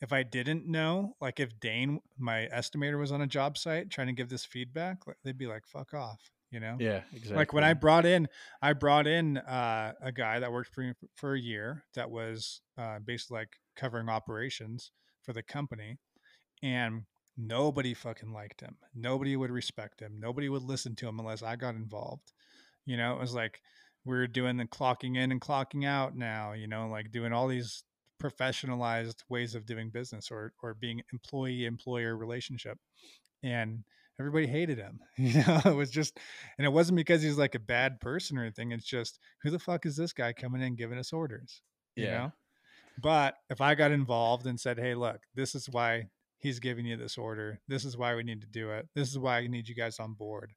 If 0.00 0.12
I 0.12 0.22
didn't 0.22 0.66
know, 0.66 1.16
like 1.20 1.40
if 1.40 1.58
Dane, 1.58 2.00
my 2.18 2.48
estimator, 2.54 2.98
was 2.98 3.12
on 3.12 3.22
a 3.22 3.26
job 3.26 3.56
site 3.56 3.90
trying 3.90 4.08
to 4.08 4.12
give 4.12 4.28
this 4.28 4.44
feedback, 4.44 4.98
they'd 5.24 5.38
be 5.38 5.46
like, 5.46 5.66
fuck 5.66 5.94
off, 5.94 6.30
you 6.50 6.60
know? 6.60 6.76
Yeah, 6.78 7.00
exactly. 7.12 7.36
Like 7.36 7.52
when 7.52 7.64
I 7.64 7.74
brought 7.74 8.06
in, 8.06 8.28
I 8.62 8.72
brought 8.72 9.06
in 9.06 9.38
uh, 9.38 9.92
a 10.00 10.12
guy 10.12 10.38
that 10.40 10.52
worked 10.52 10.74
for 10.74 10.82
me 10.82 10.92
for 11.14 11.34
a 11.34 11.40
year 11.40 11.84
that 11.94 12.10
was 12.10 12.60
uh, 12.78 12.98
basically 13.04 13.38
like 13.38 13.56
covering 13.76 14.08
operations 14.08 14.92
for 15.22 15.32
the 15.32 15.42
company. 15.42 15.98
And 16.62 17.02
Nobody 17.36 17.92
fucking 17.92 18.32
liked 18.32 18.62
him. 18.62 18.76
Nobody 18.94 19.36
would 19.36 19.50
respect 19.50 20.00
him. 20.00 20.18
Nobody 20.18 20.48
would 20.48 20.62
listen 20.62 20.96
to 20.96 21.08
him 21.08 21.20
unless 21.20 21.42
I 21.42 21.56
got 21.56 21.74
involved. 21.74 22.32
You 22.86 22.96
know, 22.96 23.14
it 23.14 23.20
was 23.20 23.34
like 23.34 23.60
we 24.04 24.16
are 24.16 24.26
doing 24.26 24.56
the 24.56 24.64
clocking 24.64 25.16
in 25.18 25.32
and 25.32 25.40
clocking 25.40 25.84
out 25.84 26.16
now, 26.16 26.52
you 26.52 26.66
know, 26.66 26.88
like 26.88 27.12
doing 27.12 27.32
all 27.32 27.46
these 27.46 27.84
professionalized 28.22 29.16
ways 29.28 29.54
of 29.54 29.66
doing 29.66 29.90
business 29.90 30.30
or 30.30 30.54
or 30.62 30.72
being 30.72 31.02
employee 31.12 31.66
employer 31.66 32.16
relationship. 32.16 32.78
And 33.42 33.84
everybody 34.18 34.46
hated 34.46 34.78
him. 34.78 35.00
You 35.16 35.44
know, 35.46 35.60
it 35.64 35.74
was 35.74 35.90
just 35.90 36.18
and 36.58 36.66
it 36.66 36.72
wasn't 36.72 36.96
because 36.96 37.22
he's 37.22 37.38
like 37.38 37.54
a 37.54 37.60
bad 37.60 38.00
person 38.00 38.38
or 38.38 38.42
anything. 38.42 38.72
It's 38.72 38.84
just 38.84 39.18
who 39.42 39.50
the 39.50 39.58
fuck 39.58 39.86
is 39.86 39.96
this 39.96 40.12
guy 40.12 40.32
coming 40.32 40.62
in 40.62 40.76
giving 40.76 40.98
us 40.98 41.12
orders? 41.12 41.62
You 41.94 42.04
yeah. 42.04 42.18
know? 42.18 42.32
But 43.02 43.34
if 43.50 43.60
I 43.60 43.74
got 43.74 43.92
involved 43.92 44.46
and 44.46 44.58
said, 44.58 44.78
"Hey, 44.78 44.94
look, 44.94 45.20
this 45.34 45.54
is 45.54 45.68
why 45.68 46.08
he's 46.38 46.60
giving 46.60 46.86
you 46.86 46.96
this 46.96 47.18
order. 47.18 47.60
This 47.68 47.84
is 47.84 47.96
why 47.96 48.14
we 48.14 48.22
need 48.22 48.40
to 48.40 48.46
do 48.46 48.70
it. 48.70 48.88
This 48.94 49.08
is 49.08 49.18
why 49.18 49.38
I 49.38 49.46
need 49.46 49.68
you 49.68 49.74
guys 49.74 49.98
on 49.98 50.14
board. 50.14 50.52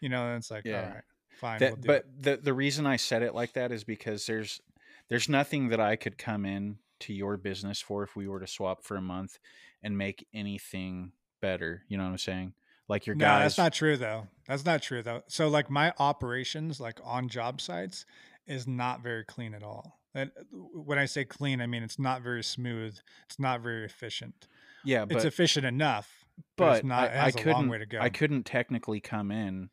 You 0.00 0.08
know, 0.08 0.26
and 0.26 0.36
it's 0.36 0.50
like, 0.50 0.64
yeah. 0.64 0.82
all 0.82 0.94
right, 0.94 1.04
fine. 1.40 1.58
That, 1.60 1.72
we'll 1.72 1.86
but 1.86 1.96
it. 1.96 2.22
the 2.22 2.36
the 2.44 2.54
reason 2.54 2.86
I 2.86 2.96
said 2.96 3.22
it 3.22 3.34
like 3.34 3.52
that 3.54 3.72
is 3.72 3.84
because 3.84 4.26
there's 4.26 4.60
there's 5.08 5.28
nothing 5.28 5.68
that 5.68 5.80
I 5.80 5.96
could 5.96 6.18
come 6.18 6.44
in 6.44 6.78
to 7.00 7.12
your 7.12 7.36
business 7.36 7.80
for 7.80 8.02
if 8.02 8.16
we 8.16 8.28
were 8.28 8.40
to 8.40 8.46
swap 8.46 8.84
for 8.84 8.96
a 8.96 9.02
month 9.02 9.38
and 9.82 9.96
make 9.96 10.26
anything 10.32 11.12
better. 11.40 11.82
You 11.88 11.98
know 11.98 12.04
what 12.04 12.10
I'm 12.10 12.18
saying? 12.18 12.54
Like 12.90 13.06
your 13.06 13.14
no, 13.14 13.24
guys. 13.24 13.42
that's 13.42 13.58
not 13.58 13.72
true 13.72 13.96
though. 13.96 14.26
That's 14.48 14.64
not 14.64 14.82
true 14.82 15.00
though. 15.00 15.22
So 15.28 15.46
like 15.46 15.70
my 15.70 15.94
operations, 16.00 16.80
like 16.80 16.98
on 17.04 17.28
job 17.28 17.60
sites, 17.60 18.04
is 18.48 18.66
not 18.66 19.00
very 19.00 19.24
clean 19.24 19.54
at 19.54 19.62
all. 19.62 20.00
And 20.12 20.32
uh, 20.36 20.56
when 20.74 20.98
I 20.98 21.04
say 21.04 21.24
clean, 21.24 21.60
I 21.60 21.68
mean 21.68 21.84
it's 21.84 22.00
not 22.00 22.20
very 22.22 22.42
smooth. 22.42 22.98
It's 23.26 23.38
not 23.38 23.60
very 23.60 23.84
efficient. 23.84 24.48
Yeah, 24.84 25.04
but, 25.04 25.18
it's 25.18 25.24
efficient 25.24 25.64
enough, 25.64 26.26
but, 26.56 26.82
but 26.82 26.84
not, 26.84 27.10
I, 27.10 27.26
I 27.26 27.30
couldn't. 27.30 27.94
I 28.00 28.08
couldn't 28.08 28.44
technically 28.44 28.98
come 28.98 29.30
in, 29.30 29.70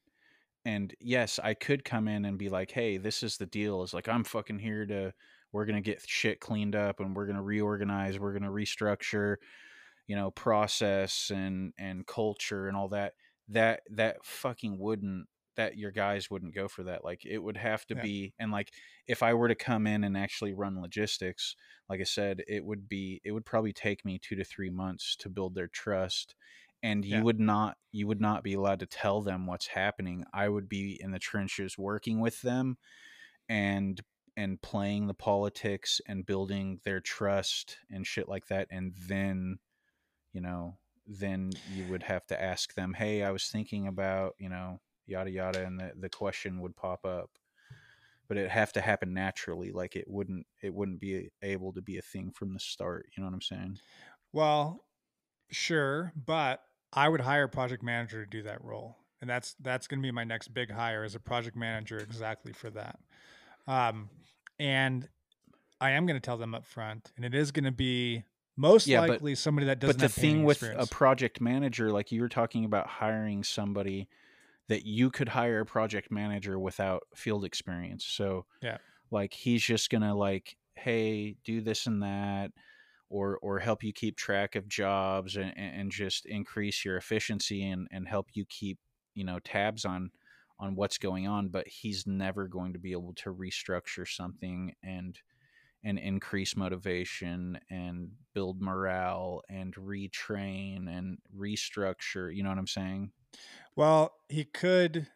and 0.63 0.93
yes, 0.99 1.39
I 1.43 1.55
could 1.55 1.83
come 1.83 2.07
in 2.07 2.23
and 2.23 2.37
be 2.37 2.49
like, 2.49 2.69
"Hey, 2.69 2.97
this 2.97 3.23
is 3.23 3.37
the 3.37 3.47
deal. 3.47 3.81
Is 3.81 3.95
like 3.95 4.07
I'm 4.07 4.25
fucking 4.25 4.59
here 4.59 4.85
to. 4.85 5.11
We're 5.51 5.65
gonna 5.65 5.81
get 5.81 6.03
shit 6.05 6.39
cleaned 6.39 6.75
up, 6.75 6.99
and 6.99 7.15
we're 7.15 7.25
gonna 7.25 7.41
reorganize. 7.41 8.19
We're 8.19 8.33
gonna 8.33 8.51
restructure, 8.51 9.37
you 10.07 10.15
know, 10.15 10.31
process 10.31 11.31
and 11.33 11.73
and 11.77 12.07
culture 12.07 12.67
and 12.67 12.75
all 12.75 12.89
that. 12.89 13.13
That 13.49 13.81
that 13.91 14.25
fucking 14.25 14.77
wouldn't 14.79 15.27
that 15.57 15.75
your 15.75 15.91
guys 15.91 16.31
wouldn't 16.31 16.55
go 16.55 16.67
for 16.67 16.83
that. 16.83 17.03
Like 17.03 17.25
it 17.25 17.39
would 17.39 17.57
have 17.57 17.85
to 17.87 17.95
yeah. 17.95 18.01
be, 18.01 18.33
and 18.39 18.51
like 18.51 18.71
if 19.07 19.21
I 19.21 19.33
were 19.33 19.49
to 19.49 19.55
come 19.55 19.85
in 19.85 20.03
and 20.03 20.15
actually 20.15 20.53
run 20.53 20.79
logistics, 20.79 21.55
like 21.89 21.99
I 21.99 22.05
said, 22.05 22.43
it 22.47 22.63
would 22.63 22.87
be, 22.87 23.21
it 23.25 23.31
would 23.31 23.45
probably 23.45 23.73
take 23.73 24.05
me 24.05 24.19
two 24.19 24.35
to 24.35 24.43
three 24.43 24.69
months 24.69 25.15
to 25.17 25.29
build 25.29 25.55
their 25.55 25.67
trust. 25.67 26.35
And 26.83 27.03
you 27.03 27.17
yeah. 27.17 27.23
would 27.23 27.39
not, 27.39 27.77
you 27.91 28.05
would 28.05 28.21
not 28.21 28.43
be 28.43 28.53
allowed 28.53 28.79
to 28.79 28.85
tell 28.85 29.21
them 29.21 29.47
what's 29.47 29.67
happening. 29.67 30.23
I 30.31 30.47
would 30.47 30.69
be 30.69 30.99
in 31.01 31.11
the 31.11 31.19
trenches 31.19 31.77
working 31.77 32.21
with 32.21 32.41
them 32.41 32.77
and 33.49 33.99
and 34.37 34.61
playing 34.61 35.07
the 35.07 35.15
politics 35.15 35.99
and 36.07 36.23
building 36.23 36.79
their 36.83 36.99
trust 36.99 37.79
and 37.89 38.05
shit 38.05 38.29
like 38.29 38.45
that 38.47 38.67
and 38.69 38.93
then 39.07 39.57
you 40.37 40.41
know 40.41 40.77
then 41.07 41.51
you 41.73 41.83
would 41.89 42.03
have 42.03 42.25
to 42.27 42.41
ask 42.41 42.73
them 42.75 42.93
hey 42.93 43.23
i 43.23 43.31
was 43.31 43.45
thinking 43.47 43.87
about 43.87 44.35
you 44.37 44.49
know 44.49 44.79
yada 45.07 45.31
yada, 45.31 45.65
and 45.65 45.79
the, 45.79 45.91
the 45.99 46.09
question 46.09 46.59
would 46.59 46.75
pop 46.75 47.05
up. 47.05 47.31
But 48.27 48.37
it 48.37 48.49
have 48.49 48.73
to 48.73 48.81
happen 48.81 49.13
naturally. 49.13 49.71
Like 49.71 49.95
it 49.95 50.05
wouldn't 50.07 50.45
it 50.61 50.73
wouldn't 50.73 50.99
be 50.99 51.29
able 51.41 51.71
to 51.73 51.81
be 51.81 51.97
a 51.97 52.01
thing 52.01 52.31
from 52.31 52.53
the 52.53 52.59
start. 52.59 53.07
You 53.15 53.23
know 53.23 53.29
what 53.29 53.33
I'm 53.33 53.41
saying? 53.41 53.79
Well, 54.33 54.83
sure, 55.49 56.11
but 56.25 56.61
I 56.91 57.07
would 57.07 57.21
hire 57.21 57.43
a 57.43 57.49
project 57.49 57.83
manager 57.83 58.25
to 58.25 58.29
do 58.29 58.43
that 58.43 58.61
role, 58.63 58.97
and 59.21 59.29
that's 59.29 59.55
that's 59.61 59.87
going 59.87 60.01
to 60.01 60.05
be 60.05 60.11
my 60.11 60.25
next 60.25 60.49
big 60.49 60.69
hire 60.69 61.05
as 61.05 61.15
a 61.15 61.21
project 61.21 61.55
manager, 61.55 61.97
exactly 61.97 62.51
for 62.51 62.69
that. 62.71 62.99
Um, 63.65 64.09
and 64.59 65.07
I 65.79 65.91
am 65.91 66.05
going 66.05 66.19
to 66.19 66.25
tell 66.25 66.37
them 66.37 66.53
up 66.53 66.65
front, 66.65 67.13
and 67.15 67.23
it 67.23 67.33
is 67.33 67.51
going 67.51 67.63
to 67.65 67.71
be 67.71 68.23
most 68.57 68.87
yeah, 68.87 69.01
likely 69.01 69.33
but, 69.33 69.37
somebody 69.37 69.67
that 69.67 69.79
doesn't. 69.79 69.97
But 69.97 70.01
the 70.01 70.09
thing 70.09 70.43
with 70.43 70.63
a 70.63 70.87
project 70.87 71.39
manager, 71.39 71.91
like 71.91 72.11
you 72.11 72.21
were 72.21 72.29
talking 72.29 72.65
about 72.65 72.87
hiring 72.87 73.43
somebody 73.43 74.09
that 74.67 74.85
you 74.85 75.11
could 75.11 75.29
hire 75.29 75.61
a 75.61 75.65
project 75.65 76.11
manager 76.11 76.59
without 76.59 77.03
field 77.15 77.45
experience. 77.45 78.03
So 78.03 78.45
yeah, 78.61 78.77
like 79.11 79.33
he's 79.33 79.63
just 79.63 79.89
gonna 79.89 80.15
like, 80.15 80.57
hey, 80.75 81.35
do 81.45 81.61
this 81.61 81.85
and 81.85 82.01
that, 82.01 82.51
or 83.09 83.37
or 83.43 83.59
help 83.59 83.83
you 83.83 83.93
keep 83.93 84.17
track 84.17 84.55
of 84.55 84.67
jobs 84.67 85.37
and, 85.37 85.53
and 85.55 85.91
just 85.91 86.25
increase 86.25 86.83
your 86.83 86.97
efficiency 86.97 87.63
and 87.69 87.87
and 87.91 88.07
help 88.07 88.27
you 88.33 88.43
keep 88.49 88.79
you 89.13 89.23
know 89.23 89.37
tabs 89.39 89.85
on 89.85 90.09
on 90.59 90.75
what's 90.75 90.97
going 90.97 91.27
on. 91.27 91.49
But 91.49 91.67
he's 91.67 92.07
never 92.07 92.47
going 92.47 92.73
to 92.73 92.79
be 92.79 92.91
able 92.91 93.13
to 93.17 93.31
restructure 93.31 94.07
something 94.07 94.73
and 94.83 95.17
and 95.87 95.97
increase 95.97 96.57
motivation 96.57 97.57
and 97.69 98.09
build 98.33 98.61
morale 98.61 99.41
and 99.49 99.73
retrain 99.75 100.89
and 100.89 101.17
restructure. 101.33 102.35
You 102.35 102.43
know 102.43 102.49
what 102.49 102.57
I'm 102.57 102.67
saying? 102.67 103.11
Well, 103.73 104.11
he 104.27 104.43
could 104.43 105.07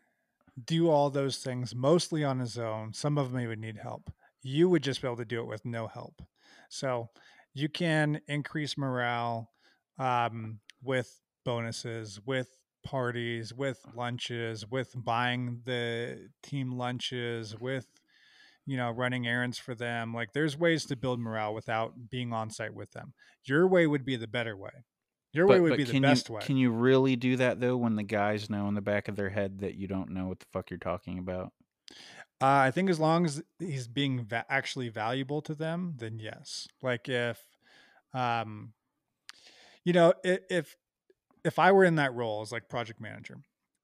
do 0.63 0.89
all 0.89 1.09
those 1.09 1.39
things 1.39 1.75
mostly 1.75 2.23
on 2.23 2.39
his 2.39 2.57
own. 2.57 2.93
Some 2.93 3.17
of 3.17 3.31
them 3.31 3.41
he 3.41 3.47
would 3.47 3.59
need 3.59 3.79
help. 3.79 4.13
You 4.43 4.69
would 4.69 4.81
just 4.81 5.01
be 5.01 5.09
able 5.09 5.17
to 5.17 5.25
do 5.25 5.41
it 5.41 5.47
with 5.47 5.65
no 5.65 5.87
help. 5.87 6.21
So 6.69 7.09
you 7.53 7.67
can 7.67 8.21
increase 8.29 8.77
morale 8.77 9.49
um, 9.99 10.61
with 10.81 11.19
bonuses, 11.43 12.17
with 12.25 12.47
parties, 12.85 13.53
with 13.53 13.81
lunches, 13.93 14.65
with 14.71 14.93
buying 14.95 15.59
the 15.65 16.29
team 16.41 16.71
lunches, 16.71 17.59
with 17.59 17.87
you 18.71 18.77
know, 18.77 18.89
running 18.89 19.27
errands 19.27 19.57
for 19.57 19.75
them. 19.75 20.13
Like 20.13 20.31
there's 20.31 20.57
ways 20.57 20.85
to 20.85 20.95
build 20.95 21.19
morale 21.19 21.53
without 21.53 22.09
being 22.09 22.31
on 22.31 22.49
site 22.49 22.73
with 22.73 22.89
them. 22.91 23.13
Your 23.43 23.67
way 23.67 23.85
would 23.85 24.05
be 24.05 24.15
the 24.15 24.29
better 24.29 24.55
way. 24.55 24.71
Your 25.33 25.45
way 25.45 25.59
would 25.59 25.75
be 25.75 25.83
the 25.83 25.99
best 25.99 26.29
you 26.29 26.35
way. 26.35 26.41
can 26.41 26.55
you 26.55 26.71
really 26.71 27.17
do 27.17 27.35
that 27.35 27.59
though 27.59 27.75
when 27.75 27.97
the 27.97 28.03
guys 28.03 28.49
know 28.49 28.69
in 28.69 28.73
the 28.73 28.81
back 28.81 29.09
of 29.09 29.17
their 29.17 29.29
head 29.29 29.59
that 29.59 29.75
you 29.75 29.89
don't 29.89 30.11
know 30.11 30.27
what 30.27 30.39
the 30.39 30.45
fuck 30.53 30.69
you're 30.69 30.79
talking 30.79 31.19
about? 31.19 31.51
Uh, 32.41 32.63
I 32.63 32.71
think 32.71 32.89
as 32.89 32.97
long 32.97 33.25
as 33.25 33.43
he's 33.59 33.89
being 33.89 34.23
va- 34.23 34.45
actually 34.49 34.87
valuable 34.87 35.41
to 35.41 35.53
them, 35.53 35.95
then 35.97 36.17
yes. 36.17 36.65
Like 36.81 37.09
if, 37.09 37.43
um, 38.13 38.71
you 39.83 39.91
know, 39.91 40.13
if 40.23 40.77
if 41.43 41.59
I 41.59 41.73
were 41.73 41.83
in 41.83 41.95
that 41.95 42.13
role 42.13 42.41
as 42.41 42.53
like 42.53 42.69
project 42.69 43.01
manager, 43.01 43.35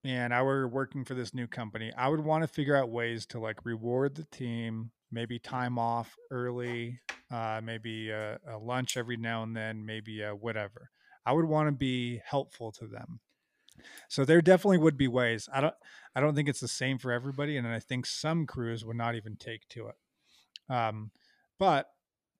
and 0.07 0.33
I 0.33 0.41
were 0.41 0.69
working 0.69 1.03
for 1.03 1.15
this 1.15 1.33
new 1.33 1.47
company, 1.47 1.91
I 1.97 2.07
would 2.07 2.21
want 2.21 2.41
to 2.41 2.47
figure 2.47 2.77
out 2.77 2.89
ways 2.89 3.25
to 3.27 3.41
like 3.41 3.65
reward 3.65 4.15
the 4.15 4.23
team, 4.23 4.91
maybe 5.11 5.37
time 5.37 5.77
off 5.77 6.15
early, 6.31 7.01
uh, 7.29 7.59
maybe 7.61 8.09
a, 8.09 8.39
a 8.49 8.57
lunch 8.57 8.95
every 8.95 9.17
now 9.17 9.43
and 9.43 9.53
then, 9.53 9.85
maybe 9.85 10.21
a 10.21 10.33
whatever. 10.33 10.91
I 11.25 11.33
would 11.33 11.43
want 11.43 11.67
to 11.67 11.73
be 11.73 12.21
helpful 12.25 12.71
to 12.71 12.87
them. 12.87 13.19
So 14.07 14.23
there 14.23 14.41
definitely 14.41 14.77
would 14.77 14.97
be 14.97 15.09
ways. 15.09 15.49
I 15.53 15.59
don't 15.59 15.75
I 16.15 16.21
don't 16.21 16.35
think 16.35 16.47
it's 16.47 16.61
the 16.61 16.69
same 16.69 16.97
for 16.97 17.11
everybody, 17.11 17.57
and 17.57 17.67
I 17.67 17.79
think 17.79 18.05
some 18.05 18.45
crews 18.45 18.85
would 18.85 18.95
not 18.95 19.15
even 19.15 19.35
take 19.35 19.67
to 19.69 19.89
it. 19.89 20.73
Um, 20.73 21.11
but 21.59 21.89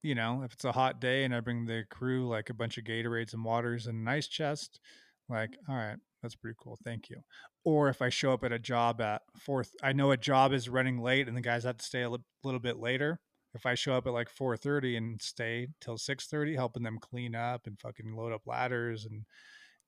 you 0.04 0.16
know, 0.16 0.42
if 0.44 0.54
it's 0.54 0.64
a 0.64 0.72
hot 0.72 1.02
day 1.02 1.26
and 1.26 1.36
I 1.36 1.42
bring 1.42 1.66
the 1.66 1.84
crew 1.90 2.30
like 2.30 2.50
a 2.50 2.54
bunch 2.54 2.78
of 2.78 2.86
Gatorades 2.86 3.34
and 3.34 3.44
waters 3.44 3.88
and 3.88 4.00
an 4.00 4.08
ice 4.08 4.28
chest, 4.28 4.80
like, 5.28 5.58
all 5.68 5.76
right, 5.76 5.98
that's 6.22 6.36
pretty 6.36 6.58
cool. 6.60 6.78
Thank 6.84 7.10
you. 7.10 7.18
Or 7.64 7.90
if 7.90 8.02
I 8.02 8.10
show 8.10 8.34
up 8.34 8.44
at 8.44 8.52
a 8.52 8.60
job 8.60 9.02
at 9.02 9.22
fourth, 9.38 9.76
I 9.84 9.94
know 9.94 10.12
a 10.12 10.18
job 10.18 10.52
is 10.54 10.70
running 10.70 11.00
late 11.02 11.28
and 11.28 11.38
the 11.38 11.42
guys 11.42 11.64
have 11.64 11.78
to 11.78 11.86
stay 11.86 12.02
a 12.02 12.10
li- 12.10 12.20
little 12.44 12.60
bit 12.60 12.78
later. 12.78 13.20
If 13.54 13.66
I 13.66 13.76
show 13.76 13.94
up 13.94 14.08
at 14.08 14.14
like 14.14 14.30
4:30 14.30 14.98
and 14.98 15.22
stay 15.22 15.68
till 15.82 15.98
6:30, 15.98 16.56
helping 16.56 16.84
them 16.84 17.00
clean 17.00 17.36
up 17.36 17.68
and 17.68 17.80
fucking 17.80 18.14
load 18.16 18.34
up 18.34 18.46
ladders 18.46 19.06
and 19.06 19.26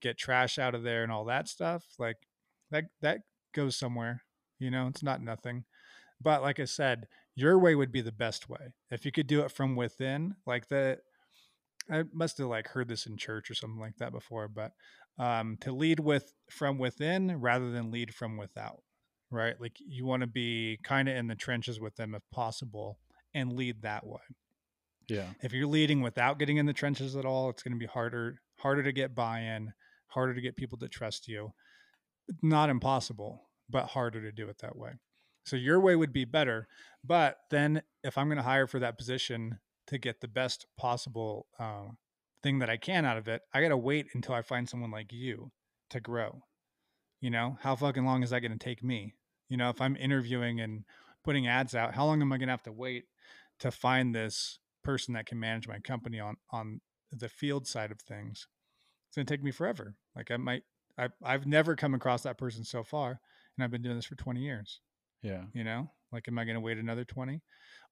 get 0.01 0.17
trash 0.17 0.57
out 0.59 0.75
of 0.75 0.83
there 0.83 1.03
and 1.03 1.11
all 1.11 1.25
that 1.25 1.47
stuff, 1.47 1.85
like 1.99 2.17
that 2.71 2.85
that 3.01 3.21
goes 3.53 3.75
somewhere. 3.75 4.23
You 4.59 4.71
know, 4.71 4.87
it's 4.87 5.03
not 5.03 5.21
nothing. 5.21 5.65
But 6.21 6.41
like 6.41 6.59
I 6.59 6.65
said, 6.65 7.07
your 7.35 7.57
way 7.59 7.75
would 7.75 7.91
be 7.91 8.01
the 8.01 8.11
best 8.11 8.49
way. 8.49 8.73
If 8.91 9.05
you 9.05 9.11
could 9.11 9.27
do 9.27 9.41
it 9.41 9.51
from 9.51 9.75
within, 9.75 10.35
like 10.45 10.67
the 10.67 10.99
I 11.91 12.03
must 12.13 12.37
have 12.37 12.47
like 12.47 12.67
heard 12.67 12.87
this 12.87 13.05
in 13.05 13.17
church 13.17 13.49
or 13.49 13.55
something 13.55 13.79
like 13.79 13.97
that 13.97 14.11
before, 14.11 14.47
but 14.47 14.73
um, 15.17 15.57
to 15.61 15.71
lead 15.71 15.99
with 15.99 16.33
from 16.49 16.77
within 16.77 17.39
rather 17.39 17.71
than 17.71 17.91
lead 17.91 18.13
from 18.13 18.37
without, 18.37 18.81
right? 19.31 19.59
Like 19.59 19.77
you 19.79 20.05
want 20.05 20.21
to 20.21 20.27
be 20.27 20.79
kind 20.83 21.09
of 21.09 21.15
in 21.15 21.27
the 21.27 21.35
trenches 21.35 21.79
with 21.79 21.95
them 21.95 22.15
if 22.15 22.21
possible 22.31 22.99
and 23.33 23.53
lead 23.53 23.81
that 23.81 24.05
way. 24.05 24.21
Yeah. 25.07 25.27
If 25.41 25.53
you're 25.53 25.67
leading 25.67 26.01
without 26.01 26.39
getting 26.39 26.57
in 26.57 26.65
the 26.65 26.73
trenches 26.73 27.15
at 27.15 27.25
all, 27.25 27.49
it's 27.49 27.63
going 27.63 27.73
to 27.73 27.79
be 27.79 27.85
harder 27.85 28.39
harder 28.59 28.83
to 28.83 28.91
get 28.91 29.15
buy-in, 29.15 29.73
harder 30.07 30.33
to 30.33 30.41
get 30.41 30.55
people 30.55 30.77
to 30.79 30.87
trust 30.87 31.27
you. 31.27 31.53
Not 32.41 32.69
impossible, 32.69 33.49
but 33.69 33.87
harder 33.87 34.21
to 34.21 34.31
do 34.31 34.47
it 34.49 34.59
that 34.59 34.77
way. 34.77 34.91
So 35.45 35.55
your 35.55 35.79
way 35.79 35.95
would 35.95 36.13
be 36.13 36.25
better, 36.25 36.67
but 37.03 37.37
then 37.49 37.81
if 38.03 38.17
I'm 38.17 38.27
going 38.27 38.37
to 38.37 38.43
hire 38.43 38.67
for 38.67 38.79
that 38.79 38.97
position 38.97 39.59
to 39.89 39.97
get 39.97 40.21
the 40.21 40.27
best 40.27 40.65
possible 40.77 41.47
uh, 41.59 41.87
thing 42.41 42.59
that 42.59 42.69
I 42.69 42.77
can 42.77 43.05
out 43.05 43.17
of 43.17 43.27
it, 43.27 43.41
I 43.53 43.61
got 43.61 43.69
to 43.69 43.77
wait 43.77 44.07
until 44.13 44.33
I 44.35 44.41
find 44.41 44.67
someone 44.69 44.91
like 44.91 45.11
you 45.11 45.51
to 45.89 45.99
grow. 45.99 46.41
You 47.21 47.29
know, 47.31 47.57
how 47.61 47.75
fucking 47.75 48.05
long 48.05 48.23
is 48.23 48.29
that 48.29 48.39
going 48.39 48.51
to 48.53 48.57
take 48.57 48.83
me? 48.83 49.13
You 49.49 49.57
know, 49.57 49.69
if 49.69 49.81
I'm 49.81 49.95
interviewing 49.97 50.61
and 50.61 50.85
putting 51.23 51.47
ads 51.47 51.75
out, 51.75 51.95
how 51.95 52.05
long 52.05 52.21
am 52.21 52.31
I 52.31 52.37
going 52.37 52.47
to 52.47 52.53
have 52.53 52.63
to 52.63 52.71
wait 52.71 53.05
to 53.59 53.71
find 53.71 54.15
this 54.15 54.59
person 54.83 55.13
that 55.15 55.25
can 55.25 55.39
manage 55.39 55.67
my 55.67 55.79
company 55.79 56.19
on 56.19 56.37
on 56.51 56.79
the 57.11 57.27
field 57.27 57.67
side 57.67 57.91
of 57.91 57.99
things? 57.99 58.47
It's 59.07 59.15
going 59.17 59.25
to 59.25 59.33
take 59.33 59.43
me 59.43 59.51
forever. 59.51 59.95
Like 60.15 60.31
I 60.31 60.37
might 60.37 60.63
I 60.97 61.09
I've 61.23 61.45
never 61.47 61.75
come 61.75 61.93
across 61.93 62.23
that 62.23 62.37
person 62.37 62.63
so 62.63 62.83
far 62.83 63.19
and 63.57 63.63
I've 63.63 63.71
been 63.71 63.81
doing 63.81 63.95
this 63.97 64.05
for 64.05 64.15
20 64.15 64.39
years, 64.39 64.79
Yeah. 65.21 65.45
you 65.53 65.63
know? 65.63 65.91
Like 66.11 66.27
am 66.27 66.39
I 66.39 66.45
going 66.45 66.55
to 66.55 66.61
wait 66.61 66.77
another 66.77 67.05
20? 67.05 67.41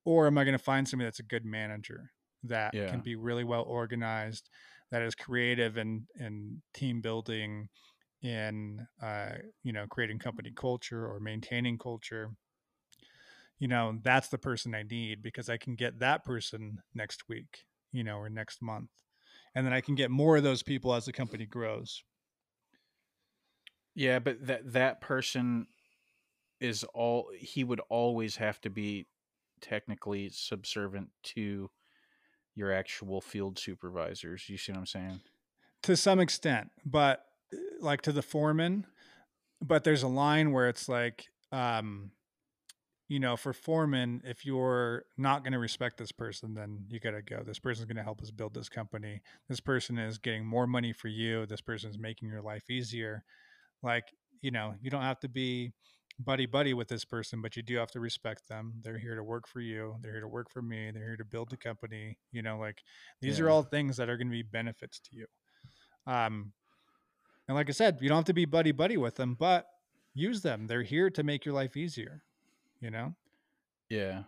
Or 0.06 0.28
am 0.28 0.38
I 0.38 0.44
going 0.44 0.58
to 0.58 0.64
find 0.64 0.88
somebody 0.88 1.08
that's 1.08 1.20
a 1.20 1.24
good 1.24 1.46
manager 1.46 2.12
that 2.44 2.74
Yeah. 2.74 2.82
can 2.88 3.02
be 3.02 3.16
really 3.16 3.44
well 3.44 3.64
organized, 3.64 4.50
that 4.92 5.02
is 5.02 5.16
creative 5.16 5.78
and 5.78 6.08
and 6.16 6.62
team 6.74 7.02
building 7.02 7.70
in 8.22 8.88
uh, 9.02 9.36
you 9.64 9.74
know, 9.74 9.88
creating 9.88 10.20
company 10.20 10.52
culture 10.56 11.06
or 11.08 11.20
maintaining 11.20 11.78
culture? 11.78 12.32
You 13.60 13.68
know, 13.68 14.00
that's 14.04 14.28
the 14.30 14.38
person 14.38 14.76
I 14.76 14.84
need 14.84 15.22
because 15.22 15.50
I 15.50 15.58
can 15.58 15.76
get 15.76 16.00
that 16.00 16.24
person 16.24 16.82
next 16.94 17.28
week, 17.28 17.66
you 17.92 18.04
know, 18.04 18.18
or 18.18 18.30
next 18.30 18.62
month. 18.62 18.92
And 19.56 19.66
then 19.66 19.74
I 19.74 19.82
can 19.82 19.96
get 19.96 20.12
more 20.12 20.38
of 20.38 20.44
those 20.44 20.64
people 20.64 20.94
as 20.94 21.06
the 21.06 21.14
company 21.14 21.46
grows. 21.46 22.04
Yeah, 23.96 24.20
but 24.20 24.46
that 24.48 24.72
that 24.74 25.02
person 25.02 25.68
is 26.60 26.84
all 26.94 27.30
he 27.38 27.64
would 27.64 27.82
always 27.90 28.38
have 28.38 28.60
to 28.62 28.70
be 28.70 29.08
technically 29.62 30.30
subservient 30.30 31.10
to 31.24 31.70
your 32.56 32.72
actual 32.72 33.22
field 33.22 33.60
supervisors. 33.60 34.50
You 34.50 34.58
see 34.58 34.72
what 34.72 34.80
I'm 34.80 34.86
saying? 34.86 35.22
to 35.84 35.96
some 35.96 36.20
extent, 36.20 36.70
but 36.86 37.24
uh, 37.54 37.58
like 37.80 38.02
to 38.04 38.12
the 38.12 38.22
foreman. 38.22 38.86
But 39.62 39.84
there's 39.84 40.04
a 40.04 40.08
line 40.08 40.52
where 40.52 40.70
it's 40.70 40.88
like, 40.88 41.26
um, 41.52 42.12
you 43.08 43.20
know, 43.20 43.38
for 43.38 43.54
foreman, 43.54 44.22
if 44.24 44.46
you're 44.46 45.06
not 45.18 45.44
going 45.44 45.54
to 45.54 45.60
respect 45.60 45.98
this 45.98 46.12
person, 46.12 46.54
then 46.54 46.86
you 46.90 47.00
got 47.00 47.12
to 47.12 47.22
go. 47.22 47.42
This 47.44 47.58
person's 47.58 47.86
going 47.86 47.98
to 47.98 48.04
help 48.04 48.22
us 48.22 48.30
build 48.30 48.54
this 48.54 48.70
company. 48.70 49.22
This 49.48 49.60
person 49.60 49.98
is 49.98 50.18
getting 50.18 50.46
more 50.46 50.68
money 50.68 50.94
for 50.94 51.08
you. 51.08 51.46
This 51.46 51.62
person's 51.62 51.98
making 51.98 52.30
your 52.30 52.42
life 52.42 52.70
easier. 52.70 53.24
Like, 53.82 54.04
you 54.42 54.52
know, 54.52 54.76
you 54.82 54.92
don't 54.92 55.02
have 55.02 55.22
to 55.22 55.30
be 55.30 55.72
buddy 56.20 56.46
buddy 56.46 56.74
with 56.74 56.88
this 56.88 57.06
person, 57.06 57.42
but 57.42 57.56
you 57.56 57.64
do 57.64 57.78
have 57.78 57.92
to 57.92 58.00
respect 58.00 58.48
them. 58.48 58.74
They're 58.84 58.98
here 58.98 59.16
to 59.16 59.24
work 59.24 59.48
for 59.48 59.60
you. 59.60 59.96
They're 60.02 60.14
here 60.14 60.22
to 60.22 60.28
work 60.28 60.50
for 60.50 60.62
me. 60.62 60.92
They're 60.92 61.04
here 61.04 61.18
to 61.18 61.26
build 61.26 61.50
the 61.50 61.58
company. 61.58 62.18
You 62.32 62.42
know, 62.42 62.58
like 62.58 62.82
these 63.22 63.40
are 63.40 63.50
all 63.50 63.64
things 63.64 63.98
that 63.98 64.10
are 64.10 64.18
going 64.18 64.28
to 64.28 64.32
be 64.32 64.44
benefits 64.44 65.00
to 65.00 65.10
you. 65.16 65.26
Um, 66.06 66.54
and 67.48 67.56
like 67.56 67.70
I 67.70 67.74
said, 67.74 68.00
you 68.02 68.10
don't 68.10 68.18
have 68.18 68.26
to 68.26 68.34
be 68.34 68.46
buddy 68.46 68.72
buddy 68.72 68.98
with 68.98 69.16
them, 69.16 69.36
but 69.40 69.68
use 70.14 70.42
them. 70.42 70.68
They're 70.68 70.84
here 70.84 71.10
to 71.12 71.24
make 71.24 71.46
your 71.46 71.54
life 71.54 71.78
easier. 71.78 72.24
You 72.80 72.92
know? 72.92 73.16
Yeah. 73.90 74.24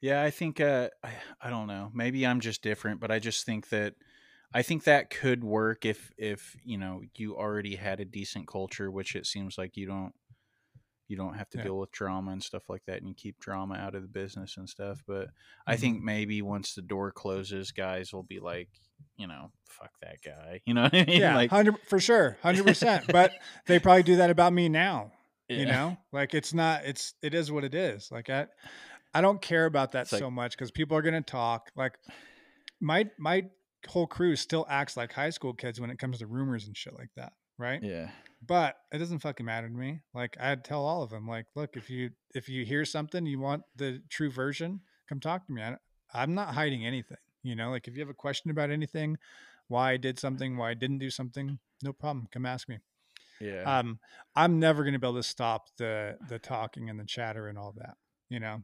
Yeah, 0.00 0.22
I 0.22 0.30
think 0.30 0.60
uh 0.60 0.90
I, 1.02 1.12
I 1.40 1.50
don't 1.50 1.66
know. 1.66 1.90
Maybe 1.94 2.26
I'm 2.26 2.40
just 2.40 2.62
different, 2.62 3.00
but 3.00 3.10
I 3.10 3.18
just 3.18 3.46
think 3.46 3.68
that 3.70 3.94
I 4.52 4.62
think 4.62 4.84
that 4.84 5.10
could 5.10 5.42
work 5.42 5.84
if 5.84 6.12
if, 6.18 6.56
you 6.64 6.78
know, 6.78 7.02
you 7.14 7.36
already 7.36 7.76
had 7.76 8.00
a 8.00 8.04
decent 8.04 8.46
culture, 8.46 8.90
which 8.90 9.16
it 9.16 9.26
seems 9.26 9.56
like 9.56 9.76
you 9.76 9.86
don't 9.86 10.12
you 11.08 11.16
don't 11.16 11.34
have 11.34 11.48
to 11.50 11.58
Yeah. 11.58 11.64
deal 11.64 11.78
with 11.78 11.92
drama 11.92 12.32
and 12.32 12.42
stuff 12.42 12.68
like 12.68 12.84
that 12.86 12.98
and 12.98 13.08
you 13.08 13.14
keep 13.14 13.38
drama 13.38 13.74
out 13.76 13.94
of 13.94 14.02
the 14.02 14.08
business 14.08 14.56
and 14.56 14.68
stuff, 14.68 15.02
but 15.06 15.28
I 15.66 15.76
Mhm. 15.76 15.80
think 15.80 16.02
maybe 16.02 16.42
once 16.42 16.74
the 16.74 16.82
door 16.82 17.12
closes, 17.12 17.70
guys 17.72 18.12
will 18.12 18.22
be 18.24 18.40
like, 18.40 18.68
you 19.16 19.26
know, 19.26 19.52
fuck 19.66 19.92
that 20.02 20.20
guy. 20.22 20.60
You 20.66 20.74
know 20.74 20.82
what 20.84 20.94
I 20.94 21.04
mean? 21.04 21.20
Yeah, 21.20 21.34
like 21.36 21.50
hundred 21.50 21.78
for 21.86 22.00
sure, 22.00 22.38
hundred 22.42 22.66
percent. 22.66 23.06
But 23.08 23.32
they 23.66 23.78
probably 23.78 24.02
do 24.02 24.16
that 24.16 24.30
about 24.30 24.52
me 24.52 24.68
now. 24.68 25.12
You 25.48 25.64
know, 25.66 25.96
like 26.12 26.34
it's 26.34 26.52
not. 26.52 26.84
It's 26.84 27.14
it 27.22 27.32
is 27.32 27.52
what 27.52 27.62
it 27.62 27.72
is. 27.74 28.10
Like 28.10 28.28
I, 28.30 28.48
I 29.14 29.20
don't 29.20 29.40
care 29.40 29.66
about 29.66 29.92
that 29.92 30.10
like- 30.10 30.18
so 30.18 30.28
much 30.28 30.52
because 30.52 30.72
people 30.72 30.96
are 30.96 31.02
gonna 31.02 31.22
talk. 31.22 31.70
Like 31.76 31.96
my 32.80 33.08
my 33.16 33.48
whole 33.86 34.08
crew 34.08 34.34
still 34.34 34.66
acts 34.68 34.96
like 34.96 35.12
high 35.12 35.30
school 35.30 35.54
kids 35.54 35.80
when 35.80 35.90
it 35.90 35.98
comes 36.00 36.18
to 36.18 36.26
rumors 36.26 36.66
and 36.66 36.76
shit 36.76 36.94
like 36.94 37.10
that, 37.14 37.32
right? 37.58 37.80
Yeah. 37.80 38.10
But 38.44 38.76
it 38.92 38.98
doesn't 38.98 39.20
fucking 39.20 39.46
matter 39.46 39.68
to 39.68 39.74
me. 39.74 40.00
Like 40.14 40.36
I'd 40.38 40.64
tell 40.64 40.84
all 40.84 41.02
of 41.02 41.10
them, 41.10 41.26
like, 41.26 41.46
look, 41.54 41.76
if 41.76 41.88
you 41.90 42.10
if 42.34 42.48
you 42.48 42.64
hear 42.64 42.84
something, 42.84 43.26
you 43.26 43.38
want 43.38 43.62
the 43.76 44.02
true 44.10 44.30
version, 44.30 44.80
come 45.08 45.20
talk 45.20 45.46
to 45.46 45.52
me. 45.52 45.62
I, 45.62 45.76
I'm 46.12 46.34
not 46.34 46.54
hiding 46.54 46.84
anything. 46.84 47.16
You 47.42 47.56
know, 47.56 47.70
like 47.70 47.88
if 47.88 47.94
you 47.94 48.00
have 48.00 48.10
a 48.10 48.14
question 48.14 48.50
about 48.50 48.70
anything, 48.70 49.16
why 49.68 49.92
I 49.92 49.96
did 49.96 50.18
something, 50.18 50.56
why 50.56 50.70
I 50.70 50.74
didn't 50.74 50.98
do 50.98 51.10
something, 51.10 51.58
no 51.82 51.92
problem. 51.92 52.28
Come 52.30 52.46
ask 52.46 52.68
me. 52.68 52.78
Yeah. 53.40 53.62
Um, 53.62 53.98
I'm 54.34 54.58
never 54.58 54.82
going 54.82 54.94
to 54.94 54.98
be 54.98 55.06
able 55.06 55.16
to 55.16 55.22
stop 55.22 55.68
the 55.78 56.16
the 56.28 56.38
talking 56.38 56.90
and 56.90 57.00
the 57.00 57.04
chatter 57.04 57.48
and 57.48 57.58
all 57.58 57.72
that. 57.78 57.96
You 58.28 58.40
know, 58.40 58.62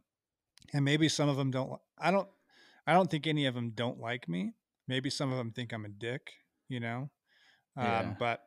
and 0.72 0.84
maybe 0.84 1.08
some 1.08 1.28
of 1.28 1.36
them 1.36 1.50
don't. 1.50 1.80
I 1.98 2.10
don't. 2.10 2.28
I 2.86 2.92
don't 2.92 3.10
think 3.10 3.26
any 3.26 3.46
of 3.46 3.54
them 3.54 3.70
don't 3.70 4.00
like 4.00 4.28
me. 4.28 4.52
Maybe 4.88 5.08
some 5.08 5.30
of 5.30 5.38
them 5.38 5.52
think 5.52 5.72
I'm 5.72 5.84
a 5.84 5.88
dick. 5.88 6.32
You 6.68 6.80
know, 6.80 7.10
um, 7.76 7.84
Yeah. 7.86 8.14
but 8.18 8.40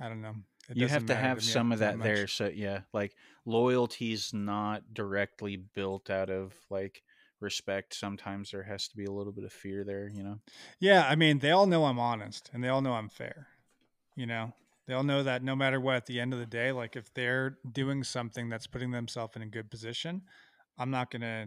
I 0.00 0.08
don't 0.08 0.22
know. 0.22 0.34
It 0.68 0.76
you 0.76 0.88
have 0.88 1.06
to 1.06 1.14
have 1.14 1.38
me 1.38 1.42
some 1.42 1.72
of 1.72 1.80
that 1.80 1.98
much. 1.98 2.04
there 2.04 2.26
so 2.26 2.46
yeah 2.46 2.80
like 2.94 3.14
loyalty's 3.44 4.32
not 4.32 4.82
directly 4.94 5.56
built 5.56 6.08
out 6.08 6.30
of 6.30 6.54
like 6.70 7.02
respect 7.40 7.94
sometimes 7.94 8.50
there 8.50 8.62
has 8.62 8.88
to 8.88 8.96
be 8.96 9.04
a 9.04 9.10
little 9.10 9.32
bit 9.32 9.44
of 9.44 9.52
fear 9.52 9.84
there 9.84 10.08
you 10.08 10.22
know 10.22 10.40
Yeah, 10.80 11.06
I 11.06 11.16
mean, 11.16 11.38
they 11.40 11.50
all 11.50 11.66
know 11.66 11.84
I'm 11.84 11.98
honest 11.98 12.50
and 12.54 12.64
they 12.64 12.68
all 12.68 12.80
know 12.80 12.94
I'm 12.94 13.10
fair. 13.10 13.48
You 14.16 14.26
know, 14.26 14.54
they 14.86 14.94
all 14.94 15.02
know 15.02 15.22
that 15.22 15.42
no 15.42 15.54
matter 15.56 15.80
what, 15.80 15.96
at 15.96 16.06
the 16.06 16.20
end 16.20 16.32
of 16.32 16.38
the 16.38 16.46
day, 16.46 16.72
like 16.72 16.96
if 16.96 17.12
they're 17.14 17.58
doing 17.70 18.02
something 18.04 18.48
that's 18.48 18.66
putting 18.66 18.90
themselves 18.90 19.36
in 19.36 19.42
a 19.42 19.46
good 19.46 19.70
position, 19.70 20.22
I'm 20.78 20.90
not 20.90 21.10
gonna 21.10 21.46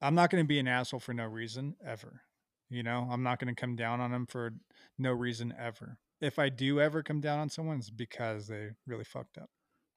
I'm 0.00 0.14
not 0.14 0.30
gonna 0.30 0.44
be 0.44 0.58
an 0.58 0.68
asshole 0.68 1.00
for 1.00 1.14
no 1.14 1.24
reason 1.24 1.74
ever. 1.84 2.22
You 2.70 2.82
know, 2.82 3.08
I'm 3.10 3.22
not 3.22 3.38
gonna 3.40 3.54
come 3.54 3.74
down 3.74 4.00
on 4.00 4.12
them 4.12 4.26
for 4.26 4.52
no 4.98 5.12
reason 5.12 5.52
ever. 5.58 5.98
If 6.20 6.38
I 6.38 6.48
do 6.48 6.80
ever 6.80 7.02
come 7.02 7.20
down 7.20 7.38
on 7.38 7.48
someone, 7.48 7.78
it's 7.78 7.90
because 7.90 8.48
they 8.48 8.70
really 8.86 9.04
fucked 9.04 9.38
up. 9.38 9.50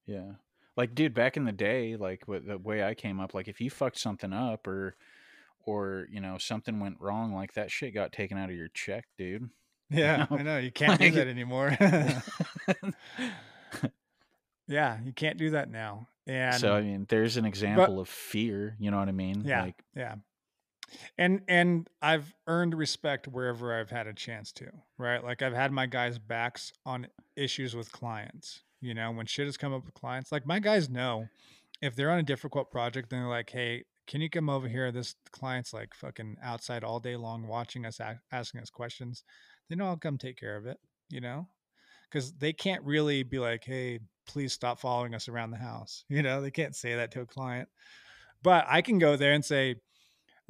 Yeah. 0.05 0.33
Like, 0.77 0.95
dude, 0.95 1.13
back 1.13 1.35
in 1.37 1.45
the 1.45 1.51
day, 1.51 1.95
like 1.95 2.27
with 2.27 2.47
the 2.47 2.57
way 2.57 2.83
I 2.83 2.93
came 2.93 3.19
up, 3.19 3.33
like 3.33 3.47
if 3.47 3.59
you 3.59 3.69
fucked 3.69 3.99
something 3.99 4.33
up 4.33 4.67
or 4.67 4.95
or 5.65 6.07
you 6.11 6.19
know 6.19 6.37
something 6.37 6.79
went 6.79 6.97
wrong, 6.99 7.33
like 7.33 7.53
that 7.53 7.71
shit 7.71 7.93
got 7.93 8.11
taken 8.11 8.37
out 8.37 8.49
of 8.49 8.55
your 8.55 8.69
check, 8.69 9.05
dude. 9.17 9.49
Yeah, 9.93 10.25
know? 10.31 10.37
I 10.37 10.43
know. 10.43 10.57
You 10.57 10.71
can't 10.73 10.97
do 10.97 11.11
that 11.11 11.27
anymore. 11.27 11.77
yeah, 14.65 14.97
you 15.03 15.11
can't 15.11 15.37
do 15.37 15.49
that 15.49 15.69
now. 15.69 16.07
And 16.25 16.55
so 16.55 16.73
I 16.73 16.81
mean, 16.81 17.05
there's 17.09 17.35
an 17.35 17.43
example 17.43 17.99
of 17.99 18.07
fear. 18.07 18.77
You 18.79 18.89
know 18.89 18.99
what 18.99 19.09
I 19.09 19.11
mean? 19.11 19.43
Yeah. 19.45 19.63
Like, 19.63 19.83
yeah. 19.93 20.15
And 21.17 21.41
and 21.47 21.89
I've 22.01 22.33
earned 22.47 22.73
respect 22.75 23.27
wherever 23.27 23.79
I've 23.79 23.89
had 23.89 24.07
a 24.07 24.13
chance 24.13 24.51
to, 24.53 24.67
right? 24.97 25.23
Like 25.23 25.41
I've 25.41 25.53
had 25.53 25.71
my 25.71 25.85
guys' 25.85 26.19
backs 26.19 26.71
on 26.85 27.07
issues 27.35 27.75
with 27.75 27.91
clients. 27.91 28.63
You 28.81 28.93
know, 28.93 29.11
when 29.11 29.25
shit 29.25 29.45
has 29.45 29.57
come 29.57 29.73
up 29.73 29.85
with 29.85 29.93
clients, 29.93 30.31
like 30.31 30.45
my 30.45 30.59
guys 30.59 30.89
know 30.89 31.27
if 31.81 31.95
they're 31.95 32.11
on 32.11 32.19
a 32.19 32.23
difficult 32.23 32.71
project, 32.71 33.09
then 33.09 33.19
they're 33.19 33.29
like, 33.29 33.49
"Hey, 33.49 33.83
can 34.07 34.21
you 34.21 34.29
come 34.29 34.49
over 34.49 34.67
here? 34.67 34.91
This 34.91 35.15
client's 35.31 35.73
like 35.73 35.93
fucking 35.93 36.37
outside 36.43 36.83
all 36.83 36.99
day 36.99 37.15
long, 37.15 37.47
watching 37.47 37.85
us, 37.85 37.99
a- 37.99 38.21
asking 38.31 38.61
us 38.61 38.69
questions. 38.69 39.23
They 39.69 39.75
know 39.75 39.85
I'll 39.85 39.97
come 39.97 40.17
take 40.17 40.37
care 40.37 40.57
of 40.57 40.65
it. 40.65 40.77
You 41.09 41.21
know, 41.21 41.47
because 42.09 42.33
they 42.33 42.53
can't 42.53 42.83
really 42.83 43.23
be 43.23 43.39
like, 43.39 43.63
"Hey, 43.63 43.99
please 44.25 44.53
stop 44.53 44.79
following 44.79 45.13
us 45.15 45.27
around 45.29 45.51
the 45.51 45.57
house." 45.57 46.05
You 46.09 46.23
know, 46.23 46.41
they 46.41 46.51
can't 46.51 46.75
say 46.75 46.95
that 46.95 47.11
to 47.11 47.21
a 47.21 47.25
client, 47.25 47.69
but 48.43 48.65
I 48.67 48.81
can 48.81 48.99
go 48.99 49.15
there 49.15 49.33
and 49.33 49.45
say, 49.45 49.75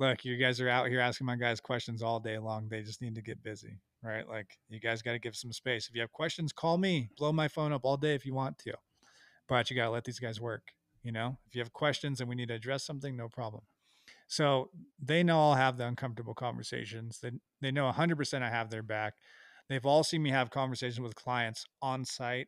"Look, 0.02 0.26
you 0.26 0.36
guys 0.36 0.60
are 0.60 0.68
out 0.68 0.90
here 0.90 1.00
asking 1.00 1.28
my 1.28 1.38
guys 1.38 1.62
questions 1.62 2.02
all 2.02 2.20
day 2.20 2.38
long. 2.38 2.68
They 2.68 2.82
just 2.82 3.02
need 3.02 3.16
to 3.16 3.22
get 3.22 3.42
busy." 3.44 3.78
Right? 4.04 4.28
Like, 4.28 4.58
you 4.68 4.80
guys 4.80 5.04
got 5.04 5.12
to 5.12 5.20
give 5.20 5.36
some 5.36 5.54
space. 5.54 5.88
If 5.88 5.94
you 5.94 6.02
have 6.02 6.12
questions, 6.12 6.52
call 6.52 6.78
me. 6.80 7.10
Blow 7.18 7.32
my 7.32 7.48
phone 7.48 7.72
up 7.72 7.86
all 7.86 7.98
day 7.98 8.16
if 8.16 8.26
you 8.26 8.34
want 8.34 8.58
to. 8.60 8.74
But 9.48 9.70
you 9.70 9.76
got 9.76 9.86
to 9.86 9.92
let 9.92 10.04
these 10.06 10.20
guys 10.20 10.42
work. 10.42 10.64
You 11.04 11.12
know, 11.12 11.38
if 11.48 11.56
you 11.56 11.62
have 11.62 11.72
questions 11.72 12.20
and 12.20 12.28
we 12.28 12.36
need 12.36 12.48
to 12.48 12.56
address 12.56 12.84
something, 12.84 13.16
no 13.16 13.28
problem. 13.28 13.64
So 14.28 14.70
they 14.98 15.24
know 15.24 15.40
I'll 15.40 15.56
have 15.56 15.78
the 15.78 15.86
uncomfortable 15.86 16.34
conversations. 16.34 17.20
They, 17.22 17.32
they 17.62 17.72
know 17.72 17.92
100% 17.92 18.42
I 18.42 18.50
have 18.50 18.70
their 18.70 18.82
back. 18.84 19.14
They've 19.68 19.86
all 19.86 20.04
seen 20.04 20.24
me 20.24 20.32
have 20.32 20.50
conversations 20.50 21.00
with 21.00 21.16
clients 21.16 21.66
on 21.82 22.06
site, 22.06 22.48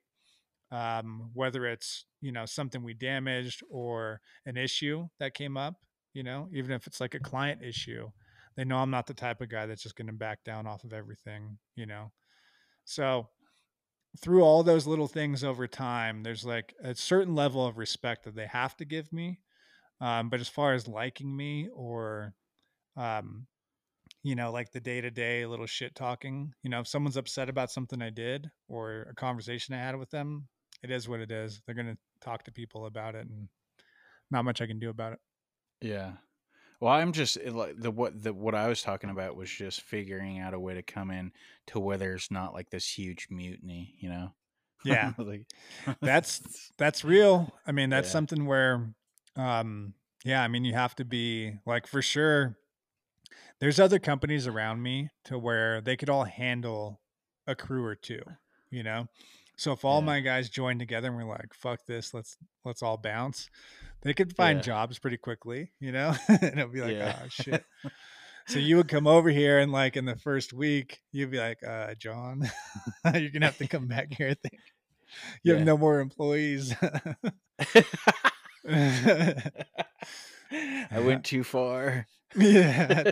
um, 0.72 1.30
whether 1.34 1.66
it's, 1.66 2.06
you 2.22 2.32
know, 2.32 2.46
something 2.46 2.84
we 2.84 2.94
damaged 2.94 3.62
or 3.70 4.22
an 4.46 4.58
issue 4.58 5.08
that 5.20 5.34
came 5.34 5.58
up, 5.58 5.76
you 6.14 6.24
know, 6.24 6.48
even 6.54 6.72
if 6.72 6.88
it's 6.88 7.02
like 7.02 7.16
a 7.16 7.20
client 7.20 7.62
issue, 7.64 8.10
they 8.56 8.64
know 8.64 8.78
I'm 8.78 8.92
not 8.92 9.08
the 9.08 9.14
type 9.14 9.42
of 9.42 9.50
guy 9.50 9.66
that's 9.66 9.84
just 9.84 9.96
going 9.96 10.08
to 10.08 10.14
back 10.14 10.44
down 10.44 10.68
off 10.68 10.84
of 10.84 10.94
everything, 10.94 11.58
you 11.76 11.86
know. 11.86 12.12
So 12.86 13.30
through 14.22 14.44
all 14.44 14.64
those 14.64 14.86
little 14.86 15.08
things 15.08 15.44
over 15.44 15.68
time, 15.68 16.24
there's 16.24 16.46
like 16.46 16.76
a 16.84 16.94
certain 16.96 17.36
level 17.36 17.66
of 17.66 17.78
respect 17.78 18.26
that 18.26 18.36
they 18.36 18.46
have 18.46 18.76
to 18.78 18.86
give 18.86 19.12
me. 19.12 19.40
Um, 20.02 20.30
but 20.30 20.40
as 20.40 20.50
far 20.50 20.74
as 20.74 20.88
liking 20.88 21.36
me 21.36 21.70
or, 21.74 22.34
um, 22.96 23.48
you 24.22 24.36
know, 24.36 24.52
like 24.52 24.72
the 24.72 24.80
day 24.80 25.02
to 25.02 25.10
day 25.10 25.46
little 25.46 25.66
shit 25.66 25.96
talking, 25.96 26.54
you 26.62 26.70
know, 26.70 26.82
if 26.82 26.88
someone's 26.88 27.18
upset 27.18 27.50
about 27.50 27.72
something 27.72 28.02
I 28.02 28.10
did 28.10 28.50
or 28.68 29.08
a 29.10 29.16
conversation 29.16 29.74
I 29.74 29.80
had 29.80 29.98
with 29.98 30.12
them, 30.12 30.48
it 30.84 30.92
is 30.92 31.08
what 31.08 31.22
it 31.22 31.32
is. 31.32 31.62
They're 31.66 31.76
going 31.76 31.88
to 31.88 31.98
talk 32.22 32.44
to 32.44 32.52
people 32.52 32.86
about 32.86 33.16
it 33.16 33.28
and 33.28 33.48
not 34.30 34.46
much 34.46 34.62
I 34.62 34.68
can 34.68 34.80
do 34.80 34.90
about 34.90 35.14
it. 35.14 35.20
Yeah. 35.84 36.14
Well, 36.82 36.94
I'm 36.94 37.14
just 37.14 37.38
it 37.38 37.54
like 37.54 37.78
the 37.78 37.92
what 37.92 38.22
the 38.24 38.34
what 38.34 38.56
I 38.56 38.68
was 38.68 38.82
talking 38.82 39.10
about 39.12 39.36
was 39.38 39.50
just 39.50 39.82
figuring 39.82 40.40
out 40.40 40.54
a 40.54 40.60
way 40.60 40.76
to 40.76 40.84
come 40.84 41.12
in 41.12 41.34
to 41.68 41.80
where 41.80 41.98
there's 41.98 42.32
not 42.32 42.54
like 42.54 42.70
this 42.72 42.88
huge 42.98 43.28
mutiny, 43.32 43.96
you 44.00 44.10
know. 44.10 44.34
Yeah. 44.84 45.14
like, 45.20 45.46
That's 46.04 46.42
that's 46.78 47.04
real. 47.06 47.54
I 47.68 47.72
mean, 47.74 47.90
that's 47.90 48.10
Yeah. 48.10 48.12
something 48.12 48.46
where, 48.46 48.94
um, 49.38 49.96
yeah, 50.26 50.44
I 50.44 50.50
mean, 50.50 50.66
you 50.66 50.74
have 50.74 50.96
to 50.98 51.06
be 51.06 51.60
like 51.66 51.88
for 51.88 52.02
sure. 52.02 52.58
There's 53.60 53.80
other 53.80 54.00
companies 54.00 54.48
around 54.48 54.82
me 54.84 55.10
to 55.26 55.38
where 55.40 55.82
they 55.82 55.96
could 55.98 56.10
all 56.10 56.26
handle 56.26 57.02
a 57.48 57.56
crew 57.56 57.86
or 57.86 57.96
two, 57.96 58.22
you 58.70 58.84
know. 58.84 59.08
So 59.56 59.72
if 59.74 59.86
all 59.86 60.00
Yeah. 60.00 60.06
my 60.06 60.20
guys 60.20 60.50
join 60.50 60.80
together 60.80 61.08
and 61.10 61.18
we're 61.18 61.26
like, 61.26 61.54
"Fuck 61.54 61.86
this, 61.86 62.14
let's 62.14 62.38
let's 62.66 62.82
all 62.82 62.98
bounce," 62.98 63.50
they 64.02 64.14
could 64.14 64.36
find 64.36 64.58
Yeah. 64.58 64.64
jobs 64.64 64.98
pretty 65.00 65.18
quickly, 65.18 65.72
you 65.80 65.92
know. 65.92 66.16
and 66.28 66.44
it'll 66.60 66.68
be 66.70 66.82
like, 66.82 66.94
Yeah. 66.96 67.20
"Oh 67.24 67.28
shit." 67.30 67.64
So 68.46 68.60
you 68.60 68.76
would 68.76 68.90
come 68.90 69.08
over 69.08 69.30
here 69.30 69.60
and 69.60 69.72
like 69.72 69.96
in 69.96 70.04
the 70.04 70.18
first 70.18 70.52
week, 70.52 71.00
you'd 71.14 71.32
be 71.32 71.38
like, 71.40 71.64
uh, 71.66 71.96
John, 71.96 72.42
you're 73.14 73.30
gonna 73.30 73.46
have 73.46 73.58
to 73.60 73.68
come 73.70 73.88
back 73.88 74.14
here. 74.14 74.32
I 74.32 74.34
think 74.34 74.60
you 75.44 75.54
have 75.54 75.64
no 75.64 75.78
more 75.78 76.02
employees. 76.02 76.76
I 80.52 81.00
went 81.00 81.24
too 81.24 81.44
far. 81.46 82.06
yeah. 82.36 83.12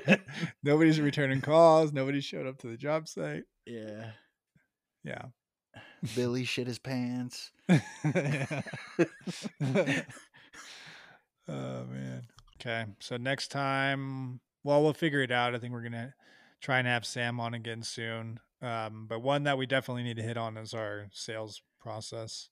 Nobody's 0.64 1.00
returning 1.00 1.40
calls. 1.42 1.94
Nobody 1.94 2.20
showed 2.22 2.45
up 2.48 2.58
to 2.60 2.68
the 2.68 2.76
job 2.78 3.08
site. 3.08 3.44
Yeah. 3.66 4.11
Yeah. 5.06 5.28
Billy 6.15 6.43
shit 6.43 6.67
his 6.67 6.80
pants. 6.80 7.51
Oh 11.47 11.85
man. 11.85 12.23
Okay. 12.59 12.85
So 12.99 13.17
next 13.17 13.49
time, 13.49 14.39
well, 14.63 14.81
we'll 14.81 14.93
figure 14.93 15.21
it 15.21 15.31
out. 15.31 15.55
I 15.55 15.59
think 15.59 15.73
we're 15.73 15.83
gonna 15.83 16.13
try 16.61 16.80
and 16.80 16.88
have 16.88 17.05
Sam 17.05 17.39
on 17.39 17.53
again 17.53 17.83
soon. 17.83 18.39
Um, 18.61 19.07
but 19.09 19.21
one 19.21 19.43
that 19.43 19.57
we 19.57 19.65
definitely 19.65 20.03
need 20.03 20.17
to 20.17 20.23
hit 20.23 20.38
on 20.38 20.55
is 20.55 20.73
our 20.73 21.07
sales 21.11 21.61
process, 21.80 22.49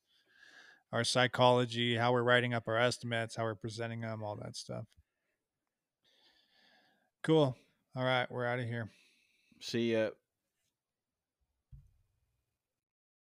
our 0.91 1.03
psychology, 1.03 1.95
how 1.95 2.11
we're 2.11 2.23
writing 2.23 2.53
up 2.53 2.67
our 2.67 2.77
estimates, 2.77 3.35
how 3.35 3.43
we're 3.43 3.55
presenting 3.55 4.01
them, 4.01 4.23
all 4.23 4.35
that 4.37 4.55
stuff. 4.55 4.85
Cool. 7.21 7.55
All 7.95 8.03
right, 8.03 8.29
we're 8.31 8.45
out 8.45 8.59
of 8.59 8.65
here. 8.65 8.89
See 9.59 9.93
ya. 9.93 10.09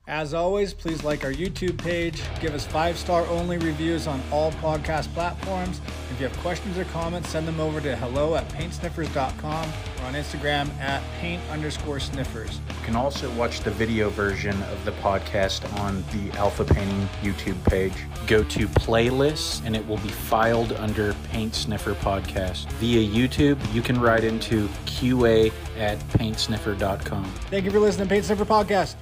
As 0.08 0.36
always, 0.36 0.72
please 0.72 1.04
like 1.04 1.24
our 1.24 1.32
YouTube 1.32 1.80
page. 1.80 2.22
Give 2.40 2.54
us 2.54 2.68
five 2.68 2.96
star 2.96 3.26
only 3.26 3.58
reviews 3.58 4.06
on 4.06 4.22
all 4.32 4.52
podcast 4.54 5.12
platforms. 5.16 5.82
If 6.12 6.22
you 6.22 6.28
have 6.28 6.38
questions 6.38 6.78
or 6.78 6.86
comments, 6.86 7.30
send 7.30 7.48
them 7.48 7.60
over 7.60 7.82
to 7.82 7.96
hello 7.96 8.36
at 8.36 8.48
paintsniffers.com 8.50 9.68
or 10.00 10.06
on 10.06 10.14
Instagram 10.14 10.70
at 10.80 11.02
paint 11.20 11.42
underscore 11.50 12.00
sniffers. 12.00 12.60
You 12.70 12.86
can 12.86 12.96
also 12.96 13.32
watch 13.32 13.62
the 13.62 13.72
video 13.72 14.12
version 14.12 14.62
of 14.64 14.86
the 14.86 14.92
podcast 14.92 15.74
on 15.80 16.04
the 16.14 16.38
Alpha 16.38 16.64
Painting 16.64 17.10
YouTube 17.24 17.62
page. 17.66 17.94
Go 18.28 18.44
to 18.44 18.68
playlists 18.68 19.66
and 19.66 19.76
it 19.76 19.86
will 19.88 19.98
be 19.98 20.10
filed 20.10 20.74
under 20.74 21.14
Paint 21.32 21.56
Sniffer 21.56 21.96
Podcast. 21.96 22.72
Via 22.74 23.02
YouTube, 23.02 23.58
you 23.74 23.82
can 23.82 24.00
write 24.00 24.24
into 24.24 24.68
QA 24.86 25.52
at 25.80 25.98
paintsniffer.com. 26.10 27.26
Thank 27.50 27.66
you 27.66 27.72
for 27.72 27.80
listening 27.80 28.08
to 28.08 28.14
Paint 28.14 28.26
Sniffer 28.26 28.46
Podcast. 28.46 28.96